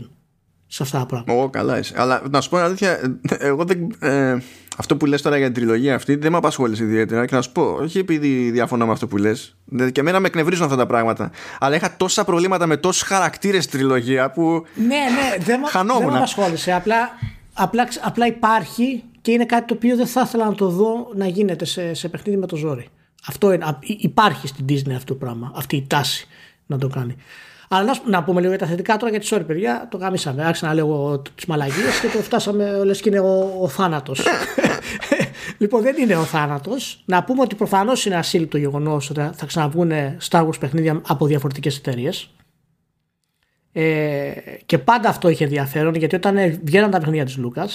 σε 0.76 0.84
αυτά 0.84 1.00
τα 1.00 1.06
πράγματα. 1.06 1.34
Ω, 1.34 1.50
καλά 1.50 1.78
είσαι. 1.78 1.94
Αλλά 1.98 2.22
να 2.30 2.42
σου 2.42 2.50
πω 2.50 2.58
αλήθεια, 2.58 3.18
εγώ 3.40 3.64
δεν, 3.64 3.96
ε, 4.00 4.38
αυτό 4.78 4.98
που 4.98 5.06
λες 5.06 5.22
τώρα 5.22 5.38
για 5.38 5.46
την 5.46 5.56
τριλογία 5.56 5.96
αυτή 5.96 6.16
δεν 6.16 6.32
με 6.32 6.38
απασχόλησε 6.38 6.84
ιδιαίτερα 6.84 7.26
και 7.26 7.36
να 7.36 7.42
σου 7.42 7.52
πω, 7.52 7.78
όχι 7.82 7.98
επειδή 8.00 8.52
διαφωνώ 8.52 8.86
με 8.86 8.92
αυτό 8.92 9.08
που 9.08 9.18
λες, 9.18 9.56
και 9.92 10.00
εμένα 10.00 10.20
με 10.20 10.28
εκνευρίζουν 10.28 10.64
αυτά 10.66 10.78
τα 10.78 10.86
πράγματα, 10.86 11.32
αλλά 11.60 11.76
είχα 11.76 11.96
τόσα 11.98 12.24
προβλήματα 12.24 12.66
με 12.66 12.78
τόσους 12.78 13.02
χαρακτήρες 13.02 13.68
τριλογία 13.68 14.32
που 14.32 14.66
ναι, 14.76 14.86
ναι, 14.86 15.44
δεν, 15.44 15.66
χανόμουν. 15.66 16.02
Δεν 16.02 16.12
με 16.12 16.18
απασχόλησε, 16.18 16.72
απλά, 16.72 17.10
απλά, 17.54 17.88
απλά 18.02 18.28
υπάρχει 18.28 19.04
και 19.22 19.32
είναι 19.32 19.46
κάτι 19.46 19.68
το 19.68 19.74
οποίο 19.74 19.96
δεν 19.96 20.08
θα 20.08 20.22
ήθελα 20.26 20.46
να 20.46 20.56
το 20.56 20.70
δω 20.70 21.10
να 21.16 21.28
γίνεται 21.28 21.66
σε, 21.66 21.94
σε 21.94 22.10
παιχνίδι 22.10 22.38
με 22.38 22.48
το 22.48 22.56
ζόρι. 22.56 22.88
Αυτό 23.28 23.52
είναι, 23.52 23.78
υπάρχει 23.82 24.48
στην 24.48 24.66
Disney 24.70 24.94
αυτό 24.96 25.14
το 25.14 25.16
πράγμα, 25.16 25.52
αυτή 25.56 25.76
η 25.76 25.86
τάση 25.90 26.28
να 26.66 26.78
το 26.78 26.88
κάνει. 26.88 27.16
Αλλά 27.70 27.84
να, 27.86 28.00
να 28.10 28.24
πούμε 28.24 28.40
λίγο 28.40 28.52
για 28.52 28.60
τα 28.60 28.66
θετικά 28.68 28.98
τώρα 28.98 29.12
γιατί 29.12 29.28
sorry 29.30 29.44
παιδιά, 29.48 29.88
το 29.92 29.98
γαμίσαμε. 29.98 30.46
Άρχισα 30.46 30.68
να 30.68 30.74
λέω 30.74 31.22
τις 31.36 31.46
μαλαγίες 31.46 32.00
και 32.02 32.08
το 32.08 32.24
φτάσαμε 32.24 32.84
λες 32.84 33.02
και 33.02 33.10
είναι 33.10 33.20
ο, 33.20 33.58
ο 33.62 33.68
θάνατος. 33.68 34.26
λοιπόν, 35.58 35.82
δεν 35.82 35.96
είναι 35.98 36.16
ο 36.16 36.24
θάνατος. 36.24 37.04
Να 37.06 37.24
πούμε 37.24 37.42
ότι 37.42 37.56
προφανώς 37.56 38.06
είναι 38.06 38.16
ασύλληπτο 38.16 38.58
γεγονός 38.58 39.10
ότι 39.10 39.30
θα 39.34 39.46
ξαναβγούν 39.46 39.92
Star 40.30 40.48
Wars 40.48 40.60
παιχνίδια 40.60 41.02
από 41.08 41.26
διαφορετικές 41.26 41.78
εταιρείες. 41.78 42.30
Ε, 43.78 44.32
και 44.66 44.78
πάντα 44.78 45.10
αυτό 45.10 45.30
είχε 45.30 45.44
ενδιαφέρον 45.44 45.96
γιατί 45.96 46.16
όταν 46.16 46.60
βγαίναν 46.64 46.92
τα 46.92 46.98
παιχνίδια 46.98 47.26
της 47.26 47.38
Λούκα, 47.38 47.68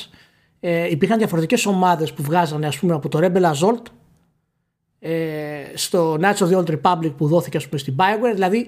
ε, 0.60 0.90
υπήρχαν 0.90 1.18
διαφορετικές 1.18 1.66
ομάδες 1.66 2.12
που 2.12 2.22
βγάζανε 2.22 2.66
ας 2.66 2.78
πούμε, 2.78 2.94
από 2.94 3.08
το 3.08 3.18
Rebel 3.22 3.42
Assault 3.42 3.82
ε, 4.98 5.62
στο 5.74 6.18
Knights 6.20 6.36
of 6.36 6.48
the 6.48 6.64
Old 6.64 6.78
Republic 6.80 7.12
που 7.16 7.26
δόθηκε 7.26 7.56
ας 7.56 7.66
πούμε, 7.66 7.78
στην 7.78 7.94
Bioware. 7.98 8.32
Δηλαδή 8.34 8.66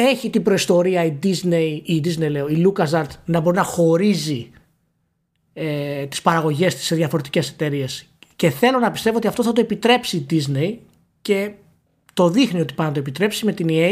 έχει 0.00 0.30
την 0.30 0.42
προϊστορία 0.42 1.04
η 1.04 1.18
Disney, 1.22 1.80
η 1.84 2.00
Disney 2.04 2.30
λέω, 2.30 2.48
η 2.48 2.66
LucasArts 2.66 3.14
να 3.24 3.40
μπορεί 3.40 3.56
να 3.56 3.62
χωρίζει 3.62 4.50
ε, 5.52 6.06
τις 6.06 6.22
παραγωγές 6.22 6.74
της 6.74 6.84
σε 6.84 6.94
διαφορετικές 6.94 7.50
εταιρείες. 7.50 8.06
και 8.36 8.50
θέλω 8.50 8.78
να 8.78 8.90
πιστεύω 8.90 9.16
ότι 9.16 9.26
αυτό 9.26 9.42
θα 9.42 9.52
το 9.52 9.60
επιτρέψει 9.60 10.16
η 10.16 10.26
Disney 10.30 10.74
και 11.22 11.52
το 12.14 12.28
δείχνει 12.28 12.60
ότι 12.60 12.74
πάει 12.74 12.86
να 12.86 12.92
το 12.92 12.98
επιτρέψει 12.98 13.44
με 13.44 13.52
την 13.52 13.66
EA 13.70 13.90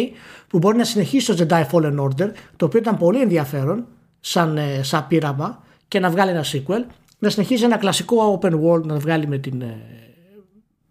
που 0.48 0.58
μπορεί 0.58 0.76
να 0.76 0.84
συνεχίσει 0.84 1.34
το 1.36 1.46
Jedi 1.48 1.66
Fallen 1.70 2.00
Order 2.00 2.30
το 2.56 2.64
οποίο 2.64 2.78
ήταν 2.78 2.96
πολύ 2.96 3.20
ενδιαφέρον 3.20 3.86
σαν, 4.20 4.56
ε, 4.56 4.82
σαν 4.82 5.06
πείραμα 5.06 5.62
και 5.88 6.00
να 6.00 6.10
βγάλει 6.10 6.30
ένα 6.30 6.44
sequel 6.44 6.84
να 7.18 7.30
συνεχίσει 7.30 7.64
ένα 7.64 7.76
κλασικό 7.76 8.40
open 8.42 8.52
world 8.52 8.82
να 8.82 8.98
βγάλει 8.98 9.26
με 9.26 9.38
την, 9.38 9.60
ε, 9.60 9.76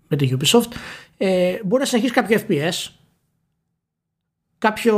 με 0.08 0.18
την 0.18 0.38
Ubisoft 0.38 0.72
ε, 1.18 1.58
μπορεί 1.64 1.82
να 1.82 1.88
συνεχίσει 1.88 2.14
κάποιο 2.14 2.42
FPS 2.48 2.92
κάποιο 4.58 4.96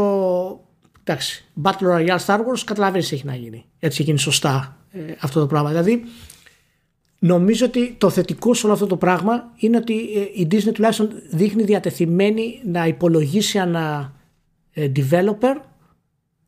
εντάξει, 1.04 1.46
Battle 1.62 1.98
Royale 1.98 2.20
Star 2.26 2.38
Wars 2.38 2.62
καταλαβαίνεις 2.66 3.12
έχει 3.12 3.26
να 3.26 3.36
γίνει. 3.36 3.66
Έτσι 3.80 4.04
γίνει 4.04 4.20
σωστά 4.20 4.78
ε, 4.92 5.00
αυτό 5.20 5.40
το 5.40 5.48
πράγμα. 5.48 5.70
Δηλαδή 5.70 6.04
νομίζω 7.20 7.66
ότι 7.66 7.96
το 7.98 8.10
θετικό 8.10 8.54
σε 8.54 8.66
όλο 8.66 8.74
αυτό 8.74 8.88
το 8.88 8.98
πράγμα 8.98 9.52
είναι 9.58 9.78
ότι 9.78 9.94
ε, 9.94 10.42
η 10.42 10.48
Disney 10.52 10.74
τουλάχιστον 10.74 11.10
δείχνει 11.32 11.64
διατεθειμένη 11.64 12.62
να 12.66 12.88
υπολογίσει 12.88 13.58
ένα 13.58 14.14
ε, 14.72 14.92
developer 14.96 15.62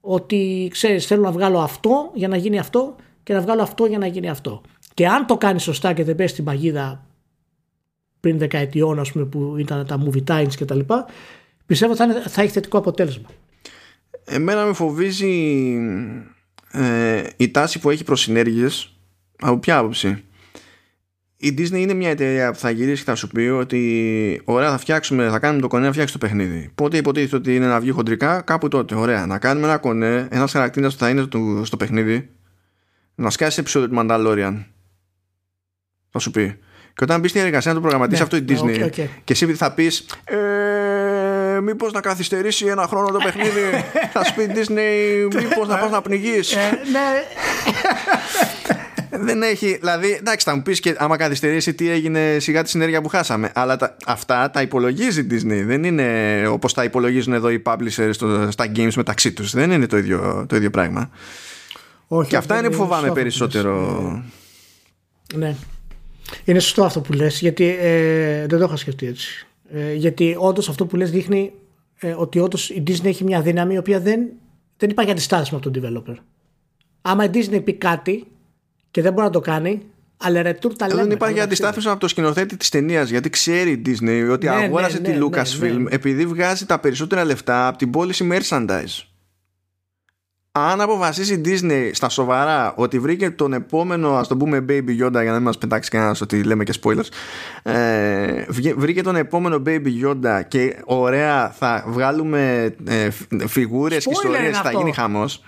ότι 0.02 0.68
ξέρεις 0.72 1.06
θέλω 1.06 1.22
να 1.22 1.32
βγάλω 1.32 1.60
αυτό 1.60 2.12
για 2.14 2.28
να 2.28 2.36
γίνει 2.36 2.60
αυτό 2.60 2.96
και 3.24 3.34
να 3.34 3.42
βγάλω 3.42 3.62
αυτό 3.62 3.86
για 3.86 3.98
να 3.98 4.08
γίνει 4.08 4.30
αυτό. 4.30 4.62
Και 4.94 5.08
αν 5.08 5.26
το 5.26 5.38
κάνεις 5.38 5.64
σωστά 5.64 5.94
και 5.94 6.04
δεν 6.04 6.16
πέσει 6.16 6.34
στην 6.34 6.44
παγίδα 6.44 7.06
πριν 8.20 8.38
δεκαετιών 8.38 9.00
ας 9.00 9.12
πούμε, 9.12 9.26
που 9.26 9.56
ήταν 9.58 9.86
τα 9.86 10.04
movie 10.06 10.24
times 10.32 10.56
και 10.56 10.66
τα 10.66 10.76
λοιπά 10.76 11.06
πιστεύω 11.72 11.96
θα, 11.96 12.04
είναι, 12.04 12.24
θα 12.28 12.42
έχει 12.42 12.52
θετικό 12.52 12.78
αποτέλεσμα. 12.78 13.30
Εμένα 14.26 14.66
με 14.66 14.74
φοβίζει 14.74 15.78
ε, 16.72 17.24
η 17.38 17.52
τάση 17.52 17.80
που 17.80 17.90
έχει 17.90 18.04
προς 18.04 18.22
συνέργειες 18.22 18.96
από 19.40 19.58
ποια 19.58 19.78
άποψη; 19.78 20.24
Η 21.38 21.56
Disney 21.58 21.78
είναι 21.78 21.94
μια 21.94 22.10
εταιρεία 22.10 22.52
που 22.52 22.58
θα 22.58 22.70
γυρίσει 22.70 23.04
και 23.04 23.10
θα 23.10 23.16
σου 23.16 23.28
πει 23.28 23.42
ότι 23.42 24.42
ωραία 24.44 24.70
θα 24.70 24.78
φτιάξουμε, 24.78 25.30
θα 25.30 25.40
κάνουμε 25.40 25.62
το 25.62 25.68
κονέ 25.68 25.86
να 25.86 25.92
φτιάξει 25.92 26.14
το 26.14 26.20
παιχνίδι. 26.20 26.72
Πότε 26.76 26.98
υποτίθεται 26.98 27.36
ότι 27.36 27.56
είναι 27.56 27.68
να 27.68 27.80
βγει 27.80 27.92
χοντρικά, 27.92 28.42
κάπου 28.42 28.68
τότε. 28.68 28.96
Ωραία. 28.96 29.26
Να 29.26 29.40
κάνουμε 29.40 29.68
ένα 29.68 29.78
κονέ, 29.78 30.28
ένας 30.32 30.52
χαρακτήρας 30.52 30.94
που 30.94 31.00
θα 31.00 31.10
είναι 31.10 31.28
στο 31.64 31.78
παιχνίδι, 31.78 32.30
να 33.16 33.30
σκάσει 33.30 33.60
επεισόδιο 33.60 33.90
του 33.90 33.96
Mandalorian. 33.98 34.64
Θα 36.10 36.20
σου 36.20 36.32
πει. 36.32 36.60
Και 36.94 37.04
όταν 37.04 37.20
μπει 37.20 37.28
στην 37.28 37.42
εργασία 37.42 37.74
να 37.74 37.76
το 37.76 37.82
προγραμματίσει 37.82 38.22
ναι, 38.22 38.28
αυτό 38.32 38.38
η 38.38 38.46
Disney 38.48 38.84
okay, 38.84 38.90
okay. 38.90 39.08
και 39.24 39.34
εσύ 39.34 39.54
θα 39.54 39.74
πεις. 39.74 40.06
Ε, 40.24 40.91
μήπως 41.62 41.92
να 41.92 42.02
καθυστερήσει 42.02 42.66
ένα 42.66 42.88
χρόνο 42.88 43.08
το 43.08 43.20
παιχνίδι. 43.24 43.86
θα 44.14 44.24
σου 44.24 44.34
πει 44.34 44.52
Disney, 44.56 45.36
μήπως 45.36 45.68
να 45.68 45.78
πας 45.78 45.92
να 45.92 46.02
πνιγείς. 46.02 46.52
Ε, 46.56 46.80
ναι. 46.92 47.24
Δεν 49.24 49.42
έχει, 49.42 49.78
δηλαδή, 49.80 50.12
εντάξει, 50.20 50.46
θα 50.50 50.56
μου 50.56 50.62
πεις 50.62 50.80
και 50.80 50.96
άμα 50.98 51.18
καθυστερήσει 51.18 51.74
τι 51.74 51.90
έγινε 51.90 52.38
σιγά 52.40 52.64
τη 52.64 52.70
συνέργεια 52.70 53.02
που 53.02 53.08
χάσαμε. 53.08 53.52
Αλλά 53.54 53.76
τα, 53.76 53.98
αυτά 54.06 54.52
τα 54.52 54.62
υπολογίζει 54.62 55.20
η 55.20 55.28
Disney. 55.32 55.64
Δεν 55.66 55.84
είναι 55.84 56.48
όπως 56.48 56.74
τα 56.74 56.84
υπολογίζουν 56.84 57.34
εδώ 57.34 57.50
οι 57.50 57.62
publishers 57.66 58.10
στο, 58.12 58.52
στα 58.52 58.72
games 58.76 58.94
μεταξύ 58.96 59.32
τους. 59.32 59.52
Δεν 59.52 59.72
είναι 59.72 59.86
το 59.86 59.98
ίδιο, 59.98 60.46
το 60.50 60.56
ίδιο 60.56 60.70
πράγμα. 60.70 61.10
Όχι, 62.08 62.30
και 62.30 62.36
αυτά 62.36 62.58
είναι 62.58 62.70
που 62.70 62.76
φοβάμαι 62.76 63.12
περισσότερο. 63.12 64.24
Ναι. 65.36 65.56
Είναι 66.44 66.60
σωστό 66.60 66.84
αυτό 66.84 67.02
που 67.02 67.14
λες 67.14 67.40
γιατί 67.40 67.78
ε, 67.80 68.46
δεν 68.48 68.60
το 68.60 68.66
είχα 68.66 68.76
σκεφτεί 68.76 69.08
έτσι. 69.08 69.48
Ε, 69.74 69.94
γιατί 69.94 70.36
όντως 70.40 70.70
αυτό 70.70 70.86
που 70.86 70.96
λες 70.96 71.12
δείχνει 71.12 71.52
ε, 72.00 72.14
ότι 72.18 72.40
όντως 72.40 72.70
η 72.70 72.84
Disney 72.88 73.06
έχει 73.06 73.24
μια 73.24 73.42
δύναμη 73.42 73.74
η 73.74 73.78
οποία 73.78 74.00
δεν, 74.00 74.30
δεν 74.78 74.90
υπάρχει 74.90 75.12
αντιστάσιμο 75.12 75.60
από 75.64 75.72
τον 75.72 75.84
developer. 75.84 76.16
Άμα 77.02 77.24
η 77.24 77.30
Disney 77.34 77.62
πει 77.64 77.74
κάτι 77.74 78.28
και 78.92 79.02
δεν 79.02 79.14
μπορεί 79.14 79.26
να 79.26 79.32
το 79.32 79.40
κάνει, 79.40 79.82
αλλά 80.18 80.42
ρετούρ 80.42 80.76
τα 80.76 80.88
λέμε. 80.88 81.02
Δεν 81.02 81.12
υπάρχει 81.12 81.40
αντιστάθμιση 81.40 81.90
από 81.90 82.00
το 82.00 82.08
σκηνοθέτη 82.08 82.58
της 82.58 82.70
ταινίας 82.70 83.10
γιατί 83.10 83.30
ξέρει 83.30 83.72
η 83.72 83.82
Disney 83.86 84.30
ότι 84.32 84.48
ναι, 84.48 84.54
αγόρασε 84.54 85.00
ναι, 85.00 85.10
τη 85.10 85.18
ναι, 85.18 85.26
Lucasfilm 85.26 85.78
ναι, 85.78 85.90
επειδή 85.90 86.26
βγάζει 86.26 86.66
τα 86.66 86.80
περισσότερα 86.80 87.24
λεφτά 87.24 87.68
από 87.68 87.78
την 87.78 87.90
πώληση 87.90 88.30
merchandise. 88.32 89.11
Αν 90.52 90.82
αποφασίσει 90.82 91.34
η 91.34 91.42
Disney 91.46 91.90
στα 91.94 92.10
σοβαρά 92.10 92.74
ότι 92.76 93.00
βρήκε 93.00 93.30
τον 93.30 93.54
επόμενο, 93.54 94.16
ας 94.16 94.28
το 94.28 94.38
πούμε 94.38 94.66
Baby 94.70 94.90
Yoda 94.90 95.12
για 95.12 95.24
να 95.24 95.34
μην 95.34 95.42
μας 95.42 95.58
πετάξει 95.58 95.90
κανένας 95.90 96.22
ότι 96.22 96.44
λέμε 96.44 96.64
και 96.64 96.74
spoilers 96.84 97.08
ε, 97.64 98.46
βρήκε 98.76 99.02
τον 99.02 99.16
επόμενο 99.16 99.62
Baby 99.66 100.06
Yoda 100.06 100.42
και 100.48 100.78
ωραία 100.86 101.50
θα 101.50 101.84
βγάλουμε 101.88 102.76
ε, 102.88 103.10
φιγούρες 103.48 104.04
και 104.04 104.12
ιστορίες 104.12 104.60
θα 104.60 104.72
γίνει 104.72 104.92
χαμός. 104.94 105.44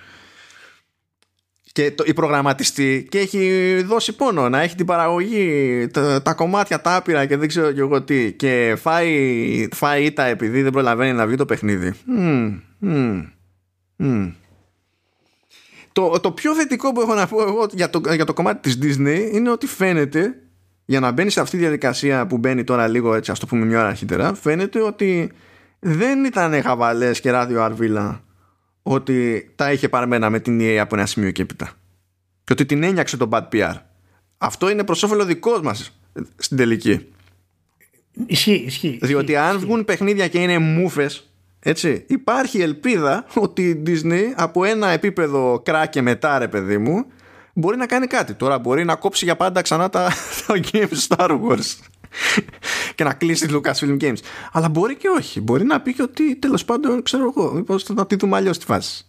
Και 1.71 1.91
το, 1.91 2.03
η 2.07 2.13
προγραμματιστή 2.13 3.07
και 3.09 3.19
έχει 3.19 3.81
δώσει 3.85 4.15
πόνο 4.15 4.49
να 4.49 4.61
έχει 4.61 4.75
την 4.75 4.85
παραγωγή 4.85 5.87
τα, 5.93 6.21
τα 6.21 6.33
κομμάτια 6.33 6.81
τα 6.81 6.95
άπειρα 6.95 7.25
και 7.25 7.37
δεν 7.37 7.47
ξέρω 7.47 7.71
και 7.71 7.79
εγώ 7.79 8.01
τι. 8.01 8.33
Και 8.33 8.77
φάει, 8.81 9.67
φάει 9.73 10.03
ήττα 10.03 10.23
επειδή 10.23 10.61
δεν 10.61 10.71
προλαβαίνει 10.71 11.13
να 11.13 11.27
βγει 11.27 11.35
το 11.35 11.45
παιχνίδι. 11.45 11.93
Mm, 12.19 12.59
mm, 12.81 13.23
mm. 13.99 14.31
Το, 15.93 16.19
το 16.19 16.31
πιο 16.31 16.53
θετικό 16.55 16.91
που 16.91 17.01
έχω 17.01 17.13
να 17.13 17.27
πω 17.27 17.41
εγώ 17.41 17.65
για 17.71 17.89
το, 17.89 18.01
για 18.13 18.25
το 18.25 18.33
κομμάτι 18.33 18.59
της 18.69 18.77
Disney 18.81 19.29
είναι 19.31 19.49
ότι 19.49 19.67
φαίνεται 19.67 20.35
για 20.85 20.99
να 20.99 21.11
μπαίνει 21.11 21.29
σε 21.29 21.39
αυτή 21.39 21.55
τη 21.55 21.61
διαδικασία 21.61 22.27
που 22.27 22.37
μπαίνει 22.37 22.63
τώρα 22.63 22.87
λίγο 22.87 23.13
έτσι 23.13 23.31
ας 23.31 23.39
το 23.39 23.45
πούμε 23.45 23.65
μια 23.65 23.79
ώρα 23.79 23.87
αρχίτερα 23.87 24.33
φαίνεται 24.33 24.81
ότι 24.81 25.31
δεν 25.79 26.25
ήταν 26.25 26.61
χαβαλές 26.61 27.19
και 27.19 27.31
ράδιο 27.31 27.61
αρβίλα 27.61 28.23
ότι 28.83 29.49
τα 29.55 29.71
είχε 29.71 29.89
παρμένα 29.89 30.29
με 30.29 30.39
την 30.39 30.59
EA 30.61 30.75
από 30.75 30.95
ένα 30.95 31.05
σημείο 31.05 31.31
και 31.31 31.41
έπειτα. 31.41 31.71
Και 32.43 32.53
ότι 32.53 32.65
την 32.65 32.83
ένιαξε 32.83 33.17
το 33.17 33.29
bad 33.31 33.49
PR 33.51 33.75
αυτό 34.43 34.69
είναι 34.69 34.83
προς 34.83 35.03
όφελο 35.03 35.25
δικός 35.25 35.61
μας 35.61 35.99
στην 36.35 36.57
τελική. 36.57 37.07
Ισχύει, 38.25 38.63
ισχύει. 38.65 38.99
Διότι 39.01 39.35
αν 39.35 39.59
βγουν 39.59 39.85
παιχνίδια 39.85 40.27
και 40.27 40.41
είναι 40.41 40.57
μούφες 40.57 41.32
έτσι, 41.65 42.05
υπάρχει 42.07 42.61
ελπίδα 42.61 43.25
ότι 43.33 43.69
η 43.69 43.83
Disney 43.87 44.23
από 44.35 44.63
ένα 44.63 44.87
επίπεδο 44.87 45.61
κράκε 45.65 46.01
μετά 46.01 46.37
ρε 46.37 46.47
παιδί 46.47 46.77
μου 46.77 47.05
μπορεί 47.53 47.77
να 47.77 47.85
κάνει 47.85 48.07
κάτι. 48.07 48.33
Τώρα 48.33 48.59
μπορεί 48.59 48.83
να 48.83 48.95
κόψει 48.95 49.25
για 49.25 49.35
πάντα 49.35 49.61
ξανά 49.61 49.89
τα, 49.89 50.09
τα 50.47 50.59
games 50.71 51.07
Star 51.07 51.29
Wars 51.29 51.77
και 52.95 53.03
να 53.03 53.13
κλείσει 53.13 53.47
τη 53.47 53.53
Lucasfilm 53.57 54.01
Games. 54.01 54.17
Αλλά 54.51 54.69
μπορεί 54.69 54.95
και 54.95 55.07
όχι. 55.07 55.41
Μπορεί 55.41 55.63
να 55.63 55.81
πει 55.81 55.93
και 55.93 56.01
ότι 56.01 56.35
τέλος 56.35 56.65
πάντων 56.65 57.03
ξέρω 57.03 57.33
εγώ, 57.35 57.53
μήπως 57.53 57.83
θα 57.83 58.07
τη 58.07 58.15
δούμε 58.15 58.37
αλλιώς 58.37 58.55
στη 58.55 58.65
φάση. 58.65 59.05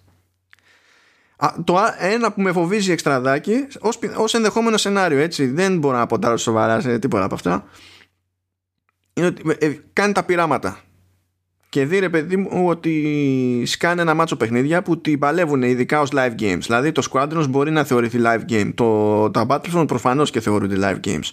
Α, 1.37 1.49
το 1.65 1.79
ένα 1.99 2.33
που 2.33 2.41
με 2.41 2.53
φοβίζει 2.53 2.93
εξτραδάκι 2.93 3.67
ως, 3.81 3.99
ως 4.17 4.35
ενδεχόμενο 4.35 4.77
σενάριο 4.77 5.19
έτσι 5.19 5.47
δεν 5.47 5.79
μπορώ 5.79 5.97
να 5.97 6.07
ποντάρω 6.07 6.37
σοβαρά 6.37 6.81
σε 6.81 6.99
τίποτα 6.99 7.25
από 7.25 7.35
αυτά 7.35 7.65
είναι 9.15 9.27
ότι 9.27 9.57
ε, 9.59 9.77
κάνει 9.93 10.13
τα 10.13 10.23
πειράματα 10.25 10.84
και 11.75 11.85
δει 11.85 11.99
ρε 11.99 12.09
παιδί 12.09 12.37
μου 12.37 12.69
ότι 12.69 13.63
σκάνε 13.67 14.03
ένα 14.03 14.15
μάτσο 14.15 14.37
παιχνίδια 14.37 14.83
που 14.83 15.01
την 15.01 15.19
παλεύουν 15.19 15.63
ειδικά 15.63 16.01
ως 16.01 16.11
live 16.13 16.35
games. 16.41 16.59
Δηλαδή 16.61 16.93
το 16.93 17.09
Squadrons 17.11 17.47
μπορεί 17.49 17.71
να 17.71 17.85
θεωρηθεί 17.85 18.19
live 18.25 18.51
game. 18.51 18.71
Το, 18.75 19.31
τα 19.31 19.47
Battlefront 19.49 19.85
προφανώς 19.87 20.31
και 20.31 20.41
θεωρούνται 20.41 20.77
live 20.79 21.09
games. 21.09 21.31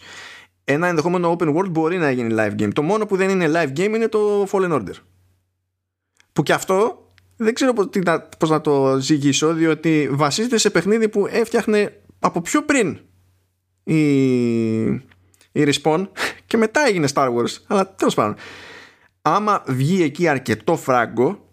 Ένα 0.64 0.88
ενδεχόμενο 0.88 1.36
open 1.38 1.56
world 1.56 1.70
μπορεί 1.70 1.98
να 1.98 2.12
γίνει 2.12 2.36
live 2.38 2.62
game. 2.62 2.74
Το 2.74 2.82
μόνο 2.82 3.06
που 3.06 3.16
δεν 3.16 3.30
είναι 3.30 3.52
live 3.54 3.80
game 3.80 3.94
είναι 3.96 4.08
το 4.08 4.48
Fallen 4.52 4.72
Order. 4.72 4.94
Που 6.34 6.44
και 6.44 6.54
αυτό 6.54 7.08
δεν 7.36 7.54
ξέρω 7.54 7.74
πώς, 7.74 7.90
πώς 8.38 8.50
να 8.50 8.62
το 8.62 8.98
ζυγίσω 9.00 9.54
διότι 9.54 10.10
βασίζεται 10.12 10.58
σε 10.58 10.70
παιχνίδι 10.70 11.10
που 11.10 11.28
έφτιαχνε 11.30 12.02
από 12.20 12.42
πιο 12.42 12.64
πριν 12.64 13.00
η, 13.84 14.82
η 15.52 15.66
Respawn 15.66 16.08
και 16.48 16.58
μετά 16.58 16.82
έγινε 16.88 17.08
Star 17.14 17.28
Wars. 17.28 17.58
Αλλά 17.68 17.96
τέλος 17.96 18.14
πάντων 18.14 18.36
άμα 19.22 19.64
βγει 19.68 20.04
εκεί 20.04 20.28
αρκετό 20.28 20.78
φράγκο 20.78 21.50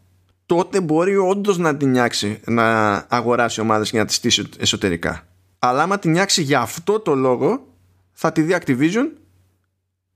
τότε 0.47 0.81
μπορεί 0.81 1.17
όντως 1.17 1.59
να 1.59 1.77
την 1.77 1.91
νιάξει 1.91 2.41
να 2.45 2.95
αγοράσει 3.09 3.61
ομάδες 3.61 3.91
και 3.91 3.99
να 3.99 4.05
τις 4.05 4.15
στήσει 4.15 4.49
εσωτερικά. 4.59 5.27
Αλλά 5.59 5.83
άμα 5.83 5.99
την 5.99 6.11
νιάξει 6.11 6.43
για 6.43 6.61
αυτό 6.61 7.01
το 7.01 7.15
λόγο 7.15 7.67
θα 8.13 8.33
τη 8.33 8.43
δει 8.43 8.57
Activision 8.61 9.11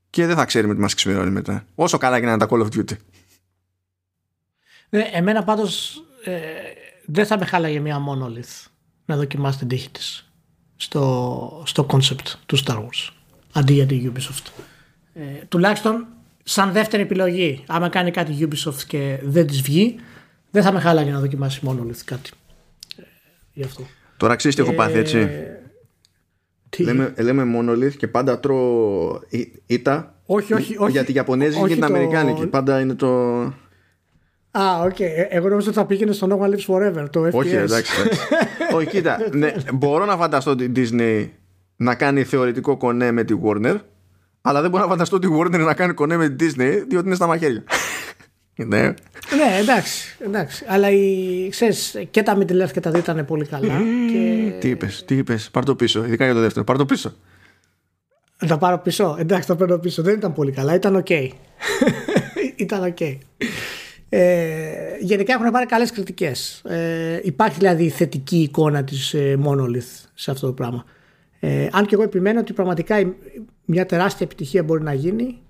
και 0.09 0.25
δεν 0.25 0.35
θα 0.35 0.45
ξέρει 0.45 0.67
με 0.67 0.73
τι 0.73 0.79
μας 0.79 0.93
ξημερώνει 0.93 1.29
μετά. 1.29 1.65
Όσο 1.75 1.97
καλά 1.97 2.19
και 2.19 2.25
να 2.25 2.31
είναι 2.31 2.45
τα 2.45 2.47
Call 2.49 2.61
of 2.61 2.67
Duty. 2.77 2.97
Ε, 4.89 4.99
εμένα 4.99 5.43
πάντως 5.43 6.03
ε, 6.23 6.39
δεν 7.05 7.25
θα 7.25 7.37
με 7.37 7.45
χάλαγε 7.45 7.79
μια 7.79 7.97
Monolith 7.97 8.67
να 9.05 9.15
δοκιμάσει 9.15 9.57
την 9.57 9.67
τύχη 9.67 9.89
της 9.89 10.31
στο, 10.75 11.63
στο 11.65 11.85
concept 11.89 12.33
του 12.45 12.57
Star 12.65 12.77
Wars 12.77 13.09
αντί 13.53 13.73
για 13.73 13.85
την 13.85 14.13
Ubisoft. 14.13 14.63
Ε, 15.13 15.21
τουλάχιστον 15.47 16.07
σαν 16.43 16.71
δεύτερη 16.71 17.03
επιλογή, 17.03 17.63
άμα 17.67 17.89
κάνει 17.89 18.11
κάτι 18.11 18.37
Ubisoft 18.39 18.81
και 18.87 19.19
δεν 19.23 19.47
της 19.47 19.61
βγει, 19.61 19.95
δεν 20.51 20.63
θα 20.63 20.71
με 20.71 20.79
χάλαγε 20.79 21.11
να 21.11 21.19
δοκιμάσει 21.19 21.59
μόνο 21.63 21.85
κάτι. 22.05 22.29
Ε, 22.97 23.01
γι' 23.53 23.63
αυτό. 23.63 23.83
Τώρα 24.17 24.35
ξέρεις 24.35 24.55
τι 24.55 24.61
έχω 24.61 24.73
πάθει, 24.73 24.97
έτσι. 24.97 25.29
Τι; 26.69 26.83
Λέμε, 26.83 27.13
λέμε 27.19 27.43
Monolith 27.57 27.95
και 27.97 28.07
πάντα 28.07 28.39
τρώω 28.39 29.19
ήττα. 29.65 30.15
Όχι, 30.25 30.53
όχι, 30.53 30.75
όχι. 30.77 30.91
Για 30.91 31.03
τη 31.03 31.13
Ιαπωνέζικη 31.13 31.67
και 31.67 31.73
την 31.73 31.83
Αμερικάνικη. 31.83 32.47
Πάντα 32.47 32.79
είναι 32.79 32.93
το. 32.93 33.41
Α, 34.51 34.81
ok. 34.83 34.95
Okay. 34.97 35.27
Εγώ 35.29 35.49
νομίζω 35.49 35.67
ότι 35.67 35.77
θα 35.77 35.85
πήγαινε 35.85 36.11
στο 36.11 36.27
No 36.29 36.45
One 36.45 36.49
Lives 36.49 36.75
Forever, 36.75 37.09
το 37.09 37.25
FPS. 37.25 37.31
Όχι, 37.31 37.55
εντάξει. 37.55 37.91
όχι, 38.75 38.87
κοίτα. 38.87 39.19
ναι, 39.31 39.53
μπορώ 39.73 40.05
να 40.05 40.17
φανταστώ 40.17 40.55
την 40.55 40.73
Disney 40.75 41.29
να 41.75 41.95
κάνει 41.95 42.23
θεωρητικό 42.23 42.77
κονέ 42.77 43.11
με 43.11 43.23
τη 43.23 43.33
Warner 43.43 43.75
αλλά 44.45 44.61
δεν 44.61 44.69
μπορώ 44.69 44.83
να 44.83 44.89
φανταστώ 44.89 45.15
ότι 45.15 45.27
η 45.27 45.29
Warner 45.39 45.59
να 45.59 45.73
κάνει 45.73 45.93
κονέ 45.93 46.17
με 46.17 46.29
την 46.29 46.47
Disney 46.47 46.83
διότι 46.87 47.05
είναι 47.05 47.15
στα 47.15 47.27
μαχαίρια. 47.27 47.63
ναι. 48.55 48.81
ναι, 48.81 49.57
εντάξει, 49.59 50.17
εντάξει. 50.19 50.65
Αλλά 50.67 50.89
οι, 50.89 51.47
ξέρεις, 51.49 52.03
και 52.11 52.23
τα 52.23 52.37
Middle 52.37 52.63
Earth 52.63 52.71
και 52.71 52.79
τα 52.79 52.91
δύο 52.91 52.99
ήταν 52.99 53.25
πολύ 53.25 53.45
καλά. 53.45 53.81
και... 54.11 54.53
Τι 54.59 54.69
είπες, 54.69 55.03
τι 55.05 55.17
είπες, 55.17 55.49
πάρ 55.51 55.65
το 55.65 55.75
πίσω, 55.75 56.05
ειδικά 56.05 56.25
για 56.25 56.33
το 56.33 56.39
δεύτερο. 56.39 56.65
Πάρ 56.65 56.77
το 56.77 56.85
πίσω. 56.85 57.13
Θα 58.45 58.57
πάρω 58.57 58.77
πίσω. 58.77 59.15
Εντάξει, 59.19 59.47
το 59.47 59.55
παίρνω 59.55 59.77
πίσω. 59.77 60.01
Δεν 60.01 60.13
ήταν 60.13 60.33
πολύ 60.33 60.51
καλά. 60.51 60.73
Ήταν 60.73 61.03
ok. 61.05 61.29
ήταν 62.55 62.93
ok. 62.93 63.17
Ε, 64.09 64.71
γενικά 64.99 65.33
έχουν 65.33 65.51
πάρει 65.51 65.65
καλές 65.65 65.91
κριτικές. 65.91 66.61
Ε, 66.65 67.19
υπάρχει 67.23 67.57
δηλαδή 67.57 67.89
θετική 67.89 68.41
εικόνα 68.41 68.83
της 68.83 69.13
ε, 69.13 69.39
Monolith 69.45 70.07
σε 70.13 70.31
αυτό 70.31 70.47
το 70.47 70.53
πράγμα. 70.53 70.85
Ε, 71.45 71.67
αν 71.71 71.85
και 71.85 71.95
εγώ 71.95 72.03
επιμένω 72.03 72.39
ότι 72.39 72.53
πραγματικά 72.53 73.15
μια 73.65 73.85
τεράστια 73.85 74.25
επιτυχία 74.25 74.63
μπορεί 74.63 74.83
να 74.83 74.93
γίνει 74.93 75.41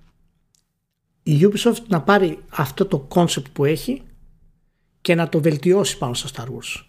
η 1.24 1.40
Ubisoft 1.42 1.84
να 1.88 2.02
πάρει 2.02 2.40
αυτό 2.50 2.86
το 2.86 3.08
concept 3.16 3.52
που 3.54 3.66
έχει 3.66 4.02
και 5.02 5.16
να 5.16 5.30
το 5.30 5.42
βελτιώσει 5.42 5.98
πάνω 5.98 6.14
στα 6.14 6.30
Star 6.34 6.48
Wars 6.48 6.84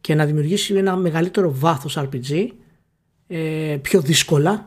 και 0.00 0.14
να 0.14 0.26
δημιουργήσει 0.26 0.74
ένα 0.74 0.96
μεγαλύτερο 0.96 1.52
βάθος 1.54 1.98
RPG 1.98 2.46
ε, 3.26 3.78
πιο 3.82 4.00
δύσκολα 4.00 4.66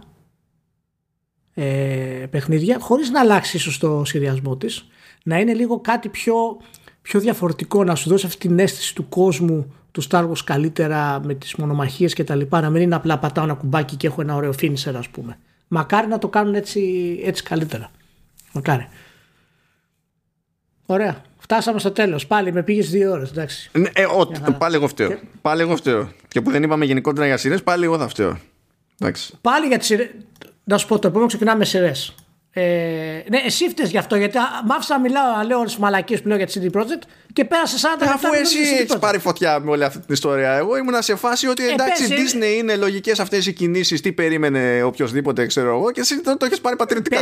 ε, 1.53 2.25
παιχνίδια 2.29 2.79
χωρίς 2.79 3.09
να 3.09 3.19
αλλάξει 3.19 3.57
ίσως 3.57 3.77
το 3.77 4.01
σχεδιασμό 4.05 4.57
της 4.57 4.87
να 5.23 5.39
είναι 5.39 5.53
λίγο 5.53 5.79
κάτι 5.79 6.09
πιο, 6.09 6.33
πιο 7.01 7.19
διαφορετικό 7.19 7.83
να 7.83 7.95
σου 7.95 8.09
δώσει 8.09 8.25
αυτή 8.25 8.47
την 8.47 8.59
αίσθηση 8.59 8.95
του 8.95 9.09
κόσμου 9.09 9.73
του 9.91 10.03
Star 10.09 10.29
Wars 10.29 10.43
καλύτερα 10.43 11.19
με 11.23 11.33
τις 11.33 11.55
μονομαχίες 11.55 12.13
και 12.13 12.23
τα 12.23 12.35
λοιπά 12.35 12.61
να 12.61 12.69
μην 12.69 12.81
είναι 12.81 12.95
απλά 12.95 13.19
πατάω 13.19 13.43
ένα 13.43 13.53
κουμπάκι 13.53 13.95
και 13.95 14.07
έχω 14.07 14.21
ένα 14.21 14.35
ωραίο 14.35 14.53
finisher 14.61 14.93
ας 14.95 15.09
πούμε. 15.09 15.37
Μακάρι 15.67 16.07
να 16.07 16.17
το 16.17 16.27
κάνουν 16.27 16.55
έτσι, 16.55 16.81
έτσι 17.23 17.43
καλύτερα. 17.43 17.91
Μακάρι. 18.53 18.87
Ωραία. 20.85 21.21
Φτάσαμε 21.37 21.79
στο 21.79 21.91
τέλος. 21.91 22.27
Πάλι 22.27 22.53
με 22.53 22.63
πήγες 22.63 22.89
δύο 22.89 23.11
ώρες 23.11 23.29
εντάξει. 23.29 23.69
Ναι, 23.73 23.89
ε, 23.93 24.05
ό, 24.05 24.27
πάλι 24.57 24.75
εγώ 24.75 24.87
φταίω. 24.87 25.07
Και... 25.07 25.17
πάλι 25.41 25.61
εγώ 25.61 25.75
φταίω. 25.75 26.11
Και 26.27 26.41
που 26.41 26.51
δεν 26.51 26.63
είπαμε 26.63 26.85
γενικότερα 26.85 27.25
για 27.25 27.37
σειρές 27.37 27.63
πάλι 27.63 27.83
εγώ 27.83 27.97
θα 27.97 28.07
φταίω. 28.07 28.37
Εντάξει. 28.99 29.37
πάλι 29.41 29.67
για 29.67 29.77
τις 29.77 29.87
σειρές 29.87 30.09
να 30.63 30.77
σου 30.77 30.87
πω 30.87 30.99
το 30.99 31.07
επόμενο 31.07 31.27
ξεκινάμε 31.27 31.57
με 31.57 31.65
σειρές 31.65 32.15
ε, 32.59 33.23
ναι, 33.29 33.37
εσύ 33.45 33.69
φταίει 33.69 33.85
γι' 33.87 33.97
αυτό 33.97 34.15
γιατί 34.15 34.37
μ' 34.65 34.71
άφησα 34.71 34.93
να 34.93 34.99
μιλάω, 34.99 35.35
να 35.35 35.43
λέω 35.43 35.57
όλες 35.57 35.71
τις 35.71 35.79
μαλακίες 35.81 36.21
που 36.21 36.27
λέω 36.27 36.37
για 36.37 36.45
τη 36.45 36.59
CD 36.59 36.77
Projekt 36.77 37.03
και 37.33 37.45
πέρασε 37.45 37.77
40 37.81 37.99
λεπτά. 37.99 38.13
Αφού 38.13 38.27
εσύ 38.41 38.57
έχεις 38.57 38.97
πάρει 38.99 39.19
φωτιά 39.19 39.59
με 39.59 39.71
όλη 39.71 39.83
αυτή 39.83 39.99
την 39.99 40.13
ιστορία. 40.13 40.51
Εγώ 40.51 40.77
ήμουν 40.77 41.01
σε 41.01 41.15
φάση 41.15 41.47
ότι 41.47 41.67
ε, 41.67 41.71
εντάξει, 41.71 42.03
η 42.03 42.07
Disney 42.09 42.57
είναι 42.57 42.75
λογικές 42.75 43.19
αυτές 43.19 43.45
οι 43.45 43.53
κινήσεις. 43.53 44.01
Τι 44.01 44.11
περίμενε 44.11 44.83
οποιοδήποτε, 44.83 45.45
ξέρω 45.45 45.77
εγώ, 45.77 45.91
και 45.91 45.99
εσύ 45.99 46.21
το, 46.21 46.37
το 46.37 46.45
έχεις 46.45 46.61
πάρει 46.61 46.75
πατριτικά. 46.75 47.19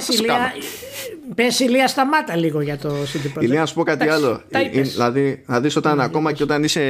Πες 1.36 1.60
ηλία, 1.60 1.88
σταμάτα 1.88 2.36
λίγο 2.36 2.62
για 2.62 2.78
το 2.78 2.90
CD 2.90 3.38
Projekt. 3.38 3.44
Ηλία, 3.44 3.60
να 3.60 3.66
σου 3.66 3.74
πω 3.74 3.84
κάτι 3.84 4.08
άλλο. 4.10 4.42
Ε, 4.50 4.60
ε, 4.60 4.82
δηλαδή, 4.82 5.44
να 5.46 5.60
δεις 5.60 5.76
όταν 5.76 6.02
ακόμα 6.02 6.32
και 6.34 6.44
όταν 6.44 6.64
είσαι 6.64 6.82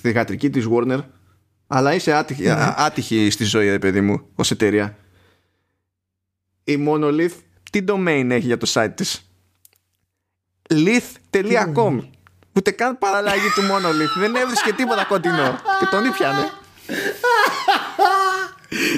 θυγατρική 0.00 0.50
της 0.50 0.66
Warner, 0.70 0.98
αλλά 1.66 1.94
είσαι 1.94 2.12
άτυχη, 2.12 2.42
ναι. 2.42 2.74
άτυχη 2.76 3.30
στη 3.30 3.44
ζωή, 3.44 3.78
παιδί 3.78 4.00
μου, 4.00 4.20
ως 4.34 4.50
εταιρεία. 4.50 4.96
Η 6.64 6.86
Monolith 6.88 7.34
τι 7.70 7.84
domain 7.88 8.26
έχει 8.30 8.46
για 8.46 8.56
το 8.56 8.70
site 8.74 8.92
της; 8.94 9.30
Lith.com 10.70 12.00
ούτε 12.52 12.70
καν 12.70 12.98
παραλλαγή 12.98 13.48
του 13.54 13.62
Monolith 13.62 14.18
δεν 14.18 14.34
έβρισκε 14.34 14.72
τίποτα 14.72 15.04
κοντινό. 15.04 15.58
Και 15.78 15.86
τον 15.90 16.04
ήπιανε 16.04 16.50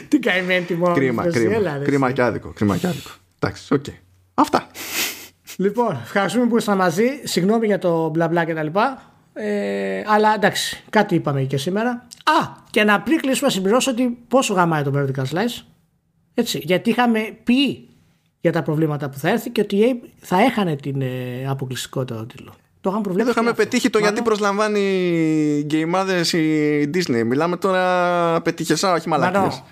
την 0.08 0.18
καημένη 0.18 0.64
τη 0.64 0.74
Monolith 0.74 0.94
κρίμα, 0.94 1.26
κρίμα, 1.26 1.78
κρίμα 1.84 2.12
και 2.12 2.22
άδικο 2.22 2.52
κρίμα 2.52 2.76
και 2.76 2.86
άδικο. 2.86 3.10
Εντάξει, 3.38 3.74
οκ. 3.74 3.84
Αυτά. 4.34 4.66
Λοιπόν, 5.56 6.00
ευχαριστούμε 6.02 6.46
που 6.46 6.56
ήσασταν 6.56 6.76
μαζί. 6.76 7.06
Συγγνώμη 7.24 7.66
για 7.66 7.78
το 7.78 8.08
μπλα 8.08 8.28
μπλα 8.28 8.44
και 8.44 8.54
τα 8.54 8.62
λοιπά. 8.62 9.12
Ε, 9.32 10.02
αλλά 10.06 10.34
εντάξει, 10.34 10.82
κάτι 10.90 11.14
είπαμε 11.14 11.42
και 11.42 11.56
σήμερα. 11.56 11.90
Α, 12.24 12.48
και 12.70 12.84
να 12.84 13.00
πριν 13.00 13.18
κλείσουμε 13.18 13.46
να 13.46 13.52
συμπληρώσω 13.52 13.90
ότι 13.90 14.18
πόσο 14.28 14.54
γαμάει 14.54 14.82
το 14.82 14.92
Vertical 14.94 15.24
Slice. 15.24 15.64
Έτσι, 16.34 16.58
γιατί 16.58 16.90
είχαμε 16.90 17.36
πει 17.44 17.88
για 18.40 18.52
τα 18.52 18.62
προβλήματα 18.62 19.08
που 19.10 19.18
θα 19.18 19.28
έρθει 19.28 19.50
και 19.50 19.60
ότι 19.60 19.76
η 19.76 20.00
EA 20.04 20.08
θα 20.20 20.40
έχανε 20.40 20.76
την 20.76 21.02
ε, 21.02 21.46
αποκλειστικότητα 21.48 22.18
του 22.20 22.26
τίτλου. 22.26 22.52
Το 22.80 22.88
είχαμε 22.90 23.02
προβλέψει. 23.02 23.30
Εδώ 23.30 23.40
είχαμε 23.40 23.44
και 23.56 23.62
αυτό. 23.62 23.70
πετύχει 23.70 23.90
το 23.90 23.98
Μάλλον- 23.98 24.14
γιατί 24.14 24.28
προσλαμβάνει 24.28 25.62
γκέιμάδες 25.66 26.32
η 26.32 26.90
Disney. 26.94 27.22
Μιλάμε 27.24 27.56
τώρα 27.56 28.40
πετύχεσά, 28.42 28.92
όχι 28.92 29.08
Μάλλον, 29.08 29.32
μαλακίες. 29.32 29.62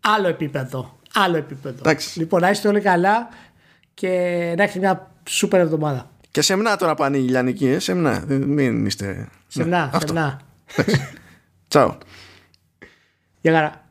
Άλλο 0.00 0.28
επίπεδο. 0.28 0.98
Άλλο 1.14 1.36
επίπεδο. 1.36 1.76
Εντάξει. 1.78 2.18
Λοιπόν, 2.18 2.40
να 2.40 2.50
είστε 2.50 2.68
όλοι 2.68 2.80
καλά 2.80 3.28
και 3.94 4.08
να 4.56 4.62
έχετε 4.62 4.78
μια 4.78 5.10
σούπερ 5.28 5.60
εβδομάδα. 5.60 6.10
Και 6.30 6.42
σεμνά 6.42 6.76
τώρα 6.76 6.94
πάνε 6.94 7.16
οι 7.16 7.20
Λιανικοί, 7.20 7.66
ε, 7.68 7.78
σεμνά. 7.78 8.22
Δεν- 8.26 8.42
Μην 8.42 8.86
είστε... 8.86 9.28
Σεμνά, 9.48 9.90
αυτό. 9.92 10.06
σεμνά. 10.06 10.40
Τσάου. 11.68 11.98
Γεια 13.40 13.52
χαρά. 13.52 13.83